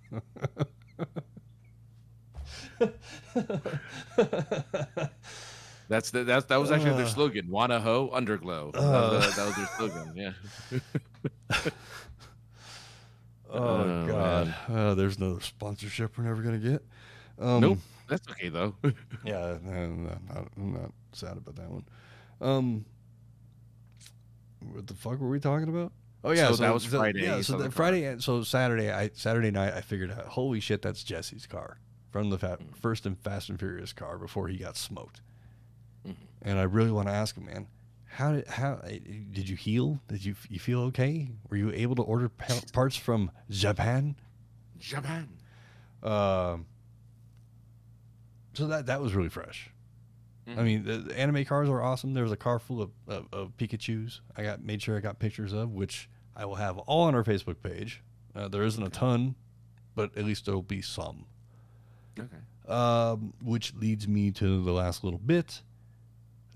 That's 5.90 6.12
the, 6.12 6.24
that's 6.26 6.46
that 6.48 6.58
was 6.60 6.70
actually 6.72 6.92
their 6.98 7.06
Uh. 7.06 7.10
slogan. 7.10 7.50
Wanna 7.50 7.80
hoe 7.80 8.10
underglow. 8.14 8.74
That 8.74 8.80
Uh. 8.82 9.10
was, 9.26 9.36
that 9.36 9.46
was 9.48 9.56
their 9.56 9.68
slogan. 9.78 10.14
Yeah. 10.16 11.60
Oh, 13.50 13.60
Oh, 13.60 14.08
God, 14.08 14.54
uh, 14.70 14.94
there's 14.96 15.18
no 15.20 15.40
sponsorship 15.40 16.18
we're 16.18 16.26
never 16.26 16.42
gonna 16.42 16.58
get. 16.58 16.84
Um, 17.40 17.62
Nope. 17.62 17.80
That's 18.10 18.28
okay 18.32 18.50
though. 18.50 18.76
Yeah, 19.26 19.58
no, 19.64 19.88
not, 19.88 20.48
I'm 20.58 20.74
not 20.74 20.92
sad 21.14 21.38
about 21.38 21.56
that 21.56 21.70
one. 21.70 21.86
Um, 22.42 22.86
what 24.60 24.86
the 24.88 24.94
fuck 24.94 25.20
were 25.20 25.30
we 25.30 25.40
talking 25.40 25.70
about? 25.70 25.94
Oh 26.26 26.32
yeah, 26.32 26.50
So 26.52 26.58
that 26.58 26.74
was 26.74 26.84
Friday, 26.86 27.24
Yeah, 27.24 27.40
so 27.42 27.54
the 27.54 27.58
the 27.60 27.64
car. 27.66 27.72
Friday, 27.72 28.20
so 28.20 28.44
Saturday, 28.44 28.92
I 28.92 29.12
Saturday 29.14 29.52
night, 29.52 29.74
I 29.74 29.82
figured 29.82 30.12
out, 30.12 30.26
holy 30.26 30.60
shit, 30.60 30.82
that's 30.82 31.04
Jesse's 31.04 31.46
car 31.46 31.80
from 32.10 32.30
the 32.30 32.38
fa- 32.38 32.58
Mm. 32.62 32.76
first 32.76 33.06
and 33.06 33.18
Fast 33.18 33.48
and 33.50 33.58
Furious 33.58 33.94
car 33.94 34.18
before 34.18 34.50
he 34.50 34.58
got 34.58 34.76
smoked. 34.76 35.22
And 36.48 36.58
I 36.60 36.64
really 36.64 36.92
want 36.92 37.08
to 37.10 37.14
ask 37.14 37.36
him, 37.36 37.46
man, 37.46 37.68
how 38.06 38.32
did 38.32 38.48
how 38.48 38.74
uh, 38.84 38.88
did 38.88 39.50
you 39.50 39.56
heal? 39.58 40.00
Did 40.08 40.24
you 40.24 40.36
you 40.50 40.60
feel 40.60 40.80
okay? 40.84 41.30
Were 41.50 41.58
you 41.58 41.72
able 41.72 41.96
to 41.96 42.02
order 42.04 42.30
pa- 42.30 42.62
parts 42.72 42.96
from 42.96 43.32
Japan? 43.50 44.16
Japan. 44.80 45.28
Um, 46.04 46.66
so 48.54 48.68
that 48.68 48.86
that 48.86 49.02
was 49.02 49.14
really 49.14 49.30
fresh. 49.30 49.70
I 50.48 50.52
Mhm. 50.52 50.64
mean, 50.64 50.84
the, 50.86 50.98
the 51.00 51.20
anime 51.20 51.44
cars 51.44 51.68
are 51.68 51.82
awesome. 51.82 52.14
There 52.14 52.24
was 52.24 52.32
a 52.32 52.38
car 52.38 52.58
full 52.60 52.82
of, 52.82 52.92
of, 53.08 53.28
of 53.34 53.58
Pikachu's. 53.58 54.22
I 54.38 54.44
got 54.44 54.64
made 54.64 54.82
sure 54.82 54.96
I 54.96 55.02
got 55.02 55.20
pictures 55.20 55.52
of, 55.52 55.72
which 55.74 56.10
I 56.38 56.46
will 56.46 56.56
have 56.56 56.78
all 56.78 57.04
on 57.04 57.16
our 57.16 57.24
Facebook 57.26 57.62
page. 57.62 58.02
Uh, 58.34 58.48
there 58.48 58.64
isn't 58.64 58.82
a 58.82 58.90
ton, 58.90 59.36
but 59.96 60.18
at 60.18 60.24
least 60.24 60.46
there 60.46 60.54
will 60.56 60.62
be 60.62 60.82
some. 60.82 61.26
Okay. 62.18 62.38
Um, 62.74 63.34
which 63.44 63.74
leads 63.76 64.08
me 64.08 64.32
to 64.32 64.64
the 64.64 64.72
last 64.72 65.04
little 65.04 65.20
bit, 65.20 65.62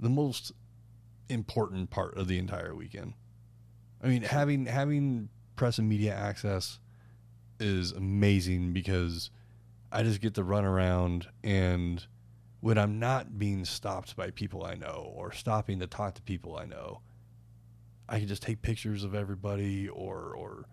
the 0.02 0.10
most 0.10 0.52
important 1.30 1.90
part 1.90 2.18
of 2.18 2.28
the 2.28 2.38
entire 2.38 2.76
weekend. 2.76 3.14
I 4.04 4.08
mean, 4.08 4.24
having 4.24 4.66
having 4.66 5.30
press 5.56 5.78
and 5.78 5.88
media 5.88 6.14
access 6.14 6.80
is 7.60 7.92
amazing 7.92 8.74
because 8.74 9.30
I 9.92 10.04
just 10.04 10.20
get 10.20 10.34
to 10.36 10.44
run 10.44 10.66
around 10.66 11.28
and 11.44 12.06
when 12.60 12.78
I'm 12.78 13.00
not 13.00 13.40
being 13.40 13.66
stopped 13.66 14.16
by 14.16 14.32
people 14.32 14.64
I 14.64 14.76
know 14.76 15.12
or 15.16 15.32
stopping 15.32 15.80
to 15.80 15.88
talk 15.88 16.16
to 16.16 16.22
people 16.22 16.58
I 16.58 16.66
know, 16.66 17.02
I 18.10 18.20
can 18.20 18.28
just 18.28 18.44
take 18.44 18.62
pictures 18.62 19.04
of 19.04 19.14
everybody 19.16 19.88
or 19.88 20.34
or 20.36 20.66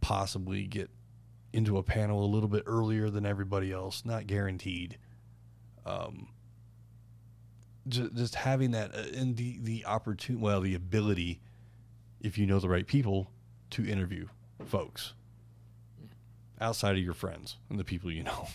possibly 0.00 0.66
get 0.66 0.90
into 1.52 1.78
a 1.78 1.82
panel 1.82 2.24
a 2.24 2.32
little 2.32 2.48
bit 2.48 2.62
earlier 2.66 3.10
than 3.10 3.26
everybody 3.26 3.72
else, 3.72 4.04
not 4.04 4.26
guaranteed. 4.26 4.98
Um, 5.84 6.28
just, 7.88 8.14
just 8.14 8.34
having 8.34 8.70
that 8.72 8.94
uh, 8.94 9.04
and 9.14 9.36
the 9.36 9.58
the 9.62 9.84
opportunity, 9.86 10.42
well, 10.42 10.60
the 10.60 10.74
ability, 10.74 11.40
if 12.20 12.38
you 12.38 12.46
know 12.46 12.58
the 12.58 12.68
right 12.68 12.86
people, 12.86 13.30
to 13.70 13.86
interview 13.86 14.28
folks 14.64 15.14
outside 16.60 16.96
of 16.96 17.02
your 17.02 17.14
friends 17.14 17.56
and 17.68 17.78
the 17.78 17.84
people 17.84 18.10
you 18.10 18.22
know. 18.22 18.48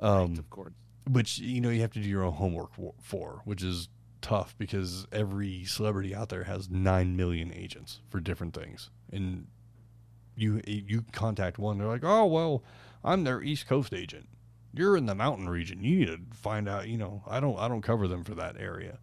Um, 0.00 0.38
of 0.38 0.50
course. 0.50 0.72
which 1.08 1.38
you 1.38 1.60
know 1.60 1.68
you 1.70 1.80
have 1.82 1.92
to 1.92 2.00
do 2.00 2.08
your 2.08 2.24
own 2.24 2.32
homework 2.32 2.70
for, 3.00 3.42
which 3.44 3.62
is 3.62 3.88
tough 4.20 4.56
because 4.58 5.06
every 5.12 5.64
celebrity 5.64 6.12
out 6.14 6.30
there 6.30 6.44
has 6.44 6.68
nine 6.68 7.14
million 7.16 7.52
agents 7.54 8.00
for 8.08 8.18
different 8.18 8.54
things, 8.54 8.90
and 9.12 9.46
you 10.36 10.60
you 10.66 11.04
contact 11.12 11.58
one, 11.58 11.78
they're 11.78 11.86
like, 11.86 12.02
oh 12.02 12.26
well, 12.26 12.64
I'm 13.04 13.22
their 13.22 13.40
East 13.40 13.68
Coast 13.68 13.94
agent. 13.94 14.26
You're 14.76 14.96
in 14.96 15.06
the 15.06 15.14
mountain 15.14 15.48
region. 15.48 15.82
You 15.82 15.98
need 15.98 16.06
to 16.06 16.18
find 16.32 16.68
out. 16.68 16.88
You 16.88 16.98
know, 16.98 17.22
I 17.26 17.40
don't 17.40 17.58
I 17.58 17.68
don't 17.68 17.82
cover 17.82 18.08
them 18.08 18.24
for 18.24 18.34
that 18.34 18.56
area. 18.58 18.98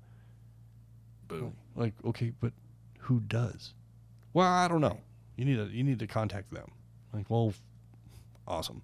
Boo. 1.27 1.53
Like, 1.75 1.93
okay, 2.05 2.33
but 2.39 2.51
who 2.99 3.21
does? 3.21 3.73
Well, 4.33 4.47
I 4.47 4.67
don't 4.67 4.81
know. 4.81 4.99
You 5.37 5.45
need 5.45 5.55
to 5.55 5.65
you 5.65 5.83
need 5.83 5.99
to 5.99 6.07
contact 6.07 6.53
them. 6.53 6.71
Like, 7.13 7.29
well, 7.29 7.53
awesome. 8.47 8.81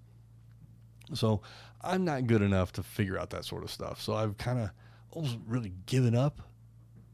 So 1.14 1.42
I'm 1.82 2.04
not 2.04 2.26
good 2.26 2.42
enough 2.42 2.72
to 2.72 2.82
figure 2.82 3.18
out 3.18 3.30
that 3.30 3.44
sort 3.44 3.64
of 3.64 3.70
stuff. 3.70 4.00
So 4.00 4.14
I've 4.14 4.36
kind 4.36 4.58
of 4.58 4.70
almost 5.10 5.38
really 5.46 5.72
given 5.86 6.14
up 6.14 6.40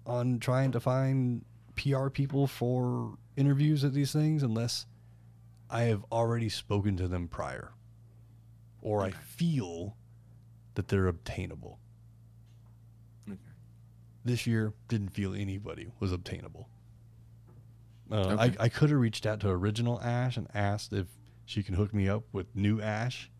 on 0.06 0.38
trying 0.38 0.72
to 0.72 0.80
find 0.80 1.44
PR 1.76 2.08
people 2.08 2.46
for 2.46 3.16
interviews 3.36 3.84
at 3.84 3.92
these 3.92 4.12
things 4.12 4.42
unless 4.42 4.86
I 5.70 5.82
have 5.84 6.04
already 6.12 6.48
spoken 6.48 6.96
to 6.98 7.08
them 7.08 7.28
prior 7.28 7.73
or 8.84 9.02
I 9.02 9.10
feel 9.10 9.96
that 10.74 10.86
they're 10.88 11.08
obtainable. 11.08 11.80
Okay. 13.28 13.38
This 14.24 14.46
year, 14.46 14.72
didn't 14.88 15.08
feel 15.10 15.34
anybody 15.34 15.88
was 15.98 16.12
obtainable. 16.12 16.68
Uh, 18.12 18.16
Okay. 18.16 18.56
I, 18.60 18.64
I 18.64 18.68
could 18.68 18.90
have 18.90 18.98
reached 19.00 19.26
out 19.26 19.40
to 19.40 19.48
original 19.48 20.00
Ash 20.00 20.36
and 20.36 20.46
asked 20.54 20.92
if 20.92 21.06
she 21.46 21.62
can 21.62 21.74
hook 21.74 21.92
me 21.92 22.08
up 22.08 22.22
with 22.32 22.54
new 22.54 22.80
Ash, 22.80 23.30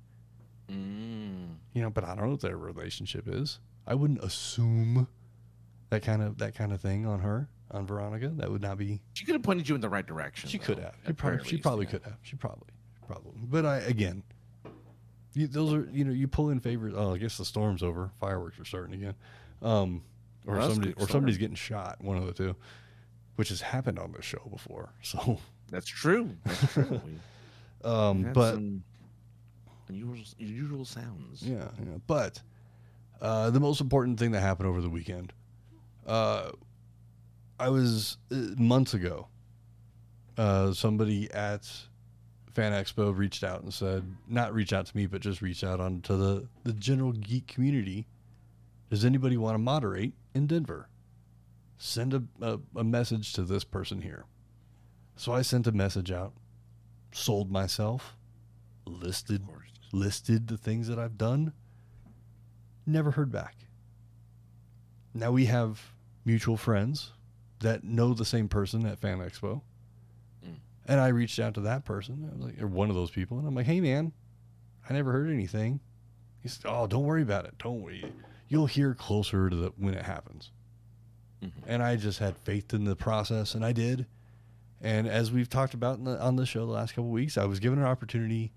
Mm. 0.71 1.57
you 1.75 1.83
know, 1.83 1.91
but 1.91 2.05
I 2.05 2.15
don't 2.15 2.25
know 2.25 2.31
what 2.31 2.41
their 2.41 2.57
relationship 2.57 3.29
is. 3.29 3.61
I 3.87 3.95
wouldn't 3.95 4.25
assume 4.25 5.07
that 5.91 6.03
kind 6.03 6.23
of 6.23 6.39
that 6.39 6.55
kind 6.55 6.73
of 6.73 6.81
thing 6.81 7.05
on 7.07 7.21
her, 7.21 7.51
on 7.71 7.87
Veronica. 7.87 8.29
That 8.37 8.51
would 8.51 8.63
not 8.63 8.79
be. 8.79 9.03
She 9.13 9.27
could 9.27 9.35
have 9.35 9.43
pointed 9.43 9.69
you 9.69 9.75
in 9.75 9.83
the 9.83 9.91
right 9.91 10.07
direction. 10.07 10.49
She 10.49 10.57
though, 10.57 10.65
could 10.65 10.79
have. 10.79 10.95
She 11.07 11.13
probably, 11.13 11.37
very 11.37 11.49
she 11.51 11.57
probably 11.59 11.85
yeah. 11.85 11.91
could 11.91 12.03
have. 12.05 12.17
She 12.23 12.37
probably, 12.37 12.69
probably. 13.07 13.33
But 13.43 13.67
I 13.67 13.77
again, 13.81 14.23
you, 15.35 15.47
those 15.47 15.73
are 15.73 15.89
you 15.93 16.05
know 16.05 16.13
you 16.13 16.29
pull 16.29 16.51
in 16.51 16.61
favors. 16.61 16.95
Oh, 16.97 17.15
I 17.15 17.19
guess 17.19 17.37
the 17.37 17.45
storm's 17.45 17.83
over. 17.83 18.11
Fireworks 18.21 18.59
are 18.59 18.65
starting 18.65 18.95
again, 18.95 19.15
um, 19.63 20.03
or 20.47 20.57
Well, 20.57 20.71
somebody 20.71 20.95
or 20.95 21.09
somebody's 21.09 21.39
getting 21.39 21.57
shot. 21.57 22.03
One 22.03 22.17
of 22.17 22.27
the 22.27 22.33
two, 22.33 22.57
which 23.37 23.49
has 23.49 23.61
happened 23.61 23.99
on 23.99 24.13
this 24.13 24.25
show 24.25 24.43
before. 24.51 24.91
So, 25.03 25.39
That's 25.71 25.87
true. 25.87 26.31
That's 26.45 26.73
true. 26.73 27.01
We 27.85 27.91
um, 27.91 28.33
but 28.33 28.59
unusual 29.89 30.85
sounds. 30.87 31.43
Yeah, 31.43 31.69
yeah. 31.79 31.99
But 32.07 32.41
uh, 33.21 33.51
the 33.51 33.61
most 33.61 33.81
important 33.83 34.19
thing 34.19 34.33
that 34.33 34.41
happened 34.41 34.69
over 34.69 34.81
the 34.81 34.89
weekend, 34.89 35.35
uh, 36.07 36.53
I 37.59 37.69
was 37.69 38.17
uh, 38.33 38.37
months 38.57 38.95
ago. 38.95 39.29
Uh, 40.37 40.73
somebody 40.73 41.31
at 41.31 41.71
Fan 42.55 42.73
Expo 42.73 43.17
reached 43.17 43.43
out 43.43 43.63
and 43.63 43.75
said, 43.75 44.05
not 44.29 44.55
reach 44.55 44.73
out 44.73 44.87
to 44.87 44.97
me, 44.97 45.07
but 45.07 45.21
just 45.21 45.43
reach 45.43 45.65
out 45.65 45.81
onto 45.81 46.17
the 46.17 46.49
the 46.63 46.73
general 46.73 47.13
geek 47.13 47.49
community. 47.49 48.07
Does 48.91 49.05
anybody 49.05 49.37
want 49.37 49.55
to 49.55 49.59
moderate 49.59 50.15
in 50.35 50.47
Denver? 50.47 50.89
Send 51.77 52.15
a, 52.15 52.23
a, 52.41 52.61
a 52.77 52.85
message 52.85 53.33
to 53.33 53.43
this 53.43 53.65
person 53.65 54.03
here. 54.03 54.25
So 55.17 55.33
I 55.33 55.43
sent 55.43 55.67
a 55.67 55.73
message 55.73 56.13
out, 56.13 56.33
sold 57.13 57.51
myself, 57.51 58.17
listed 58.87 59.43
listed 59.93 60.49
the 60.49 60.57
things 60.57 60.89
that 60.89 60.99
I've 60.99 61.19
done. 61.19 61.53
Never 62.87 63.13
heard 63.13 63.33
back. 63.33 63.57
Now 65.13 65.31
we 65.33 65.47
have 65.47 65.93
mutual 66.25 66.57
friends 66.57 67.13
that 67.61 67.85
know 67.85 68.13
the 68.13 68.25
same 68.25 68.49
person 68.49 68.87
at 68.87 68.99
Fan 68.99 69.19
Expo. 69.19 69.63
And 70.87 71.01
I 71.01 71.09
reached 71.09 71.39
out 71.39 71.55
to 71.55 71.61
that 71.63 71.85
person, 71.85 72.29
I 72.31 72.37
was 72.37 72.47
like, 72.47 72.63
or 72.63 72.67
one 72.67 72.91
of 72.91 72.97
those 72.97 73.11
people, 73.11 73.39
and 73.39 73.47
I'm 73.49 73.55
like, 73.55 73.67
hey 73.67 73.81
man, 73.81 74.13
I 74.89 74.93
never 74.93 75.13
heard 75.13 75.31
anything. 75.31 75.81
He 76.43 76.49
said, 76.49 76.67
oh, 76.69 76.87
don't 76.87 77.05
worry 77.05 77.23
about 77.23 77.47
it. 77.47 77.55
Don't 77.59 77.81
worry. 77.81 78.05
You'll 78.49 78.67
hear 78.67 78.95
closer 78.95 79.49
to 79.49 79.57
the, 79.57 79.73
when 79.79 79.95
it 79.95 80.05
happens. 80.05 80.51
Mhm. 81.43 81.53
And 81.67 81.83
I 81.83 81.97
just 81.97 82.19
had 82.19 82.37
faith 82.37 82.75
in 82.75 82.85
the 82.85 82.95
process, 82.97 83.55
and 83.55 83.65
I 83.65 83.73
did. 83.73 84.07
And 84.83 85.07
as 85.09 85.33
we've 85.33 85.49
talked 85.49 85.73
about 85.73 86.05
the, 86.05 86.21
on 86.21 86.37
the 86.37 86.45
show 86.45 86.67
the 86.67 86.73
last 86.73 86.95
couple 86.95 87.09
weeks, 87.11 87.39
I 87.39 87.47
was 87.47 87.61
given 87.61 87.79
an 87.79 87.87
opportunity 87.87 88.53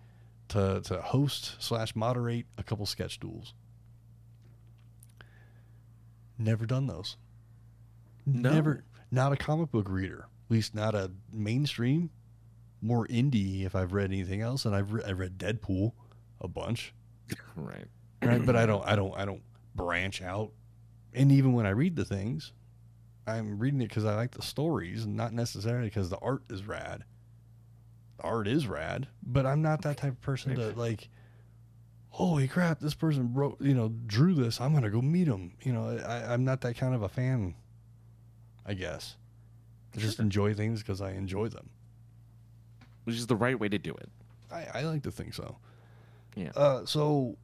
to 0.49 0.81
to 0.81 1.01
host 1.01 1.55
slash 1.59 1.95
moderate 1.95 2.45
a 2.57 2.63
couple 2.63 2.85
sketch 2.85 3.19
duels. 3.19 3.53
Never 6.37 6.65
done 6.65 6.87
those. 6.87 7.17
No. 8.25 8.51
Never. 8.51 8.83
Not 9.11 9.31
a 9.31 9.37
comic 9.37 9.71
book 9.71 9.87
reader. 9.89 10.27
At 10.47 10.51
least 10.51 10.75
not 10.75 10.93
a 10.95 11.11
mainstream. 11.31 12.09
More 12.81 13.07
indie 13.07 13.65
if 13.65 13.75
I've 13.75 13.93
read 13.93 14.05
anything 14.11 14.41
else, 14.41 14.65
and 14.65 14.75
I've 14.75 14.91
re- 14.93 15.03
I 15.05 15.11
read 15.11 15.37
Deadpool 15.37 15.93
a 16.39 16.47
bunch 16.47 16.93
Right. 17.55 17.85
right? 18.21 18.45
but 18.45 18.55
I 18.55 18.65
don't, 18.67 18.85
I 18.85 18.95
don't, 18.95 19.17
I 19.17 19.25
don't 19.25 19.41
branch 19.75 20.21
out. 20.21 20.51
And 21.13 21.31
even 21.31 21.53
when 21.53 21.65
I 21.65 21.71
read 21.71 21.95
the 21.95 22.05
things, 22.05 22.53
I'm 23.25 23.57
reading 23.57 23.81
it 23.81 23.89
because 23.89 24.05
I 24.05 24.15
like 24.15 24.31
the 24.31 24.41
stories, 24.43 25.07
not 25.07 25.33
necessarily 25.33 25.87
because 25.87 26.09
the 26.09 26.19
art 26.19 26.43
is 26.49 26.63
rad. 26.67 27.03
The 28.17 28.23
art 28.23 28.47
is 28.47 28.67
rad, 28.67 29.07
but 29.23 29.45
I'm 29.45 29.61
not 29.61 29.81
that 29.81 29.97
type 29.97 30.13
of 30.13 30.21
person 30.21 30.55
to 30.55 30.69
like. 30.79 31.09
Holy 32.09 32.47
crap! 32.47 32.79
This 32.79 32.95
person 32.95 33.33
wrote, 33.33 33.61
you 33.61 33.73
know, 33.75 33.89
drew 34.07 34.33
this. 34.33 34.59
I'm 34.61 34.73
gonna 34.73 34.89
go 34.89 35.01
meet 35.01 35.27
him. 35.27 35.53
You 35.61 35.73
know, 35.73 35.99
I, 36.03 36.33
I'm 36.33 36.43
not 36.45 36.61
that 36.61 36.75
kind 36.77 36.95
of 36.95 37.03
a 37.03 37.09
fan. 37.09 37.53
I 38.65 38.73
guess. 38.73 39.17
I 39.95 39.99
just 39.99 40.19
enjoy 40.19 40.53
things 40.53 40.81
because 40.81 40.99
I 41.01 41.11
enjoy 41.11 41.49
them. 41.49 41.69
Which 43.07 43.15
is 43.15 43.27
the 43.27 43.37
right 43.37 43.57
way 43.57 43.69
to 43.69 43.77
do 43.77 43.91
it. 43.91 44.09
I, 44.51 44.67
I 44.73 44.81
like 44.81 45.03
to 45.03 45.11
think 45.11 45.33
so. 45.33 45.55
Yeah. 46.35 46.51
Uh, 46.57 46.85
so 46.85 47.37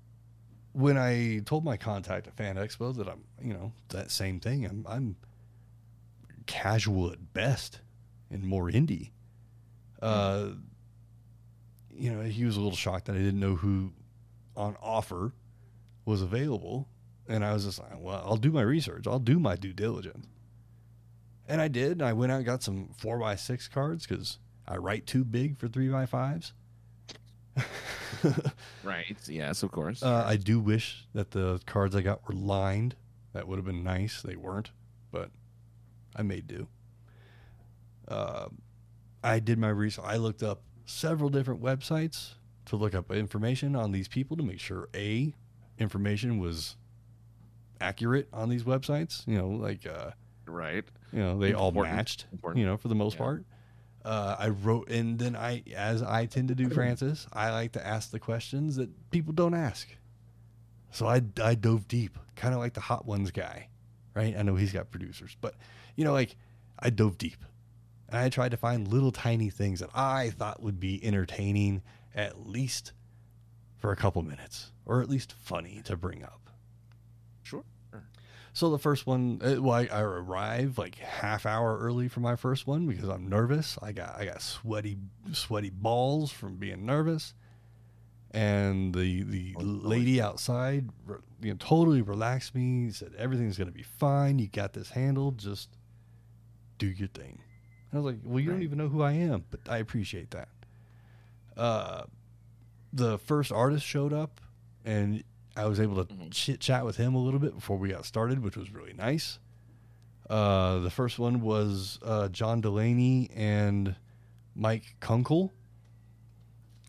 when 0.73 0.97
I 0.97 1.39
told 1.45 1.63
my 1.63 1.77
contact 1.77 2.27
at 2.27 2.35
Fan 2.35 2.57
Expo 2.57 2.93
that 2.97 3.07
I'm, 3.07 3.23
you 3.41 3.53
know, 3.53 3.71
that 3.87 4.11
same 4.11 4.41
thing, 4.41 4.65
I'm, 4.65 4.85
I'm 4.89 5.15
casual 6.47 7.13
at 7.13 7.33
best 7.33 7.79
and 8.29 8.43
more 8.43 8.69
indie. 8.69 9.11
Uh, 10.01 10.49
you 11.89 12.11
know, 12.11 12.23
he 12.23 12.43
was 12.43 12.57
a 12.57 12.59
little 12.59 12.75
shocked 12.75 13.05
that 13.05 13.15
I 13.15 13.19
didn't 13.19 13.39
know 13.39 13.55
who 13.55 13.93
on 14.57 14.75
offer 14.81 15.31
was 16.03 16.21
available. 16.21 16.89
And 17.29 17.45
I 17.45 17.53
was 17.53 17.63
just 17.63 17.79
like, 17.79 17.97
well, 17.97 18.21
I'll 18.25 18.35
do 18.35 18.51
my 18.51 18.63
research. 18.63 19.07
I'll 19.07 19.17
do 19.17 19.39
my 19.39 19.55
due 19.55 19.71
diligence. 19.71 20.27
And 21.47 21.61
I 21.61 21.69
did. 21.69 22.01
I 22.01 22.11
went 22.11 22.33
out 22.33 22.39
and 22.39 22.45
got 22.45 22.63
some 22.63 22.89
4x6 23.01 23.71
cards 23.71 24.05
because 24.05 24.39
I 24.67 24.77
write 24.77 25.05
too 25.05 25.23
big 25.23 25.57
for 25.57 25.67
three 25.67 25.89
by 25.89 26.05
fives. 26.05 26.53
Right. 28.83 29.17
Yes, 29.27 29.63
of 29.63 29.71
course. 29.71 30.01
Uh, 30.03 30.23
I 30.25 30.37
do 30.37 30.59
wish 30.59 31.05
that 31.13 31.31
the 31.31 31.59
cards 31.65 31.95
I 31.95 32.01
got 32.01 32.27
were 32.27 32.35
lined. 32.35 32.95
That 33.33 33.47
would 33.47 33.57
have 33.57 33.65
been 33.65 33.83
nice. 33.83 34.21
They 34.21 34.35
weren't, 34.35 34.71
but 35.11 35.29
I 36.15 36.21
made 36.21 36.47
do. 36.47 36.67
Uh, 38.07 38.47
I 39.23 39.39
did 39.39 39.57
my 39.57 39.69
research. 39.69 40.05
I 40.05 40.17
looked 40.17 40.43
up 40.43 40.61
several 40.85 41.29
different 41.29 41.61
websites 41.61 42.33
to 42.65 42.75
look 42.75 42.93
up 42.93 43.11
information 43.11 43.75
on 43.75 43.91
these 43.91 44.07
people 44.07 44.37
to 44.37 44.43
make 44.43 44.59
sure 44.59 44.89
a 44.95 45.33
information 45.79 46.39
was 46.39 46.75
accurate 47.81 48.27
on 48.31 48.49
these 48.49 48.63
websites. 48.63 49.25
You 49.27 49.37
know, 49.37 49.47
like 49.49 49.85
uh, 49.85 50.11
right. 50.45 50.83
you 51.11 51.19
know 51.19 51.37
they 51.39 51.53
all 51.53 51.71
matched. 51.71 52.25
Important. 52.31 52.59
You 52.61 52.65
know, 52.67 52.77
for 52.77 52.87
the 52.89 52.95
most 52.95 53.13
Yeah. 53.15 53.19
part. 53.19 53.45
Uh, 54.03 54.35
I 54.37 54.49
wrote, 54.49 54.89
and 54.89 55.17
then 55.17 55.35
I, 55.35 55.63
as 55.75 56.03
I 56.03 56.25
tend 56.25 56.49
to 56.49 56.55
do, 56.55 56.69
Francis, 56.73 57.27
I 57.31 57.51
like 57.51 57.71
to 57.73 57.85
ask 57.85 58.11
the 58.11 58.19
questions 58.19 58.75
that 58.75 58.89
people 59.11 59.33
don't 59.33 59.53
ask. 59.53 59.87
So 60.91 61.07
I, 61.07 61.21
I 61.41 61.55
dove 61.55 61.87
deep, 61.87 62.19
kind 62.35 62.53
of 62.53 62.59
like 62.59 62.73
the 62.73 62.81
Hot 62.81 63.05
Ones 63.05 63.31
guy, 63.31 63.69
right? 64.13 64.35
I 64.37 64.41
know 64.43 64.55
he's 64.55 64.73
got 64.73 64.91
producers, 64.91 65.35
but 65.41 65.55
you 65.95 66.03
know, 66.03 66.13
like 66.13 66.35
I 66.77 66.89
dove 66.89 67.17
deep, 67.17 67.43
and 68.09 68.17
I 68.17 68.29
tried 68.29 68.51
to 68.51 68.57
find 68.57 68.87
little 68.87 69.11
tiny 69.11 69.49
things 69.49 69.79
that 69.79 69.89
I 69.95 70.29
thought 70.31 70.61
would 70.61 70.79
be 70.79 71.03
entertaining, 71.03 71.81
at 72.13 72.47
least 72.47 72.91
for 73.77 73.91
a 73.91 73.95
couple 73.95 74.21
minutes, 74.21 74.71
or 74.85 75.01
at 75.01 75.09
least 75.09 75.33
funny 75.33 75.81
to 75.85 75.97
bring 75.97 76.23
up. 76.23 76.42
So 78.55 78.69
the 78.69 78.77
first 78.77 79.07
one, 79.07 79.41
uh, 79.43 79.61
well, 79.61 79.73
I, 79.73 79.87
I 79.91 80.01
arrived 80.01 80.77
like 80.77 80.95
half 80.95 81.45
hour 81.47 81.77
early 81.79 82.07
for 82.07 82.19
my 82.19 82.35
first 82.35 82.67
one 82.67 82.85
because 82.87 83.09
I'm 83.09 83.27
nervous. 83.27 83.79
I 83.81 83.91
got 83.91 84.15
I 84.15 84.25
got 84.25 84.41
sweaty 84.43 84.97
sweaty 85.31 85.71
balls 85.71 86.31
from 86.31 86.57
being 86.57 86.85
nervous, 86.85 87.33
and 88.29 88.93
the 88.93 89.23
the 89.23 89.55
Oh, 89.57 89.61
lady 89.63 90.21
outside, 90.21 90.89
you 91.41 91.49
know, 91.51 91.57
totally 91.57 92.03
relaxed 92.03 92.53
me. 92.53 92.91
Said 92.91 93.13
everything's 93.17 93.57
gonna 93.57 93.71
be 93.71 93.81
fine. 93.83 94.37
You 94.37 94.47
got 94.47 94.73
this 94.73 94.91
handled. 94.91 95.39
Just 95.39 95.69
do 96.77 96.85
your 96.85 97.07
thing. 97.07 97.39
I 97.91 97.97
was 97.97 98.05
like, 98.05 98.19
well, 98.23 98.39
you 98.39 98.49
don't 98.51 98.63
even 98.63 98.77
know 98.77 98.87
who 98.89 99.01
I 99.01 99.13
am, 99.13 99.45
but 99.49 99.61
I 99.69 99.77
appreciate 99.77 100.31
that. 100.31 100.49
Uh, 101.57 102.03
the 102.91 103.17
first 103.19 103.51
artist 103.51 103.85
showed 103.85 104.13
up, 104.13 104.41
and 104.85 105.23
I 105.55 105.65
was 105.65 105.79
able 105.79 106.03
to 106.03 106.13
Mhm. 106.13 106.31
chit 106.31 106.59
chat 106.59 106.85
with 106.85 106.97
him 106.97 107.13
a 107.15 107.19
little 107.19 107.39
bit 107.39 107.53
before 107.53 107.77
we 107.77 107.89
got 107.89 108.05
started, 108.05 108.39
which 108.43 108.57
was 108.57 108.71
really 108.71 108.93
nice. 108.93 109.39
Uh, 110.29 110.79
the 110.79 110.89
first 110.89 111.19
one 111.19 111.41
was 111.41 111.99
uh, 112.01 112.29
John 112.29 112.61
Delaney 112.61 113.29
and 113.35 113.95
Mike 114.55 114.95
Kunkel. 114.99 115.53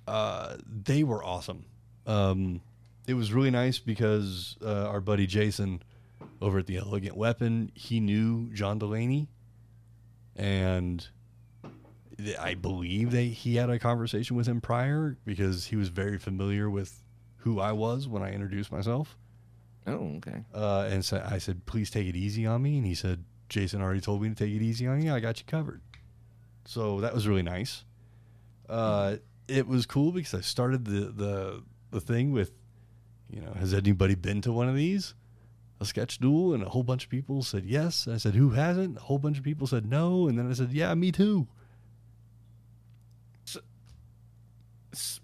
Uh, 0.07 0.57
they 0.67 1.03
were 1.03 1.23
awesome. 1.25 1.65
Um, 2.07 2.61
it 3.07 3.15
was 3.15 3.33
really 3.33 3.51
nice 3.51 3.79
because 3.79 4.57
uh, 4.63 4.87
our 4.89 5.01
buddy 5.01 5.27
Jason 5.27 5.83
over 6.41 6.59
at 6.59 6.67
the 6.67 6.77
Elegant 6.77 7.17
Weapon, 7.17 7.71
he 7.75 8.01
knew 8.01 8.51
John 8.53 8.79
Delaney, 8.79 9.29
and 10.37 11.07
I 12.39 12.55
believe 12.55 13.11
that 13.13 13.23
he 13.23 13.57
had 13.57 13.71
a 13.71 13.79
conversation 13.79 14.37
with 14.37 14.47
him 14.47 14.61
prior 14.61 15.17
because 15.25 15.67
he 15.67 15.77
was 15.77 15.89
very 15.89 16.19
familiar 16.19 16.69
with 16.71 17.03
who 17.45 17.61
I 17.61 17.73
was 17.73 18.09
when 18.09 18.23
I 18.23 18.33
introduced 18.33 18.73
myself. 18.73 19.17
Oh, 19.87 20.17
okay. 20.17 20.45
Uh, 20.55 20.89
and 20.91 21.05
so 21.05 21.23
I 21.25 21.37
said, 21.37 21.67
please 21.67 21.91
take 21.91 22.09
it 22.09 22.17
easy 22.17 22.47
on 22.47 22.63
me. 22.63 22.79
And 22.79 22.87
he 22.87 22.95
said, 22.95 23.23
Jason 23.51 23.83
already 23.83 24.01
told 24.01 24.23
me 24.23 24.31
to 24.31 24.35
take 24.35 24.53
it 24.53 24.63
easy 24.63 24.87
on 24.87 25.03
you. 25.03 25.13
I 25.13 25.21
got 25.21 25.39
you 25.39 25.45
covered. 25.47 25.83
So 26.65 27.03
that 27.03 27.15
was 27.15 27.29
really 27.29 27.43
nice. 27.43 27.85
Uh, 28.67 29.17
it 29.47 29.67
was 29.67 29.85
cool 29.85 30.11
because 30.11 30.33
I 30.33 30.41
started 30.41 30.87
the, 30.87 31.13
the, 31.13 31.63
the 31.91 32.01
thing 32.01 32.33
with, 32.33 32.53
you 33.31 33.43
know, 33.43 33.53
has 33.53 33.75
anybody 33.75 34.15
been 34.15 34.41
to 34.41 34.53
one 34.53 34.71
of 34.71 34.75
these? 34.75 35.15
A 35.81 35.85
sketch 35.85 36.17
duel? 36.19 36.55
And 36.55 36.63
a 36.63 36.71
whole 36.71 36.83
bunch 36.83 37.05
of 37.05 37.11
people 37.11 37.43
said 37.43 37.67
yes. 37.67 38.07
And 38.07 38.15
I 38.15 38.19
said, 38.19 38.35
who 38.35 38.51
hasn't? 38.51 38.97
A 38.97 39.01
whole 39.01 39.19
bunch 39.19 39.37
of 39.37 39.45
people 39.45 39.67
said 39.67 39.85
no. 39.85 40.29
And 40.29 40.39
then 40.39 40.51
I 40.51 40.55
said, 40.55 40.73
yeah, 40.73 40.95
me 40.95 41.13
too. 41.13 41.47
S- 43.47 43.59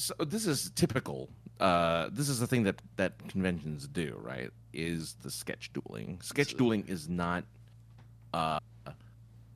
So 0.00 0.14
this 0.24 0.46
is 0.46 0.70
typical. 0.74 1.28
Uh, 1.58 2.08
this 2.10 2.28
is 2.28 2.40
the 2.40 2.46
thing 2.46 2.62
that 2.64 2.80
that 2.96 3.28
conventions 3.28 3.86
do, 3.86 4.18
right? 4.22 4.50
Is 4.72 5.14
the 5.22 5.30
sketch 5.30 5.72
dueling. 5.72 6.20
Sketch 6.22 6.54
dueling 6.54 6.84
is 6.88 7.08
not 7.08 7.44
uh, 8.32 8.58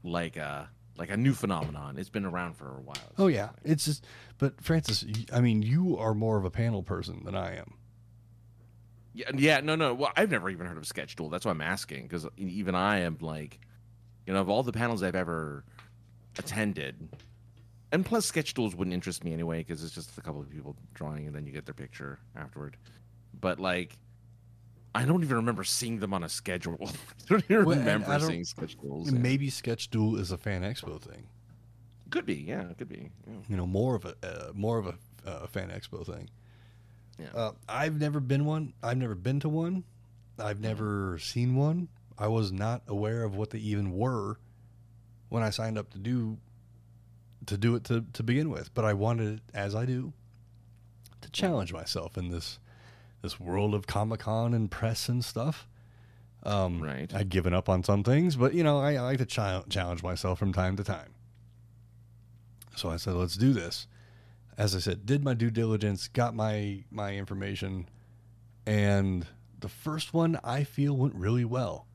like 0.02 0.36
a 0.36 0.68
like 0.96 1.10
a 1.10 1.16
new 1.16 1.32
phenomenon. 1.32 1.98
It's 1.98 2.08
been 2.08 2.24
around 2.24 2.54
for 2.54 2.76
a 2.76 2.80
while. 2.80 2.96
Oh, 3.18 3.26
yeah. 3.26 3.50
It's 3.64 3.84
just, 3.84 4.06
but 4.38 4.60
Francis, 4.60 5.04
I 5.32 5.40
mean, 5.40 5.62
you 5.62 5.98
are 5.98 6.14
more 6.14 6.36
of 6.36 6.44
a 6.44 6.50
panel 6.50 6.82
person 6.82 7.22
than 7.24 7.34
I 7.34 7.56
am. 7.56 7.74
Yeah, 9.12 9.30
yeah, 9.34 9.60
no, 9.60 9.76
no. 9.76 9.94
Well, 9.94 10.12
I've 10.16 10.30
never 10.30 10.50
even 10.50 10.66
heard 10.66 10.76
of 10.76 10.86
sketch 10.86 11.16
duel. 11.16 11.30
That's 11.30 11.44
why 11.44 11.52
I'm 11.52 11.60
asking 11.60 12.04
because 12.04 12.26
even 12.36 12.74
I 12.74 13.00
am 13.00 13.18
like, 13.20 13.60
you 14.26 14.32
know, 14.32 14.40
of 14.40 14.48
all 14.48 14.62
the 14.62 14.72
panels 14.72 15.02
I've 15.02 15.14
ever 15.14 15.64
attended, 16.38 17.08
and 17.94 18.04
plus 18.04 18.26
sketch 18.26 18.52
duels 18.54 18.74
wouldn't 18.74 18.92
interest 18.94 19.24
me 19.24 19.32
anyway 19.32 19.58
because 19.58 19.82
it's 19.84 19.94
just 19.94 20.16
a 20.18 20.20
couple 20.20 20.40
of 20.40 20.50
people 20.50 20.76
drawing 20.94 21.26
and 21.26 21.34
then 21.34 21.46
you 21.46 21.52
get 21.52 21.64
their 21.64 21.74
picture 21.74 22.18
afterward. 22.36 22.76
But 23.40 23.58
like, 23.60 23.96
I 24.94 25.04
don't 25.04 25.22
even 25.24 25.36
remember 25.36 25.64
seeing 25.64 25.98
them 26.00 26.12
on 26.12 26.22
a 26.24 26.28
schedule. 26.28 26.76
I 26.82 26.92
don't 27.28 27.44
even 27.48 27.64
Well, 27.64 27.78
remember 27.78 28.10
I 28.10 28.18
don't- 28.18 28.28
seeing 28.28 28.44
sketch 28.44 28.76
yeah. 28.82 29.10
Maybe 29.12 29.48
Sketch 29.50 29.90
Duel 29.90 30.16
is 30.16 30.30
a 30.32 30.38
fan 30.38 30.62
expo 30.62 31.00
thing. 31.00 31.24
could 32.10 32.26
be, 32.26 32.34
yeah, 32.34 32.68
it 32.70 32.78
could 32.78 32.88
be. 32.88 33.10
yeah. 33.26 33.34
you 33.48 33.56
know 33.56 33.66
more 33.66 33.94
of 33.96 34.04
a 34.04 34.14
uh, 34.22 34.52
more 34.54 34.78
of 34.78 34.86
a 34.86 34.94
uh, 35.26 35.46
fan 35.46 35.70
expo 35.70 36.04
thing. 36.06 36.28
Yeah. 37.18 37.26
Uh, 37.34 37.52
I've 37.68 37.98
never 38.00 38.20
been 38.20 38.44
one. 38.44 38.72
I've 38.82 38.98
never 38.98 39.14
been 39.14 39.40
to 39.40 39.48
one. 39.48 39.84
I've 40.38 40.60
never 40.60 41.18
seen 41.18 41.54
one. 41.56 41.88
I 42.18 42.26
was 42.28 42.50
not 42.52 42.82
aware 42.88 43.22
of 43.24 43.36
what 43.36 43.50
they 43.50 43.58
even 43.60 43.92
were 43.92 44.38
when 45.28 45.42
I 45.42 45.50
signed 45.50 45.78
up 45.78 45.90
to 45.90 45.98
do 45.98 46.38
to 47.46 47.56
do 47.56 47.74
it 47.74 47.84
to, 47.84 48.04
to 48.12 48.22
begin 48.22 48.50
with. 48.50 48.72
But 48.74 48.84
I 48.84 48.92
wanted, 48.94 49.40
as 49.52 49.74
I 49.74 49.84
do, 49.86 50.12
to 51.20 51.30
challenge 51.30 51.72
myself 51.72 52.16
in 52.18 52.30
this 52.30 52.58
this 53.22 53.40
world 53.40 53.74
of 53.74 53.86
Comic 53.86 54.20
Con 54.20 54.52
and 54.52 54.70
press 54.70 55.08
and 55.08 55.24
stuff. 55.24 55.66
Um, 56.42 56.82
Right. 56.82 57.12
I'd 57.14 57.30
given 57.30 57.54
up 57.54 57.70
on 57.70 57.82
some 57.82 58.02
things, 58.04 58.36
but 58.36 58.52
you 58.52 58.62
know, 58.62 58.78
I, 58.78 58.94
I 58.96 59.00
like 59.00 59.18
to 59.18 59.24
chi- 59.26 59.62
challenge 59.70 60.02
myself 60.02 60.38
from 60.38 60.52
time 60.52 60.76
to 60.76 60.84
time. 60.84 61.14
So 62.76 62.90
I 62.90 62.96
said, 62.96 63.14
let's 63.14 63.36
do 63.36 63.52
this. 63.54 63.86
As 64.58 64.74
I 64.74 64.78
said, 64.78 65.06
did 65.06 65.24
my 65.24 65.34
due 65.34 65.50
diligence, 65.50 66.06
got 66.08 66.34
my 66.34 66.84
my 66.90 67.14
information, 67.16 67.88
and 68.66 69.26
the 69.58 69.68
first 69.68 70.12
one 70.14 70.38
I 70.44 70.64
feel 70.64 70.96
went 70.96 71.14
really 71.14 71.44
well. 71.44 71.86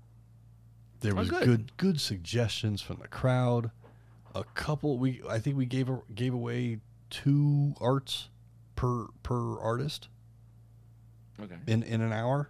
There 1.02 1.14
Oh, 1.14 1.18
was 1.20 1.30
good. 1.30 1.45
good 1.45 1.78
good 1.78 2.02
suggestions 2.02 2.82
from 2.82 2.97
the 3.02 3.08
crowd. 3.08 3.72
A 4.36 4.44
couple 4.54 4.98
we 4.98 5.22
I 5.30 5.40
think 5.40 5.58
we 5.58 5.66
gave 5.66 5.90
a, 5.90 6.02
gave 6.14 6.34
away 6.34 6.80
two 7.10 7.74
arts 7.82 8.30
per 8.76 9.08
per 9.24 9.60
artist 9.60 10.08
Okay. 11.40 11.56
in 11.68 11.84
in 11.84 12.02
an 12.02 12.12
hour 12.14 12.50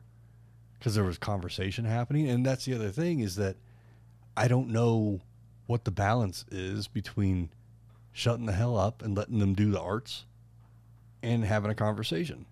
because 0.78 0.96
there 0.96 1.04
was 1.04 1.18
conversation 1.18 1.86
happening 1.86 2.30
and 2.30 2.46
that's 2.46 2.66
the 2.66 2.74
other 2.74 2.90
thing 2.90 3.20
is 3.20 3.36
that 3.36 3.56
I 4.36 4.48
don't 4.48 4.70
know 4.70 5.22
what 5.68 5.86
the 5.86 5.92
balance 5.92 6.46
is 6.52 6.88
between 6.88 7.50
shutting 8.12 8.46
the 8.46 8.54
hell 8.54 8.78
up 8.78 9.02
and 9.04 9.16
letting 9.16 9.40
them 9.40 9.54
do 9.54 9.72
the 9.72 9.80
arts 9.80 10.26
and 11.22 11.44
having 11.46 11.70
a 11.70 11.76
conversation 11.76 12.46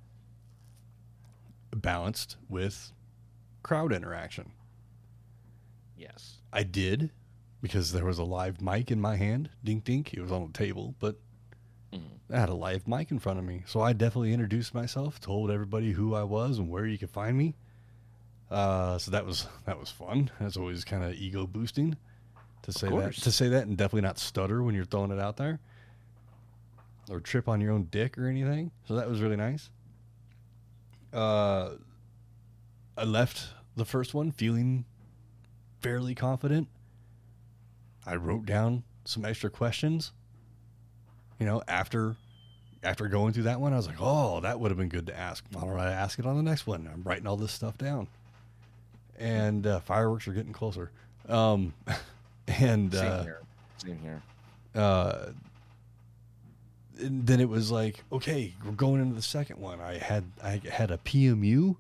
balanced 1.75 2.38
with 2.49 2.91
crowd 3.63 3.91
interaction. 3.93 4.51
Yes. 5.97 6.38
I 6.53 6.63
did 6.63 7.11
because 7.61 7.91
there 7.91 8.05
was 8.05 8.19
a 8.19 8.23
live 8.23 8.61
mic 8.61 8.91
in 8.91 8.99
my 9.01 9.15
hand. 9.15 9.49
Dink 9.63 9.83
dink. 9.83 10.13
It 10.13 10.21
was 10.21 10.31
on 10.31 10.47
the 10.47 10.53
table, 10.57 10.95
but 10.99 11.15
Mhm. 11.93 12.01
I 12.29 12.39
had 12.39 12.49
a 12.49 12.53
live 12.53 12.87
mic 12.87 13.11
in 13.11 13.19
front 13.19 13.39
of 13.39 13.45
me. 13.45 13.63
So 13.65 13.81
I 13.81 13.93
definitely 13.93 14.33
introduced 14.33 14.73
myself, 14.73 15.19
told 15.19 15.49
everybody 15.49 15.91
who 15.93 16.13
I 16.13 16.23
was 16.23 16.57
and 16.59 16.69
where 16.69 16.85
you 16.85 16.97
could 16.97 17.09
find 17.09 17.37
me. 17.37 17.55
Uh, 18.51 18.97
so 18.97 19.11
that 19.11 19.25
was 19.25 19.47
that 19.65 19.79
was 19.79 19.89
fun. 19.89 20.29
That's 20.39 20.57
always 20.57 20.83
kind 20.85 21.03
of 21.03 21.13
ego 21.13 21.47
boosting 21.47 21.97
to 22.63 22.71
say 22.71 22.89
that 22.89 23.13
to 23.13 23.31
say 23.31 23.47
that 23.49 23.67
and 23.67 23.77
definitely 23.77 24.01
not 24.01 24.19
stutter 24.19 24.61
when 24.63 24.75
you're 24.75 24.85
throwing 24.85 25.11
it 25.11 25.19
out 25.19 25.37
there 25.37 25.59
or 27.09 27.19
trip 27.21 27.47
on 27.47 27.61
your 27.61 27.71
own 27.71 27.85
dick 27.85 28.17
or 28.17 28.27
anything. 28.27 28.71
So 28.85 28.95
that 28.95 29.09
was 29.09 29.21
really 29.21 29.37
nice. 29.37 29.69
Uh, 31.13 31.75
I 32.97 33.03
left 33.05 33.47
the 33.75 33.85
first 33.85 34.13
one 34.13 34.31
feeling 34.31 34.83
fairly 35.81 36.13
confident. 36.15 36.67
I 38.07 38.15
wrote 38.15 38.45
down 38.45 38.83
some 39.03 39.25
extra 39.25 39.49
questions. 39.49 40.13
You 41.39 41.45
know, 41.45 41.61
after 41.67 42.15
after 42.83 43.07
going 43.07 43.33
through 43.33 43.43
that 43.43 43.59
one, 43.59 43.73
I 43.73 43.75
was 43.75 43.87
like, 43.87 43.97
"Oh, 43.99 44.39
that 44.39 44.59
would 44.59 44.71
have 44.71 44.77
been 44.77 44.89
good 44.89 45.07
to 45.07 45.17
ask. 45.17 45.43
Why 45.51 45.61
don't 45.61 45.77
I 45.77 45.91
ask 45.91 46.17
it 46.17 46.25
on 46.25 46.37
the 46.37 46.43
next 46.43 46.65
one?" 46.65 46.89
I'm 46.91 47.03
writing 47.03 47.27
all 47.27 47.37
this 47.37 47.51
stuff 47.51 47.77
down, 47.77 48.07
and 49.19 49.67
uh, 49.67 49.81
fireworks 49.81 50.27
are 50.27 50.33
getting 50.33 50.53
closer. 50.53 50.89
Um, 51.27 51.73
and 52.47 52.93
Same 52.93 53.11
uh, 53.11 53.23
here. 53.23 53.41
Same 53.77 53.99
here. 53.99 54.21
uh, 54.73 55.31
and 56.99 57.27
then 57.27 57.39
it 57.39 57.49
was 57.49 57.69
like, 57.69 58.03
okay, 58.11 58.55
we're 58.65 58.71
going 58.71 59.01
into 59.01 59.13
the 59.13 59.21
second 59.21 59.59
one. 59.59 59.79
I 59.81 59.97
had 59.97 60.23
I 60.43 60.61
had 60.71 60.89
a 60.89 60.97
PMU 60.97 61.75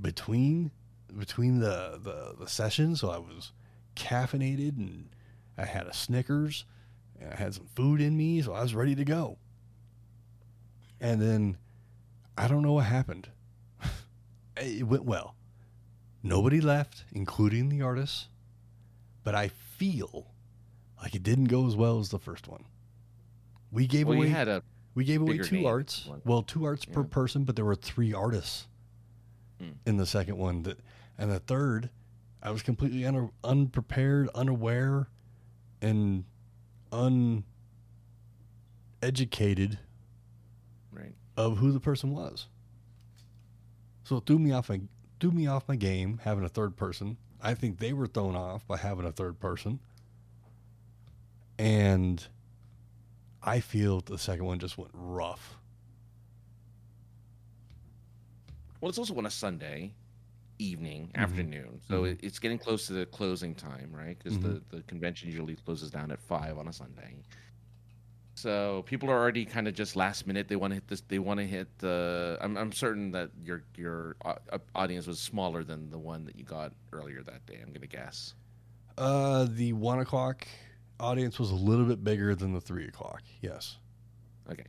between 0.00 0.70
between 1.16 1.60
the 1.60 2.00
the, 2.02 2.34
the 2.40 2.48
sessions, 2.48 3.00
so 3.00 3.10
I 3.10 3.18
was 3.18 3.52
caffeinated 3.94 4.76
and 4.78 5.08
I 5.58 5.64
had 5.64 5.86
a 5.86 5.92
Snickers 5.92 6.64
and 7.20 7.32
I 7.32 7.36
had 7.36 7.54
some 7.54 7.66
food 7.74 8.00
in 8.00 8.16
me, 8.16 8.40
so 8.40 8.52
I 8.52 8.62
was 8.62 8.74
ready 8.74 8.94
to 8.94 9.04
go. 9.04 9.38
And 11.00 11.20
then 11.20 11.58
I 12.36 12.48
don't 12.48 12.62
know 12.62 12.72
what 12.74 12.84
happened. 12.86 13.28
it 14.56 14.86
went 14.86 15.04
well. 15.04 15.34
Nobody 16.22 16.60
left, 16.60 17.04
including 17.12 17.68
the 17.68 17.82
artists, 17.82 18.28
but 19.24 19.34
I 19.34 19.48
feel 19.48 20.32
like 21.02 21.14
it 21.14 21.22
didn't 21.22 21.44
go 21.46 21.66
as 21.66 21.76
well 21.76 21.98
as 22.00 22.08
the 22.10 22.18
first 22.18 22.48
one. 22.48 22.64
We 23.70 23.86
gave 23.86 24.06
Well, 24.08 24.16
away 24.18 24.28
had 24.28 24.48
a 24.48 24.62
we 24.94 25.04
gave 25.04 25.20
away 25.22 25.38
two 25.38 25.66
arts. 25.66 26.06
one. 26.06 26.22
Well, 26.24 26.42
two 26.42 26.64
arts 26.64 26.84
per 26.84 27.04
person, 27.04 27.44
but 27.44 27.54
there 27.54 27.64
were 27.64 27.76
three 27.76 28.12
artists 28.12 28.66
Hmm. 29.60 29.70
in 29.86 29.96
the 29.96 30.06
second 30.06 30.38
one. 30.38 30.62
That 30.62 30.78
and 31.16 31.30
the 31.30 31.38
third, 31.40 31.90
I 32.42 32.50
was 32.50 32.62
completely 32.62 33.04
un, 33.04 33.30
unprepared, 33.44 34.28
unaware, 34.34 35.08
and 35.80 36.24
uneducated 36.92 39.78
right. 40.92 41.14
of 41.36 41.58
who 41.58 41.72
the 41.72 41.80
person 41.80 42.12
was. 42.12 42.46
So 44.04 44.16
it 44.16 44.26
threw 44.26 44.38
me 44.38 44.52
off 44.52 44.70
my 44.70 44.80
threw 45.20 45.32
me 45.32 45.46
off 45.46 45.68
my 45.68 45.76
game 45.76 46.20
having 46.24 46.44
a 46.44 46.48
third 46.48 46.76
person. 46.76 47.16
I 47.40 47.54
think 47.54 47.78
they 47.78 47.92
were 47.92 48.06
thrown 48.06 48.34
off 48.34 48.66
by 48.66 48.76
having 48.76 49.06
a 49.06 49.12
third 49.12 49.38
person. 49.38 49.78
And 51.58 52.24
I 53.42 53.60
feel 53.60 54.00
the 54.00 54.18
second 54.18 54.46
one 54.46 54.58
just 54.58 54.78
went 54.78 54.90
rough. 54.94 55.56
Well, 58.80 58.88
it's 58.88 58.98
also 58.98 59.16
on 59.16 59.26
a 59.26 59.30
Sunday 59.30 59.92
evening, 60.58 61.08
Mhm. 61.08 61.14
afternoon, 61.22 61.80
so 61.88 62.02
Mhm. 62.04 62.18
it's 62.22 62.38
getting 62.38 62.58
close 62.58 62.86
to 62.88 62.92
the 62.92 63.06
closing 63.06 63.54
time, 63.54 63.90
right? 63.92 64.18
Because 64.18 64.38
the, 64.38 64.62
the 64.70 64.82
convention 64.82 65.28
usually 65.28 65.56
closes 65.56 65.90
down 65.90 66.10
at 66.10 66.20
five 66.20 66.58
on 66.58 66.68
a 66.68 66.72
Sunday. 66.72 67.22
So 68.34 68.82
people 68.86 69.10
are 69.10 69.18
already 69.18 69.44
kind 69.44 69.66
of 69.66 69.74
just 69.74 69.96
last 69.96 70.26
minute. 70.26 70.46
They 70.46 70.54
want 70.54 70.70
to 70.70 70.76
hit 70.76 70.86
this. 70.86 71.00
They 71.08 71.18
want 71.18 71.40
to 71.40 71.46
hit 71.46 71.76
the. 71.78 72.38
I'm, 72.40 72.56
I'm 72.56 72.70
certain 72.72 73.10
that 73.10 73.30
your 73.42 73.64
your 73.76 74.16
uh, 74.24 74.36
audience 74.76 75.08
was 75.08 75.18
smaller 75.18 75.64
than 75.64 75.90
the 75.90 75.98
one 75.98 76.24
that 76.26 76.36
you 76.36 76.44
got 76.44 76.72
earlier 76.92 77.22
that 77.24 77.44
day. 77.46 77.58
I'm 77.60 77.72
gonna 77.72 77.88
guess. 77.88 78.34
Uh, 78.96 79.46
the 79.50 79.72
one 79.72 79.98
o'clock 79.98 80.46
audience 81.00 81.38
was 81.40 81.50
a 81.50 81.54
little 81.56 81.84
bit 81.84 82.04
bigger 82.04 82.34
than 82.36 82.52
the 82.52 82.60
three 82.60 82.86
o'clock. 82.86 83.22
Yes. 83.40 83.78
Okay. 84.50 84.66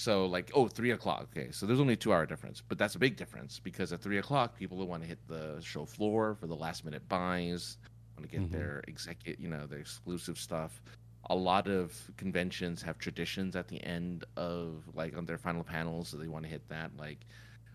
So 0.00 0.24
like 0.24 0.50
oh 0.54 0.66
three 0.66 0.92
o'clock. 0.92 1.28
Okay, 1.36 1.50
so 1.50 1.66
there's 1.66 1.78
only 1.78 1.92
a 1.92 1.96
two 2.04 2.10
hour 2.14 2.24
difference, 2.24 2.62
but 2.66 2.78
that's 2.78 2.94
a 2.94 2.98
big 2.98 3.16
difference 3.16 3.60
because 3.62 3.92
at 3.92 4.00
three 4.00 4.16
o'clock 4.16 4.56
people 4.58 4.78
will 4.78 4.86
want 4.86 5.02
to 5.02 5.08
hit 5.08 5.18
the 5.28 5.60
show 5.60 5.84
floor 5.84 6.34
for 6.40 6.46
the 6.46 6.56
last 6.56 6.86
minute 6.86 7.06
buys, 7.10 7.76
want 8.16 8.28
to 8.30 8.34
get 8.34 8.48
Mhm. 8.48 8.52
their 8.52 8.82
executive, 8.88 9.38
you 9.38 9.50
know, 9.50 9.66
their 9.66 9.78
exclusive 9.78 10.38
stuff. 10.38 10.80
A 11.28 11.34
lot 11.36 11.68
of 11.68 12.10
conventions 12.16 12.80
have 12.80 12.96
traditions 12.96 13.54
at 13.56 13.68
the 13.68 13.82
end 13.84 14.24
of 14.36 14.88
like 14.94 15.14
on 15.18 15.26
their 15.26 15.36
final 15.36 15.62
panels, 15.62 16.08
so 16.08 16.16
they 16.16 16.28
want 16.28 16.44
to 16.46 16.50
hit 16.50 16.66
that. 16.68 16.96
Like 16.96 17.26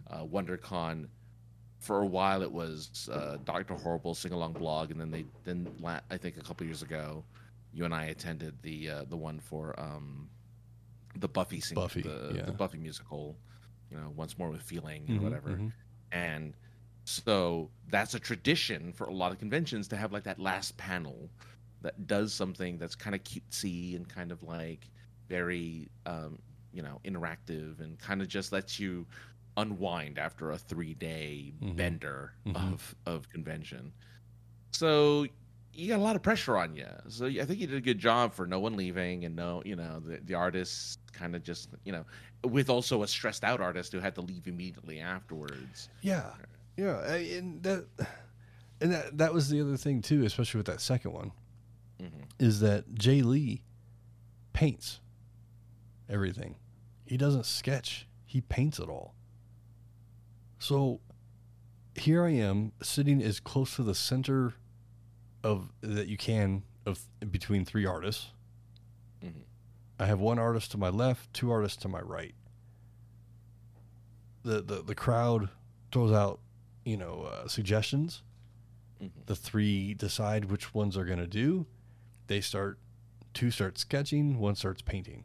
uh, 0.10 0.24
WonderCon, 0.26 1.08
for 1.80 2.02
a 2.02 2.08
while 2.08 2.42
it 2.42 2.52
was 2.52 3.08
uh, 3.14 3.38
Doctor 3.46 3.76
Horrible 3.76 4.16
sing 4.16 4.32
along 4.32 4.54
blog, 4.54 4.90
and 4.90 5.00
then 5.00 5.12
they 5.12 5.26
then 5.44 5.68
la- 5.80 6.00
I 6.10 6.18
think 6.18 6.38
a 6.38 6.42
couple 6.42 6.66
years 6.66 6.82
ago, 6.82 7.24
you 7.72 7.86
and 7.86 7.94
I 7.94 8.06
attended 8.06 8.56
the 8.64 8.90
uh, 8.90 9.04
the 9.04 9.18
one 9.18 9.40
for 9.40 9.80
um, 9.80 10.28
the 11.16 11.28
Buffy 11.28 11.59
sing 11.61 11.76
Buffy, 11.76 12.01
the, 12.01 12.34
yeah. 12.36 12.45
the 12.45 12.53
Buffy 12.53 12.78
musical, 12.78 13.38
you 13.89 13.97
know, 13.97 14.09
once 14.16 14.38
more 14.38 14.49
with 14.49 14.61
feeling 14.61 15.09
Mhm, 15.09 15.20
or 15.20 15.22
whatever, 15.22 15.63
mhm. 15.63 15.74
and 16.12 16.55
so 17.05 17.71
that's 17.87 18.16
a 18.16 18.20
tradition 18.20 18.92
for 18.93 19.05
a 19.05 19.13
lot 19.13 19.32
of 19.32 19.37
conventions 19.39 19.87
to 19.89 19.97
have 19.97 20.12
like 20.12 20.24
that 20.24 20.39
last 20.39 20.78
panel 20.78 21.29
that 21.82 22.08
does 22.08 22.33
something 22.33 22.78
that's 22.78 22.96
kind 22.96 23.16
of 23.16 23.24
cutesy 23.24 23.96
and 23.96 24.09
kind 24.09 24.32
of 24.32 24.42
like 24.43 24.89
very 25.29 25.89
um, 26.05 26.39
you 26.71 26.82
know 26.82 27.00
interactive 27.05 27.79
and 27.79 28.00
kind 28.00 28.21
of 28.21 28.28
just 28.28 28.51
lets 28.51 28.79
you 28.79 29.08
unwind 29.58 30.17
after 30.20 30.51
a 30.51 30.58
three 30.58 30.93
day 30.96 31.54
Mhm. 31.62 31.75
bender 31.75 32.33
Mhm. 32.46 32.74
of 32.74 32.96
of 33.05 33.29
convention. 33.29 33.93
So 34.74 35.25
you 35.74 35.87
got 35.89 36.00
a 36.00 36.04
lot 36.04 36.16
of 36.16 36.24
pressure 36.24 36.58
on 36.58 36.75
you. 36.75 36.87
So 37.09 37.25
I 37.28 37.46
think 37.46 37.59
you 37.59 37.67
did 37.67 37.78
a 37.78 37.82
good 37.82 38.00
job 38.00 38.33
for 38.33 38.47
no 38.47 38.59
one 38.59 38.75
leaving 38.75 39.25
and 39.25 39.36
no, 39.36 39.62
you 39.66 39.75
know, 39.75 40.00
the, 40.00 40.20
the 40.24 40.33
artists 40.33 40.97
kind 41.17 41.36
of 41.36 41.43
just, 41.43 41.70
you 41.83 41.92
know, 41.92 42.05
with 42.43 42.70
also 42.70 43.04
a 43.04 43.08
stressed 43.08 43.43
out 43.43 43.62
artist 43.62 43.92
who 43.92 44.00
had 44.00 44.16
to 44.16 44.21
leave 44.21 44.47
immediately 44.47 45.00
afterwards. 45.00 45.89
Yeah, 46.01 46.32
yeah, 46.78 47.13
and 47.13 47.63
that 47.63 47.86
and 48.82 48.92
that 48.92 49.17
that 49.17 49.33
was 49.33 49.50
the 49.50 49.62
other 49.62 49.78
thing 49.78 50.01
too, 50.01 50.24
especially 50.25 50.59
with 50.59 50.67
that 50.67 50.82
second 50.82 51.12
one, 51.12 51.32
hmm 52.00 52.08
is 52.37 52.59
that 52.59 52.93
Jay 52.93 53.21
Lee 53.21 53.63
paints 54.51 55.00
everything. 56.09 56.55
He 57.05 57.17
doesn't 57.17 57.46
sketch; 57.46 58.08
he 58.25 58.42
paints 58.42 58.78
it 58.79 58.89
all. 58.89 59.16
So 60.59 61.00
here 61.96 62.25
I 62.25 62.32
am 62.32 62.74
sitting 62.82 63.21
as 63.24 63.39
close 63.39 63.75
to 63.78 63.83
the 63.83 63.96
center 63.96 64.55
of 65.43 65.71
that 65.82 66.08
you 66.08 66.17
can 66.17 66.63
of 66.86 67.00
between 67.32 67.63
three 67.66 67.86
artists. 67.86 68.32
I 70.00 70.05
have 70.05 70.20
one 70.20 70.39
artist 70.39 70.72
to 70.72 70.78
my 70.78 70.89
left, 70.89 71.34
two 71.34 71.51
artists 71.51 71.82
to 71.84 71.88
my 71.88 72.01
right. 72.01 72.36
The 74.43 74.62
the, 74.62 74.82
the 74.82 74.96
crowd 74.96 75.50
throws 75.92 76.12
out, 76.12 76.39
you 76.84 76.97
know, 76.97 77.30
uh, 77.32 77.47
suggestions. 77.47 78.24
hmm 79.00 79.08
The 79.26 79.36
three 79.36 79.93
decide 79.93 80.46
which 80.46 80.74
ones 80.74 80.96
they're 80.96 81.05
going 81.05 81.20
to 81.20 81.28
do. 81.28 81.66
They 82.28 82.42
start, 82.42 82.80
two 83.34 83.51
start 83.51 83.78
sketching, 83.78 84.39
one 84.39 84.55
starts 84.55 84.82
painting. 84.82 85.24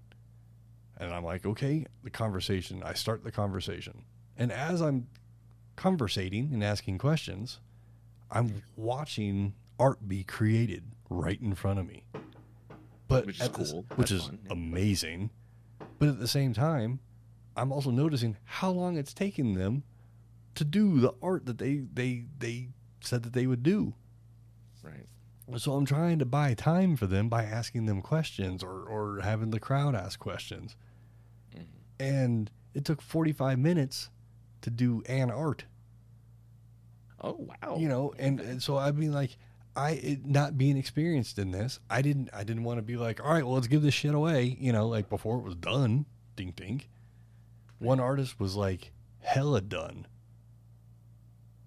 And 0.99 1.15
I'm 1.15 1.25
like, 1.25 1.47
okay, 1.47 1.87
the 2.05 2.11
conversation. 2.11 2.83
I 2.85 2.93
start 2.93 3.25
the 3.25 3.33
conversation. 3.33 4.03
And 4.37 4.53
as 4.53 4.83
I'm 4.83 5.09
conversating 5.75 6.51
and 6.53 6.63
asking 6.63 6.99
questions, 6.99 7.59
I'm 8.31 8.63
watching 8.77 9.55
art 9.79 10.07
be 10.07 10.23
created 10.25 10.85
right 11.09 11.41
in 11.41 11.55
front 11.55 11.79
of 11.79 11.87
me. 11.87 12.05
But 13.11 13.27
Which 13.27 13.41
is 13.41 13.49
the 13.49 13.65
cool. 13.73 13.85
which 13.97 14.11
is 14.13 14.23
fun. 14.27 14.39
amazing. 14.51 15.31
But 15.99 16.09
at 16.09 16.19
the 16.21 16.29
same 16.29 16.55
time, 16.55 17.01
I'm 17.57 17.73
also 17.73 17.91
noticing 17.91 18.37
how 18.45 18.71
long 18.71 18.97
it's 18.97 19.13
taking 19.13 19.55
them 19.55 19.83
to 20.55 20.65
do 20.65 20.99
the 21.01 21.13
art 21.23 21.45
that 21.47 21.59
they 21.59 21.83
they 21.93 22.25
they 22.39 22.69
said 23.01 23.23
that 23.25 23.33
they 23.35 23.47
would 23.47 23.63
do. 23.63 23.95
Right. 24.83 25.07
So 25.59 25.73
I'm 25.75 25.85
trying 25.85 26.21
to 26.21 26.25
buy 26.25 26.55
time 26.55 26.97
for 26.97 27.07
them 27.09 27.29
by 27.29 27.43
asking 27.45 27.87
them 27.87 28.01
questions 28.01 28.63
or, 28.63 28.83
or 28.85 29.21
having 29.23 29.51
the 29.51 29.59
crowd 29.61 29.97
ask 29.97 30.19
questions. 30.21 30.77
Mhm. 31.55 31.65
And 31.99 32.51
it 32.73 32.85
took 32.85 33.03
45 33.03 33.59
minutes 33.59 34.11
to 34.63 34.71
do 34.71 35.03
an 35.07 35.31
art, 35.33 35.65
Oh 37.21 37.33
wow. 37.63 37.77
you 37.79 37.89
know, 37.89 38.15
and, 38.19 38.39
and 38.41 38.63
so 38.63 38.79
I 38.79 38.93
mean 38.93 39.13
like 39.13 39.37
I 39.81 39.91
it, 39.93 40.27
not 40.27 40.59
being 40.59 40.77
experienced 40.77 41.39
in 41.39 41.53
this, 41.53 41.81
I 41.89 42.03
didn't 42.03 42.29
I 42.35 42.45
didn't 42.45 42.65
want 42.65 42.79
to 42.79 42.83
be 42.83 42.97
like, 42.97 43.25
all 43.25 43.33
right, 43.33 43.45
well 43.45 43.55
let's 43.55 43.67
give 43.67 43.83
this 43.83 43.95
shit 43.95 44.15
away, 44.15 44.57
you 44.61 44.73
know, 44.73 44.87
like 44.89 45.09
before 45.09 45.39
it 45.39 45.43
was 45.45 45.55
done. 45.55 46.07
Ding 46.37 46.53
ding. 46.55 46.83
One 47.79 47.99
artist 48.01 48.39
was 48.39 48.57
like 48.57 48.93
hella 49.21 49.61
done 49.61 50.07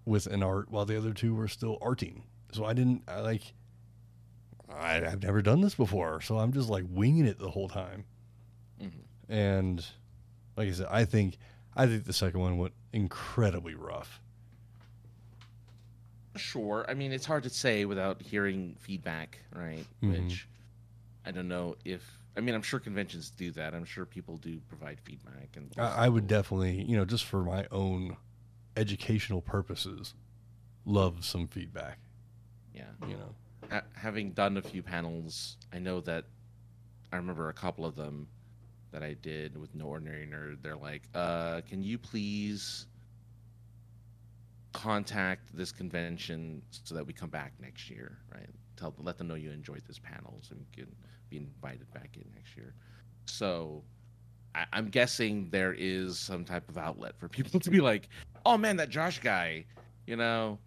with 0.05 0.27
an 0.27 0.43
art 0.43 0.69
while 0.69 0.85
the 0.85 0.97
other 0.97 1.13
two 1.13 1.33
were 1.33 1.47
still 1.47 1.77
arting. 1.79 2.21
So 2.51 2.65
I 2.65 2.73
didn't 2.73 3.03
I 3.07 3.21
like 3.21 3.53
I, 4.69 4.97
I've 5.05 5.23
never 5.23 5.41
done 5.41 5.61
this 5.61 5.75
before, 5.75 6.21
so 6.21 6.37
I'm 6.37 6.51
just 6.53 6.69
like 6.69 6.85
winging 6.89 7.25
it 7.25 7.39
the 7.39 7.49
whole 7.51 7.69
time. 7.69 8.05
Mhm. 8.81 8.91
And 9.29 9.85
like 10.55 10.67
I 10.69 10.71
said, 10.71 10.87
I 10.89 11.05
think 11.05 11.37
I 11.75 11.87
think 11.87 12.05
the 12.05 12.13
second 12.13 12.39
one 12.39 12.57
went 12.57 12.73
incredibly 12.91 13.73
rough. 13.75 14.21
Sure. 16.35 16.85
I 16.87 16.93
mean, 16.93 17.11
it's 17.11 17.25
hard 17.25 17.43
to 17.43 17.49
say 17.49 17.85
without 17.85 18.21
hearing 18.21 18.75
feedback, 18.79 19.39
right? 19.55 19.85
Mhm. 20.01 20.23
Which 20.27 20.47
I 21.25 21.31
don't 21.31 21.47
know 21.47 21.75
if. 21.85 22.19
I 22.35 22.39
mean, 22.41 22.55
I'm 22.55 22.63
sure 22.63 22.79
conventions 22.79 23.29
do 23.29 23.51
that. 23.51 23.75
I'm 23.75 23.85
sure 23.85 24.05
people 24.05 24.37
do 24.37 24.59
provide 24.67 24.99
feedback, 25.01 25.55
and 25.55 25.71
I, 25.77 26.05
I 26.05 26.09
would 26.09 26.25
definitely, 26.27 26.81
you 26.83 26.97
know, 26.97 27.05
just 27.05 27.25
for 27.25 27.43
my 27.43 27.67
own 27.71 28.17
educational 28.75 29.39
purposes, 29.41 30.15
love 30.85 31.23
some 31.23 31.47
feedback. 31.47 31.99
yeah. 32.73 32.85
You 33.07 33.13
know, 33.17 33.35
Ha- 33.69 33.83
having 33.93 34.31
done 34.31 34.57
a 34.57 34.61
few 34.63 34.81
panels, 34.81 35.57
I 35.71 35.77
know 35.79 36.01
that 36.01 36.25
I 37.11 37.17
remember 37.17 37.49
a 37.49 37.53
couple 37.53 37.85
of 37.85 37.95
them 37.95 38.27
that 38.91 39.03
I 39.03 39.13
did 39.13 39.55
with 39.55 39.73
No 39.75 39.85
Ordinary 39.85 40.25
Nerd. 40.27 40.61
They're 40.63 40.75
like, 40.75 41.03
uh, 41.13 41.61
"Can 41.61 41.83
you 41.83 41.97
please 41.99 42.87
contact 44.73 45.55
this 45.55 45.71
convention 45.71 46.61
so 46.69 46.93
that 46.95 47.05
we 47.05 47.13
come 47.13 47.29
back 47.29 47.53
next 47.59 47.89
year?" 47.89 48.17
Right? 48.33 48.49
Tell 48.75 48.93
let 48.99 49.17
them 49.17 49.27
know 49.27 49.35
you 49.35 49.51
enjoyed 49.51 49.83
this 49.87 49.99
panel 49.99 50.39
so 50.41 50.55
we 50.57 50.65
can 50.75 50.93
be 51.29 51.37
invited 51.37 51.91
back 51.93 52.11
in 52.15 52.25
next 52.35 52.55
year. 52.57 52.73
So. 53.25 53.83
I- 54.55 54.67
I'm 54.71 54.89
guessing 54.89 55.49
there 55.49 55.73
is 55.75 56.19
some 56.19 56.45
type 56.45 56.69
of 56.69 56.77
outlet 56.77 57.17
for 57.17 57.27
people 57.27 57.59
to 57.65 57.71
be 57.71 57.81
like, 57.81 58.07
"Oh 58.45 58.55
man, 58.55 58.77
that 58.77 58.89
Josh 58.89 59.17
guy, 59.19 59.65
you 60.05 60.15
know, 60.15 60.59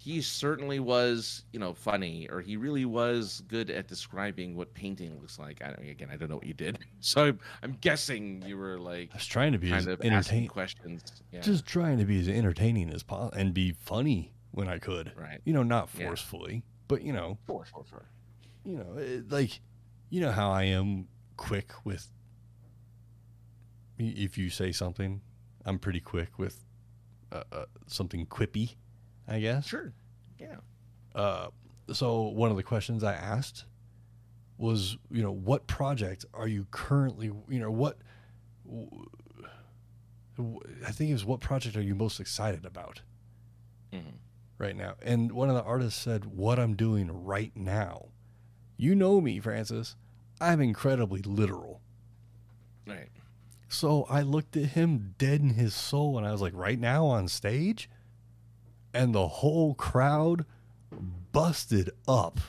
he 0.00 0.22
certainly 0.22 0.78
was, 0.78 1.44
you 1.52 1.58
know, 1.58 1.74
funny, 1.74 2.28
or 2.30 2.40
he 2.40 2.56
really 2.56 2.84
was 2.84 3.42
good 3.48 3.68
at 3.68 3.88
describing 3.88 4.54
what 4.56 4.72
painting 4.72 5.18
looks 5.20 5.38
like. 5.38 5.60
I 5.62 5.72
don't, 5.72 5.88
again, 5.88 6.08
I 6.10 6.16
don't 6.16 6.28
know 6.30 6.36
what 6.36 6.46
you 6.46 6.54
did, 6.54 6.78
so 7.00 7.26
I'm, 7.26 7.40
I'm 7.62 7.72
guessing 7.80 8.42
you 8.46 8.56
were 8.56 8.78
like 8.78 9.10
I 9.12 9.16
was 9.16 9.26
trying 9.26 9.52
to 9.52 9.58
be 9.58 9.72
as 9.72 9.84
kind 9.86 9.88
of 9.88 9.98
asking 10.00 10.12
entertaining, 10.12 10.48
questions. 10.48 11.22
Yeah, 11.32 11.40
just 11.40 11.66
trying 11.66 11.98
to 11.98 12.04
be 12.04 12.20
as 12.20 12.28
entertaining 12.28 12.90
as 12.90 13.02
possible 13.02 13.36
and 13.38 13.52
be 13.52 13.72
funny 13.72 14.32
when 14.52 14.68
I 14.68 14.78
could. 14.78 15.12
right. 15.16 15.40
You 15.44 15.52
know, 15.52 15.62
not 15.64 15.88
Yeah. 15.98 16.06
forcefully, 16.06 16.62
but 16.86 17.02
you 17.02 17.12
know, 17.12 17.36
Sure, 17.46 17.64
sure, 17.68 17.84
sure. 17.90 18.06
you 18.64 18.76
know, 18.78 18.96
it, 18.98 19.30
like, 19.30 19.60
you 20.10 20.20
know 20.20 20.32
how 20.32 20.50
I 20.50 20.62
am 20.64 21.08
quick 21.36 21.72
with. 21.84 22.08
If 23.98 24.38
you 24.38 24.48
say 24.48 24.70
something, 24.70 25.20
I'm 25.64 25.78
pretty 25.80 25.98
quick 26.00 26.38
with 26.38 26.64
uh, 27.32 27.42
uh, 27.50 27.64
something 27.88 28.26
quippy, 28.26 28.76
I 29.28 29.40
guess. 29.40 29.66
Sure. 29.66 29.92
Yeah. 30.40 30.56
Uh, 31.14 31.48
so 31.92 32.22
one 32.22 32.50
of 32.50 32.56
the 32.56 32.62
questions 32.62 33.04
I 33.04 33.12
asked 33.14 33.64
was, 34.56 34.96
you 35.10 35.22
know, 35.22 35.30
what 35.32 35.66
project 35.66 36.24
are 36.34 36.48
you 36.48 36.66
currently, 36.70 37.26
you 37.48 37.60
know, 37.60 37.70
what 37.70 37.98
I 40.86 40.92
think 40.92 41.10
it 41.10 41.14
was 41.14 41.24
what 41.24 41.40
project 41.40 41.76
are 41.76 41.82
you 41.82 41.94
most 41.94 42.20
excited 42.20 42.64
about 42.64 43.02
Mhm. 43.92 44.14
right 44.58 44.76
now? 44.76 44.94
And 45.02 45.32
one 45.32 45.48
of 45.48 45.56
the 45.56 45.62
artists 45.64 46.00
said, 46.00 46.26
"What 46.26 46.58
I'm 46.58 46.74
doing 46.76 47.10
right 47.24 47.54
now." 47.56 48.08
You 48.76 48.94
know 48.94 49.20
me, 49.20 49.40
Francis. 49.40 49.96
I'm 50.40 50.60
incredibly 50.60 51.22
literal. 51.22 51.80
Right. 52.86 53.10
So 53.68 54.04
I 54.04 54.22
looked 54.22 54.56
at 54.56 54.70
him 54.70 55.14
dead 55.18 55.40
in 55.40 55.50
his 55.50 55.74
soul 55.74 56.16
and 56.16 56.26
I 56.26 56.30
was 56.32 56.40
like, 56.40 56.54
right 56.54 56.78
now 56.78 57.06
on 57.06 57.26
stage? 57.28 57.90
And 58.98 59.14
the 59.14 59.28
whole 59.28 59.74
crowd 59.74 60.44
busted 61.32 61.90
up. 62.06 62.40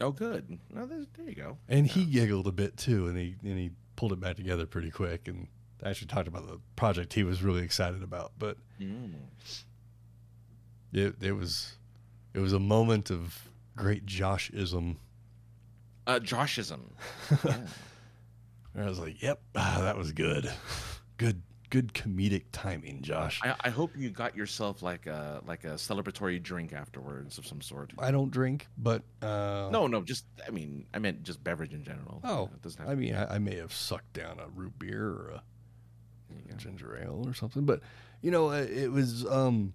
Oh, 0.00 0.10
good. 0.10 0.58
No, 0.74 0.86
there, 0.86 1.04
there 1.16 1.28
you 1.28 1.34
go. 1.34 1.58
And 1.68 1.86
he 1.86 2.04
giggled 2.04 2.46
a 2.46 2.52
bit 2.52 2.76
too, 2.76 3.08
and 3.08 3.16
he 3.18 3.36
and 3.42 3.58
he 3.58 3.70
pulled 3.96 4.12
it 4.12 4.20
back 4.20 4.36
together 4.36 4.66
pretty 4.66 4.90
quick 4.90 5.26
and 5.28 5.48
actually 5.84 6.06
talked 6.08 6.28
about 6.28 6.46
the 6.46 6.60
project 6.76 7.12
he 7.14 7.22
was 7.24 7.42
really 7.42 7.62
excited 7.62 8.02
about. 8.02 8.32
But 8.38 8.56
Mm. 8.80 9.14
it 10.92 11.14
it 11.20 11.32
was 11.32 11.76
it 12.34 12.40
was 12.40 12.52
a 12.52 12.58
moment 12.60 13.10
of 13.10 13.48
great 13.74 14.04
Joshism. 14.06 14.96
Uh, 16.06 16.18
Joshism. 16.20 16.80
Yeah. 17.44 17.56
And 18.74 18.84
I 18.84 18.88
was 18.90 18.98
like, 18.98 19.22
"Yep, 19.22 19.40
ah, 19.54 19.78
that 19.80 19.96
was 19.96 20.12
good, 20.12 20.52
good, 21.16 21.40
good 21.70 21.92
comedic 21.94 22.44
timing, 22.52 23.02
Josh." 23.02 23.40
I, 23.42 23.54
I 23.60 23.70
hope 23.70 23.92
you 23.96 24.10
got 24.10 24.36
yourself 24.36 24.82
like 24.82 25.06
a 25.06 25.42
like 25.46 25.64
a 25.64 25.74
celebratory 25.74 26.42
drink 26.42 26.72
afterwards 26.72 27.38
of 27.38 27.46
some 27.46 27.60
sort. 27.60 27.92
I 27.98 28.10
don't 28.10 28.30
drink, 28.30 28.68
but 28.78 29.02
uh, 29.22 29.68
No, 29.72 29.86
no, 29.86 30.02
just 30.02 30.24
I 30.46 30.50
mean, 30.50 30.86
I 30.94 30.98
meant 30.98 31.22
just 31.22 31.42
beverage 31.42 31.72
in 31.72 31.84
general. 31.84 32.20
Oh, 32.24 32.50
it 32.54 32.62
doesn't 32.62 32.80
have 32.80 32.90
I 32.90 32.94
mean, 32.94 33.14
I, 33.14 33.36
I 33.36 33.38
may 33.38 33.56
have 33.56 33.72
sucked 33.72 34.12
down 34.12 34.38
a 34.38 34.48
root 34.48 34.78
beer 34.78 35.04
or 35.04 35.30
a 35.30 35.42
ginger 36.56 36.98
ale 37.00 37.22
or 37.26 37.34
something, 37.34 37.64
but 37.64 37.80
you 38.22 38.30
know, 38.30 38.50
it, 38.50 38.70
it 38.70 38.92
was 38.92 39.26
um, 39.26 39.72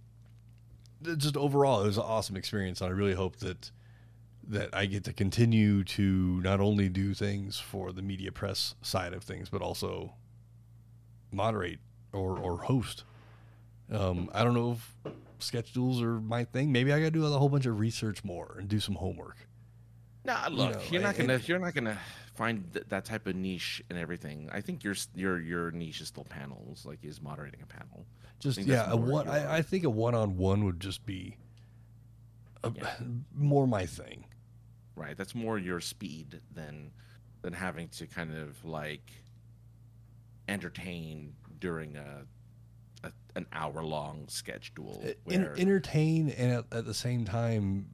just 1.17 1.37
overall, 1.37 1.83
it 1.83 1.87
was 1.87 1.97
an 1.97 2.03
awesome 2.05 2.35
experience. 2.35 2.81
And 2.81 2.89
I 2.89 2.93
really 2.93 3.13
hope 3.13 3.37
that 3.37 3.71
that 4.47 4.69
I 4.73 4.87
get 4.87 5.03
to 5.05 5.13
continue 5.13 5.83
to 5.83 6.41
not 6.41 6.59
only 6.59 6.89
do 6.89 7.13
things 7.13 7.59
for 7.59 7.91
the 7.91 8.01
media 8.01 8.31
press 8.31 8.75
side 8.81 9.13
of 9.13 9.23
things, 9.23 9.49
but 9.49 9.61
also 9.61 10.13
moderate 11.31 11.79
or 12.13 12.37
or 12.37 12.57
host. 12.63 13.03
Um, 13.91 14.29
I 14.33 14.43
don't 14.43 14.53
know 14.53 14.73
if 14.73 14.95
sketch 15.39 15.73
duels 15.73 16.01
are 16.01 16.19
my 16.21 16.43
thing. 16.45 16.71
Maybe 16.71 16.93
I 16.93 16.99
got 16.99 17.05
to 17.05 17.11
do 17.11 17.25
a 17.25 17.29
whole 17.29 17.49
bunch 17.49 17.65
of 17.65 17.79
research 17.79 18.23
more 18.23 18.55
and 18.59 18.67
do 18.67 18.79
some 18.79 18.95
homework. 18.95 19.37
Nah, 20.23 20.47
look, 20.51 20.91
you 20.91 20.99
are 20.99 21.03
not 21.03 21.17
gonna 21.17 21.39
you're 21.45 21.59
not 21.59 21.73
gonna 21.73 21.97
find 22.35 22.71
th- 22.73 22.85
that 22.89 23.05
type 23.05 23.25
of 23.27 23.35
niche 23.35 23.81
and 23.89 23.97
everything. 23.97 24.49
I 24.51 24.61
think 24.61 24.83
your 24.83 24.95
your 25.15 25.39
your 25.39 25.71
niche 25.71 25.99
is 26.01 26.07
still 26.09 26.25
panels, 26.25 26.85
like 26.85 27.03
is 27.03 27.21
moderating 27.21 27.61
a 27.63 27.65
panel. 27.65 28.05
Just 28.39 28.57
think 28.57 28.67
yeah, 28.67 28.89
a 28.91 28.95
one. 28.95 29.27
I, 29.27 29.57
I 29.57 29.61
think 29.61 29.83
a 29.83 29.89
one-on-one 29.89 30.63
would 30.65 30.79
just 30.79 31.05
be 31.05 31.37
a, 32.63 32.71
Yeah. 32.75 32.93
more 33.35 33.67
my 33.67 33.85
thing. 33.85 34.25
Right, 34.95 35.17
that's 35.17 35.33
more 35.33 35.57
your 35.57 35.79
speed 35.79 36.39
than 36.53 36.91
than 37.41 37.53
having 37.53 37.87
to 37.89 38.05
kind 38.05 38.37
of 38.37 38.63
like 38.63 39.09
entertain 40.51 41.33
during 41.59 41.95
a, 41.95 42.25
a 43.03 43.11
an 43.35 43.47
hour 43.53 43.83
long 43.83 44.27
sketch 44.27 44.73
duel. 44.75 45.03
Where, 45.23 45.53
entertain 45.57 46.29
and 46.29 46.51
at, 46.51 46.65
at 46.71 46.85
the 46.85 46.93
same 46.93 47.25
time, 47.25 47.87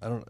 I 0.00 0.08
don't 0.08 0.24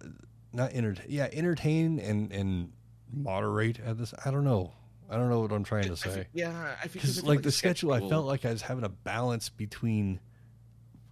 not 0.53 0.73
entertain. 0.73 1.07
Yeah, 1.09 1.29
entertain 1.33 1.99
and 1.99 2.33
and 2.33 2.73
moderate 3.13 3.81
at 3.81 3.99
this. 3.99 4.15
I 4.25 4.31
don't 4.31 4.45
know. 4.45 4.73
I 5.11 5.17
don't 5.17 5.29
know 5.29 5.41
what 5.41 5.53
I'm 5.53 5.65
trying 5.65 5.85
to 5.85 5.93
I 5.93 5.95
say. 5.97 6.29
yeah, 6.33 6.75
I 6.83 6.89
feel 6.89 7.03
Because 7.03 7.23
like 7.23 7.43
the 7.43 7.53
schedule, 7.53 7.93
I 7.93 8.01
felt 8.09 8.25
like 8.25 8.47
I 8.47 8.51
was 8.51 8.63
having 8.63 8.83
a 8.85 8.89
balance 8.89 9.51
between, 9.51 10.21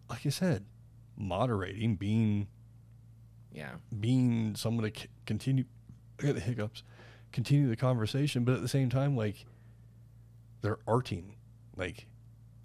like 0.08 0.24
I 0.24 0.30
said, 0.30 0.64
moderating, 1.18 1.96
being 1.96 2.48
yeah, 3.52 3.72
being 3.98 4.54
someone 4.56 4.90
to 4.90 5.00
c- 5.00 5.08
continue 5.26 5.64
I 6.18 6.26
got 6.26 6.34
the 6.36 6.40
hiccups 6.40 6.82
continue 7.32 7.68
the 7.68 7.76
conversation 7.76 8.44
but 8.44 8.54
at 8.54 8.62
the 8.62 8.68
same 8.68 8.88
time 8.90 9.16
like 9.16 9.46
they're 10.62 10.78
arting 10.86 11.24
like 11.76 12.06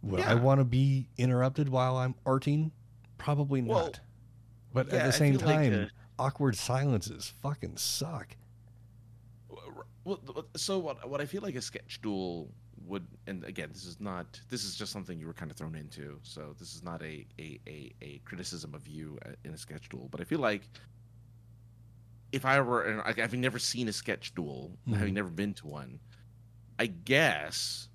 would 0.01 0.21
I 0.21 0.35
want 0.35 0.59
to 0.59 0.65
be 0.65 1.07
interrupted 1.17 1.69
while 1.69 1.97
I'm 1.97 2.15
arting 2.25 2.71
probably 3.17 3.61
not 3.61 3.73
Well, 3.73 3.91
but 4.73 4.87
yeah, 4.87 4.99
at 4.99 5.05
the 5.07 5.11
same 5.13 5.37
feel 5.37 5.47
like, 5.47 5.55
time 5.55 5.73
uh, 5.73 6.21
awkward 6.23 6.55
silences 6.55 7.33
fucking 7.41 7.77
suck 7.77 8.35
Well, 10.03 10.19
so 10.55 10.77
what? 10.77 11.07
What 11.09 11.21
I 11.21 11.25
feel 11.25 11.41
like 11.41 11.55
a 11.55 11.61
sketch 11.61 11.99
duel 12.01 12.49
would, 12.85 13.07
and 13.25 13.43
again, 13.43 13.69
this 13.73 13.85
is 13.85 13.99
not. 13.99 14.39
This 14.49 14.63
is 14.63 14.75
just 14.75 14.91
something 14.91 15.19
you 15.19 15.25
were 15.25 15.33
kind 15.33 15.49
of 15.49 15.57
thrown 15.57 15.73
into. 15.75 16.19
So 16.21 16.55
this 16.59 16.75
is 16.75 16.83
not 16.83 17.01
a 17.01 17.25
a, 17.39 17.59
a, 17.67 17.91
a 18.01 18.21
criticism 18.25 18.75
of 18.75 18.87
you 18.87 19.17
uh, 19.25 19.31
in 19.43 19.53
a 19.53 19.57
sketch 19.57 19.89
duel. 19.89 20.07
But 20.11 20.21
I 20.21 20.23
feel 20.25 20.39
like 20.39 20.69
if 22.35 22.45
I 22.45 22.59
were, 22.61 22.83
and 22.83 23.01
I- 23.01 23.19
having 23.19 23.39
never 23.41 23.57
seen 23.59 23.87
a 23.87 23.93
sketch 23.93 24.35
duel, 24.35 24.77
Mhm. 24.87 24.95
having 24.97 25.13
never 25.13 25.29
been 25.29 25.53
to 25.55 25.67
one, 25.67 25.99
I 26.77 26.87
guess 26.87 27.87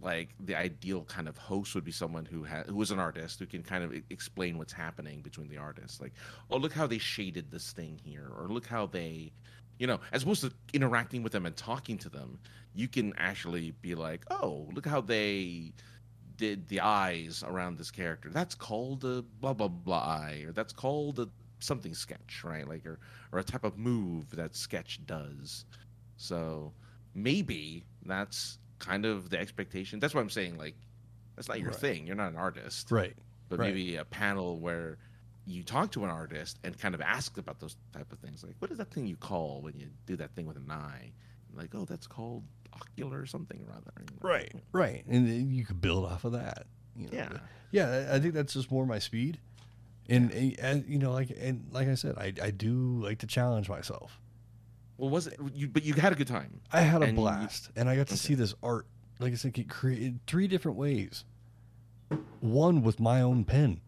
like 0.00 0.30
the 0.40 0.56
ideal 0.56 1.04
kind 1.04 1.28
of 1.28 1.36
host 1.38 1.74
would 1.76 1.84
be 1.84 1.92
someone 1.92 2.24
who 2.24 2.42
has 2.42 2.66
who 2.66 2.80
is 2.82 2.90
an 2.90 2.98
artist 2.98 3.38
who 3.38 3.46
can 3.46 3.62
kind 3.62 3.84
of 3.84 3.92
explain 4.10 4.58
what's 4.58 4.72
happening 4.72 5.22
between 5.22 5.48
the 5.48 5.56
artists. 5.58 6.00
Like, 6.00 6.12
oh, 6.50 6.56
look 6.56 6.72
how 6.72 6.86
they 6.88 6.98
shaded 6.98 7.50
this 7.50 7.70
thing 7.72 8.00
here, 8.04 8.28
or 8.36 8.48
look 8.48 8.66
how 8.66 8.86
they, 8.86 9.32
you 9.78 9.86
know, 9.86 10.00
as 10.12 10.22
opposed 10.24 10.42
to 10.42 10.52
interacting 10.72 11.22
with 11.22 11.32
them 11.32 11.46
and 11.46 11.56
talking 11.56 11.98
to 11.98 12.08
them, 12.08 12.38
you 12.74 12.88
can 12.88 13.12
actually 13.16 13.72
be 13.80 13.94
like, 13.94 14.24
oh, 14.30 14.68
look 14.72 14.86
how 14.86 15.00
they 15.00 15.72
did 16.36 16.66
the 16.66 16.80
eyes 16.80 17.44
around 17.46 17.78
this 17.78 17.92
character. 17.92 18.28
That's 18.30 18.56
called 18.56 19.04
a 19.04 19.22
blah 19.22 19.54
blah 19.54 19.68
blah 19.68 19.98
eye, 19.98 20.42
or 20.46 20.52
that's 20.52 20.72
called 20.72 21.20
a 21.20 21.28
something 21.62 21.94
sketch, 21.94 22.42
right? 22.44 22.66
Like, 22.68 22.84
or 22.86 22.98
or 23.32 23.38
a 23.38 23.44
type 23.44 23.64
of 23.64 23.78
move 23.78 24.30
that 24.36 24.54
sketch 24.54 25.00
does. 25.06 25.64
So 26.16 26.72
maybe 27.14 27.84
that's 28.04 28.58
kind 28.78 29.04
of 29.06 29.30
the 29.30 29.38
expectation. 29.38 30.00
That's 30.00 30.14
what 30.14 30.20
I'm 30.20 30.30
saying. 30.30 30.58
Like, 30.58 30.74
that's 31.36 31.48
not 31.48 31.60
your 31.60 31.70
Right. 31.70 31.78
thing. 31.78 32.06
You're 32.06 32.16
not 32.16 32.30
an 32.32 32.36
artist, 32.36 32.90
Right. 32.90 33.16
but 33.48 33.58
right. 33.58 33.68
maybe 33.68 33.96
a 33.96 34.04
panel 34.04 34.58
where 34.60 34.98
you 35.44 35.62
talk 35.64 35.90
to 35.92 36.04
an 36.04 36.10
artist 36.10 36.58
and 36.62 36.78
kind 36.78 36.94
of 36.94 37.00
ask 37.00 37.36
about 37.38 37.58
those 37.58 37.76
type 37.92 38.12
of 38.12 38.18
things. 38.20 38.44
Like, 38.44 38.54
what 38.60 38.70
is 38.70 38.78
that 38.78 38.90
thing 38.92 39.06
you 39.06 39.16
call 39.16 39.60
when 39.62 39.76
you 39.78 39.88
do 40.06 40.16
that 40.16 40.34
thing 40.34 40.46
with 40.46 40.56
an 40.56 40.70
eye? 40.70 41.12
Like, 41.54 41.74
oh, 41.74 41.84
that's 41.84 42.06
called 42.06 42.44
ocular 42.72 43.26
something 43.26 43.60
or 43.68 43.72
other. 43.74 43.92
you 43.98 44.04
know? 44.16 44.28
Right. 44.28 44.52
Right. 44.72 45.04
And 45.06 45.26
then 45.28 45.50
you 45.50 45.64
could 45.64 45.80
build 45.80 46.04
off 46.04 46.24
of 46.24 46.32
that. 46.32 46.66
You 46.96 47.06
know? 47.06 47.12
Yeah. 47.12 47.38
Yeah. 47.70 48.10
I 48.12 48.20
think 48.20 48.34
that's 48.34 48.52
just 48.54 48.70
more 48.70 48.86
my 48.86 48.98
speed. 48.98 49.38
And, 50.08 50.32
and, 50.32 50.58
and, 50.58 50.84
you 50.88 50.98
know, 50.98 51.12
like 51.12 51.30
and 51.38 51.66
like 51.70 51.88
I 51.88 51.94
said, 51.94 52.16
I, 52.18 52.32
I 52.42 52.50
do 52.50 53.00
like 53.02 53.18
to 53.20 53.26
challenge 53.26 53.68
myself. 53.68 54.18
Well, 54.98 55.10
was 55.10 55.26
it? 55.28 55.38
You, 55.54 55.68
but 55.68 55.84
you 55.84 55.94
had 55.94 56.12
a 56.12 56.16
good 56.16 56.26
time. 56.28 56.60
I 56.72 56.80
had 56.82 57.02
a 57.02 57.06
And 57.06 57.16
you- 57.16 57.22
blast, 57.22 57.70
and 57.76 57.88
I 57.88 57.96
got 57.96 58.08
to 58.08 58.16
see 58.16 58.34
this 58.34 58.54
art, 58.62 58.86
like 59.20 59.32
I 59.32 59.36
said, 59.36 59.52
get 59.52 59.68
created 59.68 60.20
three 60.26 60.48
different 60.48 60.76
ways. 60.76 61.24
One 62.40 62.82
with 62.82 63.00
my 63.00 63.22
own 63.22 63.44
pen, 63.44 63.80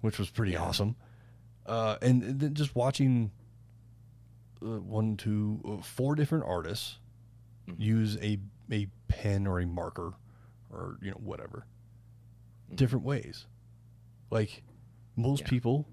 which 0.00 0.18
was 0.18 0.30
pretty 0.30 0.52
Yeah. 0.52 0.62
awesome, 0.62 0.96
uh, 1.66 1.96
and, 2.02 2.22
then 2.40 2.54
just 2.54 2.74
watching 2.74 3.30
uh, 4.62 4.78
one, 4.80 5.16
two, 5.16 5.60
uh, 5.64 5.82
four 5.82 6.14
different 6.14 6.44
artists 6.46 6.98
Mhm. 7.68 7.80
use 7.80 8.16
a 8.18 8.38
a 8.72 8.86
pen 9.08 9.46
or 9.46 9.60
a 9.60 9.66
marker, 9.66 10.14
or 10.70 10.98
you 11.02 11.10
know 11.10 11.16
whatever, 11.18 11.66
Mhm. 12.70 12.76
different 12.76 13.04
ways. 13.04 13.46
Like 14.30 14.62
most 15.16 15.42
Yeah. 15.42 15.48
people 15.48 15.88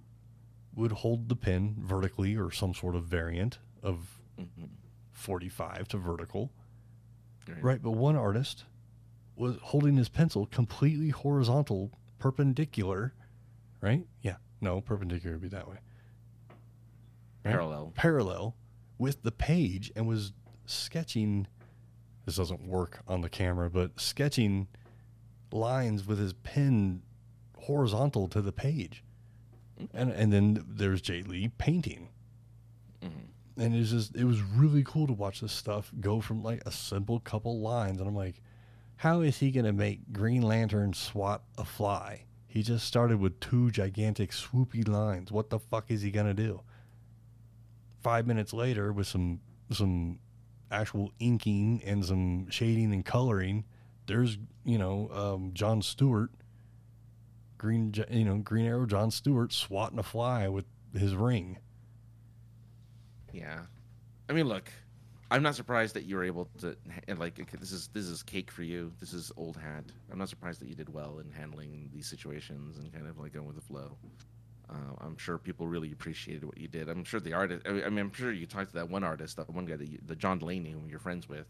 would 0.75 0.91
hold 0.91 1.29
the 1.29 1.35
pen 1.35 1.75
vertically 1.79 2.35
or 2.35 2.51
some 2.51 2.73
sort 2.73 2.95
of 2.95 3.05
variant 3.05 3.59
of 3.83 4.19
Mhm. 4.37 4.69
45 5.11 5.87
to 5.89 5.97
vertical. 5.97 6.51
Right. 7.47 7.63
Right, 7.63 7.81
but 7.81 7.91
one 7.91 8.15
artist 8.15 8.65
was 9.35 9.57
holding 9.57 9.95
his 9.97 10.09
pencil 10.09 10.45
completely 10.45 11.09
horizontal, 11.09 11.91
perpendicular. 12.19 13.13
Right? 13.81 14.07
Yeah. 14.21 14.37
No, 14.61 14.79
perpendicular 14.81 15.35
would 15.35 15.41
be 15.41 15.47
that 15.49 15.67
way. 15.67 15.77
Right? 17.43 17.51
Parallel. 17.51 17.91
Parallel 17.95 18.55
with 18.97 19.23
the 19.23 19.31
page 19.31 19.91
and 19.95 20.07
was 20.07 20.31
sketching. 20.65 21.47
This 22.25 22.35
doesn't 22.35 22.61
work 22.67 23.03
on 23.07 23.21
the 23.21 23.29
camera, 23.29 23.69
but 23.69 23.99
sketching 23.99 24.67
lines 25.51 26.05
with 26.05 26.19
his 26.19 26.33
pen 26.33 27.01
horizontal 27.57 28.27
to 28.29 28.41
the 28.41 28.51
page. 28.53 29.03
And 29.93 30.11
and 30.11 30.31
then 30.33 30.65
there's 30.67 31.01
Jay 31.01 31.23
Lee 31.23 31.49
painting. 31.57 32.09
Mhm. 33.01 33.11
and 33.57 33.75
it's 33.75 33.89
just 33.89 34.15
it 34.15 34.25
was 34.25 34.41
really 34.41 34.83
cool 34.83 35.07
to 35.07 35.13
watch 35.13 35.41
this 35.41 35.51
stuff 35.51 35.91
go 35.99 36.21
from 36.21 36.43
like 36.43 36.61
a 36.65 36.71
simple 36.71 37.19
couple 37.19 37.59
lines. 37.59 37.99
And 37.99 38.07
i'm 38.07 38.15
like 38.15 38.41
how 38.97 39.21
is 39.21 39.39
he 39.39 39.49
going 39.49 39.65
to 39.65 39.73
make 39.73 40.13
green 40.13 40.43
lantern 40.43 40.93
swat 40.93 41.41
a 41.57 41.65
fly? 41.65 42.25
He 42.47 42.61
just 42.61 42.85
started 42.85 43.19
with 43.19 43.39
two 43.39 43.71
gigantic 43.71 44.29
swoopy 44.29 44.87
lines. 44.87 45.31
What 45.31 45.49
the 45.49 45.57
fuck 45.57 45.89
is 45.89 46.03
he 46.03 46.11
going 46.11 46.27
to 46.27 46.33
do? 46.35 46.61
Five 48.03 48.27
minutes 48.27 48.53
later 48.53 48.91
with 48.93 49.07
some 49.07 49.39
some 49.71 50.19
actual 50.71 51.11
inking 51.19 51.81
and 51.85 52.05
some 52.05 52.49
shading 52.49 52.93
and 52.93 53.03
coloring 53.05 53.65
there's 54.07 54.37
you 54.63 54.77
know 54.77 55.09
um, 55.13 55.51
john 55.53 55.81
stewart 55.81 56.29
green 57.61 57.93
you 58.09 58.25
know 58.25 58.37
green 58.37 58.65
arrow 58.65 58.87
john 58.87 59.11
stewart 59.11 59.53
swatting 59.53 59.99
a 59.99 60.03
fly 60.03 60.47
with 60.47 60.65
his 60.97 61.13
ring 61.15 61.59
Yeah, 63.33 63.61
I 64.29 64.33
mean, 64.33 64.47
look, 64.47 64.69
I'm 65.29 65.43
not 65.43 65.55
surprised 65.55 65.95
that 65.95 66.03
you 66.03 66.15
were 66.15 66.23
able 66.23 66.49
to 66.59 66.75
like 67.17 67.35
this 67.59 67.71
is 67.71 67.89
this 67.93 68.05
is 68.05 68.23
cake 68.23 68.51
for 68.51 68.63
you. 68.63 68.91
This 68.99 69.13
is 69.13 69.31
old 69.37 69.57
hat. 69.57 69.85
I'm 70.11 70.17
not 70.17 70.29
surprised 70.29 70.59
that 70.61 70.67
you 70.67 70.75
did 70.75 70.93
well 70.93 71.19
in 71.19 71.31
handling 71.31 71.89
these 71.93 72.07
situations 72.07 72.77
and 72.77 72.91
kind 72.91 73.07
of 73.07 73.17
like 73.19 73.33
going 73.33 73.47
with 73.47 73.55
the 73.55 73.61
flow. 73.61 73.95
Uh, 74.69 74.95
I'm 74.99 75.17
sure 75.17 75.37
people 75.37 75.67
really 75.67 75.91
appreciated 75.91 76.45
what 76.45 76.57
you 76.57 76.67
did. 76.67 76.89
I'm 76.89 77.03
sure 77.03 77.19
the 77.19 77.33
artist. 77.33 77.65
I 77.67 77.71
mean, 77.71 77.83
I 77.85 77.89
mean, 77.89 77.99
I'm 77.99 78.13
sure 78.13 78.31
you 78.31 78.45
talked 78.45 78.69
to 78.69 78.75
that 78.75 78.89
one 78.89 79.03
artist, 79.03 79.37
that 79.37 79.49
one 79.49 79.65
guy, 79.65 79.75
that 79.75 79.87
you, 79.87 79.99
the 80.05 80.15
John 80.15 80.39
Delaney, 80.39 80.71
who 80.71 80.81
you're 80.89 80.99
friends 80.99 81.29
with. 81.29 81.45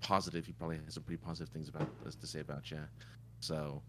Positive, 0.00 0.44
he 0.44 0.52
probably 0.52 0.76
has 0.84 0.94
some 0.94 1.02
pretty 1.02 1.22
positive 1.22 1.52
things 1.52 1.68
about 1.68 1.88
us 2.06 2.14
to 2.16 2.26
say 2.26 2.40
about 2.40 2.70
you. 2.70 2.80
So, 3.40 3.82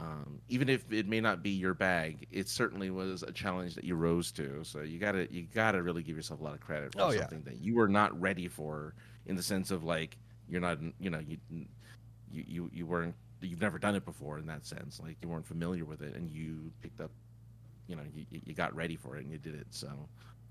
um, 0.00 0.40
even 0.48 0.68
if 0.68 0.90
it 0.92 1.06
may 1.06 1.20
not 1.20 1.42
be 1.42 1.50
your 1.50 1.74
bag, 1.74 2.26
it 2.30 2.48
certainly 2.48 2.90
was 2.90 3.22
a 3.22 3.32
challenge 3.32 3.74
that 3.74 3.84
you 3.84 3.94
rose 3.96 4.32
to. 4.32 4.64
So 4.64 4.80
you 4.80 4.98
gotta 4.98 5.28
you 5.30 5.42
gotta 5.54 5.82
really 5.82 6.02
give 6.02 6.16
yourself 6.16 6.40
a 6.40 6.42
lot 6.44 6.54
of 6.54 6.60
credit 6.60 6.92
for 6.94 7.02
Oh, 7.02 7.10
yeah. 7.10 7.20
something 7.20 7.42
that 7.42 7.58
you 7.60 7.74
were 7.74 7.88
not 7.88 8.18
ready 8.20 8.48
for, 8.48 8.94
in 9.26 9.36
the 9.36 9.42
sense 9.42 9.70
of 9.70 9.84
like 9.84 10.16
you're 10.48 10.60
not 10.60 10.78
you 10.98 11.10
know 11.10 11.18
you 11.20 11.36
you 11.50 11.66
you, 12.32 12.70
you 12.72 12.86
weren't 12.86 13.14
you've 13.42 13.60
never 13.60 13.78
done 13.78 13.94
it 13.94 14.04
before 14.04 14.38
in 14.38 14.46
that 14.46 14.64
sense. 14.66 15.00
Like 15.00 15.16
you 15.22 15.28
weren't 15.28 15.46
familiar 15.46 15.84
with 15.84 16.00
it, 16.02 16.14
and 16.14 16.30
you 16.30 16.70
picked 16.82 17.00
up, 17.00 17.10
you 17.88 17.96
know, 17.96 18.02
you, 18.14 18.24
you 18.30 18.54
got 18.54 18.74
ready 18.74 18.96
for 18.96 19.16
it 19.16 19.22
and 19.22 19.30
you 19.30 19.38
did 19.38 19.54
it. 19.54 19.66
So. 19.70 19.88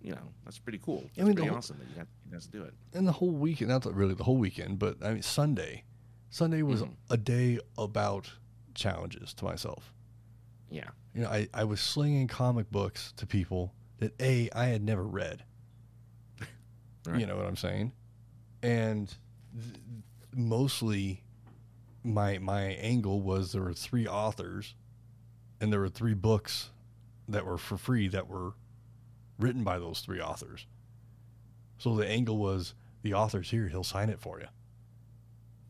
You 0.01 0.11
know 0.13 0.29
that's 0.45 0.57
pretty 0.57 0.79
cool. 0.81 1.03
It's 1.07 1.19
I 1.19 1.23
mean, 1.23 1.33
pretty 1.33 1.49
whole- 1.49 1.57
awesome 1.57 1.77
that 1.79 1.89
you 1.89 1.95
got 1.97 2.07
you 2.25 2.31
guys 2.31 2.45
to 2.45 2.51
do 2.53 2.63
it. 2.63 2.73
and 2.93 3.05
the 3.05 3.11
whole 3.11 3.31
weekend 3.31 3.69
not 3.69 3.85
really 3.93 4.13
the 4.13 4.23
whole 4.23 4.37
weekend 4.37 4.79
but 4.79 4.95
i 5.03 5.11
mean 5.11 5.21
sunday 5.21 5.83
sunday 6.29 6.61
was 6.61 6.83
Mhm. 6.83 6.93
a 7.09 7.17
day 7.17 7.59
about 7.77 8.31
challenges 8.75 9.33
to 9.35 9.45
myself 9.45 9.93
Yeah, 10.69 10.89
you 11.13 11.21
know 11.21 11.29
I, 11.29 11.47
I 11.53 11.63
was 11.63 11.79
slinging 11.81 12.27
comic 12.27 12.69
books 12.71 13.13
to 13.17 13.25
people 13.25 13.73
that 13.99 14.13
a 14.21 14.49
i 14.55 14.65
had 14.65 14.83
never 14.83 15.03
read 15.03 15.43
Right. 17.07 17.19
you 17.19 17.25
know 17.25 17.35
what 17.37 17.45
i'm 17.45 17.55
saying 17.57 17.91
and 18.61 19.13
th- 19.53 19.75
mostly 20.35 21.23
my 22.03 22.37
my 22.37 22.61
angle 22.61 23.21
was 23.21 23.51
there 23.51 23.61
were 23.63 23.73
three 23.73 24.07
authors 24.07 24.75
and 25.59 25.71
there 25.73 25.79
were 25.79 25.89
three 25.89 26.13
books 26.13 26.69
that 27.27 27.45
were 27.45 27.57
for 27.57 27.77
free 27.77 28.07
that 28.07 28.27
were 28.27 28.53
written 29.37 29.63
by 29.63 29.79
those 29.79 29.99
three 30.01 30.21
authors 30.21 30.65
so 31.77 31.95
the 31.95 32.07
angle 32.07 32.37
was 32.37 32.73
the 33.01 33.13
author's 33.13 33.49
here 33.51 33.67
he'll 33.67 33.83
sign 33.83 34.09
it 34.09 34.19
for 34.19 34.39
you 34.39 34.47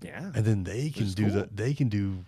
yeah. 0.02 0.32
and 0.36 0.46
then 0.46 0.64
they 0.64 0.90
can 0.90 1.10
do 1.12 1.30
the 1.30 1.42
cool. 1.42 1.50
they 1.54 1.74
can 1.74 1.90
do 1.90 2.24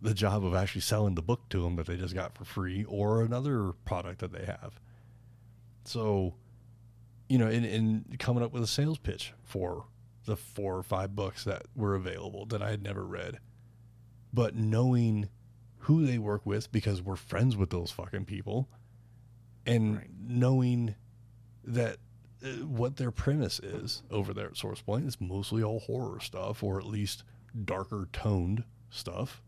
the 0.00 0.14
job 0.14 0.44
of 0.44 0.54
actually 0.54 0.80
selling 0.80 1.14
the 1.14 1.22
book 1.22 1.48
to 1.50 1.62
them 1.62 1.76
that 1.76 1.86
they 1.86 1.96
just 1.96 2.14
got 2.14 2.34
for 2.36 2.44
free 2.44 2.84
or 2.84 3.22
another 3.22 3.72
product 3.84 4.20
that 4.20 4.32
they 4.32 4.44
have 4.44 4.78
so 5.84 6.34
you 7.28 7.38
know 7.38 7.48
in, 7.48 7.64
and 7.64 8.18
coming 8.18 8.42
up 8.42 8.52
with 8.52 8.62
a 8.62 8.66
sales 8.66 8.98
pitch 8.98 9.32
for 9.42 9.86
the 10.26 10.36
four 10.36 10.76
or 10.76 10.82
five 10.82 11.14
books 11.16 11.44
that 11.44 11.62
were 11.74 11.94
available 11.94 12.44
that 12.46 12.62
i 12.62 12.70
had 12.70 12.82
never 12.82 13.04
read 13.04 13.38
but 14.32 14.54
knowing 14.54 15.28
who 15.82 16.04
they 16.06 16.18
work 16.18 16.44
with 16.44 16.70
because 16.70 17.00
we're 17.02 17.16
friends 17.16 17.56
with 17.56 17.70
those 17.70 17.90
fucking 17.90 18.24
people 18.24 18.68
and 19.66 19.96
Right. 19.96 20.10
knowing 20.20 20.94
that 21.64 21.96
uh, 22.44 22.48
what 22.66 22.96
their 22.96 23.10
premise 23.10 23.58
is 23.58 24.02
over 24.10 24.32
there 24.32 24.46
at 24.46 24.56
Source 24.56 24.80
Point 24.80 25.06
is 25.06 25.20
mostly 25.20 25.62
all 25.62 25.80
horror 25.80 26.20
stuff, 26.20 26.62
or 26.62 26.78
at 26.78 26.86
least 26.86 27.24
darker 27.64 28.08
toned 28.12 28.64
stuff. 28.90 29.42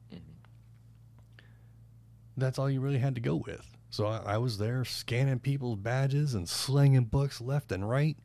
That's 2.36 2.58
all 2.58 2.70
you 2.70 2.80
really 2.80 2.98
had 2.98 3.14
to 3.16 3.20
go 3.20 3.36
with. 3.36 3.76
So 3.90 4.06
I, 4.06 4.34
I 4.34 4.38
was 4.38 4.58
there 4.58 4.84
scanning 4.84 5.40
people's 5.40 5.76
badges 5.78 6.34
and 6.34 6.48
slinging 6.48 7.04
books 7.04 7.40
left 7.40 7.72
and 7.72 7.88
right. 7.88 8.16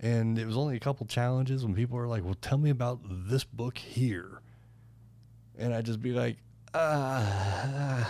And 0.00 0.38
it 0.38 0.46
was 0.46 0.56
only 0.56 0.76
a 0.76 0.80
couple 0.80 1.06
challenges 1.06 1.64
when 1.64 1.74
people 1.74 1.96
were 1.96 2.08
like, 2.08 2.24
"Well, 2.24 2.34
tell 2.34 2.58
me 2.58 2.70
about 2.70 3.00
this 3.04 3.44
book 3.44 3.78
here," 3.78 4.42
and 5.56 5.72
I'd 5.72 5.86
just 5.86 6.02
be 6.02 6.10
like, 6.12 6.38
"Uh, 6.74 8.04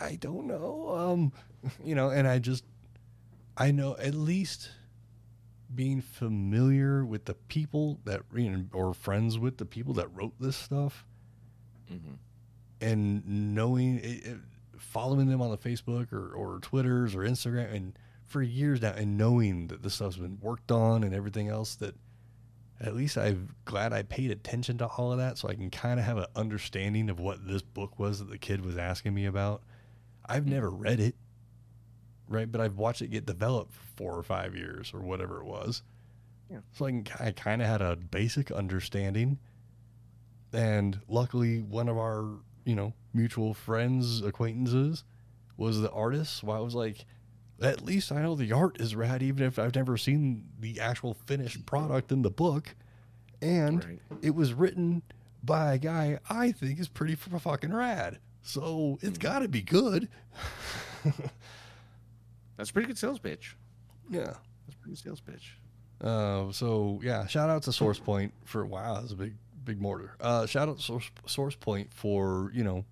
I 0.00 0.16
don't 0.16 0.46
know." 0.48 0.90
Um, 0.90 1.32
you 1.84 1.94
know, 1.94 2.10
and 2.10 2.26
I 2.26 2.40
just 2.40 2.64
I 3.56 3.70
know 3.70 3.96
at 3.98 4.14
least 4.14 4.70
being 5.72 6.00
familiar 6.00 7.04
with 7.04 7.26
the 7.26 7.34
people 7.34 8.00
that 8.04 8.22
or 8.72 8.94
friends 8.94 9.38
with 9.38 9.58
the 9.58 9.64
people 9.66 9.94
that 9.94 10.08
wrote 10.14 10.32
this 10.40 10.56
stuff 10.56 11.04
hmm 11.88 12.14
and 12.80 13.54
knowing 13.54 13.98
it, 13.98 14.26
it- 14.26 14.38
following 14.78 15.28
them 15.28 15.42
on 15.42 15.50
the 15.50 15.58
Facebook 15.58 16.12
or, 16.12 16.32
or 16.32 16.60
Twitters 16.60 17.14
or 17.14 17.20
Instagram 17.20 17.74
and 17.74 17.98
for 18.26 18.42
years 18.42 18.80
now 18.82 18.92
and 18.92 19.16
knowing 19.16 19.68
that 19.68 19.82
this 19.82 19.94
stuff's 19.94 20.16
been 20.16 20.38
worked 20.40 20.70
on 20.70 21.02
and 21.02 21.14
everything 21.14 21.48
else 21.48 21.74
that 21.76 21.94
at 22.80 22.94
least 22.94 23.18
I'm 23.18 23.54
glad 23.64 23.92
I 23.92 24.02
paid 24.02 24.30
attention 24.30 24.78
to 24.78 24.86
all 24.86 25.10
of 25.10 25.18
that 25.18 25.36
so 25.36 25.48
I 25.48 25.54
can 25.54 25.70
kind 25.70 25.98
of 25.98 26.06
have 26.06 26.18
an 26.18 26.26
understanding 26.36 27.10
of 27.10 27.18
what 27.18 27.46
this 27.46 27.62
book 27.62 27.98
was 27.98 28.20
that 28.20 28.30
the 28.30 28.38
kid 28.38 28.64
was 28.64 28.78
asking 28.78 29.14
me 29.14 29.26
about. 29.26 29.62
I've 30.24 30.44
mm. 30.44 30.50
never 30.50 30.70
read 30.70 31.00
it, 31.00 31.16
right? 32.28 32.50
But 32.50 32.60
I've 32.60 32.76
watched 32.76 33.02
it 33.02 33.08
get 33.08 33.26
developed 33.26 33.72
for 33.72 33.82
four 33.96 34.16
or 34.16 34.22
five 34.22 34.54
years 34.54 34.92
or 34.94 35.00
whatever 35.00 35.40
it 35.40 35.46
was. 35.46 35.82
Yeah. 36.50 36.58
So 36.72 36.86
I, 36.86 36.90
can, 36.90 37.06
I 37.18 37.30
kind 37.32 37.62
of 37.62 37.68
had 37.68 37.82
a 37.82 37.96
basic 37.96 38.50
understanding. 38.52 39.38
And 40.52 41.00
luckily, 41.08 41.60
one 41.60 41.88
of 41.88 41.98
our, 41.98 42.26
you 42.68 42.74
know, 42.74 42.92
mutual 43.14 43.54
friends, 43.54 44.20
acquaintances 44.22 45.02
was 45.56 45.80
the 45.80 45.90
artist. 45.90 46.36
So 46.36 46.50
I 46.50 46.58
was 46.60 46.74
like, 46.74 47.06
at 47.62 47.82
least 47.82 48.12
I 48.12 48.20
know 48.20 48.34
the 48.34 48.52
art 48.52 48.78
is 48.78 48.94
rad, 48.94 49.22
even 49.22 49.42
if 49.46 49.58
I've 49.58 49.74
never 49.74 49.96
seen 49.96 50.44
the 50.60 50.78
actual 50.78 51.14
finished 51.14 51.64
product 51.64 52.12
in 52.12 52.20
the 52.20 52.30
book. 52.30 52.76
And 53.40 53.82
Right. 53.84 53.98
it 54.20 54.34
was 54.34 54.52
written 54.52 55.02
by 55.42 55.72
a 55.74 55.78
guy 55.78 56.18
I 56.28 56.52
think 56.52 56.78
is 56.78 56.88
pretty 56.88 57.14
f- 57.14 57.40
fucking 57.42 57.72
rad. 57.72 58.18
So 58.42 58.98
it's 59.00 59.16
got 59.18 59.38
to 59.38 59.48
be 59.48 59.62
good. 59.62 60.08
That's 62.56 62.70
a 62.70 62.72
pretty 62.72 62.88
good 62.88 62.98
sales 62.98 63.18
pitch. 63.18 63.56
Yeah. 64.10 64.24
That's 64.66 64.74
a 64.74 64.76
pretty 64.78 64.90
good 64.96 64.98
sales 64.98 65.20
pitch. 65.20 65.56
Uh, 66.00 66.52
so 66.52 67.00
yeah, 67.02 67.26
shout 67.26 67.50
out 67.50 67.62
to 67.64 67.72
Source 67.72 67.98
Point 67.98 68.32
for 68.44 68.64
wow, 68.66 69.00
that's 69.00 69.12
a 69.12 69.16
big 69.16 69.34
big 69.64 69.80
mortar. 69.80 70.14
Uh, 70.20 70.46
shout 70.46 70.68
out 70.68 70.80
Source, 70.80 71.10
Source 71.26 71.54
Point 71.54 71.92
for 71.92 72.50
you 72.54 72.64
know 72.64 72.84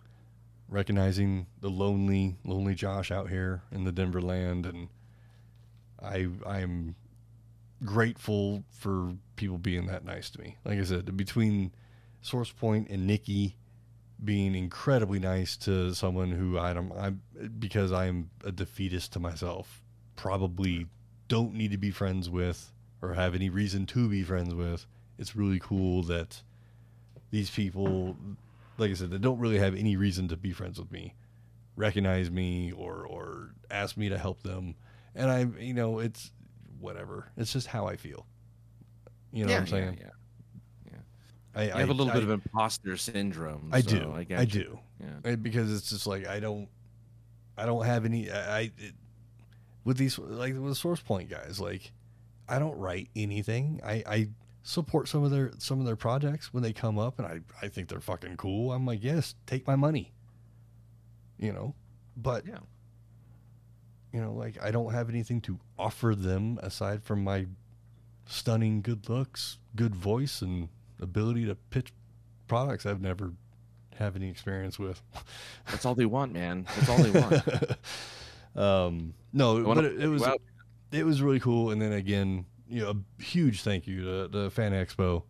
recognizing 0.68 1.47
the 1.60 1.70
lonely 1.70 2.36
lonely 2.44 2.74
Josh 2.74 3.10
out 3.10 3.28
here 3.28 3.62
in 3.72 3.84
the 3.84 3.93
Denver 3.93 4.20
land, 4.20 4.66
and 4.66 4.88
I 6.02 6.28
I'm 6.47 6.97
grateful 7.84 8.64
for 8.70 9.14
people 9.36 9.59
being 9.59 9.86
that 9.86 10.05
nice 10.05 10.30
to 10.30 10.40
me. 10.40 10.56
Like 10.64 10.78
I 10.78 10.84
said, 10.84 11.16
between 11.16 11.72
Source 12.20 12.51
Point 12.51 12.88
and 12.88 13.06
Nikki 13.06 13.56
being 14.24 14.55
incredibly 14.55 15.18
nice 15.18 15.56
to 15.59 15.94
someone 15.94 16.32
who 16.32 16.59
I 16.59 16.72
don't 16.72 16.93
I 16.93 17.10
because 17.59 17.93
I'm 17.93 18.30
a 18.44 18.52
defeatist 18.52 19.12
to 19.12 19.20
myself, 19.20 19.82
probably 20.16 20.86
don't 21.28 21.55
need 21.55 21.72
to 21.72 21.78
be 21.78 21.90
friends 21.90 22.30
with 22.30 22.72
or 23.02 23.14
have 23.14 23.34
any 23.34 23.51
reason 23.51 23.86
to 23.86 24.09
be 24.09 24.22
friends 24.22 24.55
with. 24.55 24.86
It's 25.18 25.36
really 25.36 25.59
cool 25.59 26.02
that 26.05 26.43
these 27.31 27.51
people, 27.51 28.16
like 28.78 28.90
I 28.90 28.94
said, 28.94 29.11
that 29.11 29.20
don't 29.20 29.39
really 29.39 29.59
have 29.59 29.74
any 29.74 29.97
reason 29.97 30.28
to 30.28 30.36
be 30.36 30.53
friends 30.53 30.78
with 30.78 30.90
me, 30.90 31.15
recognize 31.77 32.31
me 32.31 32.73
or 32.73 33.07
or 33.07 33.55
ask 33.70 33.97
me 33.97 34.09
to 34.09 34.19
help 34.19 34.43
them, 34.43 34.74
and 35.15 35.31
I, 35.31 35.47
you 35.61 35.74
know, 35.74 35.98
it's 35.98 36.32
whatever. 36.81 37.31
It's 37.36 37.53
just 37.53 37.66
how 37.66 37.86
I 37.86 37.97
feel. 37.97 38.27
You 39.32 39.44
know 39.44 39.51
yeah, 39.51 39.57
what 39.57 39.61
I'm 39.62 39.66
saying? 39.66 39.98
Yeah, 40.01 40.93
yeah. 40.93 40.98
I, 41.55 41.77
I 41.77 41.81
have 41.81 41.90
a 41.90 41.94
little 41.94 42.11
I- 42.11 42.15
bit 42.15 42.23
of 42.23 42.31
imposter 42.31 42.97
syndrome. 42.97 43.70
I 43.73 43.81
so 43.81 43.98
do. 43.98 44.12
I, 44.15 44.24
guess. 44.24 44.40
I, 44.40 44.44
do. 44.44 44.78
Yeah. 45.01 45.36
Because 45.36 45.73
it's 45.73 45.90
just 45.90 46.07
like 46.07 46.27
I 46.27 46.40
don't, 46.40 46.69
I 47.57 47.66
don't 47.66 47.85
have 47.85 48.05
any. 48.05 48.31
I, 48.31 48.59
I 48.59 48.61
it, 48.78 48.94
with 49.85 49.97
these 49.97 50.19
like 50.19 50.55
with 50.55 50.69
the 50.69 50.74
source 50.74 51.01
point 51.01 51.31
guys, 51.31 51.61
like 51.61 51.93
I 52.48 52.59
don't 52.59 52.77
write 52.77 53.09
anything. 53.16 53.81
I 53.85 54.03
I 54.07 54.28
support 54.66 55.06
some 55.06 55.22
of 55.22 55.30
their 55.30 55.52
some 55.59 55.78
of 55.78 55.86
their 55.86 55.97
projects 55.97 56.52
when 56.52 56.62
they 56.62 56.72
come 56.72 56.98
up, 56.98 57.18
and 57.18 57.26
I 57.26 57.40
I 57.64 57.68
think 57.68 57.88
they're 57.88 58.01
fucking 58.01 58.36
cool. 58.36 58.72
I'm 58.72 58.84
like, 58.84 59.02
yes, 59.02 59.34
take 59.47 59.66
my 59.66 59.76
money. 59.76 60.12
You 61.38 61.52
know, 61.52 61.74
but 62.16 62.47
Yeah. 62.47 62.59
you 64.12 64.20
know, 64.20 64.32
like 64.32 64.60
I 64.62 64.70
don't 64.70 64.93
have 64.93 65.09
anything 65.09 65.40
to 65.43 65.59
offer 65.78 66.14
them 66.14 66.59
aside 66.62 67.05
from 67.05 67.22
my 67.22 67.47
stunning 68.26 68.82
good 68.82 69.09
looks, 69.09 69.59
good 69.76 69.94
voice, 69.94 70.43
and 70.43 70.68
ability 71.01 71.47
to 71.47 71.55
pitch 71.55 71.93
products 72.48 72.86
I've 72.86 73.01
never 73.01 73.32
have 73.98 74.16
any 74.16 74.28
experience 74.28 74.78
with. 74.78 75.01
That's 75.66 75.84
all 75.84 75.94
they 75.94 76.06
want, 76.06 76.32
man. 76.32 76.66
That's 76.76 76.88
all 76.88 76.98
they 76.98 77.20
want. 77.20 77.76
um, 78.56 79.14
no, 79.32 79.62
but 79.62 79.84
it, 79.84 80.01
it 80.02 80.09
was 80.09 80.26
it 80.90 81.05
was 81.05 81.22
really 81.22 81.40
cool. 81.40 81.70
And 81.70 81.80
then 81.80 81.93
again, 81.93 82.47
you 82.68 82.82
know, 82.82 82.90
a 82.90 83.22
huge 83.22 83.62
thank 83.62 83.86
you 83.86 84.02
to 84.05 84.28
the 84.28 84.51
Fan 84.51 84.72
Expo 84.72 85.22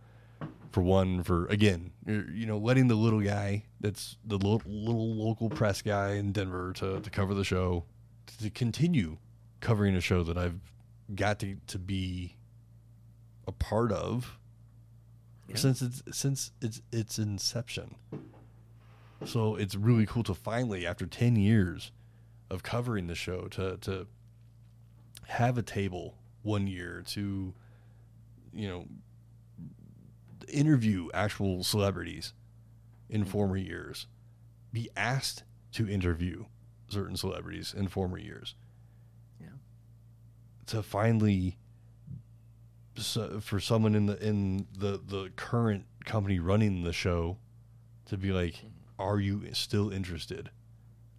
for 0.73 0.83
one 0.83 1.23
for 1.23 1.47
again, 1.47 1.93
you 2.07 2.25
you 2.33 2.47
know, 2.47 2.59
letting 2.59 2.89
the 2.89 2.95
little 2.95 3.21
guy 3.21 3.65
that's 3.81 4.17
the 4.25 4.37
little, 4.37 4.63
little 4.67 5.15
local 5.15 5.49
press 5.49 5.83
guy 5.83 6.13
in 6.15 6.33
Denver 6.33 6.73
to 6.75 7.01
to 7.01 7.11
cover 7.11 7.35
the 7.35 7.45
show, 7.45 7.85
to 8.39 8.51
continue 8.51 9.19
covering 9.61 9.95
a 9.97 10.01
show 10.01 10.23
that 10.23 10.37
I've 10.37 10.61
got 11.15 11.39
to 11.41 11.57
to 11.69 11.79
be 11.79 12.37
a 13.47 13.53
part 13.53 13.93
of 13.93 14.39
Yeah. 15.49 15.57
since 15.57 15.81
it's 15.83 16.03
since 16.13 16.53
its 16.61 16.83
its 16.93 17.19
inception. 17.19 17.95
So 19.25 19.57
it's 19.57 19.75
really 19.75 20.05
cool 20.05 20.25
to 20.25 20.35
finally, 20.35 20.87
after 20.87 21.07
ten 21.07 21.37
years 21.37 21.91
of 22.51 22.63
covering 22.63 23.07
the 23.07 23.15
show, 23.15 23.49
to 23.49 23.77
to 23.79 24.07
have 25.29 25.57
a 25.57 25.63
table 25.63 26.19
one 26.47 26.67
year 26.69 27.03
to, 27.05 27.53
you 28.53 28.69
know, 28.69 28.87
interview 30.49 31.09
actual 31.13 31.65
celebrities 31.65 32.33
in 33.11 33.23
mm-hmm. 33.23 33.31
former 33.31 33.57
years, 33.57 34.07
be 34.73 34.89
asked 34.97 35.43
to 35.73 35.89
interview 35.89 36.45
certain 36.89 37.17
celebrities 37.17 37.75
in 37.77 37.89
former 37.89 38.17
years. 38.17 38.55
Yeah. 39.41 39.49
To 40.69 40.83
finally 40.83 41.59
so 42.97 43.41
for 43.41 43.61
someone 43.61 43.95
in 43.95 44.07
the 44.07 44.17
in 44.25 44.69
the 44.79 45.01
the 45.05 45.31
current 45.37 45.85
company 46.05 46.39
running 46.39 46.85
the 46.85 46.93
show 46.93 47.39
to 48.07 48.17
be 48.17 48.33
like 48.33 48.55
mm-hmm. 48.55 48.69
are 48.99 49.19
you 49.19 49.43
still 49.53 49.91
interested 49.91 50.51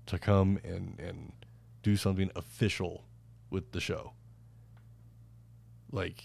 to 0.07 0.17
come 0.17 0.57
and 0.63 0.99
and 0.99 1.33
do 1.83 1.95
something 1.95 2.31
official 2.35 3.03
with 3.51 3.73
the 3.73 3.79
show 3.79 4.13
like 5.91 6.23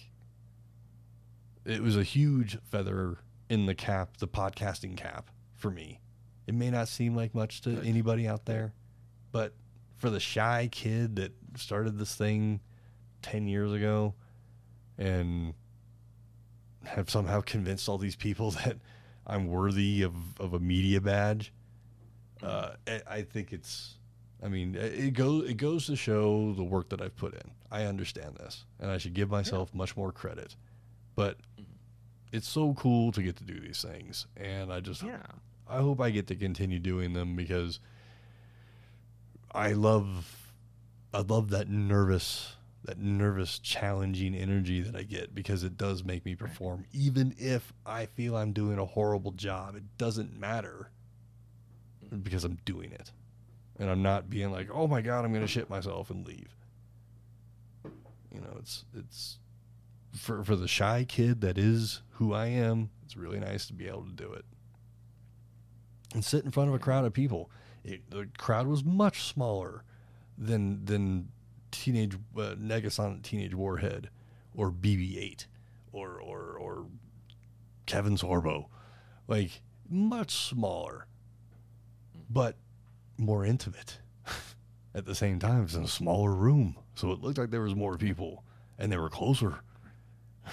it 1.64 1.82
was 1.82 1.96
a 1.96 2.02
huge 2.02 2.58
feather 2.64 3.18
in 3.48 3.66
the 3.66 3.74
cap 3.74 4.16
the 4.18 4.28
podcasting 4.28 4.96
cap 4.96 5.30
for 5.54 5.70
me 5.70 6.00
it 6.46 6.54
may 6.54 6.70
not 6.70 6.88
seem 6.88 7.14
like 7.14 7.34
much 7.34 7.60
to 7.60 7.80
anybody 7.82 8.26
out 8.26 8.46
there 8.46 8.72
but 9.30 9.54
for 9.96 10.10
the 10.10 10.20
shy 10.20 10.68
kid 10.72 11.16
that 11.16 11.32
started 11.56 11.98
this 11.98 12.14
thing 12.14 12.60
10 13.22 13.46
years 13.46 13.72
ago 13.72 14.14
and 14.98 15.54
have 16.84 17.08
somehow 17.08 17.40
convinced 17.40 17.88
all 17.88 17.98
these 17.98 18.16
people 18.16 18.50
that 18.64 18.78
I'm 19.26 19.46
worthy 19.46 20.02
of, 20.02 20.14
of 20.40 20.54
a 20.54 20.58
media 20.58 21.00
badge. 21.00 21.52
Uh, 22.42 22.70
I, 22.86 23.02
I 23.08 23.22
think 23.22 23.52
it's, 23.52 23.94
I 24.42 24.48
mean, 24.48 24.76
uh, 24.76 24.80
it 24.80 24.92
it 24.92 25.14
goes 25.14 25.48
it 25.48 25.56
goes 25.56 25.86
to 25.86 25.96
show 25.96 26.52
the 26.52 26.64
work 26.64 26.88
that 26.90 27.00
I've 27.00 27.16
put 27.16 27.34
in. 27.34 27.50
I 27.70 27.84
understand 27.84 28.36
this, 28.36 28.64
and 28.80 28.90
I 28.90 28.98
should 28.98 29.14
give 29.14 29.30
myself 29.30 29.74
much 29.74 29.96
more 29.96 30.12
credit. 30.12 30.56
But 31.14 31.38
mm-hmm. 31.38 31.62
it's 32.32 32.48
so 32.48 32.74
cool 32.74 33.12
to 33.12 33.22
get 33.22 33.36
to 33.36 33.44
do 33.44 33.60
these 33.60 33.82
things, 33.82 34.26
and 34.36 34.72
I 34.72 34.80
just 34.80 35.02
yeah. 35.02 35.22
I 35.68 35.78
hope 35.78 36.00
I 36.00 36.10
get 36.10 36.26
to 36.26 36.34
continue 36.34 36.78
doing 36.78 37.12
them 37.12 37.36
because 37.36 37.78
I 39.54 39.72
love 39.72 40.52
I 41.14 41.20
love 41.20 41.50
that 41.50 41.68
nervous 41.68 42.56
that 42.84 42.98
nervous 42.98 43.60
challenging 43.60 44.34
energy 44.34 44.80
that 44.80 44.96
I 44.96 45.04
get 45.04 45.34
because 45.36 45.62
it 45.62 45.78
does 45.78 46.02
make 46.02 46.24
me 46.24 46.34
perform 46.34 46.84
even 46.92 47.32
if 47.38 47.72
I 47.86 48.06
feel 48.06 48.36
I'm 48.36 48.52
doing 48.52 48.78
a 48.78 48.84
horrible 48.84 49.30
job 49.30 49.76
it 49.76 49.84
doesn't 49.98 50.38
matter 50.38 50.90
mm-hmm. 52.04 52.18
because 52.18 52.44
I'm 52.44 52.58
doing 52.64 52.90
it 52.90 53.12
and 53.82 53.90
I'm 53.90 54.02
not 54.02 54.30
being 54.30 54.52
like 54.52 54.68
oh 54.72 54.86
my 54.86 55.02
god 55.02 55.24
I'm 55.24 55.34
to 55.34 55.46
shit 55.46 55.68
myself 55.68 56.10
and 56.10 56.26
leave. 56.26 56.54
You 58.32 58.40
know 58.40 58.56
it's 58.58 58.84
it's 58.96 59.38
for 60.16 60.44
for 60.44 60.54
the 60.56 60.68
shy 60.68 61.04
kid 61.04 61.40
that 61.40 61.58
is 61.58 62.02
who 62.12 62.32
I 62.32 62.46
am 62.46 62.90
it's 63.04 63.16
really 63.16 63.40
nice 63.40 63.66
to 63.66 63.74
be 63.74 63.88
able 63.88 64.04
to 64.04 64.12
do 64.12 64.32
it. 64.32 64.44
And 66.14 66.24
sit 66.24 66.44
in 66.44 66.50
front 66.50 66.68
of 66.68 66.74
a 66.74 66.78
crowd 66.78 67.04
of 67.04 67.12
people. 67.12 67.50
It, 67.84 68.08
the 68.10 68.28
crowd 68.38 68.66
was 68.66 68.84
much 68.84 69.22
smaller 69.22 69.82
than 70.38 70.84
than 70.84 71.28
teenage 71.70 72.14
uh, 72.14 72.54
Negasonic 72.54 73.22
Teenage 73.22 73.54
Warhead 73.54 74.08
or 74.54 74.70
BB-8 74.70 75.46
or 75.92 76.20
or 76.20 76.56
or 76.58 76.86
Kevin 77.86 78.16
Sorbo, 78.16 78.66
like 79.26 79.62
much 79.90 80.30
smaller, 80.30 81.06
but 82.30 82.56
more 83.16 83.44
intimate. 83.44 83.98
At 84.94 85.06
the 85.06 85.14
same 85.14 85.38
time, 85.38 85.64
it's 85.64 85.74
in 85.74 85.84
a 85.84 85.88
smaller 85.88 86.32
room, 86.32 86.76
so 86.94 87.12
it 87.12 87.20
looked 87.20 87.38
like 87.38 87.50
there 87.50 87.62
was 87.62 87.74
more 87.74 87.96
people 87.96 88.44
and 88.78 88.90
they 88.90 88.96
were 88.96 89.10
closer. 89.10 89.60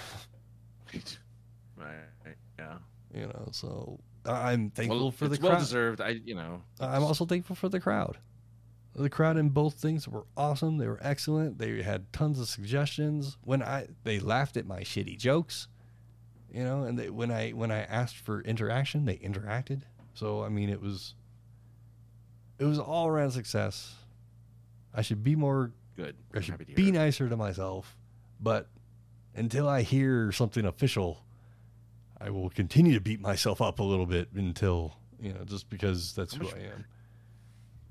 Right. 1.77 2.36
Yeah. 2.57 2.77
You 3.14 3.27
know, 3.27 3.48
so 3.52 3.99
I'm 4.26 4.69
thankful 4.72 4.99
well, 4.99 5.11
for 5.11 5.27
the 5.27 5.38
crowd. 5.38 5.49
well 5.49 5.60
deserved. 5.60 6.02
I, 6.02 6.19
you 6.23 6.36
know, 6.36 6.61
I'm 6.80 7.03
also 7.03 7.26
thankful 7.26 7.56
for 7.56 7.69
the 7.69 7.80
crowd. 7.80 8.18
The 8.95 9.10
crowd 9.10 9.38
in 9.38 9.49
both 9.49 9.76
things 9.76 10.07
were 10.07 10.26
awesome. 10.36 10.77
They 10.77 10.88
were 10.88 10.99
excellent. 11.02 11.57
They 11.57 11.81
had 11.84 12.11
tons 12.11 12.40
of 12.40 12.49
suggestions. 12.49 13.38
When 13.44 13.64
I 13.64 13.88
they 14.03 14.19
laughed 14.19 14.57
at 14.57 14.65
my 14.65 14.81
shitty 14.81 15.18
jokes, 15.18 15.68
you 16.52 16.64
know. 16.64 16.84
And 16.84 16.99
they, 16.99 17.10
when 17.10 17.31
I 17.31 17.52
when 17.52 17.72
I 17.72 17.84
asked 17.84 18.18
for 18.18 18.41
interaction, 18.41 19.06
they 19.06 19.18
interacted. 19.18 19.84
So 20.14 20.44
I 20.44 20.49
mean, 20.49 20.69
it 20.69 20.81
was 20.81 21.14
it 22.60 22.65
was 22.65 22.77
all 22.80 23.07
around 23.07 23.31
success. 23.31 23.95
I 24.94 25.02
should 25.02 25.23
be 25.23 25.36
more. 25.36 25.72
Good. 25.95 26.15
I 26.34 26.40
should 26.41 26.65
be 26.76 26.90
it. 26.90 26.94
nicer 26.94 27.27
to 27.27 27.36
myself, 27.36 27.95
but 28.40 28.68
until 29.36 29.68
I 29.68 29.81
hear 29.81 30.31
something 30.31 30.65
official, 30.65 31.23
I 32.19 32.30
will 32.30 32.49
continue 32.49 32.94
to 32.94 33.02
beat 33.02 33.19
myself 33.19 33.61
up 33.61 33.80
a 33.80 33.84
little 33.84 34.06
bit 34.06 34.30
until 34.34 34.95
you 35.22 35.34
know, 35.34 35.44
just 35.45 35.69
because 35.69 36.14
that's 36.14 36.34
How 36.34 36.40
who 36.40 36.45
much- 36.45 36.56
I 36.56 36.60
am. 36.60 36.86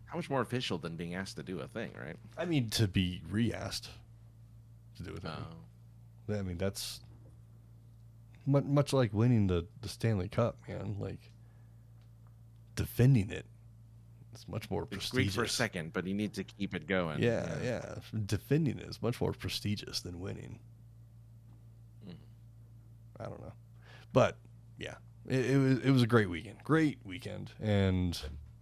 How 0.07 0.17
much 0.17 0.31
more 0.31 0.41
official 0.41 0.79
than 0.79 0.97
being 0.97 1.15
asked 1.15 1.37
to 1.37 1.43
do 1.43 1.61
a 1.61 1.69
thing, 1.69 1.91
right? 2.03 2.17
I 2.39 2.47
mean, 2.47 2.71
to 2.71 2.89
be 2.89 3.21
re-asked 3.29 3.91
to 4.97 5.03
do 5.03 5.13
with 5.13 5.23
that. 5.23 5.39
Oh. 6.31 6.35
I 6.35 6.41
mean, 6.41 6.57
that's 6.57 7.01
much, 8.47 8.65
much 8.65 8.93
like 8.95 9.13
winning 9.13 9.49
the, 9.49 9.67
the 9.83 9.89
Stanley 9.91 10.29
Cup, 10.31 10.57
man. 10.67 10.97
Like 10.99 11.31
defending 12.75 13.29
it, 13.31 13.45
it's 14.33 14.47
much 14.49 14.71
more 14.71 14.83
It's 14.85 14.91
prestigious. 15.11 15.35
for 15.35 15.43
a 15.45 15.49
second, 15.49 15.93
but 15.93 16.07
you 16.07 16.15
need 16.15 16.35
to 16.35 16.45
keep 16.45 16.75
it 16.75 16.87
going. 16.87 17.23
Yeah, 17.23 17.49
yeah. 17.63 17.95
Defending 18.27 18.79
is 18.79 19.01
much 19.03 19.21
more 19.21 19.33
prestigious 19.33 20.01
than 20.01 20.21
winning. 20.21 20.59
Mhm. 22.07 22.17
I 23.21 23.25
don't 23.25 23.41
know, 23.41 23.53
but 24.13 24.37
yeah, 24.79 24.95
it, 25.27 25.51
it 25.51 25.57
was 25.59 25.79
it 25.81 25.91
was 25.91 26.03
a 26.03 26.07
great 26.07 26.29
weekend, 26.31 26.59
great 26.65 26.99
weekend, 27.05 27.53
and 27.61 28.21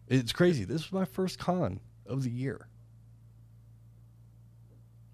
it's 0.09 0.33
crazy. 0.33 0.65
This 0.65 0.85
was 0.85 0.93
my 0.93 1.05
first 1.05 1.39
con 1.39 1.81
of 2.07 2.23
the 2.23 2.31
year. 2.31 2.69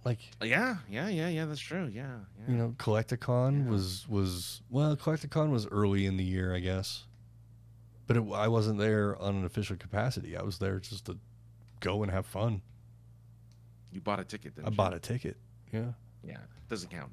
Like 0.04 0.18
Yeah, 0.42 0.78
yeah, 0.88 1.08
yeah, 1.08 1.28
yeah. 1.28 1.44
That's 1.44 1.60
true. 1.60 1.86
Yeah, 1.86 2.16
yeah. 2.40 2.50
you 2.52 2.56
know, 2.58 2.74
Collecticon 2.78 3.64
Yeah. 3.64 3.70
was 3.70 4.08
was 4.08 4.60
well, 4.68 4.96
Collecticon 4.96 5.50
was 5.50 5.66
early 5.68 6.06
in 6.06 6.16
the 6.16 6.24
year, 6.24 6.54
I 6.54 6.58
guess, 6.58 7.04
but 8.06 8.16
it, 8.16 8.24
I 8.32 8.48
wasn't 8.48 8.78
there 8.78 9.16
on 9.20 9.36
an 9.36 9.44
official 9.44 9.76
capacity. 9.76 10.36
I 10.36 10.42
was 10.42 10.58
there 10.58 10.78
just 10.80 11.06
to 11.06 11.18
go 11.80 12.02
and 12.02 12.10
have 12.12 12.26
fun. 12.26 12.62
you 13.92 14.00
bought 14.00 14.20
a 14.20 14.24
ticket. 14.24 14.54
Didn't 14.54 14.68
I 14.68 14.70
you? 14.70 14.76
bought 14.76 14.94
a 14.94 14.98
ticket. 15.00 15.36
Yeah. 15.72 15.92
Yeah, 16.24 16.38
doesn't 16.68 16.90
count. 16.90 17.10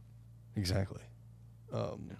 Exactly. 0.55 1.01
Um, 1.73 2.07
Yeah. 2.09 2.15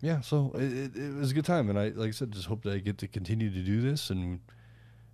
yeah. 0.00 0.20
So 0.20 0.52
it, 0.54 0.72
it, 0.72 0.96
it 0.96 1.14
was 1.14 1.30
a 1.30 1.34
good 1.34 1.44
time, 1.44 1.70
and 1.70 1.78
I, 1.78 1.88
like 1.88 2.08
I 2.08 2.12
said, 2.12 2.30
just 2.32 2.46
hope 2.46 2.62
that 2.64 2.72
I 2.74 2.78
get 2.78 2.98
to 2.98 3.08
continue 3.08 3.50
to 3.50 3.60
do 3.62 3.80
this, 3.80 4.10
and 4.10 4.40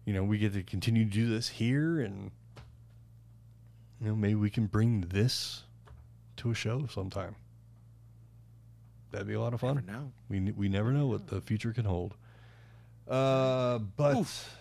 you 0.05 0.13
know, 0.13 0.23
we 0.25 0.37
get 0.39 0.53
to 0.55 0.63
continue 0.63 1.05
to 1.05 1.11
do 1.11 1.29
this 1.29 1.49
here, 1.49 2.01
and 2.01 2.31
you 4.01 4.09
know, 4.09 4.15
maybe 4.17 4.35
we 4.35 4.51
can 4.51 4.67
bring 4.67 5.03
this 5.03 5.63
to 6.37 6.51
a 6.51 6.55
show 6.55 6.87
sometime. 6.87 7.37
That'd 9.15 9.29
be 9.29 9.35
a 9.35 9.41
lot 9.41 9.55
of 9.55 9.63
Never 9.63 9.81
fun. 9.81 9.87
know. 9.87 10.13
We 10.29 10.51
we 10.53 10.69
never 10.69 10.91
know 10.93 11.07
what 11.07 11.29
the 11.29 11.41
future 11.41 11.73
can 11.73 11.85
hold. 11.85 12.15
Uh, 13.09 13.79
but 13.79 14.17
Oof. 14.17 14.57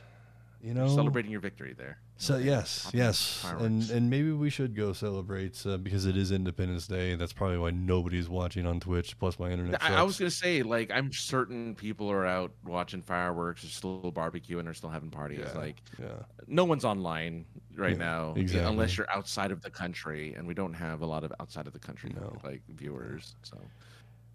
you 0.62 0.74
know, 0.74 0.86
You're 0.86 0.96
celebrating 0.96 1.32
your 1.32 1.40
victory 1.40 1.74
there. 1.74 1.98
so 2.18 2.38
yes, 2.38 2.90
yes, 2.94 3.44
and 3.60 3.90
and 3.90 4.10
maybe 4.10 4.32
we 4.32 4.50
should 4.50 4.76
go 4.76 4.94
celebrate 4.94 5.66
uh, 5.66 5.78
because 5.78 6.06
it 6.06 6.16
is 6.18 6.32
Independence 6.32 6.86
Day. 6.88 7.16
That's 7.16 7.34
probably 7.34 7.58
why 7.58 7.72
nobody's 7.72 8.28
watching 8.30 8.66
on 8.68 8.80
Twitch. 8.80 9.18
Plus, 9.18 9.40
my 9.40 9.50
internet. 9.50 9.82
I, 9.84 9.96
I 9.96 10.04
was 10.04 10.20
gonna 10.20 10.30
say, 10.30 10.62
like, 10.62 10.92
I'm 10.92 11.12
certain 11.14 11.74
people 11.74 12.10
are 12.12 12.26
out 12.26 12.52
watching 12.66 13.02
fireworks, 13.02 13.64
or 13.64 13.68
still 13.68 14.12
barbecuing, 14.14 14.68
or 14.70 14.74
still 14.74 14.90
having 14.90 15.10
parties. 15.10 15.40
Yeah. 15.54 15.58
Like, 15.60 15.82
yeah, 16.00 16.08
no 16.48 16.66
one's 16.66 16.86
online 16.86 17.46
right 17.76 17.92
Yeah, 17.92 17.98
now, 17.98 18.34
exactly. 18.36 18.70
unless 18.72 18.98
you're 18.98 19.10
outside 19.10 19.52
of 19.52 19.62
the 19.62 19.70
country, 19.72 20.34
and 20.38 20.46
we 20.46 20.54
don't 20.54 20.74
have 20.74 21.02
a 21.02 21.06
lot 21.08 21.24
of 21.24 21.32
outside 21.40 21.66
of 21.66 21.74
the 21.74 21.80
country 21.80 22.14
No. 22.14 22.36
like 22.44 22.62
viewers. 22.70 23.36
So, 23.44 23.58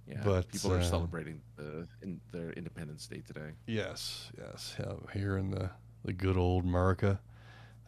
yeah, 0.08 0.20
But, 0.24 0.50
people 0.50 0.72
are 0.72 0.78
uh, 0.78 0.82
celebrating 0.82 1.40
the 1.56 1.86
in, 2.02 2.20
their 2.32 2.52
Independence 2.52 3.06
Day 3.06 3.22
today. 3.26 3.50
yes, 3.66 4.30
yes. 4.38 4.76
Yeah, 4.78 4.94
here 5.12 5.36
in 5.36 5.50
the 5.50 5.70
the 6.04 6.12
good 6.12 6.36
old 6.36 6.64
America. 6.64 7.20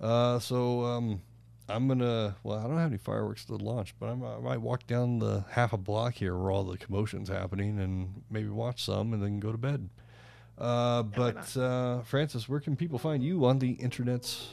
Uh, 0.01 0.38
so 0.38 0.84
um, 0.84 1.22
I'm 1.68 1.88
gonna. 1.88 2.36
Well, 2.42 2.59
I 2.59 2.62
don't 2.62 2.78
have 2.78 2.90
any 2.90 2.98
fireworks 2.98 3.44
to 3.47 3.55
launch, 3.56 3.94
but 3.98 4.06
I'm, 4.06 4.24
I 4.24 4.38
might 4.38 4.60
walk 4.60 4.86
down 4.86 5.18
the 5.18 5.44
half 5.51 5.72
a 5.72 5.76
block 5.76 6.14
here 6.14 6.36
where 6.36 6.51
all 6.51 6.64
the 6.64 6.78
commotion's 6.78 7.28
happening, 7.28 7.78
and 7.78 8.22
maybe 8.30 8.48
watch 8.48 8.84
some, 8.84 9.12
and 9.12 9.22
then 9.22 9.40
go 9.40 9.52
to 9.52 9.59
bed. 9.59 9.88
Uh, 10.59 11.02
why 11.05 11.32
but 11.32 11.56
uh, 11.56 12.02
Francis, 12.02 12.48
where 12.48 12.60
can 12.60 12.76
people 12.76 12.98
find 12.98 13.22
you 13.22 13.44
on 13.47 13.59
the 13.59 13.76
internets 13.76 14.47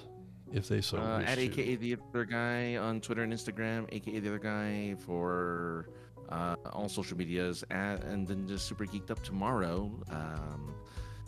if 0.54 0.68
they 0.68 0.80
so 0.80 0.98
uh, 0.98 1.20
wish 1.20 1.28
at 1.28 1.36
to? 1.36 1.42
AKA 1.42 1.76
the 1.76 1.98
other 2.10 2.26
guy 2.26 2.78
on 2.78 3.02
Twitter 3.02 3.24
and 3.24 3.34
Instagram, 3.34 3.88
AKA 3.92 4.20
the 4.20 4.30
other 4.30 4.40
guy 4.40 4.96
for 5.06 5.90
uh, 6.30 6.56
all 6.72 6.90
social 6.90 7.18
medias, 7.18 7.64
at, 7.72 8.04
and 8.04 8.28
then 8.28 8.48
just 8.48 8.68
super 8.68 8.86
geeked 8.86 9.12
up 9.12 9.24
tomorrow, 9.24 9.92
um, 10.10 10.74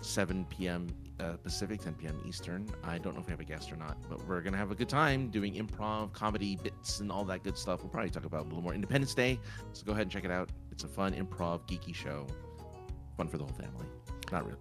7 0.01 0.45
p.m. 0.49 0.87
Uh, 1.19 1.33
Pacific, 1.43 1.81
10 1.81 1.95
p.m. 1.95 2.21
Eastern. 2.25 2.69
I 2.83 2.97
don't 2.97 3.13
know 3.13 3.19
if 3.19 3.27
we 3.27 3.31
have 3.31 3.41
a 3.41 3.45
guest 3.45 3.71
or 3.71 3.75
not, 3.75 3.97
but 4.09 4.25
we're 4.27 4.41
gonna 4.41 4.57
have 4.57 4.71
a 4.71 4.75
good 4.75 4.87
time 4.89 5.29
doing 5.29 5.55
improv, 5.55 6.13
comedy 6.13 6.57
bits, 6.61 7.01
and 7.01 7.11
all 7.11 7.25
that 7.25 7.43
good 7.43 7.57
stuff. 7.57 7.81
We'll 7.81 7.89
probably 7.89 8.09
talk 8.09 8.25
about 8.25 8.41
a 8.41 8.47
little 8.47 8.61
more 8.61 8.73
Independence 8.73 9.13
Day, 9.13 9.39
so 9.73 9.85
go 9.85 9.91
ahead 9.91 10.03
and 10.03 10.11
check 10.11 10.23
it 10.23 10.31
out. 10.31 10.49
It's 10.71 10.85
a 10.85 10.87
fun 10.87 11.13
improv, 11.13 11.67
geeky 11.67 11.93
show, 11.93 12.25
fun 13.17 13.27
for 13.27 13.37
the 13.37 13.43
whole 13.43 13.53
family. 13.53 13.85
Not 14.31 14.45
really. 14.45 14.57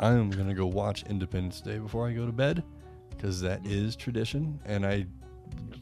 I'm 0.00 0.30
gonna 0.30 0.54
go 0.54 0.66
watch 0.66 1.04
Independence 1.04 1.60
Day 1.60 1.78
before 1.78 2.08
I 2.08 2.12
go 2.12 2.26
to 2.26 2.32
bed 2.32 2.64
because 3.10 3.40
that 3.42 3.64
is 3.64 3.94
tradition, 3.94 4.58
and 4.64 4.84
I 4.84 5.06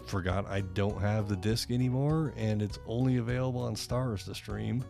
forgot 0.06 0.46
I 0.46 0.60
don't 0.60 1.00
have 1.00 1.28
the 1.28 1.36
disc 1.36 1.70
anymore, 1.70 2.32
and 2.36 2.60
it's 2.60 2.78
only 2.86 3.16
available 3.16 3.62
on 3.62 3.74
Starz 3.74 4.24
to 4.26 4.34
stream. 4.34 4.84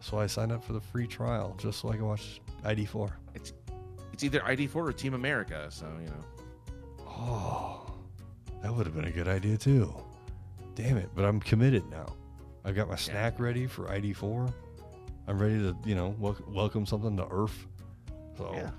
So 0.00 0.18
I 0.18 0.26
signed 0.26 0.52
up 0.52 0.64
for 0.64 0.72
the 0.72 0.80
free 0.80 1.06
trial 1.06 1.54
just 1.58 1.80
so 1.80 1.90
I 1.90 1.96
can 1.96 2.06
watch 2.06 2.40
ID4. 2.64 3.12
It's 3.34 3.52
it's 4.12 4.24
either 4.24 4.40
ID4 4.40 4.76
or 4.76 4.92
Team 4.92 5.14
America, 5.14 5.66
so 5.70 5.86
you 6.00 6.08
know. 6.08 6.24
Oh, 7.06 7.94
that 8.62 8.74
would 8.74 8.86
have 8.86 8.94
been 8.94 9.06
a 9.06 9.10
good 9.10 9.28
idea 9.28 9.56
too. 9.56 9.94
Damn 10.74 10.96
it! 10.96 11.10
But 11.14 11.24
I'm 11.24 11.40
committed 11.40 11.88
now. 11.90 12.14
I 12.64 12.72
got 12.72 12.88
my 12.88 12.96
snack 12.96 13.40
ready 13.40 13.66
for 13.66 13.86
ID4. 13.86 14.52
I'm 15.26 15.38
ready 15.38 15.58
to, 15.58 15.76
you 15.84 15.94
know, 15.94 16.14
wel- 16.18 16.38
welcome 16.48 16.86
something 16.86 17.16
to 17.16 17.26
Earth. 17.30 17.66
So. 18.38 18.52
Yeah. 18.54 18.70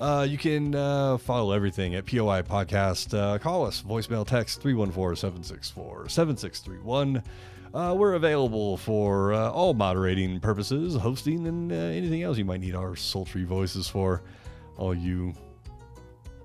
Uh, 0.00 0.22
you 0.22 0.36
can 0.36 0.74
uh, 0.74 1.16
follow 1.18 1.52
everything 1.52 1.94
at 1.94 2.04
POI 2.06 2.42
Podcast. 2.42 3.16
Uh, 3.16 3.38
call 3.38 3.64
us, 3.66 3.82
voicemail, 3.82 4.26
text 4.26 4.60
314 4.60 5.16
764 5.16 6.08
7631. 6.08 7.22
Uh, 7.74 7.94
we're 7.94 8.14
available 8.14 8.76
for 8.76 9.32
uh, 9.32 9.50
all 9.50 9.74
moderating 9.74 10.38
purposes, 10.40 10.94
hosting, 10.96 11.46
and 11.46 11.72
uh, 11.72 11.74
anything 11.74 12.22
else 12.22 12.36
you 12.38 12.44
might 12.44 12.60
need 12.60 12.74
our 12.74 12.94
sultry 12.96 13.44
voices 13.44 13.88
for. 13.88 14.22
All 14.76 14.94
you 14.94 15.32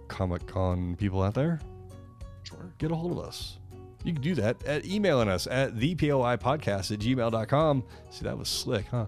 Comic 0.08 0.46
Con 0.48 0.96
people 0.96 1.22
out 1.22 1.34
there, 1.34 1.60
Sure. 2.44 2.74
get 2.78 2.92
a 2.92 2.96
hold 2.96 3.12
of 3.12 3.20
us. 3.20 3.58
You 4.04 4.14
can 4.14 4.22
do 4.22 4.34
that 4.36 4.64
at 4.66 4.86
emailing 4.86 5.30
us 5.30 5.46
at 5.48 5.76
thepoipodcast 5.76 6.92
at 6.92 7.00
gmail.com. 7.00 7.84
See, 8.10 8.24
that 8.26 8.38
was 8.38 8.50
slick, 8.50 8.86
huh? 8.88 9.06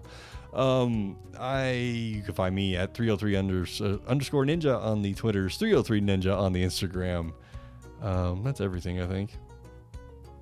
Um, 0.54 1.16
I 1.38 1.70
you 1.72 2.22
can 2.22 2.34
find 2.34 2.54
me 2.54 2.76
at 2.76 2.94
303 2.94 3.32
unders, 3.34 3.80
uh, 3.84 3.98
underscore 4.08 4.44
ninja 4.44 4.80
on 4.80 5.02
the 5.02 5.12
Twitters, 5.14 5.56
303 5.56 6.00
ninja 6.00 6.36
on 6.38 6.52
the 6.52 6.62
Instagram. 6.64 7.32
Um, 8.00 8.42
that's 8.44 8.60
everything, 8.60 9.00
I 9.00 9.06
think. 9.06 9.36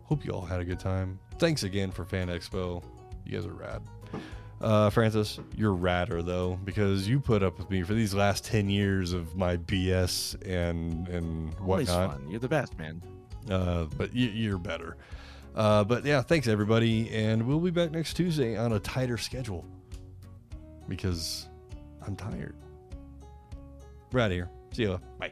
Hope 0.05 0.25
you 0.25 0.33
all 0.33 0.45
had 0.45 0.61
a 0.61 0.65
good 0.65 0.79
time. 0.81 1.19
Thanks 1.39 1.63
again 1.63 1.91
for 1.91 2.05
Fan 2.05 2.29
Expo. 2.29 2.83
You 3.25 3.39
guys 3.39 3.47
are 3.47 3.55
rad. 3.55 3.83
Uh, 4.61 4.91
Francis, 4.91 5.41
you're 5.57 5.75
radder 5.75 6.25
though 6.25 6.59
because 6.65 7.09
you 7.09 7.19
put 7.19 7.43
up 7.43 7.59
with 7.59 7.69
me 7.71 7.83
for 7.83 7.95
these 7.95 8.15
last 8.15 8.45
ten 8.45 8.69
years 8.69 9.13
of 9.13 9.35
my 9.35 9.57
BS 9.57 10.35
and 10.47 11.09
and 11.09 11.55
Always 11.61 11.89
whatnot. 11.89 12.13
fun. 12.19 12.29
You're 12.31 12.41
the 12.41 12.49
best, 12.49 12.79
man. 12.79 13.03
Uh, 13.51 13.87
but 13.97 14.15
you, 14.15 14.29
you're 14.29 14.59
better. 14.59 14.97
Uh, 15.55 15.83
but 15.85 16.05
yeah, 16.05 16.21
thanks 16.23 16.47
everybody, 16.49 17.11
and 17.11 17.47
we'll 17.47 17.59
be 17.61 17.71
back 17.71 17.91
next 17.91 18.15
Tuesday 18.15 18.57
on 18.57 18.73
a 18.73 18.79
tighter 18.79 19.19
schedule 19.19 19.65
because 20.97 21.49
I'm 22.07 22.15
tired. 22.15 22.55
We're 24.13 24.21
out 24.21 24.27
of 24.27 24.33
here. 24.33 24.51
See 24.73 24.83
you. 24.83 25.01
Bye. 25.19 25.31